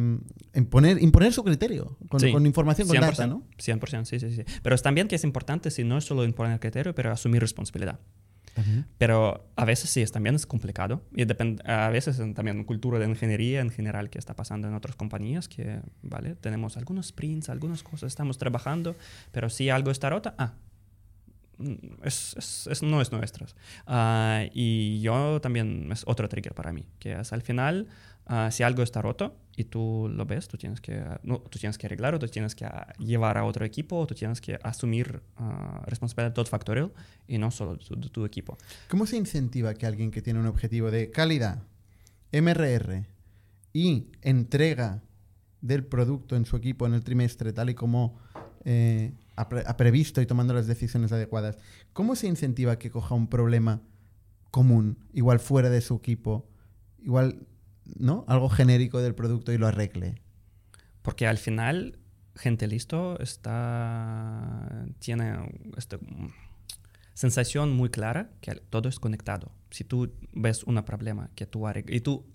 imponer, 0.54 1.02
imponer 1.02 1.34
su 1.34 1.44
criterio 1.44 1.98
con, 2.10 2.20
Sí, 2.20 2.32
con 2.32 2.46
información, 2.46 2.88
con 2.88 2.96
100%, 2.98 3.02
data, 3.02 3.26
¿no? 3.28 3.44
100%, 3.58 4.06
sí, 4.06 4.20
sí, 4.20 4.30
sí. 4.36 4.44
Pero 4.62 4.76
es 4.76 4.84
también 4.84 5.08
que 5.08 5.16
es 5.16 5.24
importante, 5.24 5.72
si 5.72 5.84
no 5.84 5.98
es 5.98 6.06
solo 6.06 6.24
imponer 6.26 6.60
criterio, 6.60 6.94
pero 6.94 7.12
asumir 7.12 7.42
responsabilidad. 7.42 8.00
Pero 8.98 9.52
a 9.56 9.66
veces 9.66 9.90
sí, 9.92 10.02
es, 10.02 10.12
también 10.12 10.34
es 10.36 10.48
complicado. 10.48 11.04
Y 11.16 11.26
depende, 11.26 11.62
a 11.72 11.90
veces 11.90 12.18
también 12.34 12.64
cultura 12.64 12.98
de 12.98 13.06
ingeniería 13.08 13.62
en 13.62 13.70
general 13.70 14.10
que 14.10 14.18
está 14.18 14.36
pasando 14.36 14.68
en 14.68 14.74
otras 14.74 14.96
compañías, 14.96 15.48
que, 15.48 15.80
¿vale? 16.02 16.34
Tenemos 16.36 16.76
algunos 16.76 17.08
sprints, 17.08 17.50
algunas 17.50 17.84
cosas, 17.84 18.08
estamos 18.08 18.40
trabajando, 18.40 18.96
pero 19.32 19.50
si 19.52 19.70
algo 19.70 19.92
está 19.92 20.10
roto, 20.10 20.34
ah, 20.40 20.54
es, 22.04 22.68
es- 22.70 22.84
no 22.84 23.02
es 23.02 23.12
nuestras. 23.12 23.56
Ah, 23.86 24.44
y 24.54 25.02
yo 25.02 25.40
también, 25.42 25.90
es 25.92 26.04
otro 26.08 26.28
trigger 26.30 26.54
para 26.54 26.72
mí, 26.72 26.86
que 27.00 27.14
es 27.20 27.34
al 27.34 27.42
final, 27.42 27.88
ah, 28.26 28.50
si 28.52 28.64
algo 28.64 28.84
está 28.84 29.02
roto 29.02 29.36
y 29.56 29.64
tú 29.64 30.10
lo 30.14 30.26
ves, 30.26 30.48
tú 30.48 30.58
tienes 30.58 30.82
que, 30.82 31.04
no, 31.24 31.40
tú 31.40 31.58
tienes 31.60 31.78
que 31.78 31.88
arreglarlo, 31.88 32.20
tú 32.20 32.28
tienes 32.28 32.54
que 32.56 32.66
ah, 32.66 32.94
llevar 33.00 33.38
a 33.38 33.44
otro 33.46 33.66
equipo, 33.66 34.06
tú 34.06 34.14
tienes 34.16 34.40
que 34.42 34.60
asumir 34.64 35.22
responsabilidad 35.86 36.32
de 36.32 36.36
todo 36.36 36.46
factorial 36.46 36.92
y 37.28 37.38
no 37.38 37.50
solo 37.52 37.76
de 37.76 37.84
tu, 37.86 37.96
de 38.00 38.10
tu 38.10 38.26
equipo. 38.26 38.58
¿Cómo 38.90 39.06
se 39.06 39.18
incentiva 39.18 39.74
que 39.74 39.86
alguien 39.88 40.12
que 40.12 40.22
tiene 40.22 40.40
un 40.40 40.46
objetivo 40.48 40.92
de 40.92 41.10
calidad, 41.12 41.64
MRR 42.32 43.06
y 43.74 44.08
entrega 44.22 45.02
del 45.62 45.84
producto 45.86 46.36
en 46.36 46.46
su 46.46 46.56
equipo 46.56 46.86
en 46.86 46.94
el 46.94 47.04
trimestre, 47.04 47.52
tal 47.54 47.70
y 47.70 47.74
como 47.74 48.20
eh, 48.64 49.14
ha, 49.38 49.48
pre- 49.48 49.64
ha 49.66 49.78
previsto 49.78 50.20
y 50.20 50.26
tomando 50.26 50.54
las 50.54 50.68
decisiones 50.68 51.12
adecuadas, 51.14 51.58
¿cómo 51.94 52.16
se 52.16 52.28
incentiva 52.28 52.78
que 52.78 52.92
coja 52.92 53.16
un 53.16 53.28
problema 53.28 53.82
común, 54.52 54.98
igual 55.14 55.40
fuera 55.40 55.70
de 55.70 55.80
su 55.80 55.96
equipo, 55.96 56.50
igual, 57.00 57.48
¿no? 57.86 58.26
Algo 58.28 58.50
genérico 58.50 59.00
del 59.00 59.16
producto 59.16 59.54
y 59.54 59.58
lo 59.58 59.68
arregle? 59.68 60.22
Porque 61.04 61.28
al 61.28 61.38
final, 61.38 62.00
gente 62.36 62.68
listo 62.68 63.20
está, 63.20 64.86
tiene 65.00 65.36
esta 65.78 66.00
sensación 67.14 67.72
muy 67.72 67.90
clara 67.90 68.32
que 68.42 68.56
todo 68.56 68.90
es 68.90 69.00
conectado. 69.00 69.52
Si 69.70 69.84
tú 69.84 70.12
ves 70.34 70.64
un 70.64 70.82
problema 70.84 71.30
que 71.36 71.46
tú 71.46 71.66
y 71.88 72.02
tú 72.02 72.26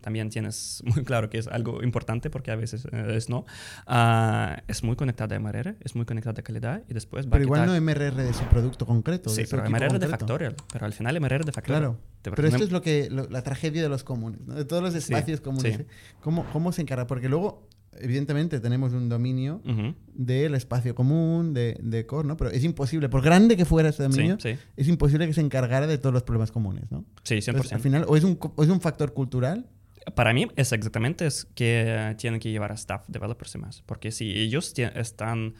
también 0.00 0.30
tienes 0.30 0.82
muy 0.94 1.04
claro 1.04 1.30
que 1.30 1.38
es 1.38 1.46
algo 1.48 1.82
importante 1.82 2.30
porque 2.30 2.50
a 2.50 2.56
veces 2.56 2.86
eh, 2.92 3.14
es 3.16 3.28
no, 3.28 3.44
ah, 3.86 4.62
es 4.68 4.82
muy 4.82 4.96
conectada 4.96 5.36
a 5.36 5.38
MRR, 5.40 5.76
es 5.80 5.94
muy 5.94 6.04
conectada 6.04 6.40
a 6.40 6.42
calidad 6.42 6.82
y 6.88 6.94
después 6.94 7.26
va 7.26 7.30
Pero 7.32 7.42
a 7.42 7.44
igual 7.44 7.60
quitar- 7.62 7.68
no 7.68 7.80
MRR 7.80 8.22
de 8.22 8.32
su 8.32 8.44
producto 8.44 8.86
concreto. 8.86 9.30
Sí, 9.30 9.42
de 9.42 9.48
pero 9.48 9.62
MRR 9.68 9.80
de 9.84 9.88
concreto. 9.88 10.10
Factorial. 10.10 10.54
Pero 10.72 10.86
al 10.86 10.92
final 10.92 11.16
MRR 11.20 11.44
de 11.44 11.52
Factorial. 11.52 11.82
Claro. 11.82 11.98
Te 12.22 12.30
Pero 12.30 12.48
esto 12.48 12.64
es 12.64 12.70
lo 12.70 12.82
que 12.82 13.08
lo- 13.10 13.28
la 13.28 13.42
tragedia 13.42 13.82
de 13.82 13.88
los 13.88 14.04
comunes, 14.04 14.40
¿no? 14.46 14.54
de 14.54 14.64
todos 14.64 14.82
los 14.82 14.94
espacios 14.94 15.40
comunes. 15.40 15.76
sí. 15.76 15.82
¿eh? 15.82 15.86
¿Cómo, 16.20 16.44
¿Cómo 16.52 16.70
se 16.72 16.82
encarga? 16.82 17.06
Porque 17.06 17.28
luego, 17.28 17.66
evidentemente, 17.98 18.60
tenemos 18.60 18.92
un 18.92 19.08
dominio 19.08 19.60
Ujú. 19.64 19.94
del 20.14 20.54
espacio 20.54 20.94
común, 20.94 21.52
de, 21.54 21.78
de 21.82 22.06
core, 22.06 22.26
¿no? 22.28 22.36
Pero 22.36 22.50
es 22.50 22.62
imposible, 22.64 23.08
por 23.08 23.22
grande 23.22 23.56
que 23.56 23.64
fuera 23.64 23.88
ese 23.88 24.02
dominio, 24.04 24.36
Sí, 24.40 24.52
sí. 24.54 24.58
es 24.76 24.88
imposible 24.88 25.26
que 25.26 25.32
se 25.34 25.40
encargara 25.40 25.86
de 25.86 25.98
todos 25.98 26.12
los 26.12 26.22
problemas 26.22 26.50
comunes, 26.52 26.90
¿no? 26.90 27.04
Sí, 27.24 27.36
100%. 27.36 27.48
Entonces, 27.48 27.72
al 27.72 27.80
final, 27.80 28.04
o 28.08 28.16
es 28.16 28.24
un, 28.24 28.38
o 28.40 28.62
es 28.62 28.68
un 28.68 28.80
factor 28.80 29.12
cultural, 29.12 29.68
Para 30.14 30.32
mí 30.32 30.46
es 30.56 30.72
exactamente 30.72 31.26
es 31.26 31.46
que 31.54 32.14
tienen 32.16 32.40
que 32.40 32.50
llevar 32.50 32.72
a 32.72 32.74
staff 32.74 33.04
developers 33.08 33.54
y 33.54 33.58
más. 33.58 33.82
Porque 33.82 34.10
si 34.12 34.30
ellos 34.30 34.72
están... 34.94 35.54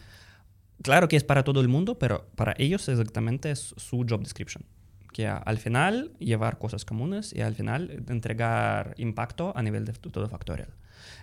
Claro 0.83 1.09
que 1.09 1.17
es 1.17 1.25
para 1.25 1.45
todo 1.45 1.61
el 1.61 1.69
mundo, 1.69 1.99
pero 1.99 2.27
para 2.37 2.55
ellos 2.57 2.89
exactamente 2.89 3.51
es 3.51 3.75
su 3.77 3.99
job 4.09 4.21
description. 4.23 4.65
que 5.13 5.27
al 5.27 5.59
final 5.59 6.13
llevar 6.21 6.59
cosas 6.59 6.85
comunes 6.87 7.35
y 7.35 7.43
al 7.43 7.55
final 7.55 8.03
entregar 8.09 8.95
impacto 8.97 9.53
a 9.55 9.63
nivel 9.63 9.85
de 9.85 9.93
todo 9.93 10.27
factorial. 10.29 10.71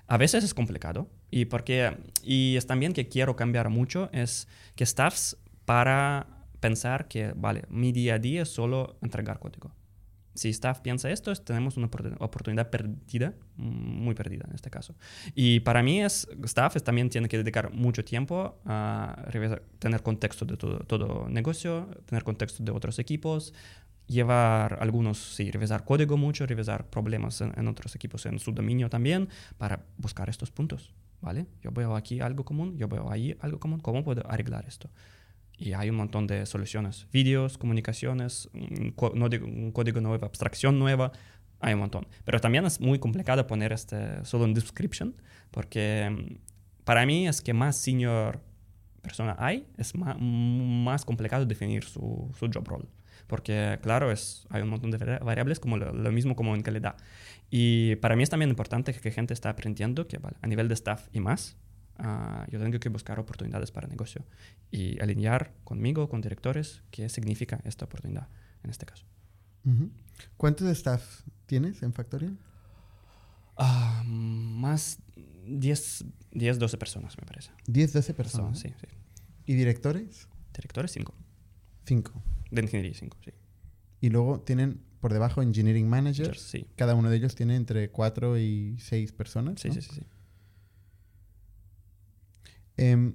A 0.07 0.17
veces 0.17 0.43
es 0.43 0.53
complicado 0.53 1.09
y, 1.32 1.45
porque, 1.45 1.97
y 2.23 2.55
es 2.57 2.67
también 2.67 2.93
que 2.93 3.07
quiero 3.07 3.36
cambiar 3.36 3.69
mucho, 3.69 4.09
es 4.13 4.47
que 4.75 4.86
staffs 4.86 5.38
para 5.65 6.28
pensar 6.59 7.07
que, 7.07 7.34
vale, 7.36 7.63
mi 7.69 7.91
día 7.91 8.15
a 8.15 8.19
día 8.19 8.43
es 8.43 8.49
solo 8.49 8.97
entregar 9.01 9.39
código. 9.39 9.71
Si 10.38 10.49
staff 10.49 10.82
piensa 10.82 11.09
esto, 11.09 11.34
tenemos 11.36 11.78
una 11.78 11.89
oportunidad 12.19 12.69
perdida, 12.69 13.34
muy 13.55 14.13
perdida 14.13 14.45
en 14.47 14.53
este 14.53 14.69
caso. 14.69 14.95
Y 15.34 15.61
para 15.61 15.82
mí, 15.82 16.03
es, 16.03 16.28
staff 16.43 16.75
también 16.84 17.09
tiene 17.09 17.28
que 17.28 17.39
dedicar 17.39 17.73
mucho 17.73 18.05
tiempo 18.05 18.59
a 18.63 19.25
tener 19.80 20.03
contexto 20.03 20.45
de 20.45 20.55
todo, 20.55 20.80
todo 20.82 21.28
negocio, 21.28 21.89
tener 22.05 22.23
contexto 22.23 22.63
de 22.63 22.71
otros 22.71 22.99
equipos, 22.99 23.51
llevar 24.08 24.78
algunos, 24.82 25.18
sí, 25.36 25.51
revisar 25.51 25.84
código 25.84 26.18
mucho, 26.18 26.45
revisar 26.45 26.89
problemas 26.89 27.41
en, 27.41 27.68
otros 27.68 27.95
equipos 27.95 28.26
en 28.26 28.39
su 28.39 28.51
dominio 28.51 28.89
también, 28.89 29.30
para 29.58 29.86
buscar 29.97 30.30
estos 30.30 30.49
puntos, 30.49 30.93
¿vale? 31.22 31.45
Yo 31.62 31.72
veo 31.72 31.95
aquí 31.95 32.22
algo 32.22 32.45
común, 32.45 32.78
yo 32.78 32.88
veo 32.88 33.12
ahí 33.12 33.36
algo 33.41 33.60
común, 33.60 33.80
¿cómo 33.80 34.03
puedo 34.03 34.30
arreglar 34.30 34.66
esto? 34.66 34.89
Y 35.58 35.74
hay 35.74 35.89
un 35.89 35.97
montón 35.97 36.28
de 36.28 36.45
soluciones, 36.45 37.08
vídeos, 37.12 37.58
comunicaciones, 37.58 38.49
un, 38.53 38.91
código 39.72 40.01
nuevo, 40.01 40.26
abstracción 40.26 40.80
nueva, 40.80 41.12
hay 41.60 41.74
un 41.74 41.80
montón. 41.80 42.08
Pero 42.24 42.39
también 42.39 42.66
es 42.66 42.80
muy 42.80 42.99
complicado 42.99 43.45
poner 43.45 43.74
este 43.74 44.24
solo 44.24 44.45
en 44.45 44.53
description, 44.53 45.16
porque 45.51 46.10
mm, 46.10 46.84
para 46.86 47.05
mí 47.05 47.28
es 47.28 47.41
que 47.41 47.53
más 47.53 47.76
senior 47.76 48.39
persona 49.01 49.36
hay, 49.39 49.68
es 49.78 49.95
más, 49.95 50.18
más 50.20 51.03
complicado 51.03 51.45
definir 51.45 51.84
su, 51.84 52.32
su 52.38 52.49
job 52.53 52.68
role 52.68 52.88
porque 53.28 53.80
claro, 53.82 54.11
es, 54.11 54.47
hay 54.49 54.61
un 54.61 54.69
montón 54.69 54.91
de 54.91 54.97
variables 54.97 55.59
como 55.59 55.78
lo, 55.78 56.11
mismo 56.11 56.36
como 56.36 56.55
en 56.55 56.61
calidad. 56.61 56.95
Y 57.49 57.95
para 57.97 58.15
mí 58.15 58.23
es 58.23 58.30
también 58.30 58.49
importante 58.49 58.93
que, 58.93 59.11
gente 59.11 59.34
está 59.34 59.49
aprendiendo 59.49 60.07
que 60.07 60.19
a 60.41 60.47
nivel 60.47 60.67
de 60.67 60.73
staff 60.73 61.07
y 61.13 61.19
más, 61.19 61.57
uh, 61.99 62.49
yo 62.49 62.59
tengo 62.59 62.80
que 62.80 62.89
buscar 62.89 63.19
oportunidades 63.19 63.71
para 63.71 63.88
negocio 63.88 64.25
y 64.71 64.99
alinear 65.01 65.53
conmigo, 65.63 66.09
con 66.09 66.21
directores, 66.21 66.84
qué 66.91 67.09
significa 67.09 67.59
esta 67.63 67.86
oportunidad 67.86 68.28
en 68.63 68.69
este 68.69 68.86
caso. 68.86 69.05
¿Cuántos 70.38 70.69
staff 70.69 71.23
tienes 71.45 71.84
en 71.84 71.91
Factorial? 71.91 72.38
Uh, 73.57 74.03
más 74.05 74.99
10, 75.45 76.05
10, 76.32 76.59
12 76.59 76.78
personas, 76.78 77.17
me 77.17 77.25
parece. 77.25 77.51
10, 77.67 77.93
12 77.93 78.13
personas. 78.13 78.59
sí, 78.59 78.69
sí. 78.80 78.88
¿Y 79.45 79.55
directores? 79.55 80.28
Directores, 80.53 80.91
5. 80.91 81.13
5. 81.86 82.23
De 82.51 82.61
ingeniería 82.61 82.93
5, 82.93 83.17
sí. 83.23 83.31
Y 84.01 84.09
luego 84.09 84.41
tienen 84.41 84.81
por 84.99 85.13
debajo 85.13 85.41
engineering 85.41 85.87
managers. 85.87 86.41
Sí. 86.41 86.67
Cada 86.75 86.95
uno 86.95 87.09
de 87.09 87.17
ellos 87.17 87.35
tiene 87.35 87.55
entre 87.55 87.89
4 87.89 88.37
y 88.39 88.77
6 88.79 89.11
personas. 89.11 89.59
Sí, 89.61 89.71
sí, 89.71 89.81
sí. 89.81 89.89
sí. 89.95 90.01
Em, 92.77 93.13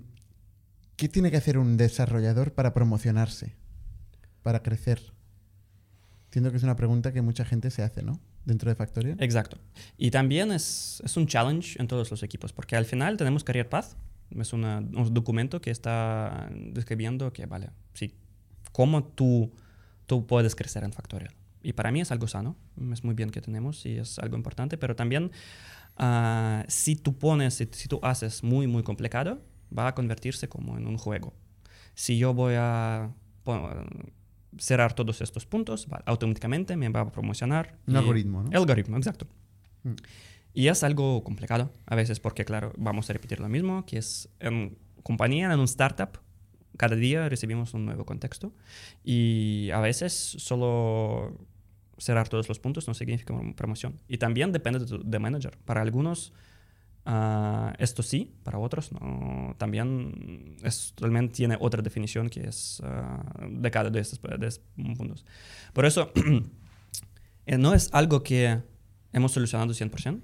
¿Qué 0.97 1.09
tiene 1.09 1.31
que 1.31 1.37
hacer 1.37 1.59
un 1.59 1.77
desarrollador 1.77 2.53
para 2.53 2.75
promocionarse? 2.75 3.55
Para 4.43 4.63
crecer. 4.63 5.13
Entiendo 6.27 6.51
que 6.51 6.57
es 6.57 6.63
una 6.63 6.77
pregunta 6.77 7.13
que 7.13 7.23
mucha 7.23 7.45
gente 7.45 7.71
se 7.71 7.83
hace, 7.83 8.03
¿no? 8.03 8.21
Dentro 8.45 8.71
de 8.71 8.75
Factorial. 8.75 9.17
Exacto. 9.21 9.59
Y 9.97 10.11
también 10.11 10.51
es, 10.51 11.03
es 11.05 11.17
un 11.17 11.27
challenge 11.27 11.81
en 11.81 11.87
todos 11.87 12.11
los 12.11 12.23
equipos, 12.23 12.53
porque 12.53 12.77
al 12.77 12.85
final 12.85 13.17
tenemos 13.17 13.45
Career 13.45 13.69
Path, 13.69 13.97
es 14.31 14.53
un 14.53 15.13
documento 15.13 15.61
que 15.61 15.71
está 15.71 16.49
describiendo 16.55 17.33
que, 17.33 17.47
vale, 17.47 17.71
sí, 17.95 18.15
cómo 18.73 19.05
tú, 19.05 19.53
tú 20.07 20.27
puedes 20.27 20.55
crecer 20.55 20.85
en 20.85 20.93
Factorial. 20.93 21.35
Y 21.63 21.75
para 21.75 21.93
mí 21.93 22.01
es 22.01 22.11
algo 22.11 22.27
sano, 22.27 22.57
es 22.93 23.05
muy 23.05 23.15
bien 23.15 23.31
que 23.31 23.41
tenemos 23.41 23.87
y 23.87 23.99
es 23.99 24.19
algo 24.19 24.37
importante, 24.37 24.77
pero 24.77 24.97
también 24.97 25.31
uh, 26.01 26.65
si 26.67 26.97
tú 26.97 27.17
pones, 27.17 27.55
si, 27.55 27.69
si, 27.71 27.89
tú 27.89 28.01
haces 28.03 28.43
muy, 28.43 28.67
muy 28.67 28.83
complicado, 28.83 29.41
va 29.77 29.89
a 29.89 29.95
convertirse 29.95 30.49
como 30.49 30.77
en 30.77 30.87
un 30.87 30.99
juego. 30.99 31.33
Si 31.95 32.19
yo 32.19 32.35
voy 32.35 32.55
a 32.57 33.11
cerrar 34.59 34.95
todos 34.95 35.21
estos 35.21 35.47
puntos, 35.47 35.87
automáticamente 36.05 36.77
me 36.77 36.89
va 36.89 37.01
a 37.01 37.13
promocionar. 37.13 37.77
Un 37.87 37.97
algoritmo, 37.97 38.43
¿no? 38.43 38.51
El 38.51 38.57
algoritmo, 38.57 38.97
exacto. 38.97 39.27
Mm. 39.85 39.95
Y 40.55 40.69
es 40.69 40.83
algo 40.83 41.25
complicado 41.25 41.73
a 41.87 41.95
veces 41.95 42.21
porque, 42.21 42.45
claro, 42.45 42.73
vamos 42.77 43.09
a 43.09 43.13
repetir 43.15 43.41
lo 43.41 43.49
mismo, 43.49 43.87
que 43.87 43.99
es 43.99 44.29
en 44.39 44.77
compañía, 45.03 45.53
en 45.53 45.59
un 45.59 45.65
startup, 45.65 46.19
cada 46.83 46.97
día 46.97 47.29
recibimos 47.29 47.75
un 47.75 47.87
nuevo 47.87 48.05
contexto 48.05 48.53
y 49.05 49.71
a 49.73 49.79
veces 49.79 50.13
solo 50.13 51.39
cerrar 51.97 52.29
todos 52.29 52.49
los 52.49 52.59
puntos 52.59 52.89
no 52.89 52.95
significa 52.95 53.33
promoción. 53.55 54.01
Y 54.09 54.19
también 54.19 54.51
depende 54.51 54.81
de, 54.81 54.99
de 55.05 55.19
manager. 55.21 55.57
Para 55.65 55.81
algunos 55.81 56.33
uh, 57.07 57.71
esto 57.79 58.03
sí, 58.03 58.35
para 58.43 58.59
otros 58.59 58.91
no. 58.91 59.55
También 59.59 60.57
es, 60.65 60.93
realmente 60.97 61.35
tiene 61.35 61.57
otra 61.61 61.83
definición 61.83 62.29
que 62.29 62.49
es 62.49 62.83
uh, 62.83 63.47
de 63.49 63.71
cada 63.71 63.89
de 63.89 64.01
estos, 64.01 64.21
de 64.21 64.49
estos 64.49 64.65
puntos. 64.75 65.25
Por 65.73 65.87
eso 65.87 66.11
eh, 67.47 67.59
no 67.59 67.75
es 67.75 67.91
algo 67.93 68.25
que 68.25 68.61
hemos 69.13 69.31
solucionado 69.31 69.73
100%, 69.73 70.21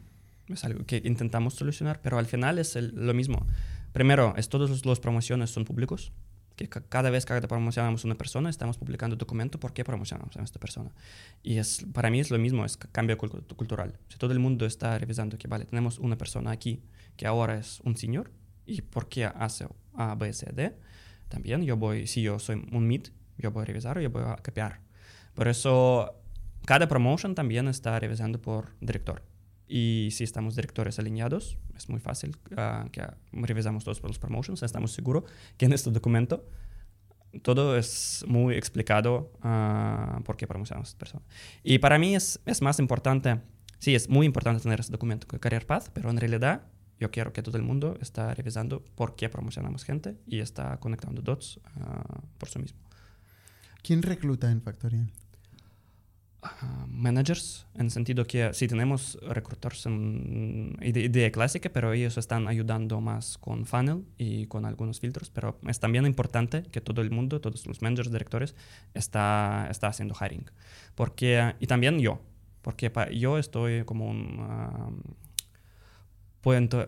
es 0.49 0.65
algo 0.65 0.85
que 0.87 1.03
intentamos 1.05 1.55
solucionar, 1.55 2.01
pero 2.03 2.19
al 2.19 2.27
final 2.27 2.59
es 2.59 2.75
el, 2.75 2.93
lo 2.97 3.15
mismo. 3.15 3.47
Primero, 3.93 4.35
es 4.37 4.49
todas 4.49 4.85
las 4.85 4.99
promociones 4.99 5.51
son 5.51 5.65
públicos, 5.65 6.13
que 6.59 6.69
cada 6.69 7.11
vez 7.11 7.25
que 7.25 7.41
promocionamos 7.41 8.05
una 8.05 8.17
persona, 8.17 8.51
estamos 8.51 8.77
publicando 8.77 9.15
documento 9.17 9.61
por 9.61 9.73
qué 9.73 9.85
promocionamos 9.85 10.37
a 10.37 10.43
esta 10.43 10.59
persona. 10.59 10.91
Y 11.43 11.59
es, 11.59 11.87
para 11.93 12.11
mí 12.11 12.19
es 12.19 12.31
lo 12.31 12.39
mismo, 12.39 12.65
es 12.65 12.77
cambio 12.77 13.17
cultural. 13.17 13.97
Si 14.09 14.19
todo 14.19 14.33
el 14.33 14.41
mundo 14.41 14.67
está 14.67 14.99
revisando 14.99 15.39
que, 15.39 15.47
vale, 15.47 15.65
tenemos 15.65 15.99
una 15.99 16.19
persona 16.19 16.51
aquí 16.51 16.83
que 17.17 17.27
ahora 17.27 17.59
es 17.59 17.81
un 17.85 17.97
señor 17.97 18.31
y 18.67 18.83
por 18.83 19.09
qué 19.09 19.27
hace 19.27 19.67
A, 19.95 20.15
B, 20.15 20.33
C, 20.33 20.51
D, 20.53 20.75
también 21.29 21.63
yo 21.65 21.77
voy, 21.77 22.07
si 22.07 22.23
yo 22.23 22.39
soy 22.39 22.67
un 22.73 22.87
mid, 22.87 23.09
yo 23.37 23.53
voy 23.53 23.63
a 23.63 23.65
revisar 23.67 24.01
yo 24.01 24.11
voy 24.11 24.25
a 24.25 24.37
copiar. 24.37 24.81
Por 25.35 25.47
eso, 25.47 26.15
cada 26.65 26.89
promotion 26.89 27.35
también 27.35 27.69
está 27.69 27.99
revisando 27.99 28.41
por 28.41 28.75
director. 28.81 29.23
Y 29.69 30.09
si 30.13 30.25
estamos 30.25 30.57
directores 30.57 30.99
alineados, 30.99 31.59
es 31.77 31.89
muy 31.89 32.01
fácil 32.01 32.37
uh, 32.53 32.89
que 32.91 33.07
revisamos 33.33 33.85
todos 33.85 34.03
los 34.03 34.19
promotions, 34.19 34.63
estamos 34.63 34.93
seguros 34.93 35.25
que 35.59 35.67
en 35.67 35.73
este 35.75 35.91
documento 35.91 36.49
todo 37.43 37.77
es 37.77 38.25
muy 38.27 38.55
explicado 38.55 39.31
uh, 39.45 40.23
por 40.23 40.37
qué 40.37 40.47
promocionamos 40.47 40.89
a 40.89 40.91
esta 40.91 40.99
persona. 40.99 41.25
Y 41.63 41.79
para 41.79 41.99
mí 41.99 42.17
es, 42.17 42.41
es 42.47 42.63
más 42.63 42.79
importante, 42.79 43.41
sí, 43.79 43.95
es 43.95 44.09
muy 44.09 44.25
importante 44.25 44.63
tener 44.63 44.81
este 44.81 44.93
documento 44.93 45.27
que 45.29 45.39
Career 45.39 45.67
Path, 45.67 45.91
pero 45.93 46.09
en 46.09 46.17
realidad 46.17 46.63
yo 46.99 47.11
quiero 47.11 47.33
que 47.33 47.43
todo 47.43 47.59
el 47.59 47.63
mundo 47.63 47.97
está 48.01 48.35
revisando 48.35 48.83
por 48.97 49.15
qué 49.15 49.29
promocionamos 49.29 49.85
gente 49.85 50.17
y 50.27 50.41
está 50.41 50.79
conectando 50.79 51.23
dots 51.23 51.59
uh, 51.59 52.27
por 52.39 52.49
sí 52.49 52.59
mismo. 52.59 52.81
¿Quién 53.83 54.03
recluta 54.03 54.51
en 54.51 54.63
Factorial? 54.63 55.13
Managers, 56.89 57.67
en 57.75 57.91
sentido 57.91 58.25
que 58.27 58.53
sí 58.55 58.69
tenemos 58.69 59.19
recruiters 59.23 59.87
en 59.87 60.77
idea 60.83 61.31
clásica, 61.31 61.71
pero 61.71 61.93
ellos 61.93 62.17
están 62.19 62.49
ayudando 62.49 63.01
más 63.01 63.39
con 63.39 63.67
funnel 63.67 64.05
y 64.17 64.47
con 64.47 64.65
algunos 64.65 65.01
filtros, 65.01 65.31
pero 65.31 65.59
es 65.67 65.81
también 65.81 66.07
importante 66.07 66.63
que 66.65 66.81
todo 66.81 67.03
el 67.03 67.11
mundo, 67.11 67.41
todos 67.41 67.67
los 67.67 67.83
managers, 67.83 68.11
directores, 68.11 68.55
está, 68.95 69.69
está 69.71 69.89
haciendo 69.89 70.15
hiring. 70.15 70.51
Porque, 70.95 71.55
y 71.61 71.67
también 71.67 71.99
yo, 71.99 72.21
porque 72.63 72.91
yo 73.15 73.39
estoy 73.39 73.85
como 73.85 74.07
un... 74.09 74.41
Um, 74.41 75.01
punto 76.41 76.87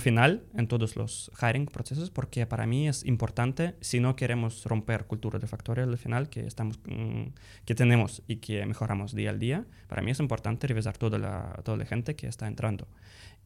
final 0.00 0.42
en 0.54 0.68
todos 0.68 0.96
los 0.96 1.30
hiring 1.40 1.66
procesos 1.66 2.10
porque 2.10 2.46
para 2.46 2.66
mí 2.66 2.88
es 2.88 3.04
importante 3.04 3.76
si 3.80 4.00
no 4.00 4.16
queremos 4.16 4.64
romper 4.64 5.04
cultura 5.04 5.38
de 5.38 5.46
factorial 5.46 5.90
al 5.90 5.98
final 5.98 6.30
que 6.30 6.46
estamos 6.46 6.80
mm, 6.86 7.34
que 7.64 7.74
tenemos 7.74 8.22
y 8.26 8.36
que 8.36 8.64
mejoramos 8.64 9.14
día 9.14 9.30
al 9.30 9.38
día 9.38 9.66
para 9.86 10.00
mí 10.02 10.10
es 10.10 10.20
importante 10.20 10.66
revisar 10.66 10.96
toda 10.96 11.18
la 11.18 11.60
toda 11.62 11.76
la 11.76 11.84
gente 11.84 12.16
que 12.16 12.26
está 12.26 12.46
entrando. 12.46 12.88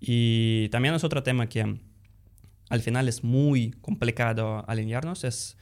Y 0.01 0.69
también 0.71 0.95
es 0.95 1.05
otro 1.05 1.23
tema 1.23 1.49
que 1.49 1.77
al 2.69 2.81
final 2.81 3.09
es 3.09 3.25
muy 3.25 3.73
complicado 3.81 4.65
alinearnos 4.69 5.25
es 5.25 5.57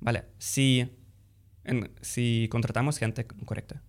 vale 0.00 0.24
si 0.38 0.88
si 2.00 2.48
contratamos 2.50 2.98
gente 2.98 3.26
correcta 3.26 3.82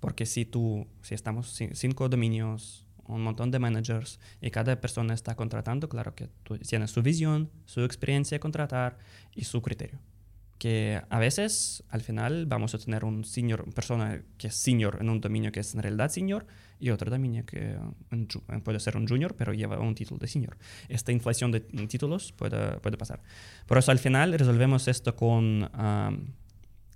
porque 0.00 0.26
si 0.26 0.44
tú 0.44 0.88
si 1.02 1.14
estamos 1.14 1.56
cinco 1.72 2.08
dominios 2.08 2.87
un 3.08 3.22
montón 3.22 3.50
de 3.50 3.58
managers 3.58 4.20
y 4.40 4.50
cada 4.50 4.80
persona 4.80 5.14
está 5.14 5.34
contratando, 5.34 5.88
claro 5.88 6.14
que 6.14 6.28
tú 6.44 6.58
tienes 6.58 6.90
su 6.90 7.02
visión, 7.02 7.50
su 7.64 7.82
experiencia 7.82 8.36
de 8.36 8.40
contratar 8.40 8.98
y 9.34 9.44
su 9.44 9.60
criterio. 9.62 9.98
Que 10.58 11.00
a 11.08 11.18
veces, 11.20 11.84
al 11.88 12.00
final, 12.00 12.46
vamos 12.46 12.74
a 12.74 12.78
tener 12.78 13.04
un 13.04 13.24
senior, 13.24 13.72
persona 13.72 14.22
que 14.36 14.48
es 14.48 14.56
senior 14.56 14.98
en 15.00 15.08
un 15.08 15.20
dominio 15.20 15.52
que 15.52 15.60
es 15.60 15.74
en 15.74 15.82
realidad 15.82 16.10
senior 16.10 16.46
y 16.80 16.90
otro 16.90 17.10
dominio 17.10 17.46
que 17.46 17.76
puede 18.64 18.80
ser 18.80 18.96
un 18.96 19.06
junior, 19.06 19.36
pero 19.36 19.52
lleva 19.52 19.78
un 19.78 19.94
título 19.94 20.18
de 20.18 20.26
senior. 20.26 20.56
Esta 20.88 21.12
inflación 21.12 21.52
de 21.52 21.60
títulos 21.60 22.32
puede, 22.32 22.78
puede 22.80 22.96
pasar. 22.96 23.22
Por 23.66 23.78
eso, 23.78 23.92
al 23.92 24.00
final, 24.00 24.32
resolvemos 24.32 24.88
esto 24.88 25.14
con 25.14 25.70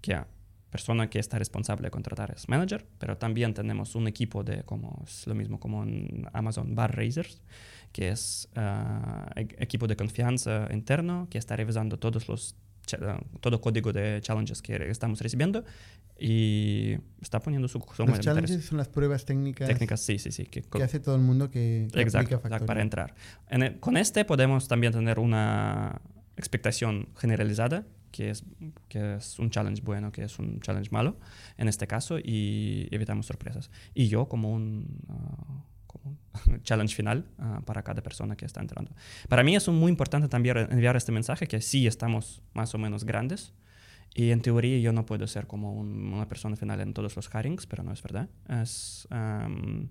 que 0.00 0.18
persona 0.72 1.08
que 1.10 1.18
está 1.18 1.38
responsable 1.38 1.86
de 1.86 1.90
contratar 1.90 2.32
es 2.34 2.48
manager, 2.48 2.86
pero 2.98 3.18
también 3.18 3.52
tenemos 3.52 3.94
un 3.94 4.08
equipo 4.08 4.42
de, 4.42 4.64
como 4.64 5.04
es 5.06 5.26
lo 5.26 5.34
mismo 5.34 5.60
como 5.60 5.82
en 5.84 6.26
Amazon, 6.32 6.74
Bar 6.74 6.96
Raisers, 6.96 7.42
que 7.92 8.08
es 8.08 8.48
uh, 8.56 9.38
equipo 9.38 9.86
de 9.86 9.96
confianza 9.96 10.66
interno 10.72 11.28
que 11.30 11.36
está 11.38 11.54
revisando 11.56 11.98
todos 11.98 12.26
los 12.26 12.56
todo 13.40 13.60
código 13.60 13.92
de 13.92 14.20
challenges 14.20 14.60
que 14.60 14.74
estamos 14.90 15.20
recibiendo 15.20 15.64
y 16.18 16.96
está 17.20 17.38
poniendo 17.40 17.68
su... 17.68 17.78
Los 17.78 18.20
challenges 18.20 18.64
son 18.64 18.76
las 18.78 18.88
pruebas 18.88 19.24
técnicas. 19.24 19.68
Técnicas, 19.68 20.00
sí, 20.00 20.18
sí, 20.18 20.32
sí. 20.32 20.46
Que, 20.46 20.62
que 20.62 20.82
hace 20.82 20.98
todo 20.98 21.14
el 21.14 21.22
mundo 21.22 21.48
que, 21.48 21.86
que 21.92 22.02
exacto, 22.02 22.34
exacto, 22.34 22.66
para 22.66 22.82
entrar. 22.82 23.14
En 23.48 23.78
con 23.78 23.96
este 23.96 24.24
podemos 24.24 24.66
también 24.66 24.92
tener 24.92 25.20
una 25.20 26.00
expectación 26.36 27.08
generalizada, 27.16 27.86
que 28.12 28.30
es, 28.30 28.44
que 28.88 29.16
es 29.16 29.38
un 29.40 29.50
challenge 29.50 29.82
bueno, 29.82 30.12
que 30.12 30.22
es 30.22 30.38
un 30.38 30.60
challenge 30.60 30.90
malo, 30.92 31.18
en 31.56 31.66
este 31.66 31.88
caso, 31.88 32.18
y 32.18 32.86
evitamos 32.92 33.26
sorpresas. 33.26 33.70
Y 33.94 34.06
yo 34.08 34.28
como 34.28 34.52
un... 34.52 34.86
Uh, 35.08 35.72
como 35.86 36.16
un 36.46 36.62
challenge 36.62 36.94
final 36.94 37.26
uh, 37.38 37.62
para 37.64 37.82
cada 37.82 38.02
persona 38.02 38.36
que 38.36 38.46
está 38.46 38.60
entrando. 38.60 38.92
Para 39.28 39.42
mí 39.42 39.56
es 39.56 39.68
muy 39.68 39.90
importante 39.90 40.28
también 40.28 40.56
enviar 40.70 40.96
este 40.96 41.12
mensaje 41.12 41.46
que 41.46 41.60
sí 41.60 41.86
estamos 41.86 42.42
más 42.54 42.74
o 42.74 42.78
menos 42.78 43.04
grandes, 43.04 43.52
y 44.14 44.30
en 44.30 44.42
teoría 44.42 44.78
yo 44.78 44.92
no 44.92 45.06
puedo 45.06 45.26
ser 45.26 45.46
como 45.46 45.72
una 45.72 46.28
persona 46.28 46.56
final 46.56 46.80
en 46.80 46.92
todos 46.92 47.16
los 47.16 47.30
hirings, 47.34 47.66
pero 47.66 47.82
no 47.82 47.92
es 47.92 48.02
verdad. 48.02 48.28
Es, 48.48 49.08
um, 49.10 49.88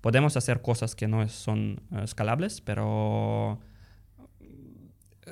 podemos 0.00 0.36
hacer 0.36 0.62
cosas 0.62 0.94
que 0.94 1.08
no 1.08 1.28
son 1.28 1.80
uh, 1.90 2.00
escalables, 2.00 2.60
pero 2.60 3.58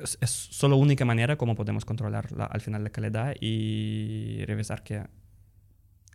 es, 0.01 0.17
es, 0.21 0.29
solo 0.29 0.77
única 0.77 1.05
manera 1.05 1.37
como 1.37 1.55
podemos 1.55 1.85
controlar 1.85 2.31
la, 2.31 2.45
al 2.45 2.61
final 2.61 2.83
la 2.83 2.89
calidad 2.89 3.35
y 3.39 4.43
revisar 4.45 4.83
que 4.83 5.05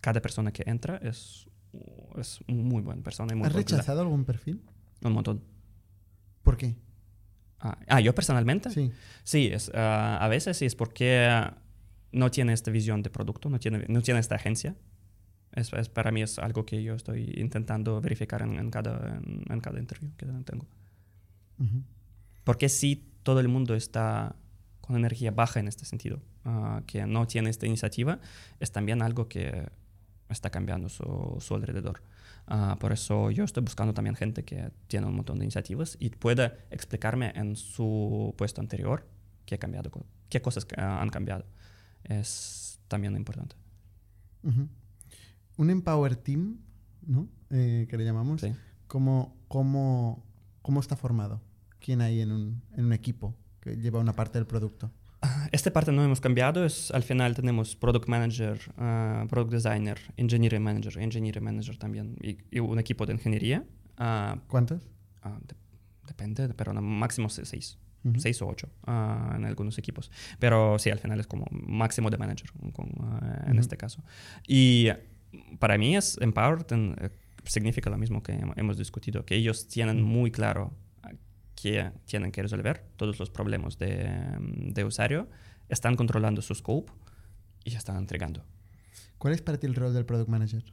cada 0.01 0.21
persona 0.21 0.53
que 0.53 0.65
entra 0.67 0.97
es, 1.03 1.49
es 2.17 2.41
muy 2.47 2.83
buena 2.83 3.03
persona. 3.03 3.33
Y 3.33 3.37
muy 3.37 3.47
¿Has 3.47 3.53
rechazado 3.53 4.01
algún 4.01 4.25
perfil? 4.25 4.63
Un 5.03 5.13
montón. 5.13 5.43
¿Por 6.43 6.57
qué? 6.57 6.77
Ah, 7.61 7.79
ah 7.89 8.01
yo 8.01 8.15
personalmente. 8.15 8.71
Sí. 8.71 8.93
Sí, 9.25 9.47
es, 9.53 9.69
uh, 9.69 9.77
a 9.77 10.29
veces 10.29 10.57
sí 10.57 10.67
es 10.67 10.75
porque 10.75 11.29
no 12.13 12.31
tiene 12.31 12.53
esta 12.53 12.71
visión 12.71 13.03
de 13.03 13.11
producto, 13.11 13.51
no 13.51 13.59
tiene, 13.59 13.85
no 13.89 14.03
tiene 14.03 14.21
esta 14.21 14.37
agencia. 14.37 14.77
Es, 15.53 15.73
es, 15.73 15.89
para 15.89 16.11
mí 16.13 16.23
es 16.23 16.39
algo 16.39 16.65
que 16.65 16.83
yo 16.83 16.95
estoy 16.95 17.33
intentando 17.37 18.01
verificar 18.01 18.43
en, 18.43 18.59
en 18.59 18.71
cada, 18.71 19.17
en, 19.17 19.45
en, 19.49 19.61
cada 19.61 19.79
interview 19.79 20.13
que 20.17 20.27
tengo. 20.45 20.67
Uh 21.59 21.65
-huh. 21.65 21.83
Porque 22.49 22.70
si 22.70 23.05
todo 23.25 23.41
el 23.41 23.49
mundo 23.49 23.75
está 23.75 24.35
con 24.81 24.97
energía 24.97 25.31
baja 25.31 25.61
en 25.61 25.69
este 25.69 25.85
sentido, 25.85 26.23
uh, 26.47 26.81
que 26.87 27.05
no 27.05 27.27
tiene 27.27 27.51
esta 27.51 27.66
iniciativa, 27.66 28.20
es 28.59 28.73
también 28.73 29.03
algo 29.03 29.29
que 29.29 29.69
está 30.31 30.49
cambiando 30.49 30.89
su, 30.89 31.37
su 31.41 31.55
alrededor. 31.55 32.03
Uh, 32.51 32.79
por 32.79 32.93
eso 32.93 33.31
yo 33.31 33.45
estoy 33.45 33.62
buscando 33.62 33.93
también 33.93 34.16
gente 34.16 34.47
que 34.47 34.70
tiene 34.87 35.07
un 35.09 35.15
montón 35.15 35.39
de 35.39 35.45
iniciativas 35.45 35.99
y 36.01 36.09
pueda 36.09 36.57
explicarme 36.70 37.35
en 37.37 37.55
su 37.55 38.35
puesto 38.39 38.62
anterior 38.62 39.07
qué 39.45 39.57
ha 39.57 39.59
cambiado, 39.59 39.91
qué 40.31 40.41
cosas 40.41 40.66
han 40.79 41.11
cambiado 41.11 41.45
es 42.05 42.81
también 42.89 43.15
importante. 43.15 43.57
Uh 44.43 44.53
-huh. 44.53 44.69
Un 45.59 45.69
Empower 45.69 46.16
Team, 46.16 46.61
¿no? 47.07 47.29
Eh, 47.51 47.87
que 47.91 47.99
le 47.99 48.07
llamamos. 48.07 48.41
Sí. 48.41 48.55
¿Cómo, 48.87 49.37
cómo, 49.49 50.25
¿Cómo 50.62 50.81
está 50.81 50.97
formado? 50.97 51.43
¿Quién 51.81 52.01
hay 52.01 52.21
en 52.21 52.33
un, 52.33 52.63
en 52.77 52.85
un 52.87 52.93
equipo 52.93 53.35
que 53.61 53.77
lleva 53.77 54.01
una 54.01 54.13
parte 54.13 54.39
del 54.39 54.47
producto? 54.47 54.91
Esta 55.51 55.73
parte 55.73 55.91
no 55.91 56.05
hemos 56.05 56.21
cambiado. 56.21 56.65
Es, 56.65 56.91
al 56.93 57.03
final 57.03 57.35
tenemos 57.35 57.75
Product 57.75 58.09
Manager, 58.09 58.59
uh, 58.77 59.27
Product 59.27 59.53
Designer, 59.53 59.99
Engineering 60.17 60.63
Manager, 60.63 60.99
Engineering 60.99 61.43
Manager 61.43 61.77
también 61.77 62.17
y, 62.23 62.39
y 62.51 62.61
un 62.61 62.79
equipo 62.79 63.05
de 63.07 63.15
ingeniería. 63.15 63.65
Uh, 63.99 64.39
¿Cuántos? 64.47 64.83
De, 65.47 65.55
depende, 66.07 66.55
pero 66.55 66.73
no, 66.73 66.81
máximo 66.81 67.29
seis. 67.29 67.79
Uh 68.05 68.11
-huh. 68.13 68.21
seis 68.21 68.41
o 68.43 68.47
ocho 68.47 68.69
uh, 68.87 69.35
en 69.35 69.45
algunos 69.45 69.77
equipos. 69.77 70.11
Pero 70.39 70.79
sí, 70.79 70.91
al 70.91 71.01
final 71.01 71.19
es 71.19 71.27
como 71.27 71.47
máximo 71.51 72.11
de 72.11 72.17
manager 72.17 72.53
con, 72.73 72.87
uh, 72.87 73.47
en 73.47 73.53
uh 73.53 73.57
-huh. 73.57 73.61
este 73.61 73.77
caso. 73.77 74.05
Y 74.47 74.89
para 75.59 75.77
mí 75.79 75.97
es 75.97 76.17
empowered 76.21 76.73
en, 76.73 76.93
uh, 76.93 77.09
significa 77.45 77.91
lo 77.91 77.99
mismo 77.99 78.23
que 78.23 78.39
hemos 78.57 78.77
discutido, 78.77 79.25
que 79.25 79.35
ellos 79.35 79.67
tienen 79.67 80.01
muy 80.03 80.31
claro 80.31 80.73
que 81.61 81.91
tienen 82.07 82.33
que 82.33 82.43
resolver 82.43 82.85
todos 82.97 83.19
los 83.19 83.31
problemas 83.31 83.79
de, 83.79 84.11
de 84.41 84.85
usuario, 84.85 85.29
están 85.69 85.97
controlando 85.97 86.43
su 86.43 86.55
scope 86.55 86.93
y 87.65 87.75
están 87.75 87.97
entregando. 87.97 88.45
¿Cuál 89.19 89.35
es 89.35 89.43
para 89.43 89.59
ti 89.59 89.67
el 89.67 89.75
rol 89.75 89.93
del 89.93 90.07
product 90.07 90.29
manager? 90.29 90.65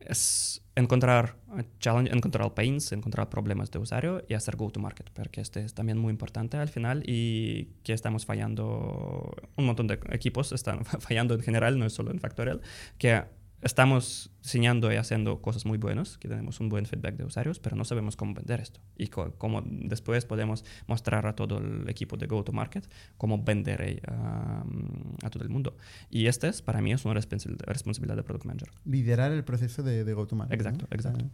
es 0.00 0.62
encontrar 0.74 1.36
challenge, 1.80 2.14
encontrar 2.14 2.54
pains, 2.54 2.92
encontrar 2.92 3.28
problemas 3.28 3.70
de 3.70 3.78
usuario 3.78 4.24
y 4.28 4.34
hacer 4.34 4.56
go-to-market, 4.56 5.10
porque 5.10 5.40
este 5.40 5.64
es 5.64 5.74
también 5.74 5.98
muy 5.98 6.10
importante 6.10 6.56
al 6.56 6.68
final 6.68 7.02
y 7.06 7.66
que 7.82 7.92
estamos 7.92 8.24
fallando, 8.24 9.34
un 9.56 9.66
montón 9.66 9.86
de 9.86 9.98
equipos 10.10 10.52
están 10.52 10.84
fallando 11.00 11.34
en 11.34 11.40
general, 11.40 11.78
no 11.78 11.86
es 11.86 11.92
solo 11.92 12.10
en 12.10 12.20
Factorial, 12.20 12.60
que 12.96 13.24
estamos 13.60 14.30
diseñando 14.42 14.92
y 14.92 14.96
haciendo 14.96 15.42
cosas 15.42 15.66
muy 15.66 15.78
buenas, 15.78 16.16
que 16.18 16.28
tenemos 16.28 16.60
un 16.60 16.68
buen 16.68 16.86
feedback 16.86 17.16
de 17.16 17.24
usuarios, 17.24 17.58
pero 17.58 17.76
no 17.76 17.84
sabemos 17.84 18.16
cómo 18.16 18.34
vender 18.34 18.60
esto. 18.60 18.80
Y 18.96 19.08
cómo 19.08 19.62
después 19.64 20.24
podemos 20.24 20.64
mostrar 20.86 21.26
a 21.26 21.34
todo 21.34 21.58
el 21.58 21.88
equipo 21.88 22.16
de 22.16 22.26
go-to-market 22.26 22.88
cómo 23.16 23.42
vender 23.42 24.00
um, 24.08 25.16
a 25.22 25.30
todo 25.30 25.42
el 25.42 25.50
mundo. 25.50 25.76
Y 26.10 26.26
esta 26.26 26.48
es, 26.48 26.62
para 26.62 26.80
mí, 26.80 26.92
es 26.92 27.04
una 27.04 27.14
respons 27.14 27.46
responsabilidad 27.66 28.16
de 28.16 28.22
Product 28.22 28.46
Manager. 28.46 28.70
Liderar 28.84 29.32
el 29.32 29.44
proceso 29.44 29.82
de, 29.82 30.04
de 30.04 30.14
go-to-market. 30.14 30.58
Exacto, 30.58 30.86
¿no? 30.88 30.96
exacto. 30.96 31.24
O 31.24 31.28
sea, 31.28 31.30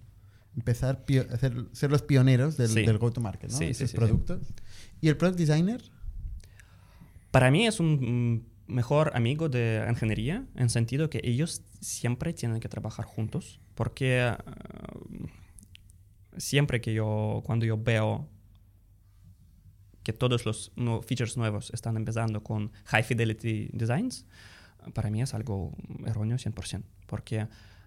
empezar 0.57 1.05
a 1.31 1.35
hacer, 1.35 1.67
ser 1.73 1.91
los 1.91 2.03
pioneros 2.03 2.57
del, 2.57 2.69
sí. 2.69 2.83
del 2.83 2.99
go-to-market, 2.99 3.51
¿no? 3.51 3.59
Sí, 3.59 3.75
sí, 3.75 3.87
sí, 3.87 3.97
productos. 3.97 4.55
¿Y 5.01 5.09
el 5.09 5.17
Product 5.17 5.39
Designer? 5.39 5.83
Para 7.31 7.51
mí 7.51 7.67
es 7.67 7.81
un 7.81 8.47
mejor 8.67 9.13
amigo 9.15 9.49
de 9.49 9.85
ingeniería 9.89 10.45
en 10.57 10.71
sentido 10.71 11.11
que 11.11 11.21
ellos 11.23 11.63
siempre 11.81 12.33
tienen 12.33 12.61
que 12.61 12.69
trabajar 12.69 13.05
juntos 13.05 13.61
porque 13.75 14.35
uh, 14.47 15.27
siempre 16.39 16.81
que 16.81 16.95
yo 16.95 17.43
cuando 17.45 17.67
yo 17.67 17.77
veo 17.77 18.29
que 20.03 20.13
todos 20.13 20.45
los 20.47 20.73
no, 20.77 21.03
features 21.03 21.37
nuevos 21.37 21.71
están 21.75 21.97
empezando 21.97 22.43
con 22.43 22.73
high 22.87 23.03
fidelity 23.03 23.69
designs 23.73 24.27
para 24.93 25.11
mí 25.11 25.23
es 25.23 25.35
algo 25.35 25.75
erróneo 26.07 26.37
100% 26.37 26.83
porque 27.07 27.47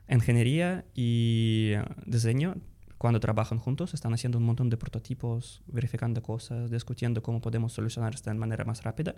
ingeniería 0.10 0.86
y 0.94 1.74
diseño 2.06 2.56
cuando 2.98 3.20
trabajan 3.20 3.60
juntos, 3.60 3.94
están 3.94 4.14
haciendo 4.14 4.38
un 4.38 4.46
montón 4.46 4.70
de 4.70 4.78
prototipos, 4.78 5.62
verificando 5.68 6.22
cosas, 6.24 6.72
discutiendo 6.72 7.22
cómo 7.22 7.42
podemos 7.42 7.74
solucionar 7.74 8.16
esto 8.16 8.30
de 8.30 8.36
manera 8.36 8.66
más 8.66 8.84
rápida, 8.84 9.16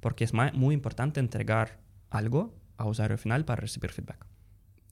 porque 0.00 0.24
es 0.24 0.32
muy 0.34 0.74
importante 0.74 1.20
entregar 1.20 1.80
algo 2.10 2.54
a 2.76 2.86
usuario 2.86 3.16
final 3.16 3.44
para 3.44 3.60
recibir 3.60 3.90
feedback. 3.90 4.26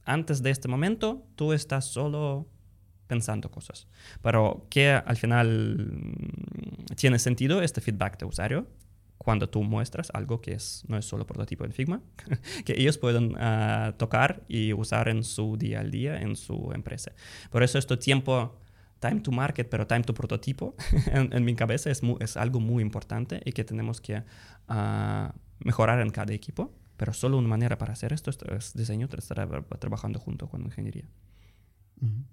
Antes 0.05 0.43
de 0.43 0.51
este 0.51 0.69
momento, 0.69 1.27
tú 1.37 1.53
estás 1.53 1.85
solo 1.87 2.49
pensando 3.07 3.51
cosas, 3.51 3.89
pero 4.23 4.67
que 4.71 4.91
al 4.91 5.17
final 5.17 6.15
tiene 6.97 7.19
sentido 7.19 7.61
este 7.61 7.81
feedback 7.81 8.19
de 8.19 8.25
usuario 8.25 8.67
cuando 9.23 9.51
tú 9.51 9.63
muestras 9.63 10.11
algo 10.15 10.41
que 10.41 10.55
es, 10.55 10.83
no 10.89 10.97
es 10.97 11.05
solo 11.05 11.27
prototipo 11.27 11.67
en 11.67 11.73
Figma, 11.73 12.01
que 12.65 12.73
ellos 12.73 12.97
pueden 12.97 13.35
uh, 13.35 13.93
tocar 13.99 14.43
y 14.49 14.73
usar 14.73 15.09
en 15.09 15.25
su 15.25 15.59
día 15.59 15.81
al 15.81 15.91
día, 15.91 16.23
en 16.23 16.37
su 16.37 16.73
empresa. 16.73 17.13
Por 17.51 17.63
eso 17.63 17.79
este 17.79 17.99
tiempo, 17.99 18.59
time 18.99 19.21
to 19.21 19.31
market, 19.31 19.69
pero 19.69 19.87
time 19.87 20.05
to 20.05 20.15
prototipo, 20.15 20.75
en, 21.13 21.35
en, 21.35 21.45
mi 21.45 21.55
cabeza 21.55 21.91
es, 21.91 22.03
muy, 22.03 22.17
es, 22.21 22.39
algo 22.39 22.61
muy 22.61 22.83
importante 22.83 23.43
y 23.45 23.53
que 23.53 23.63
tenemos 23.63 24.01
que 24.01 24.17
uh, 24.17 25.29
mejorar 25.59 26.01
en 26.01 26.09
cada 26.09 26.33
equipo. 26.33 26.73
Pero 26.97 27.13
solo 27.13 27.37
una 27.37 27.49
manera 27.49 27.77
para 27.77 27.93
hacer 27.93 28.15
esto 28.15 28.31
es 28.31 28.73
diseño, 28.75 29.07
estar 29.19 29.65
trabajando 29.79 30.19
junto 30.19 30.49
con 30.49 30.63
ingeniería. 30.63 31.05
Uh 32.01 32.07
-huh. 32.07 32.25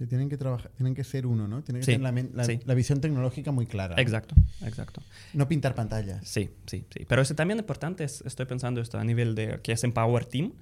Sí, 0.00 0.06
tienen 0.06 0.30
que 0.30 0.38
trabajar, 0.38 0.70
tienen 0.78 0.94
que 0.94 1.04
ser 1.04 1.26
uno, 1.26 1.46
¿no? 1.46 1.62
Tienen 1.62 1.80
que 1.80 1.84
sí, 1.84 1.92
tener 1.98 2.14
la, 2.14 2.30
la, 2.32 2.44
sí. 2.44 2.58
la, 2.64 2.72
visión 2.72 3.02
tecnológica 3.02 3.52
muy 3.52 3.66
clara. 3.66 3.96
¿no? 3.96 4.00
Exacto, 4.00 4.34
exacto. 4.62 5.02
No 5.34 5.46
pintar 5.46 5.74
pantallas. 5.74 6.26
Sí, 6.26 6.48
sí, 6.64 6.86
sí. 6.88 7.04
Pero 7.06 7.20
es 7.20 7.36
también 7.36 7.58
importante, 7.58 8.04
es, 8.04 8.22
estoy 8.22 8.46
pensando 8.46 8.80
esto 8.80 8.98
a 8.98 9.04
nivel 9.04 9.34
de 9.34 9.60
que 9.62 9.72
es 9.72 9.84
Empower 9.84 10.24
Team, 10.24 10.54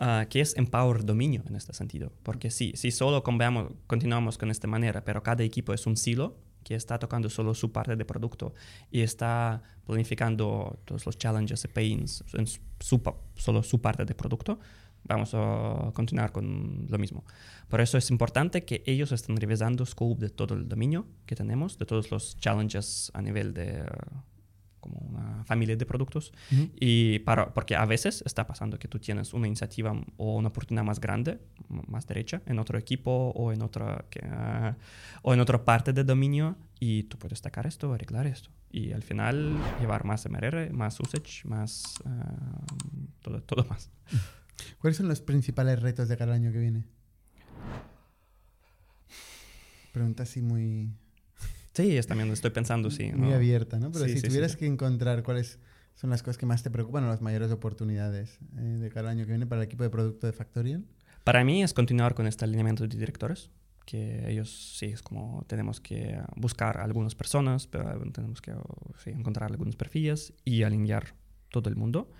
uh, 0.00 0.26
que 0.30 0.40
es 0.40 0.56
Empower 0.56 1.04
Dominio 1.04 1.42
en 1.46 1.56
este 1.56 1.74
sentido. 1.74 2.10
Porque 2.22 2.50
sí, 2.50 2.72
si 2.74 2.90
solo 2.90 3.22
cambiamos, 3.22 3.70
continuamos 3.86 4.38
con 4.38 4.50
esta 4.50 4.66
manera, 4.66 5.04
pero 5.04 5.22
cada 5.22 5.44
equipo 5.44 5.74
es 5.74 5.86
un 5.86 5.98
silo 5.98 6.38
que 6.64 6.74
está 6.74 6.98
tocando 6.98 7.28
solo 7.28 7.52
su 7.52 7.72
parte 7.72 7.96
de 7.96 8.04
producto 8.06 8.54
y 8.90 9.02
está 9.02 9.62
planificando 9.86 10.80
todos 10.86 11.04
los 11.04 11.18
challenges 11.18 11.66
y 11.66 11.68
pains 11.68 12.24
en 12.32 12.46
su, 12.46 13.02
solo 13.34 13.62
su 13.62 13.78
parte 13.82 14.06
de 14.06 14.14
producto, 14.14 14.58
vamos 15.08 15.32
a 15.34 15.90
continuar 15.94 16.32
con 16.32 16.86
lo 16.88 16.98
mismo. 16.98 17.24
Por 17.68 17.80
eso 17.80 17.98
es 17.98 18.10
importante 18.10 18.64
que 18.64 18.82
ellos 18.86 19.12
estén 19.12 19.36
revisando 19.36 19.84
scope 19.84 20.20
de 20.20 20.30
todo 20.30 20.54
el 20.54 20.68
dominio 20.68 21.06
que 21.26 21.34
tenemos, 21.34 21.78
de 21.78 21.86
todos 21.86 22.10
los 22.10 22.38
challenges 22.38 23.10
a 23.14 23.22
nivel 23.22 23.54
de 23.54 23.82
uh, 23.82 24.36
como 24.86 24.98
una 25.00 25.44
familia 25.44 25.76
de 25.76 25.84
productos. 25.84 26.32
Ujú. 26.52 26.70
Y 26.78 27.18
para, 27.20 27.52
porque 27.52 27.74
a 27.74 27.84
veces 27.84 28.22
está 28.24 28.46
pasando 28.46 28.78
que 28.78 28.88
tú 28.88 28.98
tienes 28.98 29.34
una 29.34 29.46
iniciativa 29.46 29.92
o 30.16 30.36
una 30.36 30.48
oportunidad 30.48 30.84
más 30.84 31.00
grande, 31.00 31.40
más 31.68 32.06
derecha, 32.06 32.42
en 32.46 32.58
otro 32.58 32.78
equipo 32.78 33.32
o 33.34 33.52
en 33.52 33.62
otra, 33.62 34.04
que, 34.10 34.20
ah, 34.24 34.76
o 35.22 35.34
en 35.34 35.40
otra 35.40 35.64
parte 35.64 35.92
del 35.92 36.06
dominio 36.06 36.56
y 36.78 37.04
tú 37.04 37.18
puedes 37.18 37.40
sacar 37.40 37.66
esto, 37.66 37.92
arreglar 37.92 38.26
esto. 38.26 38.50
Y 38.70 38.92
al 38.92 39.02
final 39.02 39.56
llevar 39.80 40.04
más 40.04 40.28
MRR, 40.28 40.72
más 40.72 41.00
usage, 41.00 41.42
más 41.44 42.00
ah, 42.04 42.64
todo, 43.22 43.42
todo 43.42 43.64
más. 43.64 43.90
¿Cuáles 44.78 44.96
son 44.96 45.08
los 45.08 45.20
principales 45.20 45.80
retos 45.80 46.08
de 46.08 46.16
cada 46.16 46.34
año 46.34 46.52
que 46.52 46.58
viene? 46.58 46.84
Pregunta 49.92 50.24
así 50.24 50.42
muy, 50.42 50.90
Sí, 51.72 51.96
es 51.96 52.06
también 52.06 52.30
estoy 52.30 52.50
pensando, 52.50 52.90
sí. 52.90 53.12
muy 53.12 53.30
¿no? 53.30 53.34
abierta, 53.34 53.78
¿no? 53.78 53.90
Pero 53.92 54.06
Sí, 54.06 54.12
si 54.14 54.20
sí, 54.20 54.28
tuvieras 54.28 54.52
sí. 54.52 54.58
que 54.58 54.66
encontrar 54.66 55.22
cuáles 55.22 55.58
son 55.94 56.10
las 56.10 56.22
cosas 56.22 56.38
que 56.38 56.46
más 56.46 56.62
te 56.62 56.70
preocupan 56.70 57.04
o 57.04 57.08
las 57.08 57.20
mayores 57.22 57.50
oportunidades 57.50 58.38
eh, 58.58 58.60
de 58.60 58.90
cada 58.90 59.10
año 59.10 59.24
que 59.24 59.32
viene 59.32 59.46
para 59.46 59.62
el 59.62 59.66
equipo 59.66 59.82
de 59.82 59.90
producto 59.90 60.26
de 60.26 60.32
Factorial. 60.32 60.84
Para 61.24 61.44
mí 61.44 61.62
es 61.62 61.74
continuar 61.74 62.14
con 62.14 62.26
este 62.26 62.44
alineamiento 62.44 62.86
de 62.86 62.96
directores, 62.96 63.50
que 63.84 64.30
ellos 64.30 64.76
sí, 64.78 64.86
es 64.86 65.02
como 65.02 65.44
tenemos 65.48 65.80
que 65.80 66.18
buscar 66.36 66.78
algunas 66.78 67.14
personas, 67.14 67.66
pero 67.66 67.98
tenemos 68.10 68.40
que 68.40 68.52
sí, 69.02 69.10
encontrar 69.10 69.50
algunos 69.50 69.76
perfiles 69.76 70.32
y 70.44 70.62
alinear 70.62 71.14
todo 71.50 71.68
el 71.68 71.76
mundo. 71.76 72.10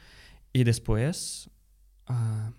Y 0.53 0.65
después 0.65 1.51
ah, 2.07 2.53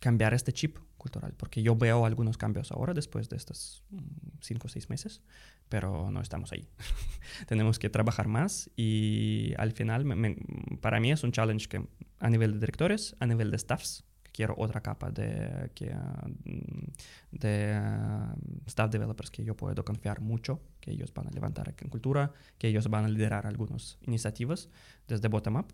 cambiar 0.00 0.34
este 0.34 0.52
chip 0.52 0.78
cultural, 0.98 1.34
porque 1.36 1.62
yo 1.62 1.76
veo 1.76 2.06
algunos 2.06 2.36
cambios 2.38 2.72
ahora 2.72 2.94
después 2.94 3.28
de 3.28 3.36
estos 3.36 3.84
mm, 3.90 3.98
cinco 4.40 4.66
o 4.66 4.70
seis 4.70 4.88
meses, 4.90 5.22
pero 5.68 6.10
no 6.10 6.20
estamos 6.20 6.52
ahí. 6.52 6.68
tenemos 7.46 7.78
que 7.78 7.90
trabajar 7.90 8.28
más 8.28 8.70
y 8.76 9.52
al 9.58 9.72
final 9.72 10.04
me- 10.04 10.16
me- 10.16 10.36
para 10.80 11.00
mí 11.00 11.10
es 11.12 11.22
un 11.24 11.32
challenge 11.32 11.68
que 11.68 11.86
a 12.20 12.30
nivel 12.30 12.52
de 12.54 12.58
directores, 12.60 13.16
a 13.20 13.26
nivel 13.26 13.50
de 13.50 13.58
staffs, 13.58 14.04
quiero 14.32 14.54
otra 14.58 14.80
capa 14.80 15.10
de, 15.10 15.70
que, 15.74 15.94
mm, 15.94 16.92
de 17.32 17.72
ah, 17.74 18.34
staff 18.66 18.90
developers 18.90 19.30
que 19.30 19.44
yo 19.44 19.56
puedo 19.56 19.84
confiar 19.84 20.20
mucho, 20.20 20.60
que 20.80 20.90
ellos 20.90 21.12
van 21.14 21.28
a 21.28 21.30
levantar 21.30 21.68
aquí 21.68 21.84
en 21.84 21.90
cultura, 21.90 22.32
que 22.58 22.68
ellos 22.68 22.88
van 22.88 23.04
a 23.04 23.08
liderar 23.08 23.46
algunas 23.46 23.98
iniciativas 24.02 24.68
desde 25.06 25.28
bottom-up. 25.28 25.72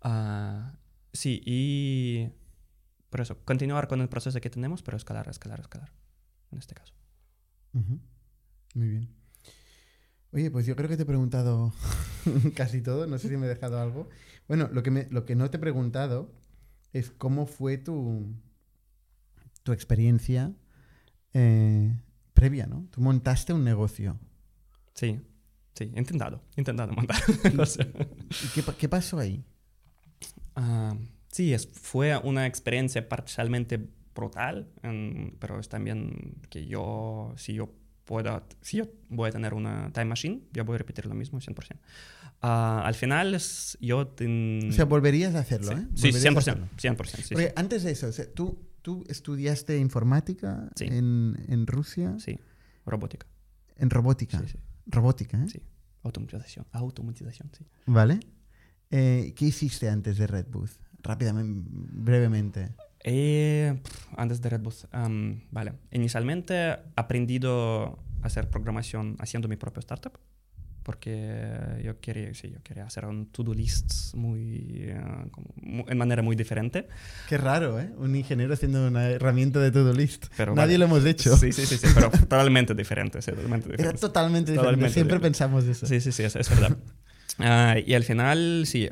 Ah, 0.00 0.74
sí, 1.12 1.42
y 1.44 2.30
por 3.12 3.20
eso, 3.20 3.36
continuar 3.44 3.88
con 3.88 4.00
el 4.00 4.08
proceso 4.08 4.40
que 4.40 4.48
tenemos, 4.48 4.82
pero 4.82 4.96
escalar, 4.96 5.28
escalar, 5.28 5.60
escalar, 5.60 5.92
en 6.50 6.58
este 6.58 6.74
caso. 6.74 6.94
Muy 8.74 8.88
bien. 8.88 9.08
Oye, 10.32 10.50
pues 10.50 10.64
yo 10.64 10.74
creo 10.76 10.88
que 10.88 10.96
te 10.96 11.02
he 11.02 11.06
preguntado 11.06 11.74
casi 12.56 12.80
todo. 12.80 13.06
No 13.06 13.18
sé 13.18 13.28
si 13.28 13.36
me 13.36 13.44
he 13.44 13.48
dejado 13.50 13.78
algo. 13.78 14.08
Bueno, 14.48 14.70
lo 14.72 14.82
que, 14.82 14.90
me- 14.90 15.08
lo 15.10 15.26
que 15.26 15.34
no 15.36 15.50
te 15.50 15.58
he 15.58 15.60
preguntado 15.60 16.32
es 16.94 17.10
cómo 17.10 17.44
fue 17.46 17.76
tu, 17.76 18.34
tu 19.62 19.72
experiencia 19.72 20.54
eh, 21.34 21.94
previa, 22.32 22.66
¿no? 22.66 22.86
Tú 22.90 23.02
montaste 23.02 23.52
un 23.52 23.62
negocio. 23.62 24.18
Sí, 24.94 25.20
sí, 25.74 25.92
he 25.94 25.98
intentado, 25.98 26.42
he 26.56 26.62
intentado 26.62 26.92
montar 26.94 27.16
¿Y, 27.44 28.48
qué, 28.54 28.62
qué 28.78 28.88
pasó 28.88 29.18
ahí? 29.18 29.44
Ah, 30.56 30.96
sí, 31.32 31.52
es, 31.52 31.66
fue 31.72 32.16
una 32.18 32.46
experiencia 32.46 33.08
parcialmente 33.08 33.80
brutal, 34.14 34.68
em, 34.84 35.32
pero 35.40 35.58
es 35.58 35.68
también 35.68 36.36
que 36.50 36.66
yo, 36.66 37.34
si 37.36 37.54
yo 37.54 37.74
puedo, 38.04 38.46
si 38.60 38.76
yo 38.76 38.84
voy 39.08 39.28
a 39.28 39.32
tener 39.32 39.54
una 39.54 39.90
time 39.92 40.04
machine, 40.06 40.42
yo 40.52 40.64
voy 40.64 40.74
a 40.76 40.78
repetir 40.78 41.06
lo 41.06 41.14
mismo 41.14 41.40
100%. 41.40 41.78
Ah, 42.42 42.82
al 42.84 42.94
final 42.94 43.34
es, 43.34 43.78
yo... 43.80 44.06
ten- 44.08 44.68
O 44.68 44.72
sea, 44.72 44.84
volverías 44.84 45.34
a 45.34 45.38
hacerlo, 45.40 45.72
sí, 45.72 45.78
¿eh? 45.80 45.86
sí, 45.94 46.10
Volverías 46.10 46.24
a 46.24 46.28
100%, 46.30 46.38
hacerlo. 46.38 46.68
100%, 46.76 47.06
sí, 47.16 47.22
sí. 47.22 47.34
Porque 47.34 47.52
antes 47.56 47.82
de 47.84 47.92
eso, 47.92 48.08
o 48.08 48.12
sea, 48.12 48.26
tú, 48.34 48.58
tú 48.82 49.04
estudiaste 49.08 49.78
informática 49.78 50.68
Sí. 50.76 50.86
en, 50.86 51.36
en 51.48 51.66
Rusia, 51.66 52.16
Sí, 52.18 52.38
robótica. 52.84 53.26
en 53.76 53.88
robótica. 53.90 54.38
Sí, 54.40 54.46
sí, 54.48 54.58
Robótica, 54.86 55.40
¿eh? 55.42 55.48
sí. 55.48 55.60
Automatización, 56.02 56.66
automatización, 56.72 57.50
sí. 57.56 57.64
Vale. 57.86 58.18
Eh, 58.90 59.32
¿Qué 59.36 59.44
hiciste 59.46 59.88
antes 59.88 60.18
de 60.18 60.26
Red 60.26 60.46
Booth? 60.50 60.72
Rápidamente, 61.02 61.68
brevemente. 61.72 62.68
Eh, 63.04 63.80
antes 64.16 64.40
de 64.40 64.48
Red 64.50 64.60
Bull, 64.60 64.74
am, 64.92 65.40
vale. 65.50 65.72
Inicialmente 65.90 66.54
he 66.54 66.78
aprendido 66.96 67.98
a 68.22 68.26
hacer 68.26 68.48
programación 68.48 69.16
haciendo 69.18 69.48
mi 69.48 69.56
propio 69.56 69.80
startup, 69.80 70.12
porque 70.84 71.80
yo 71.84 72.00
quería, 72.00 72.32
sí, 72.34 72.50
yo 72.50 72.62
quería 72.62 72.84
hacer 72.84 73.04
un 73.06 73.26
to-do 73.26 73.54
list 73.54 74.14
muy, 74.14 74.66
eh, 74.88 75.00
como 75.30 75.48
mu- 75.56 75.84
en 75.88 75.98
manera 75.98 76.22
muy 76.22 76.34
diferente. 76.36 76.88
Qué 77.28 77.38
raro, 77.38 77.80
¿eh? 77.80 77.90
Un 77.98 78.14
ingeniero 78.16 78.52
haciendo 78.54 78.86
una 78.88 79.08
herramienta 79.10 79.60
de 79.60 79.70
to-do 79.70 79.92
list. 79.92 80.26
Pero 80.36 80.54
Nadie 80.54 80.76
vale. 80.76 80.78
lo 80.78 80.84
hemos 80.86 81.04
hecho. 81.04 81.36
Sí, 81.36 81.52
sí, 81.52 81.66
sí, 81.66 81.76
sí, 81.78 81.86
pero 81.94 82.10
totalmente 82.20 82.74
diferente, 82.74 83.22
sí, 83.22 83.30
totalmente 83.32 83.66
Era 83.68 83.76
diferente. 83.76 84.00
totalmente 84.00 84.52
diferente. 84.52 84.60
Totalmente 84.62 84.92
Siempre 84.94 85.16
diferente. 85.18 85.26
pensamos 85.28 85.64
eso. 85.64 85.86
Sí, 85.86 86.00
sí, 86.00 86.12
sí, 86.12 86.22
es, 86.22 86.36
es 86.36 86.48
verdad. 86.50 86.76
Ah, 87.38 87.76
y 87.84 87.94
al 87.94 88.04
final, 88.04 88.64
sí. 88.66 88.90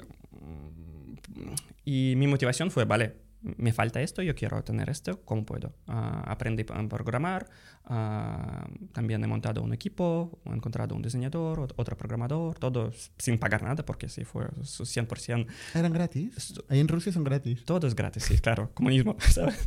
Y 1.85 2.15
mi 2.17 2.27
motivación 2.27 2.71
fue, 2.71 2.85
vale, 2.85 3.17
me 3.43 3.73
falta 3.73 4.01
esto, 4.01 4.23
yo 4.23 4.35
quiero 4.35 4.63
tener 4.63 4.91
esto, 4.91 5.21
¿cómo 5.25 5.45
puedo? 5.47 5.73
Ah, 5.87 6.23
aprendí 6.27 6.65
a 6.69 6.89
programar, 6.89 7.49
ah, 7.85 8.67
también 8.93 9.23
he 9.25 9.27
montado 9.27 9.63
un 9.63 9.73
equipo, 9.73 10.39
he 10.45 10.51
encontrado 10.51 10.95
un 10.95 11.03
diseñador, 11.03 11.59
ot- 11.61 11.73
otro 11.77 11.97
programador, 11.97 12.59
todo 12.59 12.93
sin 13.19 13.39
pagar 13.39 13.63
nada, 13.63 13.85
porque 13.85 14.09
sí, 14.09 14.25
fue 14.25 14.47
100%, 14.63 15.47
¿Eran 15.75 15.93
gratis? 15.93 16.55
Ahí 16.69 16.81
en 16.81 16.89
Rusia 16.89 17.13
son 17.13 17.25
gratis. 17.25 17.65
todo 17.65 17.87
es 17.87 17.95
gratis, 17.95 18.25
sí, 18.25 18.39
claro, 18.39 18.71
comunismo, 18.75 19.17
¿sabes? 19.31 19.59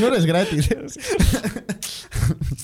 No 0.00 0.08
eres 0.08 0.26
gratis. 0.26 0.68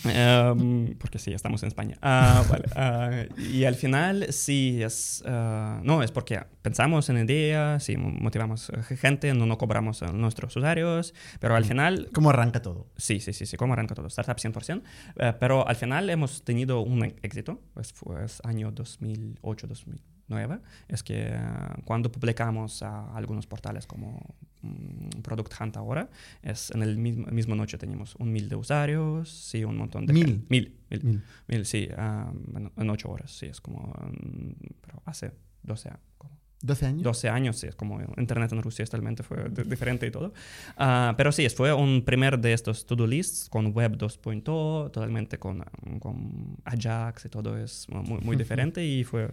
Em, 0.04 0.94
porque 0.98 1.18
sí, 1.18 1.32
estamos 1.32 1.62
en 1.62 1.68
España. 1.68 1.96
Ah, 2.02 2.44
vale. 2.48 3.28
Y 3.50 3.64
al 3.64 3.74
final, 3.74 4.26
sí, 4.32 4.82
es. 4.82 5.22
no, 5.26 6.02
es 6.02 6.12
porque 6.12 6.40
pensamos 6.62 7.08
en 7.08 7.18
idea, 7.18 7.80
sí, 7.80 7.96
mo- 7.96 8.10
motivamos 8.10 8.70
gente, 9.00 9.32
no, 9.34 9.46
no 9.46 9.58
cobramos 9.58 10.02
nuestros 10.20 10.56
usuarios, 10.56 11.14
pero 11.40 11.54
al 11.56 11.64
final. 11.64 12.08
¿Cómo 12.12 12.30
arranca 12.30 12.62
todo? 12.62 12.86
Sí, 12.96 13.20
sí, 13.20 13.32
sí, 13.32 13.46
sí, 13.46 13.56
como 13.56 13.72
arranca 13.72 13.94
todo, 13.94 14.06
startup 14.08 14.36
100%. 14.36 14.82
eh, 15.16 15.32
pero 15.38 15.66
al 15.66 15.76
final 15.76 16.08
hemos 16.10 16.42
tenido 16.44 16.80
un 16.80 17.04
éxito, 17.22 17.60
pues 17.74 17.92
fue 17.92 18.24
es 18.24 18.40
año 18.44 18.72
2008-2009. 18.72 20.60
Es 20.88 21.02
que 21.02 21.28
eh, 21.28 21.38
cuando 21.84 22.10
publicamos 22.10 22.82
a 22.82 23.14
algunos 23.16 23.46
portales 23.46 23.86
como 23.86 24.34
mm, 24.62 25.20
Product 25.22 25.52
Hunt 25.60 25.76
ahora, 25.76 26.08
es 26.42 26.70
en 26.70 26.82
el 26.82 26.96
mismo, 26.98 27.26
mismo 27.28 27.54
noche 27.54 27.78
teníamos 27.78 28.14
un 28.16 28.32
mil 28.32 28.48
de 28.48 28.56
usuarios, 28.56 29.28
sí, 29.30 29.64
un 29.64 29.76
montón 29.76 30.06
de... 30.06 30.12
¿Mil? 30.12 30.44
Mil, 30.48 30.76
mil, 30.90 31.04
Mil. 31.04 31.22
mil, 31.48 31.64
sí, 31.66 31.88
ah, 31.96 32.30
bueno, 32.48 32.72
en 32.76 32.90
ocho 32.90 33.10
horas, 33.10 33.30
sí, 33.30 33.46
es 33.46 33.60
como... 33.60 33.82
mm, 33.82 34.52
pero 34.80 35.02
hace 35.04 35.32
12 35.62 35.88
años. 35.90 36.00
como 36.18 36.36
¿12 36.62 36.86
años? 36.86 37.02
12 37.02 37.28
años, 37.28 37.56
sí, 37.58 37.66
es 37.66 37.74
como 37.74 38.00
Internet 38.16 38.50
en 38.52 38.62
Rusia 38.62 38.84
totalmente 38.86 39.22
fue 39.22 39.48
di- 39.50 39.62
diferente 39.64 40.06
y 40.06 40.10
todo. 40.10 40.32
Ah, 40.76 41.14
pero 41.16 41.30
sí, 41.32 41.46
fue 41.50 41.72
un 41.72 42.02
primer 42.04 42.38
de 42.38 42.52
estos 42.54 42.86
to-do 42.86 43.06
lists 43.06 43.48
con 43.50 43.66
Web 43.74 43.96
2.0, 43.98 44.90
totalmente 44.90 45.38
con, 45.38 45.62
um, 45.86 45.98
con 45.98 46.56
Ajax 46.64 47.26
y 47.26 47.28
todo 47.28 47.56
es 47.58 47.86
muy, 47.90 48.20
muy 48.20 48.36
diferente 48.36 48.84
y 48.84 49.04
fue, 49.04 49.28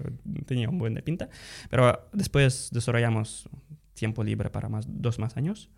tenía 0.45 0.69
un 0.69 0.77
buen 0.77 0.93
de 0.93 1.01
pinta. 1.01 1.29
Pero 1.69 2.09
después 2.13 2.69
desarrollamos 2.71 3.47
tiempo 3.93 4.23
libre 4.23 4.49
para 4.49 4.67
más, 4.69 4.85
dos 4.89 5.17
más 5.19 5.37
años 5.37 5.69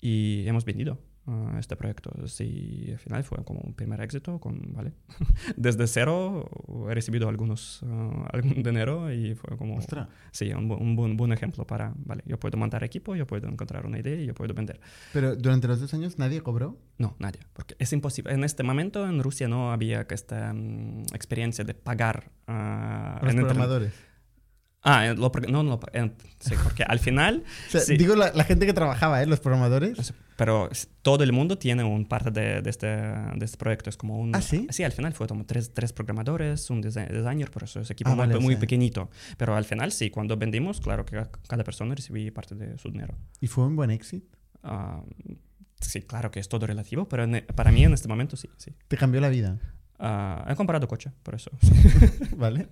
y 0.00 0.44
hemos 0.46 0.64
vendido 0.64 0.98
ah, 1.26 1.56
este 1.58 1.76
proyecto. 1.76 2.10
Sí, 2.26 2.88
al 2.92 2.98
final 2.98 3.24
fue 3.24 3.44
como 3.44 3.60
un 3.60 3.74
primer 3.74 4.00
éxito 4.00 4.38
con, 4.40 4.72
¿vale? 4.72 4.92
Desde 5.56 5.86
cero 5.86 6.48
he 6.90 6.94
recibido 6.94 7.28
algunos, 7.28 7.80
ah, 7.86 8.28
algún 8.32 8.62
dinero 8.62 9.12
y 9.12 9.34
fue 9.34 9.56
como... 9.56 9.76
Ostras. 9.76 10.08
Sí, 10.32 10.52
un, 10.52 10.68
bu- 10.68 10.78
un 10.80 11.16
buen, 11.16 11.32
ejemplo 11.32 11.66
para, 11.66 11.92
vale, 11.96 12.22
yo 12.26 12.38
puedo 12.38 12.56
montar 12.58 12.82
equipo, 12.84 13.14
yo 13.16 13.26
puedo 13.26 13.48
encontrar 13.48 13.86
una 13.86 13.98
idea 13.98 14.20
y 14.20 14.26
yo 14.26 14.34
puedo 14.34 14.52
vender. 14.54 14.80
Pero 15.12 15.36
durante 15.36 15.68
los 15.68 15.80
dos 15.80 15.92
años 15.94 16.18
nadie 16.18 16.40
cobró. 16.42 16.78
No, 16.98 17.16
nadie, 17.18 17.40
porque 17.52 17.74
es 17.78 17.92
imposible. 17.92 18.32
En 18.32 18.44
este 18.44 18.62
momento 18.62 19.06
en 19.08 19.22
Rusia 19.22 19.48
no 19.48 19.72
había 19.72 20.06
esta 20.10 20.52
mm, 20.52 21.06
experiencia 21.14 21.64
de 21.64 21.74
pagar 21.74 22.30
a 22.46 23.18
los 23.22 23.32
en 23.32 23.40
internet. 23.40 23.46
programadores. 23.46 23.94
Ah, 24.86 25.06
eh, 25.06 25.14
lo 25.14 25.32
no, 25.48 25.62
no, 25.62 25.80
sí, 26.40 26.54
porque 26.62 26.82
al 26.82 26.98
final, 26.98 27.42
O 27.68 27.70
sea, 27.70 27.80
sí, 27.80 27.96
digo 27.96 28.14
la, 28.16 28.32
la 28.34 28.44
gente 28.44 28.66
que 28.66 28.74
trabajaba, 28.74 29.22
¿eh? 29.22 29.26
Los 29.26 29.40
programadores. 29.40 30.12
Pero 30.36 30.68
todo 31.02 31.22
el 31.24 31.32
mundo 31.32 31.56
tiene 31.58 31.84
un 31.84 32.06
parte 32.06 32.30
de, 32.30 32.60
de 32.62 32.70
este, 32.70 32.86
de 32.86 33.44
este 33.44 33.56
proyecto. 33.56 33.90
Es 33.90 33.96
como 33.96 34.18
un... 34.18 34.34
¿Ah, 34.34 34.40
sí? 34.42 34.66
al 34.84 34.92
final 34.92 35.12
fue 35.12 35.26
como 35.26 35.44
tres, 35.46 35.72
tres 35.74 35.92
programadores, 35.92 36.68
un 36.70 36.82
desi- 36.82 37.08
designer, 37.08 37.50
por 37.50 37.62
eso 37.64 37.80
es 37.80 37.90
equipo 37.90 38.10
Ah, 38.10 38.14
muy, 38.14 38.26
vale, 38.26 38.38
muy 38.40 38.54
sí. 38.54 38.60
pequeñito. 38.60 39.10
Pero 39.36 39.54
al 39.56 39.64
final 39.64 39.92
sí, 39.92 40.10
cuando 40.10 40.36
vendimos, 40.36 40.80
claro 40.80 41.04
que 41.04 41.22
cada 41.48 41.64
persona 41.64 41.94
recibía 41.94 42.32
parte 42.32 42.54
de 42.54 42.76
su 42.78 42.90
dinero. 42.90 43.14
¿Y 43.40 43.46
fue 43.46 43.64
un 43.66 43.76
buen 43.76 43.90
éxito? 43.90 44.36
Ah, 44.62 45.02
sí, 45.80 46.02
claro 46.02 46.30
que 46.30 46.40
es 46.40 46.48
todo 46.48 46.66
relativo, 46.66 47.06
pero 47.08 47.24
en- 47.24 47.44
para 47.54 47.70
mí 47.70 47.84
en 47.84 47.92
este 47.92 48.08
momento 48.08 48.36
sí, 48.36 48.48
sí. 48.56 48.72
Te 48.88 48.96
cambió 48.96 49.20
la 49.20 49.28
vida. 49.28 49.58
Ah, 50.06 50.44
he 50.50 50.54
comprado 50.54 50.86
coche, 50.86 51.10
por 51.22 51.34
eso. 51.34 51.50
¿Vale? 52.36 52.68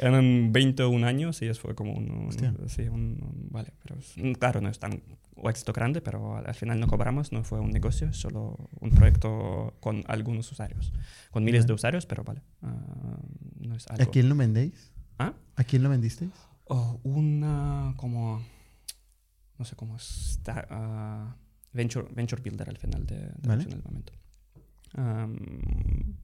en 0.00 0.52
21 0.52 1.06
años 1.06 1.40
y 1.42 1.46
eso 1.46 1.60
fue 1.62 1.74
como 1.76 1.92
un... 1.92 2.10
un- 2.10 2.68
sí, 2.68 2.82
un, 2.88 3.22
un- 3.22 3.48
Vale, 3.50 3.72
pero 3.82 3.96
es- 4.00 4.14
claro, 4.38 4.60
no 4.60 4.68
es 4.68 4.78
tan 4.80 5.00
un 5.36 5.48
éxito 5.50 5.72
grande, 5.72 6.00
pero 6.00 6.36
al, 6.36 6.46
al 6.48 6.54
final 6.56 6.80
no 6.80 6.88
cobramos, 6.88 7.30
no 7.30 7.44
fue 7.44 7.60
un 7.60 7.70
negocio, 7.70 8.12
solo 8.12 8.68
un 8.80 8.90
proyecto 8.90 9.76
con 9.80 10.02
algunos 10.08 10.50
usuarios, 10.50 10.92
con 11.30 11.44
miles 11.44 11.60
Vale. 11.62 11.66
de 11.68 11.72
usuarios, 11.74 12.06
pero 12.06 12.24
vale, 12.24 12.42
ah, 12.62 13.18
no 13.60 13.76
es 13.76 13.86
¿A 13.88 13.94
algo... 13.94 14.10
quién 14.10 14.28
lo 14.28 14.34
vendéis? 14.34 14.92
¿Ah? 15.18 15.34
¿A 15.54 15.62
quién 15.64 15.82
lo 15.84 15.88
vendisteis? 15.90 16.32
Oh, 16.64 16.98
una 17.04 17.94
como 17.96 18.42
no 19.58 19.64
sé 19.64 19.76
cómo 19.76 19.96
está 19.96 20.66
ah, 20.68 21.36
venture 21.72 22.08
venture 22.12 22.42
builder 22.42 22.68
al 22.68 22.76
final 22.78 23.06
de, 23.06 23.16
de 23.16 23.48
Vale. 23.48 23.62
en 23.62 23.72
el 23.72 23.82
momento 23.84 24.12
Am, 24.96 25.36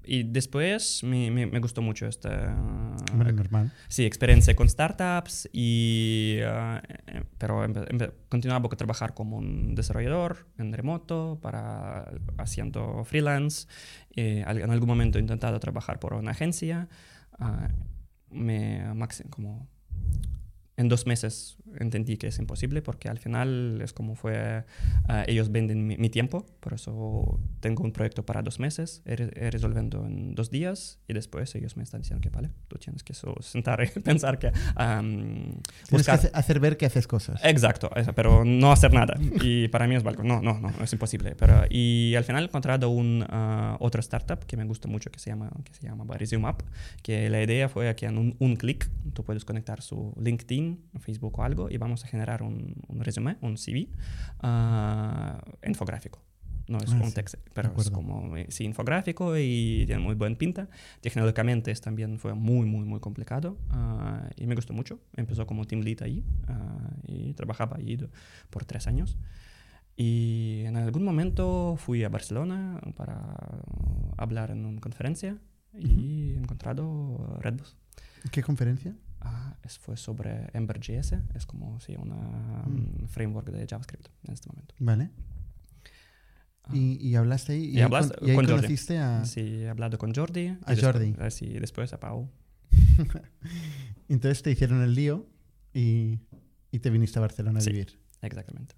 y 0.05 0.23
después 0.23 1.03
me, 1.05 1.31
me- 1.31 1.47
me 1.47 1.61
gustó 1.61 1.83
mucho 1.83 2.07
esta 2.07 2.57
Hombre, 3.13 3.33
normal. 3.33 3.71
sí, 3.89 4.05
experiencia 4.07 4.57
con 4.57 4.69
startups 4.69 5.49
y 5.53 6.39
ah, 6.45 6.83
eh, 7.07 7.23
pero 7.39 7.63
continuaba 8.31 8.67
a 8.73 8.77
trabajar 8.77 9.13
como 9.15 9.37
un 9.37 9.75
desarrollador 9.75 10.47
en 10.59 10.73
remoto 10.73 11.39
para 11.43 12.11
haciendo 12.39 13.05
freelance 13.05 13.67
Eh, 14.17 14.43
en 14.47 14.71
algún 14.71 14.89
momento 14.89 15.19
he 15.19 15.21
intentado 15.21 15.59
trabajar 15.61 15.99
por 15.99 16.15
una 16.15 16.31
agencia 16.33 16.89
ah, 17.39 17.69
me 18.31 18.83
como 19.31 19.69
en 20.83 20.89
dos 20.89 21.07
meses 21.07 21.57
entendí 21.79 22.17
que 22.19 22.27
es 22.27 22.39
imposible 22.39 22.83
porque 22.83 23.09
al 23.09 23.19
final 23.19 23.81
es 23.83 23.93
como 23.95 24.15
fue, 24.15 24.65
ah, 25.09 25.25
ellos 25.27 25.51
venden 25.51 25.87
mi, 25.87 25.97
mi 25.97 26.11
tiempo, 26.11 26.45
por 26.61 26.75
eso 26.75 27.41
tengo 27.61 27.83
un 27.83 27.93
proyecto 27.93 28.27
para 28.27 28.43
dos 28.43 28.59
meses, 28.61 29.01
he, 29.07 29.15
he 29.35 29.51
resolviendo 29.51 30.05
en 30.05 30.35
dos 30.35 30.51
días 30.51 30.99
y 31.09 31.15
después 31.15 31.55
ellos 31.55 31.77
me 31.79 31.83
están 31.83 32.03
diciendo 32.03 32.21
que 32.21 32.29
vale, 32.29 32.51
tú 32.69 32.77
tienes 32.79 33.03
que 33.03 33.15
so- 33.15 33.37
sentar 33.41 33.83
y 33.83 34.01
pensar 34.01 34.39
que... 34.39 34.53
que 34.53 35.97
buscar- 35.97 36.17
hace- 36.17 36.31
hacer 36.35 36.61
ver 36.61 36.77
que 36.77 36.87
haces 36.87 37.07
cosas. 37.07 37.41
Exacto, 37.45 37.91
pero 38.15 38.45
no 38.45 38.73
hacer 38.73 38.93
nada. 38.93 39.15
Y 39.43 39.69
para 39.69 39.87
mí 39.87 39.95
es 39.95 40.05
algo, 40.05 40.23
no, 40.23 40.41
no, 40.43 40.59
no, 40.61 40.71
es 40.83 40.93
imposible. 40.93 41.35
Pero, 41.39 41.65
y 41.71 42.15
al 42.17 42.25
final 42.25 42.43
he 42.43 42.47
encontrado 42.47 42.91
un, 42.91 43.25
ah, 43.29 43.77
otro 43.81 44.01
startup 44.01 44.45
que 44.47 44.57
me 44.57 44.65
gusta 44.65 44.89
mucho 44.89 45.11
que 45.11 45.19
se 45.19 45.31
llama, 45.31 45.51
que 45.65 45.73
se 45.75 45.87
llama 45.87 46.05
Resume 46.17 46.49
Up, 46.51 46.65
que 47.03 47.31
la 47.31 47.43
idea 47.43 47.69
fue 47.69 47.95
que 47.97 48.07
en 48.07 48.19
un, 48.19 48.37
un 48.39 48.57
clic 48.57 48.89
tú 49.13 49.25
puedes 49.25 49.45
conectar 49.45 49.81
su 49.83 50.13
LinkedIn, 50.21 50.72
Facebook 50.99 51.39
o 51.39 51.43
algo 51.43 51.71
y 51.71 51.77
vamos 51.79 52.05
a 52.05 52.09
generar 52.09 52.43
un, 52.43 52.75
un 52.89 53.01
resumen, 53.01 53.37
un 53.41 53.57
CV 53.57 53.89
ah, 54.41 55.43
infográfico. 55.67 56.23
No 56.69 56.79
es 56.79 56.93
Ah, 56.93 56.99
un 57.03 57.07
sí, 57.09 57.15
texto, 57.15 57.39
pero 57.55 57.75
es 57.77 57.91
como, 57.91 58.37
eh, 58.37 58.47
sí, 58.49 58.65
infográfico 58.65 59.37
y 59.37 59.85
tiene 59.87 60.01
muy 60.01 60.15
buena 60.15 60.37
pinta. 60.39 60.69
Tecnológicamente 61.01 61.75
también 61.75 62.19
fue 62.19 62.35
muy, 62.35 62.67
muy, 62.67 62.85
muy 62.85 63.01
complicado 63.01 63.59
ah, 63.71 64.29
y 64.37 64.47
me 64.47 64.55
gustó 64.55 64.73
mucho. 64.73 65.01
Empezó 65.17 65.45
como 65.47 65.65
team 65.65 65.83
lead 65.83 66.03
ahí 66.03 66.25
ah, 66.47 66.91
y 67.07 67.33
trabajaba 67.35 67.77
ahí 67.79 67.97
do- 67.97 68.11
por 68.49 68.65
tres 68.65 68.87
años. 68.87 69.19
Y 69.97 70.63
en 70.65 70.77
algún 70.77 71.05
momento 71.05 71.75
fui 71.77 72.05
a 72.05 72.09
Barcelona 72.09 72.81
para 72.97 73.37
hablar 74.17 74.51
en 74.53 74.65
una 74.65 74.81
conferencia 74.81 75.39
y 75.79 76.33
he 76.33 76.37
encontrado 76.39 77.39
Redbus. 77.41 77.77
¿Qué 78.31 78.43
conferencia? 78.43 78.95
Ah, 79.25 79.57
es, 79.63 79.79
fue 79.79 79.97
sobre 79.97 80.49
Ember.js, 80.53 81.15
es 81.35 81.47
como 81.47 81.79
sí, 81.81 81.95
una 81.97 82.17
Mm. 82.67 83.03
un 83.03 83.09
framework 83.09 83.51
de 83.51 83.67
JavaScript 83.67 84.09
en 84.25 84.33
este 84.35 84.49
momento. 84.49 84.75
Vale. 84.81 85.11
Ah. 86.65 86.71
Y, 86.75 86.97
y 87.07 87.15
hablaste 87.17 87.53
ahí. 87.55 87.65
Y 87.67 87.77
ahí 87.77 87.83
hablas- 87.83 88.13
con- 88.13 88.27
y 88.27 88.31
ahí 88.31 88.37
con 88.37 88.45
Jordi. 88.47 88.57
conociste 88.63 88.99
a. 88.99 89.25
Sí, 89.25 89.41
he 89.41 89.69
hablado 89.69 89.99
con 89.99 90.13
Jordi. 90.15 90.41
y 90.43 90.49
A 90.49 90.53
después- 90.75 90.81
Jordi. 90.83 91.15
ah, 91.21 91.31
sí, 91.31 91.47
después 91.59 91.93
a 91.93 92.01
Pau. 92.01 92.29
Entonces 94.09 94.43
te 94.43 94.51
hicieron 94.51 94.83
el 94.83 94.95
lío 94.95 95.27
y, 95.73 96.19
y 96.71 96.79
te 96.81 96.91
viniste 96.91 97.19
a 97.19 97.23
Barcelona 97.23 97.59
a 97.59 97.63
Sí. 97.63 97.71
vivir. 97.71 97.99
Exactamente. 98.21 98.75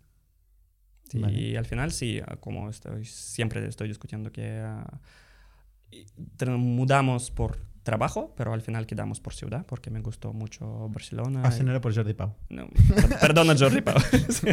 Sí, 1.10 1.18
Vale. 1.18 1.38
Y 1.40 1.56
al 1.56 1.66
final 1.66 1.92
sí, 1.92 2.20
ah, 2.26 2.36
como 2.36 2.68
estoy, 2.70 3.04
siempre 3.04 3.66
estoy 3.68 3.88
discutiendo 3.88 4.32
que 4.32 4.64
y 5.90 6.04
te- 6.36 6.46
mudamos 6.46 7.30
por 7.30 7.58
trabajo, 7.84 8.34
pero 8.36 8.52
al 8.52 8.60
final 8.62 8.86
quedamos 8.86 9.20
por 9.20 9.34
ciudad 9.34 9.64
porque 9.66 9.90
me 9.90 10.00
gustó 10.00 10.32
mucho 10.32 10.88
Barcelona. 10.88 11.42
Ah, 11.44 11.52
y- 11.56 11.62
no 11.62 11.70
era 11.70 11.80
por 11.80 11.94
Jordi 11.94 12.14
Pau. 12.14 12.34
No, 12.48 12.66
per- 12.68 13.18
perdona 13.20 13.54
Jordi 13.56 13.80
Pau. 13.82 13.94
Sí. 14.30 14.48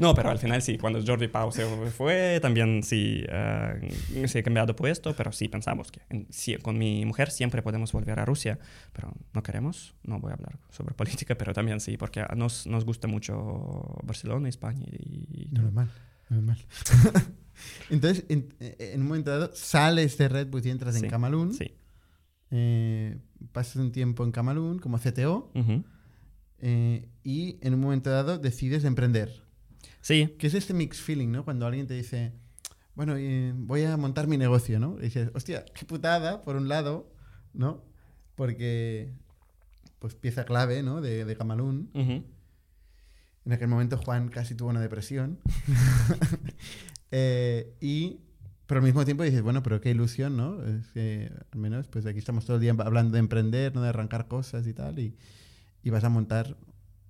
No, 0.00 0.14
pero 0.14 0.28
al 0.30 0.38
final 0.38 0.60
sí, 0.60 0.76
cuando 0.76 1.00
Jordi 1.06 1.28
Pau 1.28 1.50
se 1.52 1.64
fue, 1.90 2.38
también 2.42 2.82
sí, 2.82 3.24
eh, 3.28 4.26
se 4.26 4.40
ha 4.40 4.42
cambiado 4.42 4.74
puesto, 4.76 5.14
pero 5.16 5.32
sí 5.32 5.48
pensamos 5.48 5.90
que 5.90 6.00
en- 6.10 6.26
sí, 6.30 6.56
con 6.58 6.76
mi 6.76 7.04
mujer 7.06 7.30
siempre 7.30 7.62
podemos 7.62 7.92
volver 7.92 8.18
a 8.20 8.24
Rusia, 8.26 8.58
pero 8.92 9.14
no 9.32 9.42
queremos, 9.42 9.94
no 10.02 10.18
voy 10.20 10.32
a 10.32 10.34
hablar 10.34 10.58
sobre 10.70 10.94
política, 10.94 11.36
pero 11.36 11.54
también 11.54 11.80
sí, 11.80 11.96
porque 11.96 12.24
nos, 12.36 12.66
nos 12.66 12.84
gusta 12.84 13.06
mucho 13.08 13.96
Barcelona, 14.02 14.48
España 14.48 14.84
y... 14.90 15.48
Normal, 15.52 15.88
normal. 16.28 16.58
Entonces, 17.90 18.24
en, 18.28 18.52
en 18.60 19.00
un 19.00 19.06
momento 19.06 19.30
dado, 19.30 19.50
sales 19.54 20.18
de 20.18 20.28
Red 20.28 20.48
Bull 20.48 20.66
y 20.66 20.70
entras 20.70 20.96
Sí, 20.96 21.04
en 21.04 21.10
Camalún. 21.10 21.54
Sí. 21.54 21.72
Eh, 22.56 23.18
pasas 23.50 23.76
un 23.76 23.90
tiempo 23.90 24.24
en 24.24 24.30
Camalún 24.30 24.78
como 24.78 24.98
CTO. 24.98 25.50
Eh, 26.60 27.08
y 27.24 27.58
en 27.60 27.74
un 27.74 27.80
momento 27.80 28.10
dado 28.10 28.38
decides 28.38 28.84
emprender. 28.84 29.42
Sí, 30.00 30.34
Que 30.38 30.46
es 30.46 30.54
este 30.54 30.72
mix 30.72 31.00
feeling, 31.00 31.28
¿no? 31.28 31.44
Cuando 31.44 31.66
alguien 31.66 31.88
te 31.88 31.94
dice, 31.94 32.32
bueno, 32.94 33.16
eh, 33.16 33.52
voy 33.56 33.82
a 33.82 33.96
montar 33.96 34.28
mi 34.28 34.36
negocio, 34.36 34.78
¿no? 34.78 34.96
Y 35.00 35.06
dices, 35.06 35.30
hostia, 35.34 35.64
qué 35.74 35.84
putada, 35.84 36.44
por 36.44 36.54
un 36.54 36.68
lado, 36.68 37.12
¿no? 37.52 37.82
Porque, 38.36 39.12
pues, 39.98 40.14
pieza 40.14 40.44
clave, 40.44 40.82
¿no? 40.84 41.00
De, 41.00 41.24
de 41.24 41.36
Camalún. 41.36 41.90
En 41.94 43.52
aquel 43.52 43.68
momento 43.68 43.98
Juan 43.98 44.28
casi 44.28 44.54
tuvo 44.54 44.70
una 44.70 44.80
depresión. 44.80 45.40
Eh, 47.16 47.76
y, 47.80 48.18
pero 48.66 48.78
al 48.80 48.84
mismo 48.84 49.04
tiempo 49.04 49.22
dices, 49.24 49.42
bueno, 49.42 49.62
pero 49.62 49.80
qué 49.80 49.90
ilusión, 49.90 50.36
¿no? 50.36 50.62
Es 50.64 50.86
que, 50.92 51.30
al 51.52 51.58
menos, 51.58 51.86
pues 51.88 52.06
aquí 52.06 52.18
estamos 52.18 52.44
todo 52.46 52.56
el 52.56 52.62
día 52.62 52.74
hablando 52.78 53.12
de 53.12 53.18
emprender, 53.20 53.74
¿no? 53.74 53.82
De 53.82 53.88
arrancar 53.88 54.26
cosas 54.28 54.66
y 54.66 54.72
tal. 54.72 54.98
Y, 54.98 55.14
y 55.82 55.90
vas 55.90 56.04
a 56.04 56.08
montar 56.08 56.56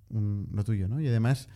un- 0.09 0.47
lo 0.53 0.63
tuyo, 0.63 0.87
¿no? 0.87 0.99
Y 1.01 1.07
además 1.07 1.47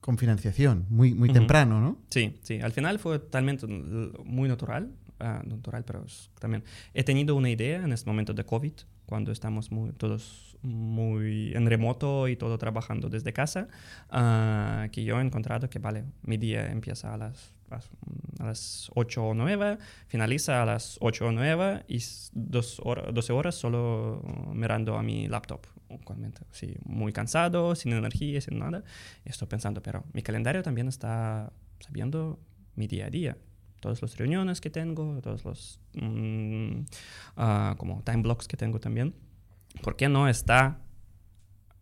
con 0.00 0.18
financiación, 0.18 0.86
muy, 0.88 1.14
muy 1.14 1.28
temprano, 1.32 1.80
¿no? 1.80 1.98
Sí, 2.10 2.38
sí. 2.42 2.60
Al 2.60 2.72
final 2.72 2.98
fue 2.98 3.18
totalmente 3.20 3.66
l- 3.66 4.10
muy 4.24 4.48
natural. 4.48 4.90
ah, 5.20 5.40
natural, 5.46 5.84
pero 5.84 6.04
también. 6.40 6.64
He 6.94 7.04
tenido 7.04 7.36
una 7.36 7.48
idea 7.48 7.84
en 7.84 7.92
este 7.92 8.10
momento 8.10 8.34
de 8.34 8.44
COVID, 8.44 8.72
cuando 9.06 9.30
estamos 9.30 9.70
muy, 9.70 9.92
todos 9.92 10.56
muy 10.62 11.52
en 11.54 11.66
remoto 11.68 12.26
y 12.26 12.34
todo 12.34 12.58
trabajando 12.58 13.08
desde 13.08 13.32
casa, 13.32 13.68
ah, 14.10 14.88
que 14.90 15.04
yo 15.04 15.20
he 15.20 15.22
encontrado 15.24 15.70
que, 15.70 15.78
vale, 15.78 16.04
mi 16.22 16.36
día 16.38 16.72
empieza 16.72 17.14
a 17.14 17.16
las, 17.18 17.54
a 18.38 18.44
las 18.44 18.90
8 18.94 19.24
o 19.24 19.34
9, 19.34 19.78
finaliza 20.08 20.62
a 20.62 20.66
las 20.66 20.98
8 21.00 21.26
o 21.26 21.32
9 21.32 21.84
y 21.88 21.98
dos 22.32 22.80
hora- 22.84 23.10
12 23.12 23.32
horas 23.32 23.54
solo 23.54 24.22
mirando 24.52 24.96
a 24.96 25.02
mi 25.02 25.28
laptop. 25.28 25.66
Sí, 26.50 26.74
muy 26.84 27.12
cansado, 27.12 27.74
sin 27.74 27.92
energía, 27.92 28.40
sin 28.40 28.58
nada. 28.58 28.82
Estoy 29.24 29.48
pensando, 29.48 29.82
pero 29.82 30.04
mi 30.12 30.22
calendario 30.22 30.62
también 30.62 30.88
está 30.88 31.52
sabiendo 31.80 32.38
mi 32.76 32.86
día 32.86 33.06
a 33.06 33.10
día. 33.10 33.36
Todas 33.80 34.00
las 34.00 34.16
reuniones 34.16 34.60
que 34.60 34.70
tengo, 34.70 35.20
todos 35.20 35.44
los 35.44 35.80
mm, 35.94 36.80
ah, 37.36 37.74
como 37.78 38.02
time 38.04 38.22
blocks 38.22 38.46
que 38.48 38.56
tengo 38.56 38.78
también. 38.80 39.14
¿Por 39.82 39.96
qué 39.96 40.08
no 40.08 40.28
está 40.28 40.80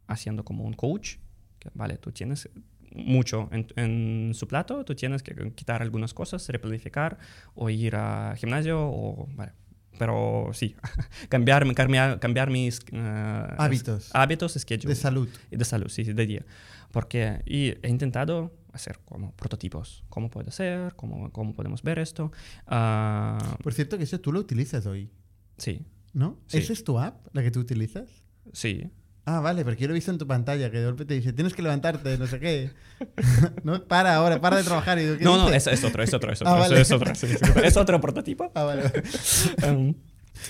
haciendo 0.07 0.45
como 0.45 0.65
un 0.65 0.73
coach? 0.73 1.17
Que, 1.59 1.71
vale, 1.75 1.99
tú 1.99 2.11
tienes 2.11 2.49
mucho 2.95 3.49
en, 3.53 3.67
en 3.77 4.35
su 4.35 4.47
plato, 4.49 4.85
tú 4.85 4.95
tienes 4.95 5.23
que 5.23 5.35
quitar 5.55 5.83
algunas 5.83 6.13
cosas, 6.15 6.49
replanificar 6.49 7.19
o 7.55 7.71
ir 7.71 7.95
a 7.97 8.35
gimnasio 8.37 8.81
o, 8.81 9.29
vale, 9.35 9.53
pero 9.99 10.51
sí, 10.53 10.75
cambiar, 11.29 11.73
cambiar, 11.75 12.19
cambiar 12.19 12.51
mis 12.51 12.81
ah, 12.93 13.55
Hábitos. 13.59 14.11
hábitos, 14.15 14.55
schedule 14.55 14.95
De 14.95 15.01
salud. 15.01 15.29
y 15.51 15.57
de 15.57 15.65
salud, 15.65 15.89
sí, 15.89 16.05
de 16.05 16.27
día. 16.27 16.45
Porque 16.91 17.43
y 17.47 17.69
he 17.83 17.89
intentado 17.89 18.53
hacer 18.73 18.99
como 19.05 19.33
prototipos, 19.37 20.05
cómo 20.09 20.31
puede 20.31 20.51
ser, 20.51 20.95
cómo, 20.97 21.31
cómo 21.33 21.53
podemos 21.55 21.83
ver 21.83 21.99
esto. 21.99 22.33
Ah, 22.67 23.57
Por 23.63 23.75
cierto, 23.75 23.97
que 23.99 24.05
eso 24.05 24.19
tú 24.21 24.33
lo 24.33 24.41
utilizas 24.41 24.87
hoy, 24.87 25.11
sí, 25.57 25.85
¿no? 26.13 26.39
Sí. 26.47 26.59
¿Esa 26.59 26.73
es 26.73 26.83
tu 26.83 26.99
app, 26.99 27.27
la 27.33 27.43
que 27.43 27.51
tú 27.51 27.61
utilizas? 27.61 28.09
sí, 28.53 28.91
Ah, 29.27 29.41
vale, 29.41 29.65
porque 29.65 29.83
yo 29.83 29.89
lo 29.89 29.95
he 29.95 29.99
visto 29.99 30.11
en 30.11 30.19
tu 30.19 30.27
pantalla, 30.27 30.71
que 30.71 30.79
de 30.79 30.87
golpe 30.87 31.05
te 31.05 31.15
dice, 31.15 31.33
tienes 31.33 31.55
que 31.55 31.63
levantarte, 31.63 32.17
no 32.19 32.27
sé 32.27 32.41
qué. 32.41 32.71
no, 33.65 33.85
para 33.85 34.17
ahora, 34.17 34.41
para 34.41 34.57
de 34.57 34.65
trabajar. 34.65 34.99
Y 34.99 35.03
digo, 35.03 35.19
¿qué 35.19 35.25
No, 35.25 35.37
no, 35.37 35.51
es, 35.51 35.67
es 35.67 35.85
otro, 35.85 36.03
es 36.03 36.13
otro, 36.15 36.33
es 36.33 36.41
Ah, 36.43 36.51
otro, 36.53 36.61
vale. 36.61 36.81
es 36.81 36.91
otro, 36.91 37.15
sí, 37.15 37.27
sí, 37.29 37.37
es 37.65 37.77
otro 37.77 38.01
prototipo. 38.01 38.51
Ah, 38.55 38.65
vale, 38.65 38.83
vale. 38.83 39.03
Um, 39.69 39.95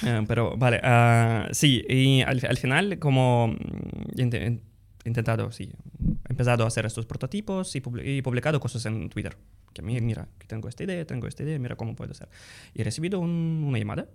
eh, 0.07 0.25
pero 0.29 0.57
vale, 0.57 0.81
ah, 0.85 1.49
sí, 1.53 1.85
y 1.89 2.23
al, 2.23 2.41
al 2.49 2.57
final 2.59 2.99
como 3.01 3.49
mm, 3.49 4.21
he 4.21 4.61
intentado, 5.05 5.51
sí, 5.51 5.71
he 6.29 6.31
empezado 6.33 6.65
a 6.65 6.69
hacer 6.69 6.87
estos 6.87 7.07
prototipos 7.07 7.75
y, 7.75 7.83
y 8.05 8.23
publicado 8.23 8.61
cosas 8.61 8.87
en 8.87 9.09
Twitter. 9.09 9.37
Que 9.73 9.83
mi- 9.83 10.01
mira, 10.01 10.29
que 10.39 10.47
tengo 10.47 10.69
esta 10.69 10.85
idea, 10.85 11.05
tengo 11.07 11.27
esta 11.27 11.43
idea, 11.43 11.59
mira 11.59 11.75
cómo 11.77 11.97
puede 11.97 12.15
ser. 12.15 12.29
Y 12.75 12.83
he 12.83 12.85
recibido 12.85 13.19
un- 13.19 13.65
una 13.67 13.79
llamada 13.79 14.07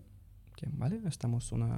que, 0.56 0.68
¿vale? 0.72 1.02
Estamos 1.07 1.52
una 1.52 1.77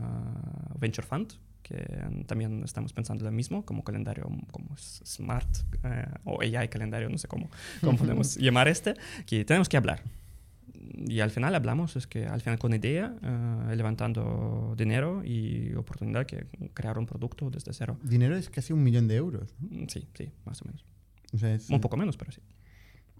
venture 0.79 1.05
fund 1.07 1.33
que 1.67 2.23
también 2.27 2.63
estamos 2.63 2.93
pensando 2.93 3.25
lo 3.25 3.31
mismo, 3.31 3.65
como 3.65 3.83
calendario 3.83 4.27
como 4.51 4.75
smart 4.77 5.47
eh, 5.83 6.05
o 6.23 6.41
AI 6.41 6.69
calendario, 6.69 7.09
no 7.09 7.17
sé 7.17 7.27
cómo, 7.27 7.49
cómo 7.81 7.97
podemos 7.97 8.37
llamar 8.37 8.67
este, 8.67 8.93
que 9.25 9.43
tenemos 9.45 9.67
que 9.69 9.77
hablar. 9.77 10.01
Y 10.99 11.19
al 11.19 11.29
final 11.31 11.53
hablamos, 11.55 11.95
es 11.95 12.07
que 12.07 12.25
al 12.25 12.41
final 12.41 12.57
con 12.59 12.73
idea, 12.73 13.13
eh, 13.21 13.75
levantando 13.75 14.73
dinero 14.77 15.23
y 15.23 15.73
oportunidad 15.75 16.25
que 16.25 16.47
crear 16.73 16.97
un 16.97 17.05
producto 17.05 17.49
desde 17.49 17.73
cero. 17.73 17.97
Dinero 18.03 18.35
es 18.35 18.49
casi 18.49 18.73
un 18.73 18.83
millón 18.83 19.07
de 19.07 19.15
euros. 19.15 19.53
Mm, 19.59 19.85
Sí, 19.87 20.07
sí, 20.13 20.31
más 20.45 20.61
o 20.61 20.65
menos. 20.65 20.85
O 21.33 21.37
sea, 21.37 21.53
es- 21.53 21.69
Un 21.69 21.81
poco 21.81 21.97
menos, 21.97 22.15
pero 22.17 22.31
sí. 22.31 22.41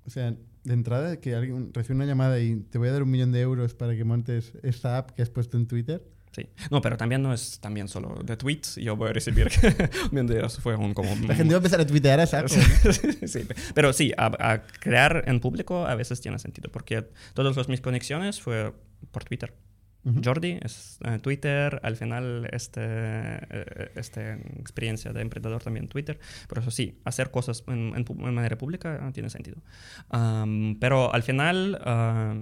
O 0.05 0.09
sea, 0.09 0.31
de 0.63 0.73
entrada, 0.73 1.19
que 1.19 1.35
alguien 1.35 1.73
recibe 1.73 1.95
una 1.95 2.05
llamada 2.05 2.39
y 2.39 2.55
te 2.61 2.77
voy 2.77 2.87
a 2.87 2.93
dar 2.93 3.03
un 3.03 3.11
millón 3.11 3.31
de 3.33 3.41
euros 3.41 3.73
para 3.73 3.95
que 3.95 4.03
montes 4.05 4.53
esta 4.63 4.97
app 4.97 5.11
que 5.11 5.21
has 5.21 5.29
puesto 5.29 5.57
en 5.57 5.67
Twitter. 5.67 6.01
Sí. 6.37 6.47
No, 6.69 6.81
pero 6.81 6.95
también 6.97 7.23
no 7.23 7.33
es 7.33 7.59
también 7.59 7.87
solo 7.87 8.21
de 8.23 8.37
tweets. 8.37 8.75
Yo 8.75 8.95
voy 8.95 9.09
a 9.09 9.13
recibir. 9.13 9.49
Fue 10.61 10.75
un 10.75 10.93
como... 10.93 11.09
La 11.27 11.33
gente 11.35 11.53
va 11.53 11.57
a 11.57 11.57
empezar 11.57 11.81
a 11.81 11.85
tuitear 11.87 12.19
a 12.19 12.27
saco. 12.27 12.47
sí, 13.27 13.47
pero 13.73 13.91
sí, 13.91 14.13
a, 14.17 14.31
a 14.51 14.61
crear 14.61 15.23
en 15.27 15.39
público 15.39 15.85
a 15.87 15.95
veces 15.95 16.21
tiene 16.21 16.37
sentido, 16.39 16.69
porque 16.71 17.09
todas 17.33 17.67
mis 17.67 17.81
conexiones 17.81 18.39
fue 18.39 18.71
por 19.11 19.23
Twitter. 19.23 19.53
Jordi 20.23 20.57
es 20.61 20.99
eh, 21.03 21.19
Twitter, 21.19 21.81
al 21.83 21.97
final 21.97 22.47
este, 22.53 22.79
eh, 22.81 23.91
esta 23.95 24.35
experiencia 24.35 25.11
de 25.11 25.19
emprendedor 25.21 25.61
también 25.61 25.89
Twitter, 25.89 26.17
por 26.47 26.59
eso 26.59 26.71
sí, 26.71 27.01
hacer 27.03 27.29
cosas 27.29 27.65
en, 27.67 27.91
en 27.93 28.05
pu- 28.05 28.25
en 28.25 28.33
manera 28.33 28.57
pública 28.57 28.99
ah, 29.01 29.11
tiene 29.11 29.29
sentido. 29.29 29.57
Pero 30.79 31.13
al 31.13 31.23
final 31.23 31.77
ah, 31.83 32.35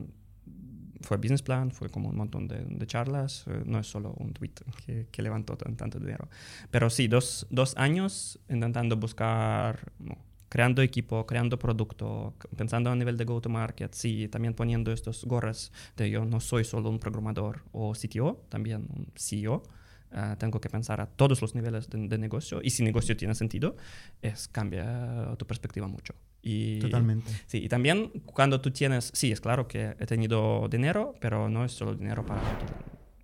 fue 1.02 1.18
business 1.18 1.42
plan, 1.42 1.72
fue 1.72 1.90
como 1.90 2.10
un 2.10 2.16
montón 2.16 2.48
de, 2.48 2.64
de 2.66 2.88
charlas, 2.88 3.46
eh, 3.48 3.64
no 3.66 3.80
es 3.80 3.88
solo 3.88 4.14
un 4.18 4.34
tweet 4.34 4.52
que, 4.86 5.08
que 5.12 5.22
levantó 5.22 5.58
tan- 5.58 5.76
tanto 5.76 6.00
dinero. 6.00 6.28
Pero 6.72 6.90
sí, 6.90 7.08
dos, 7.08 7.48
dos 7.50 7.76
años 7.78 8.40
intentando 8.50 8.98
buscar, 8.98 9.92
no, 10.00 10.18
creando 10.50 10.82
equipo, 10.82 11.26
creando 11.26 11.58
producto, 11.60 12.34
pensando 12.56 12.90
a 12.92 12.96
nivel 12.96 13.18
de 13.18 13.26
go-to-market, 13.26 13.94
sí, 13.94 14.28
también 14.30 14.54
poniendo 14.54 14.92
estos 14.92 15.26
gorras 15.26 15.72
de 15.98 16.10
yo 16.10 16.26
no 16.26 16.40
soy 16.40 16.64
solo 16.64 16.90
un 16.90 17.00
programador 17.00 17.64
o 17.72 17.94
CTO, 17.96 18.46
también 18.50 18.88
un 18.90 19.08
CEO. 19.16 19.64
ah, 20.12 20.36
tengo 20.40 20.62
que 20.62 20.70
pensar 20.70 21.02
a 21.02 21.08
todos 21.08 21.42
los 21.42 21.56
niveles 21.56 21.90
de, 21.90 22.08
de 22.08 22.18
negocio 22.18 22.62
y 22.64 22.70
si 22.70 22.84
negocio 22.84 23.18
tiene 23.18 23.36
sentido, 23.36 23.76
es 24.22 24.48
cambia 24.48 25.36
tu 25.38 25.46
perspectiva 25.46 25.88
mucho. 25.88 26.14
Y, 26.48 26.80
Totalmente. 26.80 27.32
Sí, 27.48 27.58
y 27.66 27.68
también 27.70 28.12
cuando 28.26 28.62
tú 28.62 28.70
tienes, 28.70 29.10
sí, 29.16 29.32
es 29.32 29.42
claro 29.42 29.68
que 29.68 29.96
he 30.00 30.06
tenido 30.06 30.68
dinero, 30.70 31.16
pero 31.20 31.50
no 31.50 31.66
es 31.66 31.72
solo 31.72 31.96
dinero 31.96 32.24
para 32.24 32.44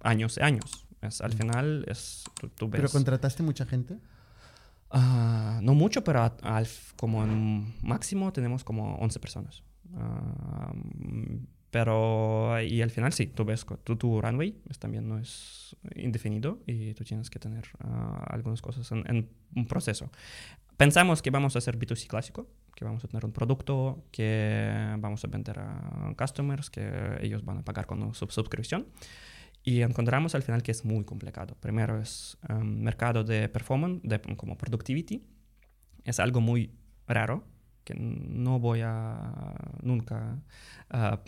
años 0.02 0.38
y 0.38 0.44
años. 0.44 0.88
Es, 1.04 1.22
al 1.22 1.32
final 1.34 1.86
es, 1.88 2.24
tú, 2.40 2.50
tú 2.50 2.66
ves... 2.68 2.80
¿Pero 2.80 2.90
contrataste 2.90 3.44
mucha 3.44 3.66
gente? 3.68 3.98
Ah, 4.90 5.60
no 5.62 5.74
mucho, 5.76 6.04
pero 6.04 6.22
a- 6.42 6.62
f- 6.62 6.94
como 6.98 7.24
en 7.24 7.74
máximo 7.84 8.34
tenemos 8.34 8.64
como 8.64 8.96
11 8.96 9.20
personas. 9.20 9.62
Mm, 10.74 11.46
pero 11.70 12.60
y 12.62 12.82
al 12.82 12.92
final 12.92 13.14
sí, 13.14 13.28
tú 13.28 13.46
ves, 13.46 13.66
tu, 13.84 13.96
tu 13.96 14.20
runway 14.22 14.60
es, 14.70 14.78
también 14.80 15.08
no 15.08 15.18
es 15.18 15.76
indefinido 15.96 16.60
y 16.68 16.94
tú 16.96 17.06
tienes 17.06 17.30
que 17.30 17.40
tener 17.40 17.66
ah, 17.80 18.26
algunas 18.30 18.62
cosas 18.62 18.92
en, 18.92 19.04
en 19.10 19.30
un 19.56 19.66
proceso. 19.68 20.12
Pensamos 20.82 21.22
que 21.22 21.30
vamos 21.30 21.56
a 21.56 21.60
hacer 21.60 21.78
B2C 21.78 22.08
clásico, 22.08 22.48
que 22.76 22.84
vamos 22.86 23.04
a 23.06 23.08
tener 23.08 23.24
un 23.24 23.32
producto 23.32 24.04
que 24.12 24.96
vamos 24.98 25.24
a 25.24 25.28
vender 25.28 25.60
a 25.60 26.12
customers, 26.18 26.72
que 26.72 27.20
ellos 27.22 27.46
van 27.46 27.60
a 27.60 27.64
pagar 27.64 27.86
con 27.86 28.02
una 28.02 28.16
sub- 28.16 28.32
suscripción. 28.32 28.88
Y 29.64 29.82
encontramos 29.82 30.34
al 30.34 30.42
final 30.42 30.64
que 30.64 30.72
es 30.72 30.84
muy 30.84 31.06
complicado. 31.06 31.56
Primero 31.60 32.02
es 32.02 32.36
um, 32.50 32.82
mercado 32.82 33.24
de 33.24 33.48
performance, 33.48 34.02
de, 34.02 34.20
como 34.36 34.58
productivity. 34.58 35.24
Es 36.04 36.20
algo 36.20 36.42
muy 36.42 36.72
raro 37.06 37.44
que 37.84 37.96
no 37.96 38.60
voy 38.60 38.82
a 38.84 39.34
nunca 39.82 40.40
ah, 40.90 41.20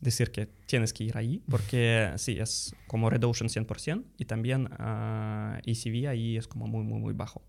decir 0.00 0.30
que 0.30 0.46
tienes 0.46 0.92
que 0.92 1.04
ir 1.04 1.16
ahí, 1.16 1.42
porque 1.48 2.12
sí, 2.16 2.38
es 2.38 2.74
como 2.86 3.10
Red 3.10 3.24
Ocean 3.24 3.48
100% 3.48 4.04
y 4.16 4.24
también 4.24 4.68
ah, 4.78 5.60
ECV 5.64 6.08
ahí 6.08 6.36
es 6.36 6.48
como 6.48 6.66
muy, 6.66 6.84
muy, 6.84 7.00
muy 7.00 7.12
bajo. 7.12 7.42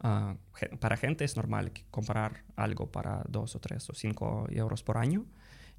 Ah, 0.00 0.36
para 0.80 0.96
gente 0.96 1.24
es 1.24 1.36
normal 1.36 1.72
comprar 1.90 2.44
algo 2.56 2.90
para 2.90 3.22
2 3.28 3.56
o 3.56 3.60
3 3.60 3.90
o 3.90 3.94
5 3.94 4.46
euros 4.50 4.82
por 4.82 4.98
año 4.98 5.26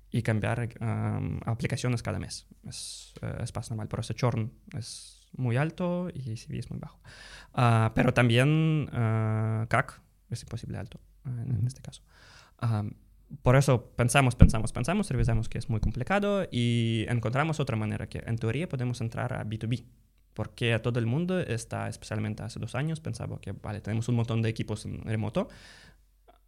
y 0.10 0.22
cambiar 0.22 0.70
um, 0.80 1.40
aplicaciones 1.46 2.02
cada 2.02 2.18
mes. 2.18 2.48
Es, 2.66 3.14
eh, 3.22 3.40
es 3.44 3.54
más 3.54 3.70
normal, 3.70 3.90
pero 3.90 4.02
ese 4.02 4.14
churn 4.14 4.54
es 4.78 5.28
muy 5.36 5.58
alto 5.58 6.10
y 6.14 6.32
ECV 6.32 6.60
es 6.60 6.70
muy 6.70 6.80
bajo. 6.80 7.02
Pero 7.94 8.14
también 8.14 8.88
CAC 8.92 10.02
es 10.30 10.44
imposible 10.44 10.78
alto 10.78 11.00
en, 11.28 11.66
este 11.66 11.82
caso. 11.82 12.02
Am, 12.60 12.94
por 13.41 13.56
eso 13.56 13.91
pensamos, 13.95 14.36
pensamos, 14.36 14.72
pensamos, 14.72 15.10
revisamos 15.10 15.49
que 15.49 15.58
es 15.58 15.70
muy 15.70 15.80
complicado 15.80 16.48
y 16.49 17.06
encontramos 17.10 17.60
otra 17.60 17.76
manera 17.76 18.08
que 18.08 18.24
en 18.26 18.38
teoría 18.38 18.70
podemos 18.70 19.02
entrar 19.02 19.34
a 19.34 19.44
B2B. 19.44 19.84
Porque 20.34 20.78
todo 20.80 20.99
el 20.99 21.08
mundo 21.08 21.40
está, 21.40 21.90
especialmente 21.90 22.44
hace 22.44 22.60
dos 22.60 22.76
años, 22.76 22.99
pensaba 22.99 23.41
que, 23.41 23.54
vale, 23.54 23.82
tenemos 23.82 24.08
un 24.08 24.16
montón 24.16 24.41
de 24.44 24.49
equipos 24.49 24.86
en 24.86 25.02
remoto. 25.02 25.48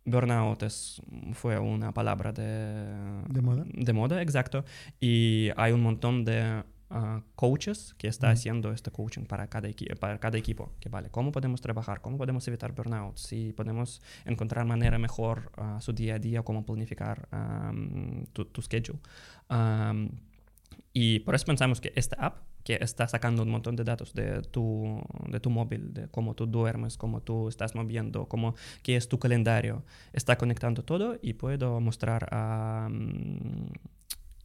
Burnout 0.05 0.63
es, 0.63 1.01
fue 1.33 1.57
una 1.59 1.91
palabra 1.91 2.31
de, 2.31 3.23
¿De 3.27 3.41
moda? 3.41 3.65
de 3.67 3.93
moda, 3.93 4.21
exacto. 4.21 4.63
Y 4.99 5.49
hay 5.57 5.71
un 5.71 5.81
montón 5.81 6.23
de 6.23 6.63
ah, 6.89 7.21
coaches 7.35 7.95
que 7.97 8.07
está 8.07 8.29
haciendo 8.31 8.71
este 8.71 8.91
coaching 8.91 9.23
para 9.23 9.47
cada, 9.47 9.69
para 9.99 10.19
cada 10.19 10.37
equipo. 10.37 10.71
Que 10.79 10.89
vale, 10.89 11.09
¿cómo 11.09 11.31
podemos 11.31 11.61
trabajar? 11.61 12.01
¿Cómo 12.01 12.17
podemos 12.17 12.47
evitar 12.47 12.73
burnout? 12.73 13.17
Si 13.17 13.53
podemos 13.53 14.01
encontrar 14.25 14.65
manera 14.65 14.97
mejor 14.97 15.51
ah, 15.57 15.79
su 15.81 15.93
día 15.93 16.15
a 16.15 16.19
día, 16.19 16.43
cómo 16.43 16.65
planificar 16.65 17.27
am, 17.31 18.25
tu, 18.33 18.45
tu 18.45 18.61
schedule. 18.61 18.99
Am, 19.49 20.11
y 20.93 21.19
por 21.19 21.35
eso 21.35 21.45
pensamos 21.45 21.79
que 21.81 21.93
esta 21.95 22.15
app, 22.17 22.37
que 22.63 22.77
está 22.81 23.07
sacando 23.07 23.43
un 23.43 23.49
montón 23.49 23.75
de 23.75 23.83
datos 23.83 24.13
de 24.13 24.41
tu, 24.41 25.01
de 25.27 25.39
tu 25.39 25.49
móvil, 25.49 25.93
de 25.93 26.07
cómo 26.09 26.35
tú 26.35 26.45
duermes, 26.45 26.97
cómo 26.97 27.21
tú 27.21 27.47
estás 27.47 27.73
moviendo, 27.75 28.27
cómo, 28.27 28.55
qué 28.83 28.95
es 28.95 29.07
tu 29.07 29.17
calendario, 29.17 29.83
está 30.13 30.37
conectando 30.37 30.83
todo 30.83 31.17
y 31.21 31.33
puedo 31.33 31.79
mostrar 31.79 32.27
a... 32.31 32.89
mm, 32.91 33.71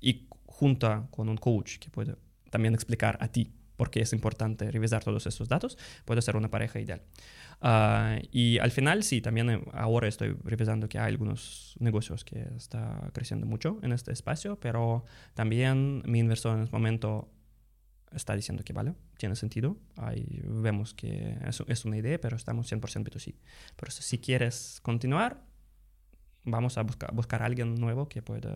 y 0.01 0.29
junto 0.47 1.09
con 1.11 1.29
un 1.29 1.37
coach 1.37 1.79
que 1.79 1.91
puede 1.91 2.15
también 2.55 2.73
explicar 2.73 3.19
a 3.21 3.27
ti 3.27 3.53
por 3.77 3.91
qué 3.91 4.01
es 4.01 4.13
importante 4.13 4.71
revisar 4.71 5.03
todos 5.03 5.27
esos 5.27 5.49
datos, 5.49 5.77
puede 6.05 6.23
ser 6.23 6.37
una 6.37 6.53
pareja 6.53 6.79
ideal. 6.79 7.03
Ah, 7.61 8.21
y 8.31 8.59
al 8.59 8.71
final, 8.71 9.03
sí, 9.03 9.21
también 9.21 9.51
eh, 9.51 9.61
ahora 9.73 10.07
estoy 10.07 10.37
revisando 10.45 10.89
que 10.89 11.01
hay 11.01 11.09
algunos 11.09 11.75
negocios 11.81 12.25
que 12.25 12.47
está 12.57 13.11
creciendo 13.13 13.45
mucho 13.45 13.81
en 13.83 13.91
este 13.91 14.13
espacio, 14.13 14.61
pero 14.61 15.05
también 15.35 16.05
mi 16.07 16.21
inversor 16.21 16.57
en 16.57 16.63
este 16.63 16.77
momento 16.77 17.29
está 18.13 18.37
diciendo 18.37 18.63
que 18.63 18.73
vale, 18.73 18.95
tiene 19.19 19.35
sentido. 19.35 19.77
Ahí 19.97 20.41
vemos 20.45 20.95
que 20.95 21.37
es, 21.45 21.61
es 21.67 21.85
una 21.85 21.97
idea, 21.97 22.21
pero 22.21 22.37
estamos 22.37 22.71
100% 22.71 22.81
B2C. 22.81 23.35
Pero 23.75 23.91
si 23.91 24.19
quieres 24.19 24.79
continuar, 24.81 25.43
vamos 26.45 26.77
a 26.79 26.83
buscar, 26.83 27.13
buscar 27.15 27.43
a 27.43 27.47
alguien 27.47 27.75
nuevo 27.75 28.09
que 28.09 28.23
pueda... 28.23 28.51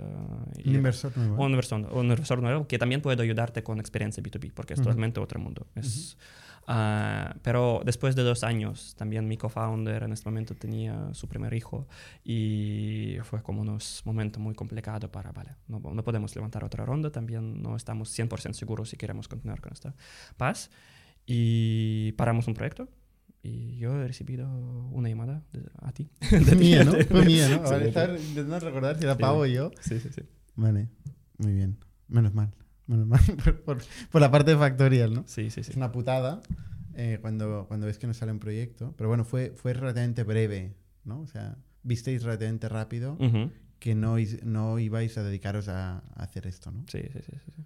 Un 0.64 0.74
inversor 0.74 1.16
nuevo. 1.16 1.42
Un 1.42 1.50
inversor, 1.50 1.80
un 1.92 2.04
inversor 2.04 2.42
nuevo 2.42 2.66
que 2.66 2.78
también 2.78 3.00
puede 3.00 3.22
ayudarte 3.22 3.62
con 3.62 3.80
experiencia 3.80 4.22
B2B, 4.22 4.52
porque 4.52 4.74
es 4.74 4.80
Ujú. 4.80 4.88
totalmente 4.88 5.20
otro 5.20 5.40
mundo. 5.40 5.66
Es, 5.74 6.18
ah, 6.66 7.34
pero 7.42 7.80
después 7.84 8.14
de 8.14 8.22
dos 8.22 8.44
años, 8.44 8.94
también 8.96 9.26
mi 9.26 9.36
co-founder 9.36 10.02
en 10.02 10.12
este 10.12 10.28
momento 10.28 10.54
tenía 10.54 11.14
su 11.14 11.28
primer 11.28 11.54
hijo 11.54 11.86
y 12.24 13.16
fue 13.22 13.42
como 13.42 13.62
unos 13.62 14.02
momentos 14.04 14.42
muy 14.42 14.54
complicados 14.54 15.10
para, 15.10 15.32
vale, 15.32 15.56
no, 15.66 15.80
no 15.80 16.04
podemos 16.04 16.34
levantar 16.34 16.64
otra 16.64 16.84
ronda, 16.84 17.10
también 17.10 17.62
no 17.62 17.74
estamos 17.76 18.16
100% 18.18 18.52
seguros 18.52 18.90
si 18.90 18.96
queremos 18.96 19.28
continuar 19.28 19.60
con 19.60 19.72
esta 19.72 19.94
paz. 20.36 20.70
Y 21.30 22.12
paramos 22.12 22.48
un 22.48 22.54
proyecto 22.54 22.88
y 23.42 23.76
yo 23.78 23.94
he 24.02 24.06
recibido 24.06 24.48
una 24.92 25.08
llamada 25.08 25.44
de- 25.52 25.62
a 25.80 25.92
ti. 25.92 26.10
Fue 26.20 26.56
mía, 26.56 26.84
¿no? 26.84 26.92
de- 26.92 27.04
Fue 27.06 27.24
mía, 27.24 27.48
¿no? 27.48 27.62
Vale, 27.62 27.82
sí. 27.84 27.88
estaba 27.88 28.18
intentando 28.18 28.60
recordar 28.60 28.98
si 28.98 29.04
la 29.06 29.14
Sí. 29.14 29.20
pago 29.20 29.46
yo. 29.46 29.70
Sí, 29.80 30.00
sí, 30.00 30.08
sí. 30.14 30.22
Vale, 30.56 30.88
muy 31.38 31.52
bien. 31.54 31.78
Menos 32.08 32.34
mal. 32.34 32.54
Menos 32.86 33.06
mal 33.06 33.20
por, 33.44 33.60
por- 33.62 33.82
por 34.10 34.20
la 34.20 34.30
parte 34.30 34.50
de 34.52 34.56
Factorial, 34.58 35.12
¿no? 35.14 35.24
Sí, 35.26 35.50
sí, 35.50 35.62
sí. 35.62 35.70
Es 35.72 35.76
una 35.76 35.92
putada 35.92 36.40
eh, 36.94 37.18
cuando, 37.20 37.66
cuando 37.68 37.86
ves 37.86 37.98
que 37.98 38.06
no 38.06 38.14
sale 38.14 38.32
un 38.32 38.38
proyecto. 38.40 38.94
Pero 38.96 39.08
bueno, 39.08 39.24
fue, 39.24 39.52
fue 39.54 39.72
relativamente 39.72 40.24
breve, 40.24 40.74
¿no? 41.04 41.20
O 41.20 41.26
sea, 41.26 41.56
visteis 41.82 42.22
relativamente 42.24 42.68
rápido 42.68 43.16
que 43.78 43.94
no, 43.94 44.16
no 44.42 44.78
ibais 44.80 45.16
a 45.18 45.22
dedicaros 45.22 45.68
a, 45.68 45.98
a 45.98 46.22
hacer 46.24 46.46
esto, 46.48 46.72
¿no? 46.72 46.84
Sí, 46.88 46.98
sí, 47.12 47.20
sí, 47.24 47.32
sí, 47.44 47.52
sí. 47.54 47.62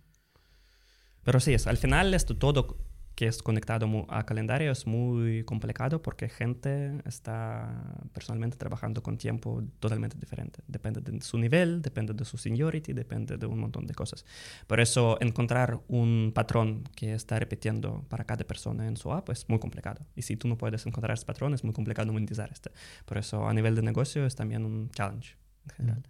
Pero 1.25 1.41
sí, 1.41 1.55
es, 1.55 1.67
al 1.67 1.77
final 1.79 2.13
esto 2.15 2.37
todo 2.37 2.77
que 3.23 3.29
es 3.29 3.41
conectado 3.41 3.87
a 4.09 4.27
calendario 4.27 4.73
es 4.73 4.85
muy 4.85 5.45
complicado 5.45 6.03
porque 6.03 6.29
gente 6.29 7.01
está 7.05 7.95
personalmente 8.13 8.57
trabajando 8.57 9.01
con 9.01 9.17
tiempo 9.17 9.63
totalmente 9.79 10.19
diferente. 10.19 10.59
Depende 10.67 11.01
de 11.01 11.21
su 11.21 11.39
nivel, 11.39 11.83
depende 11.83 12.15
de 12.15 12.25
su 12.25 12.37
seniority, 12.37 12.93
depende 12.93 13.37
de 13.37 13.47
un 13.47 13.61
montón 13.61 13.87
de 13.87 13.95
cosas. 13.95 14.25
Por 14.67 14.81
eso 14.81 15.19
encontrar 15.21 15.79
un 15.87 16.33
patrón 16.35 16.83
que 16.97 17.15
está 17.15 17.39
repitiendo 17.39 18.05
para 18.09 18.25
cada 18.25 18.43
persona 18.45 18.89
en 18.89 18.97
su 18.97 19.13
app 19.13 19.31
es 19.31 19.49
muy 19.49 19.61
complicado. 19.61 20.05
Y 20.17 20.23
si 20.23 20.37
tú 20.37 20.49
no 20.49 20.59
puedes 20.59 20.85
encontrar 20.85 21.15
ese 21.15 21.25
patrón, 21.25 21.55
es 21.55 21.63
muy 21.63 21.73
complicado 21.73 22.13
monetizar 22.13 22.51
este. 22.51 22.73
Por 23.05 23.19
eso 23.19 23.47
a 23.47 23.55
nivel 23.55 23.77
de 23.77 23.83
negocio 23.83 24.27
es 24.27 24.35
también 24.35 24.65
un 24.65 24.91
challenge 24.91 25.37
en 25.69 25.75
general. 25.77 26.03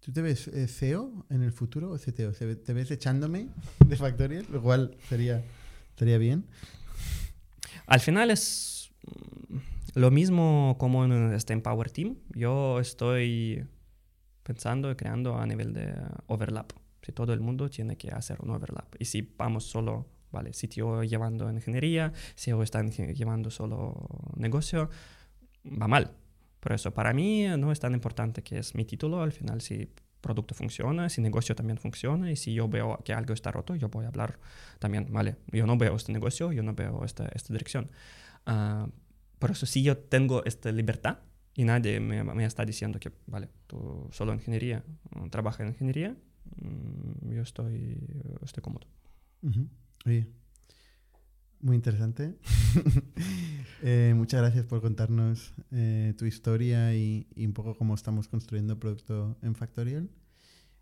¿Tú 0.00 0.12
te 0.12 0.22
ves 0.22 0.48
eh, 0.48 0.66
CEO 0.66 1.26
en 1.28 1.42
el 1.42 1.52
futuro 1.52 1.90
o 1.90 1.98
CTO? 1.98 2.32
¿Se 2.32 2.46
ve- 2.46 2.56
¿Te 2.56 2.72
ves 2.72 2.90
echándome 2.90 3.48
de 3.86 3.96
Factorial? 3.96 4.46
Lo 4.50 4.62
cual 4.62 4.96
sería, 5.10 5.44
estaría 5.92 6.18
bien. 6.18 6.46
Al 7.86 8.00
final 8.00 8.30
es 8.30 8.90
mm, 9.48 9.56
lo 9.94 10.10
mismo 10.10 10.76
como 10.78 11.04
en 11.04 11.32
este 11.32 11.52
Empower 11.52 11.90
Team. 11.90 12.16
Yo 12.34 12.80
estoy 12.80 13.64
pensando 14.42 14.90
y 14.90 14.96
creando 14.96 15.36
a 15.38 15.46
nivel 15.46 15.72
de 15.72 15.94
overlap. 16.26 16.72
Si 17.02 17.12
todo 17.12 17.32
el 17.32 17.40
mundo 17.40 17.68
tiene 17.68 17.96
que 17.96 18.10
hacer 18.10 18.38
un 18.42 18.50
overlap. 18.50 18.94
Y 18.98 19.04
si 19.06 19.22
vamos 19.36 19.64
solo, 19.64 20.06
vale, 20.30 20.50
CTO 20.52 21.02
llevando 21.02 21.50
ingeniería, 21.50 22.12
CEO 22.36 22.62
está 22.62 22.80
inge- 22.82 23.14
llevando 23.14 23.50
solo 23.50 24.08
negocio, 24.36 24.88
va 25.64 25.88
mal. 25.88 26.12
Por 26.60 26.72
eso, 26.72 26.92
para 26.94 27.12
mí 27.12 27.44
no 27.58 27.72
es 27.72 27.80
tan 27.80 27.92
importante 27.92 28.42
que 28.42 28.58
es 28.58 28.74
mi 28.76 28.84
título. 28.84 29.20
Al 29.20 29.32
final, 29.32 29.60
si 29.60 29.90
producto 30.22 30.54
funciona, 30.54 31.10
si 31.10 31.20
negocio 31.20 31.54
también 31.54 31.76
funciona 31.76 32.30
y 32.30 32.36
si 32.36 32.54
yo 32.54 32.68
veo 32.68 32.98
que 33.04 33.12
algo 33.12 33.34
está 33.34 33.50
roto, 33.50 33.74
yo 33.74 33.88
voy 33.90 34.06
a 34.06 34.08
hablar 34.08 34.38
también, 34.78 35.08
vale, 35.10 35.36
yo 35.52 35.66
no 35.66 35.76
veo 35.76 35.94
este 35.96 36.12
negocio, 36.12 36.52
yo 36.52 36.62
no 36.62 36.72
veo 36.74 37.04
esta, 37.04 37.26
esta 37.34 37.52
dirección. 37.52 37.90
Ah, 38.46 38.88
por 39.38 39.50
eso, 39.50 39.66
si 39.66 39.82
yo 39.82 39.98
tengo 39.98 40.44
esta 40.44 40.72
libertad 40.72 41.18
y 41.54 41.64
nadie 41.64 42.00
me, 42.00 42.24
me 42.24 42.44
está 42.44 42.64
diciendo 42.64 42.98
que, 42.98 43.12
vale, 43.26 43.48
tú 43.66 44.08
solo 44.12 44.32
ingeniería, 44.32 44.84
trabaja 45.30 45.62
en 45.64 45.70
ingeniería, 45.70 46.16
mm, 46.56 47.32
yo 47.34 47.42
estoy, 47.42 47.98
estoy 48.42 48.62
cómodo. 48.62 48.86
Ujú. 49.42 49.68
Oye, 50.06 50.28
muy 51.62 51.76
interesante. 51.76 52.36
Eh, 53.84 54.14
muchas 54.14 54.40
gracias 54.40 54.64
por 54.64 54.80
contarnos 54.80 55.54
eh, 55.72 56.14
tu 56.16 56.24
historia 56.24 56.94
y, 56.94 57.26
y 57.34 57.44
un 57.44 57.52
poco 57.52 57.76
cómo 57.76 57.96
estamos 57.96 58.28
construyendo 58.28 58.78
producto 58.78 59.36
en 59.42 59.56
Factorial. 59.56 60.08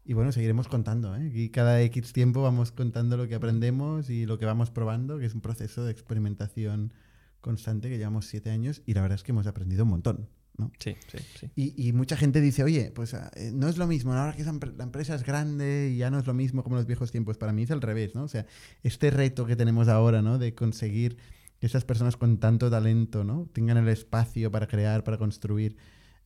Y 0.05 0.13
bueno, 0.13 0.33
seguiremos 0.33 0.69
contando. 0.69 1.17
¿eh? 1.17 1.29
Aquí 1.29 1.49
cada 1.49 1.81
X 1.81 2.13
tiempo 2.13 2.43
vamos 2.43 2.73
contando 2.73 3.17
lo 3.17 3.27
que 3.27 3.35
aprendemos 3.35 4.11
y 4.11 4.27
lo 4.27 4.39
que 4.39 4.45
vamos 4.45 4.71
probando, 4.71 5.19
que 5.19 5.25
es 5.25 5.35
un 5.35 5.41
proceso 5.41 5.83
de 5.85 5.93
experimentación 5.93 6.93
constante 7.41 7.89
que 7.89 7.97
llevamos 7.97 8.27
siete 8.27 8.51
años 8.51 8.83
y 8.85 8.93
la 8.93 9.01
verdad 9.01 9.17
es 9.17 9.23
que 9.23 9.33
hemos 9.33 9.47
aprendido 9.47 9.85
un 9.85 9.91
montón. 9.91 10.29
¿No? 10.61 10.71
Sí, 10.79 10.95
sí, 11.11 11.19
sí. 11.39 11.51
Y, 11.57 11.89
y 11.89 11.93
mucha 11.93 12.17
gente 12.17 12.41
dice, 12.41 12.63
oye, 12.63 12.93
pues 12.95 13.15
ah, 13.15 13.31
eh, 13.35 13.51
no 13.53 13.69
es 13.69 13.79
lo 13.79 13.87
mismo, 13.87 14.13
ahora 14.13 14.35
que 14.35 14.45
la 14.45 14.85
empresa 14.85 15.15
es 15.15 15.25
grande 15.25 15.91
y 15.93 15.97
ya 15.97 16.11
no 16.11 16.19
es 16.19 16.27
lo 16.27 16.35
mismo 16.35 16.63
como 16.63 16.77
en 16.77 16.81
los 16.81 16.87
viejos 16.87 17.11
tiempos. 17.11 17.39
Para 17.39 17.53
mí 17.53 17.63
es 17.63 17.71
al 17.71 17.81
revés, 17.81 18.15
¿no? 18.15 18.23
O 18.23 18.29
sea, 18.29 18.47
este 18.83 19.11
reto 19.11 19.47
que 19.47 19.57
tenemos 19.57 19.89
ahora, 19.89 20.23
¿no? 20.23 20.39
De 20.39 20.55
conseguir 20.55 21.17
que 21.59 21.67
esas 21.67 21.85
personas 21.85 22.17
con 22.17 22.39
tanto 22.39 22.71
talento, 22.71 23.25
¿no? 23.25 23.49
Tengan 23.53 23.79
el 23.79 23.89
espacio 23.89 24.51
para 24.51 24.67
crear, 24.67 25.03
para 25.03 25.19
construir, 25.19 25.77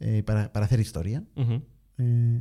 eh, 0.00 0.22
para, 0.24 0.52
para 0.52 0.66
hacer 0.66 0.80
historia, 0.80 1.24
eh, 1.98 2.40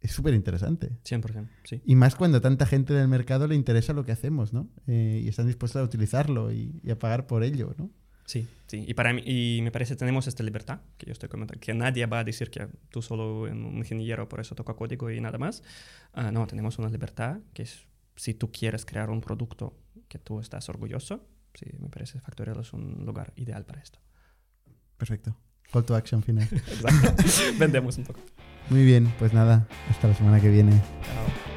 es 0.00 0.12
súper 0.12 0.34
interesante. 0.34 0.90
100%, 1.04 1.48
sí. 1.64 1.80
Y 1.86 1.94
más 1.96 2.14
cuando 2.14 2.40
tanta 2.40 2.66
gente 2.66 2.92
del 2.92 3.08
mercado 3.08 3.46
le 3.46 3.54
interesa 3.54 3.92
lo 3.92 4.04
que 4.04 4.12
hacemos, 4.12 4.52
¿no? 4.52 4.68
Y 4.86 5.28
están 5.28 5.46
dispuestos 5.46 5.80
a 5.80 5.84
utilizarlo 5.84 6.52
y, 6.52 6.80
y 6.82 6.90
a 6.90 6.98
pagar 6.98 7.26
por 7.26 7.42
ello, 7.42 7.74
¿no? 7.78 7.90
Sí, 8.24 8.48
sí. 8.66 8.84
Y, 8.86 8.94
para 8.94 9.12
mí, 9.12 9.22
y 9.24 9.60
me 9.62 9.70
parece 9.70 9.94
que 9.94 9.98
tenemos 9.98 10.26
esta 10.26 10.42
libertad 10.42 10.80
que 10.96 11.06
yo 11.06 11.12
estoy 11.12 11.28
comentando, 11.28 11.60
que 11.60 11.74
nadie 11.74 12.06
va 12.06 12.20
a 12.20 12.24
decir 12.24 12.50
que 12.50 12.66
tú 12.88 13.02
solo 13.02 13.46
eres 13.46 13.58
un 13.58 13.76
ingeniero, 13.76 14.28
por 14.28 14.40
eso 14.40 14.54
toca 14.54 14.74
código 14.74 15.10
y 15.10 15.20
nada 15.20 15.38
más. 15.38 15.62
Ah, 16.12 16.30
no, 16.30 16.46
tenemos 16.46 16.78
una 16.78 16.88
libertad 16.88 17.38
que 17.52 17.62
es, 17.62 17.86
si 18.16 18.34
tú 18.34 18.50
quieres 18.50 18.86
crear 18.86 19.10
un 19.10 19.20
producto 19.20 19.76
que 20.08 20.18
tú 20.18 20.40
estás 20.40 20.68
orgulloso, 20.68 21.26
sí, 21.54 21.66
me 21.78 21.88
parece 21.88 22.20
Factorial 22.20 22.60
es 22.60 22.72
un 22.72 23.04
lugar 23.04 23.32
ideal 23.36 23.64
para 23.64 23.80
esto. 23.80 23.98
Perfecto. 24.96 25.36
Call 25.72 25.84
to 25.84 25.94
action 25.94 26.22
final. 26.22 26.48
Exacto. 26.52 27.22
Vendemos 27.58 27.98
un 27.98 28.04
poco. 28.04 28.20
Muy 28.70 28.84
bien, 28.84 29.12
pues 29.18 29.34
nada, 29.34 29.66
hasta 29.90 30.08
la 30.08 30.14
semana 30.14 30.40
que 30.40 30.48
viene. 30.48 30.72
Chao. 30.72 31.53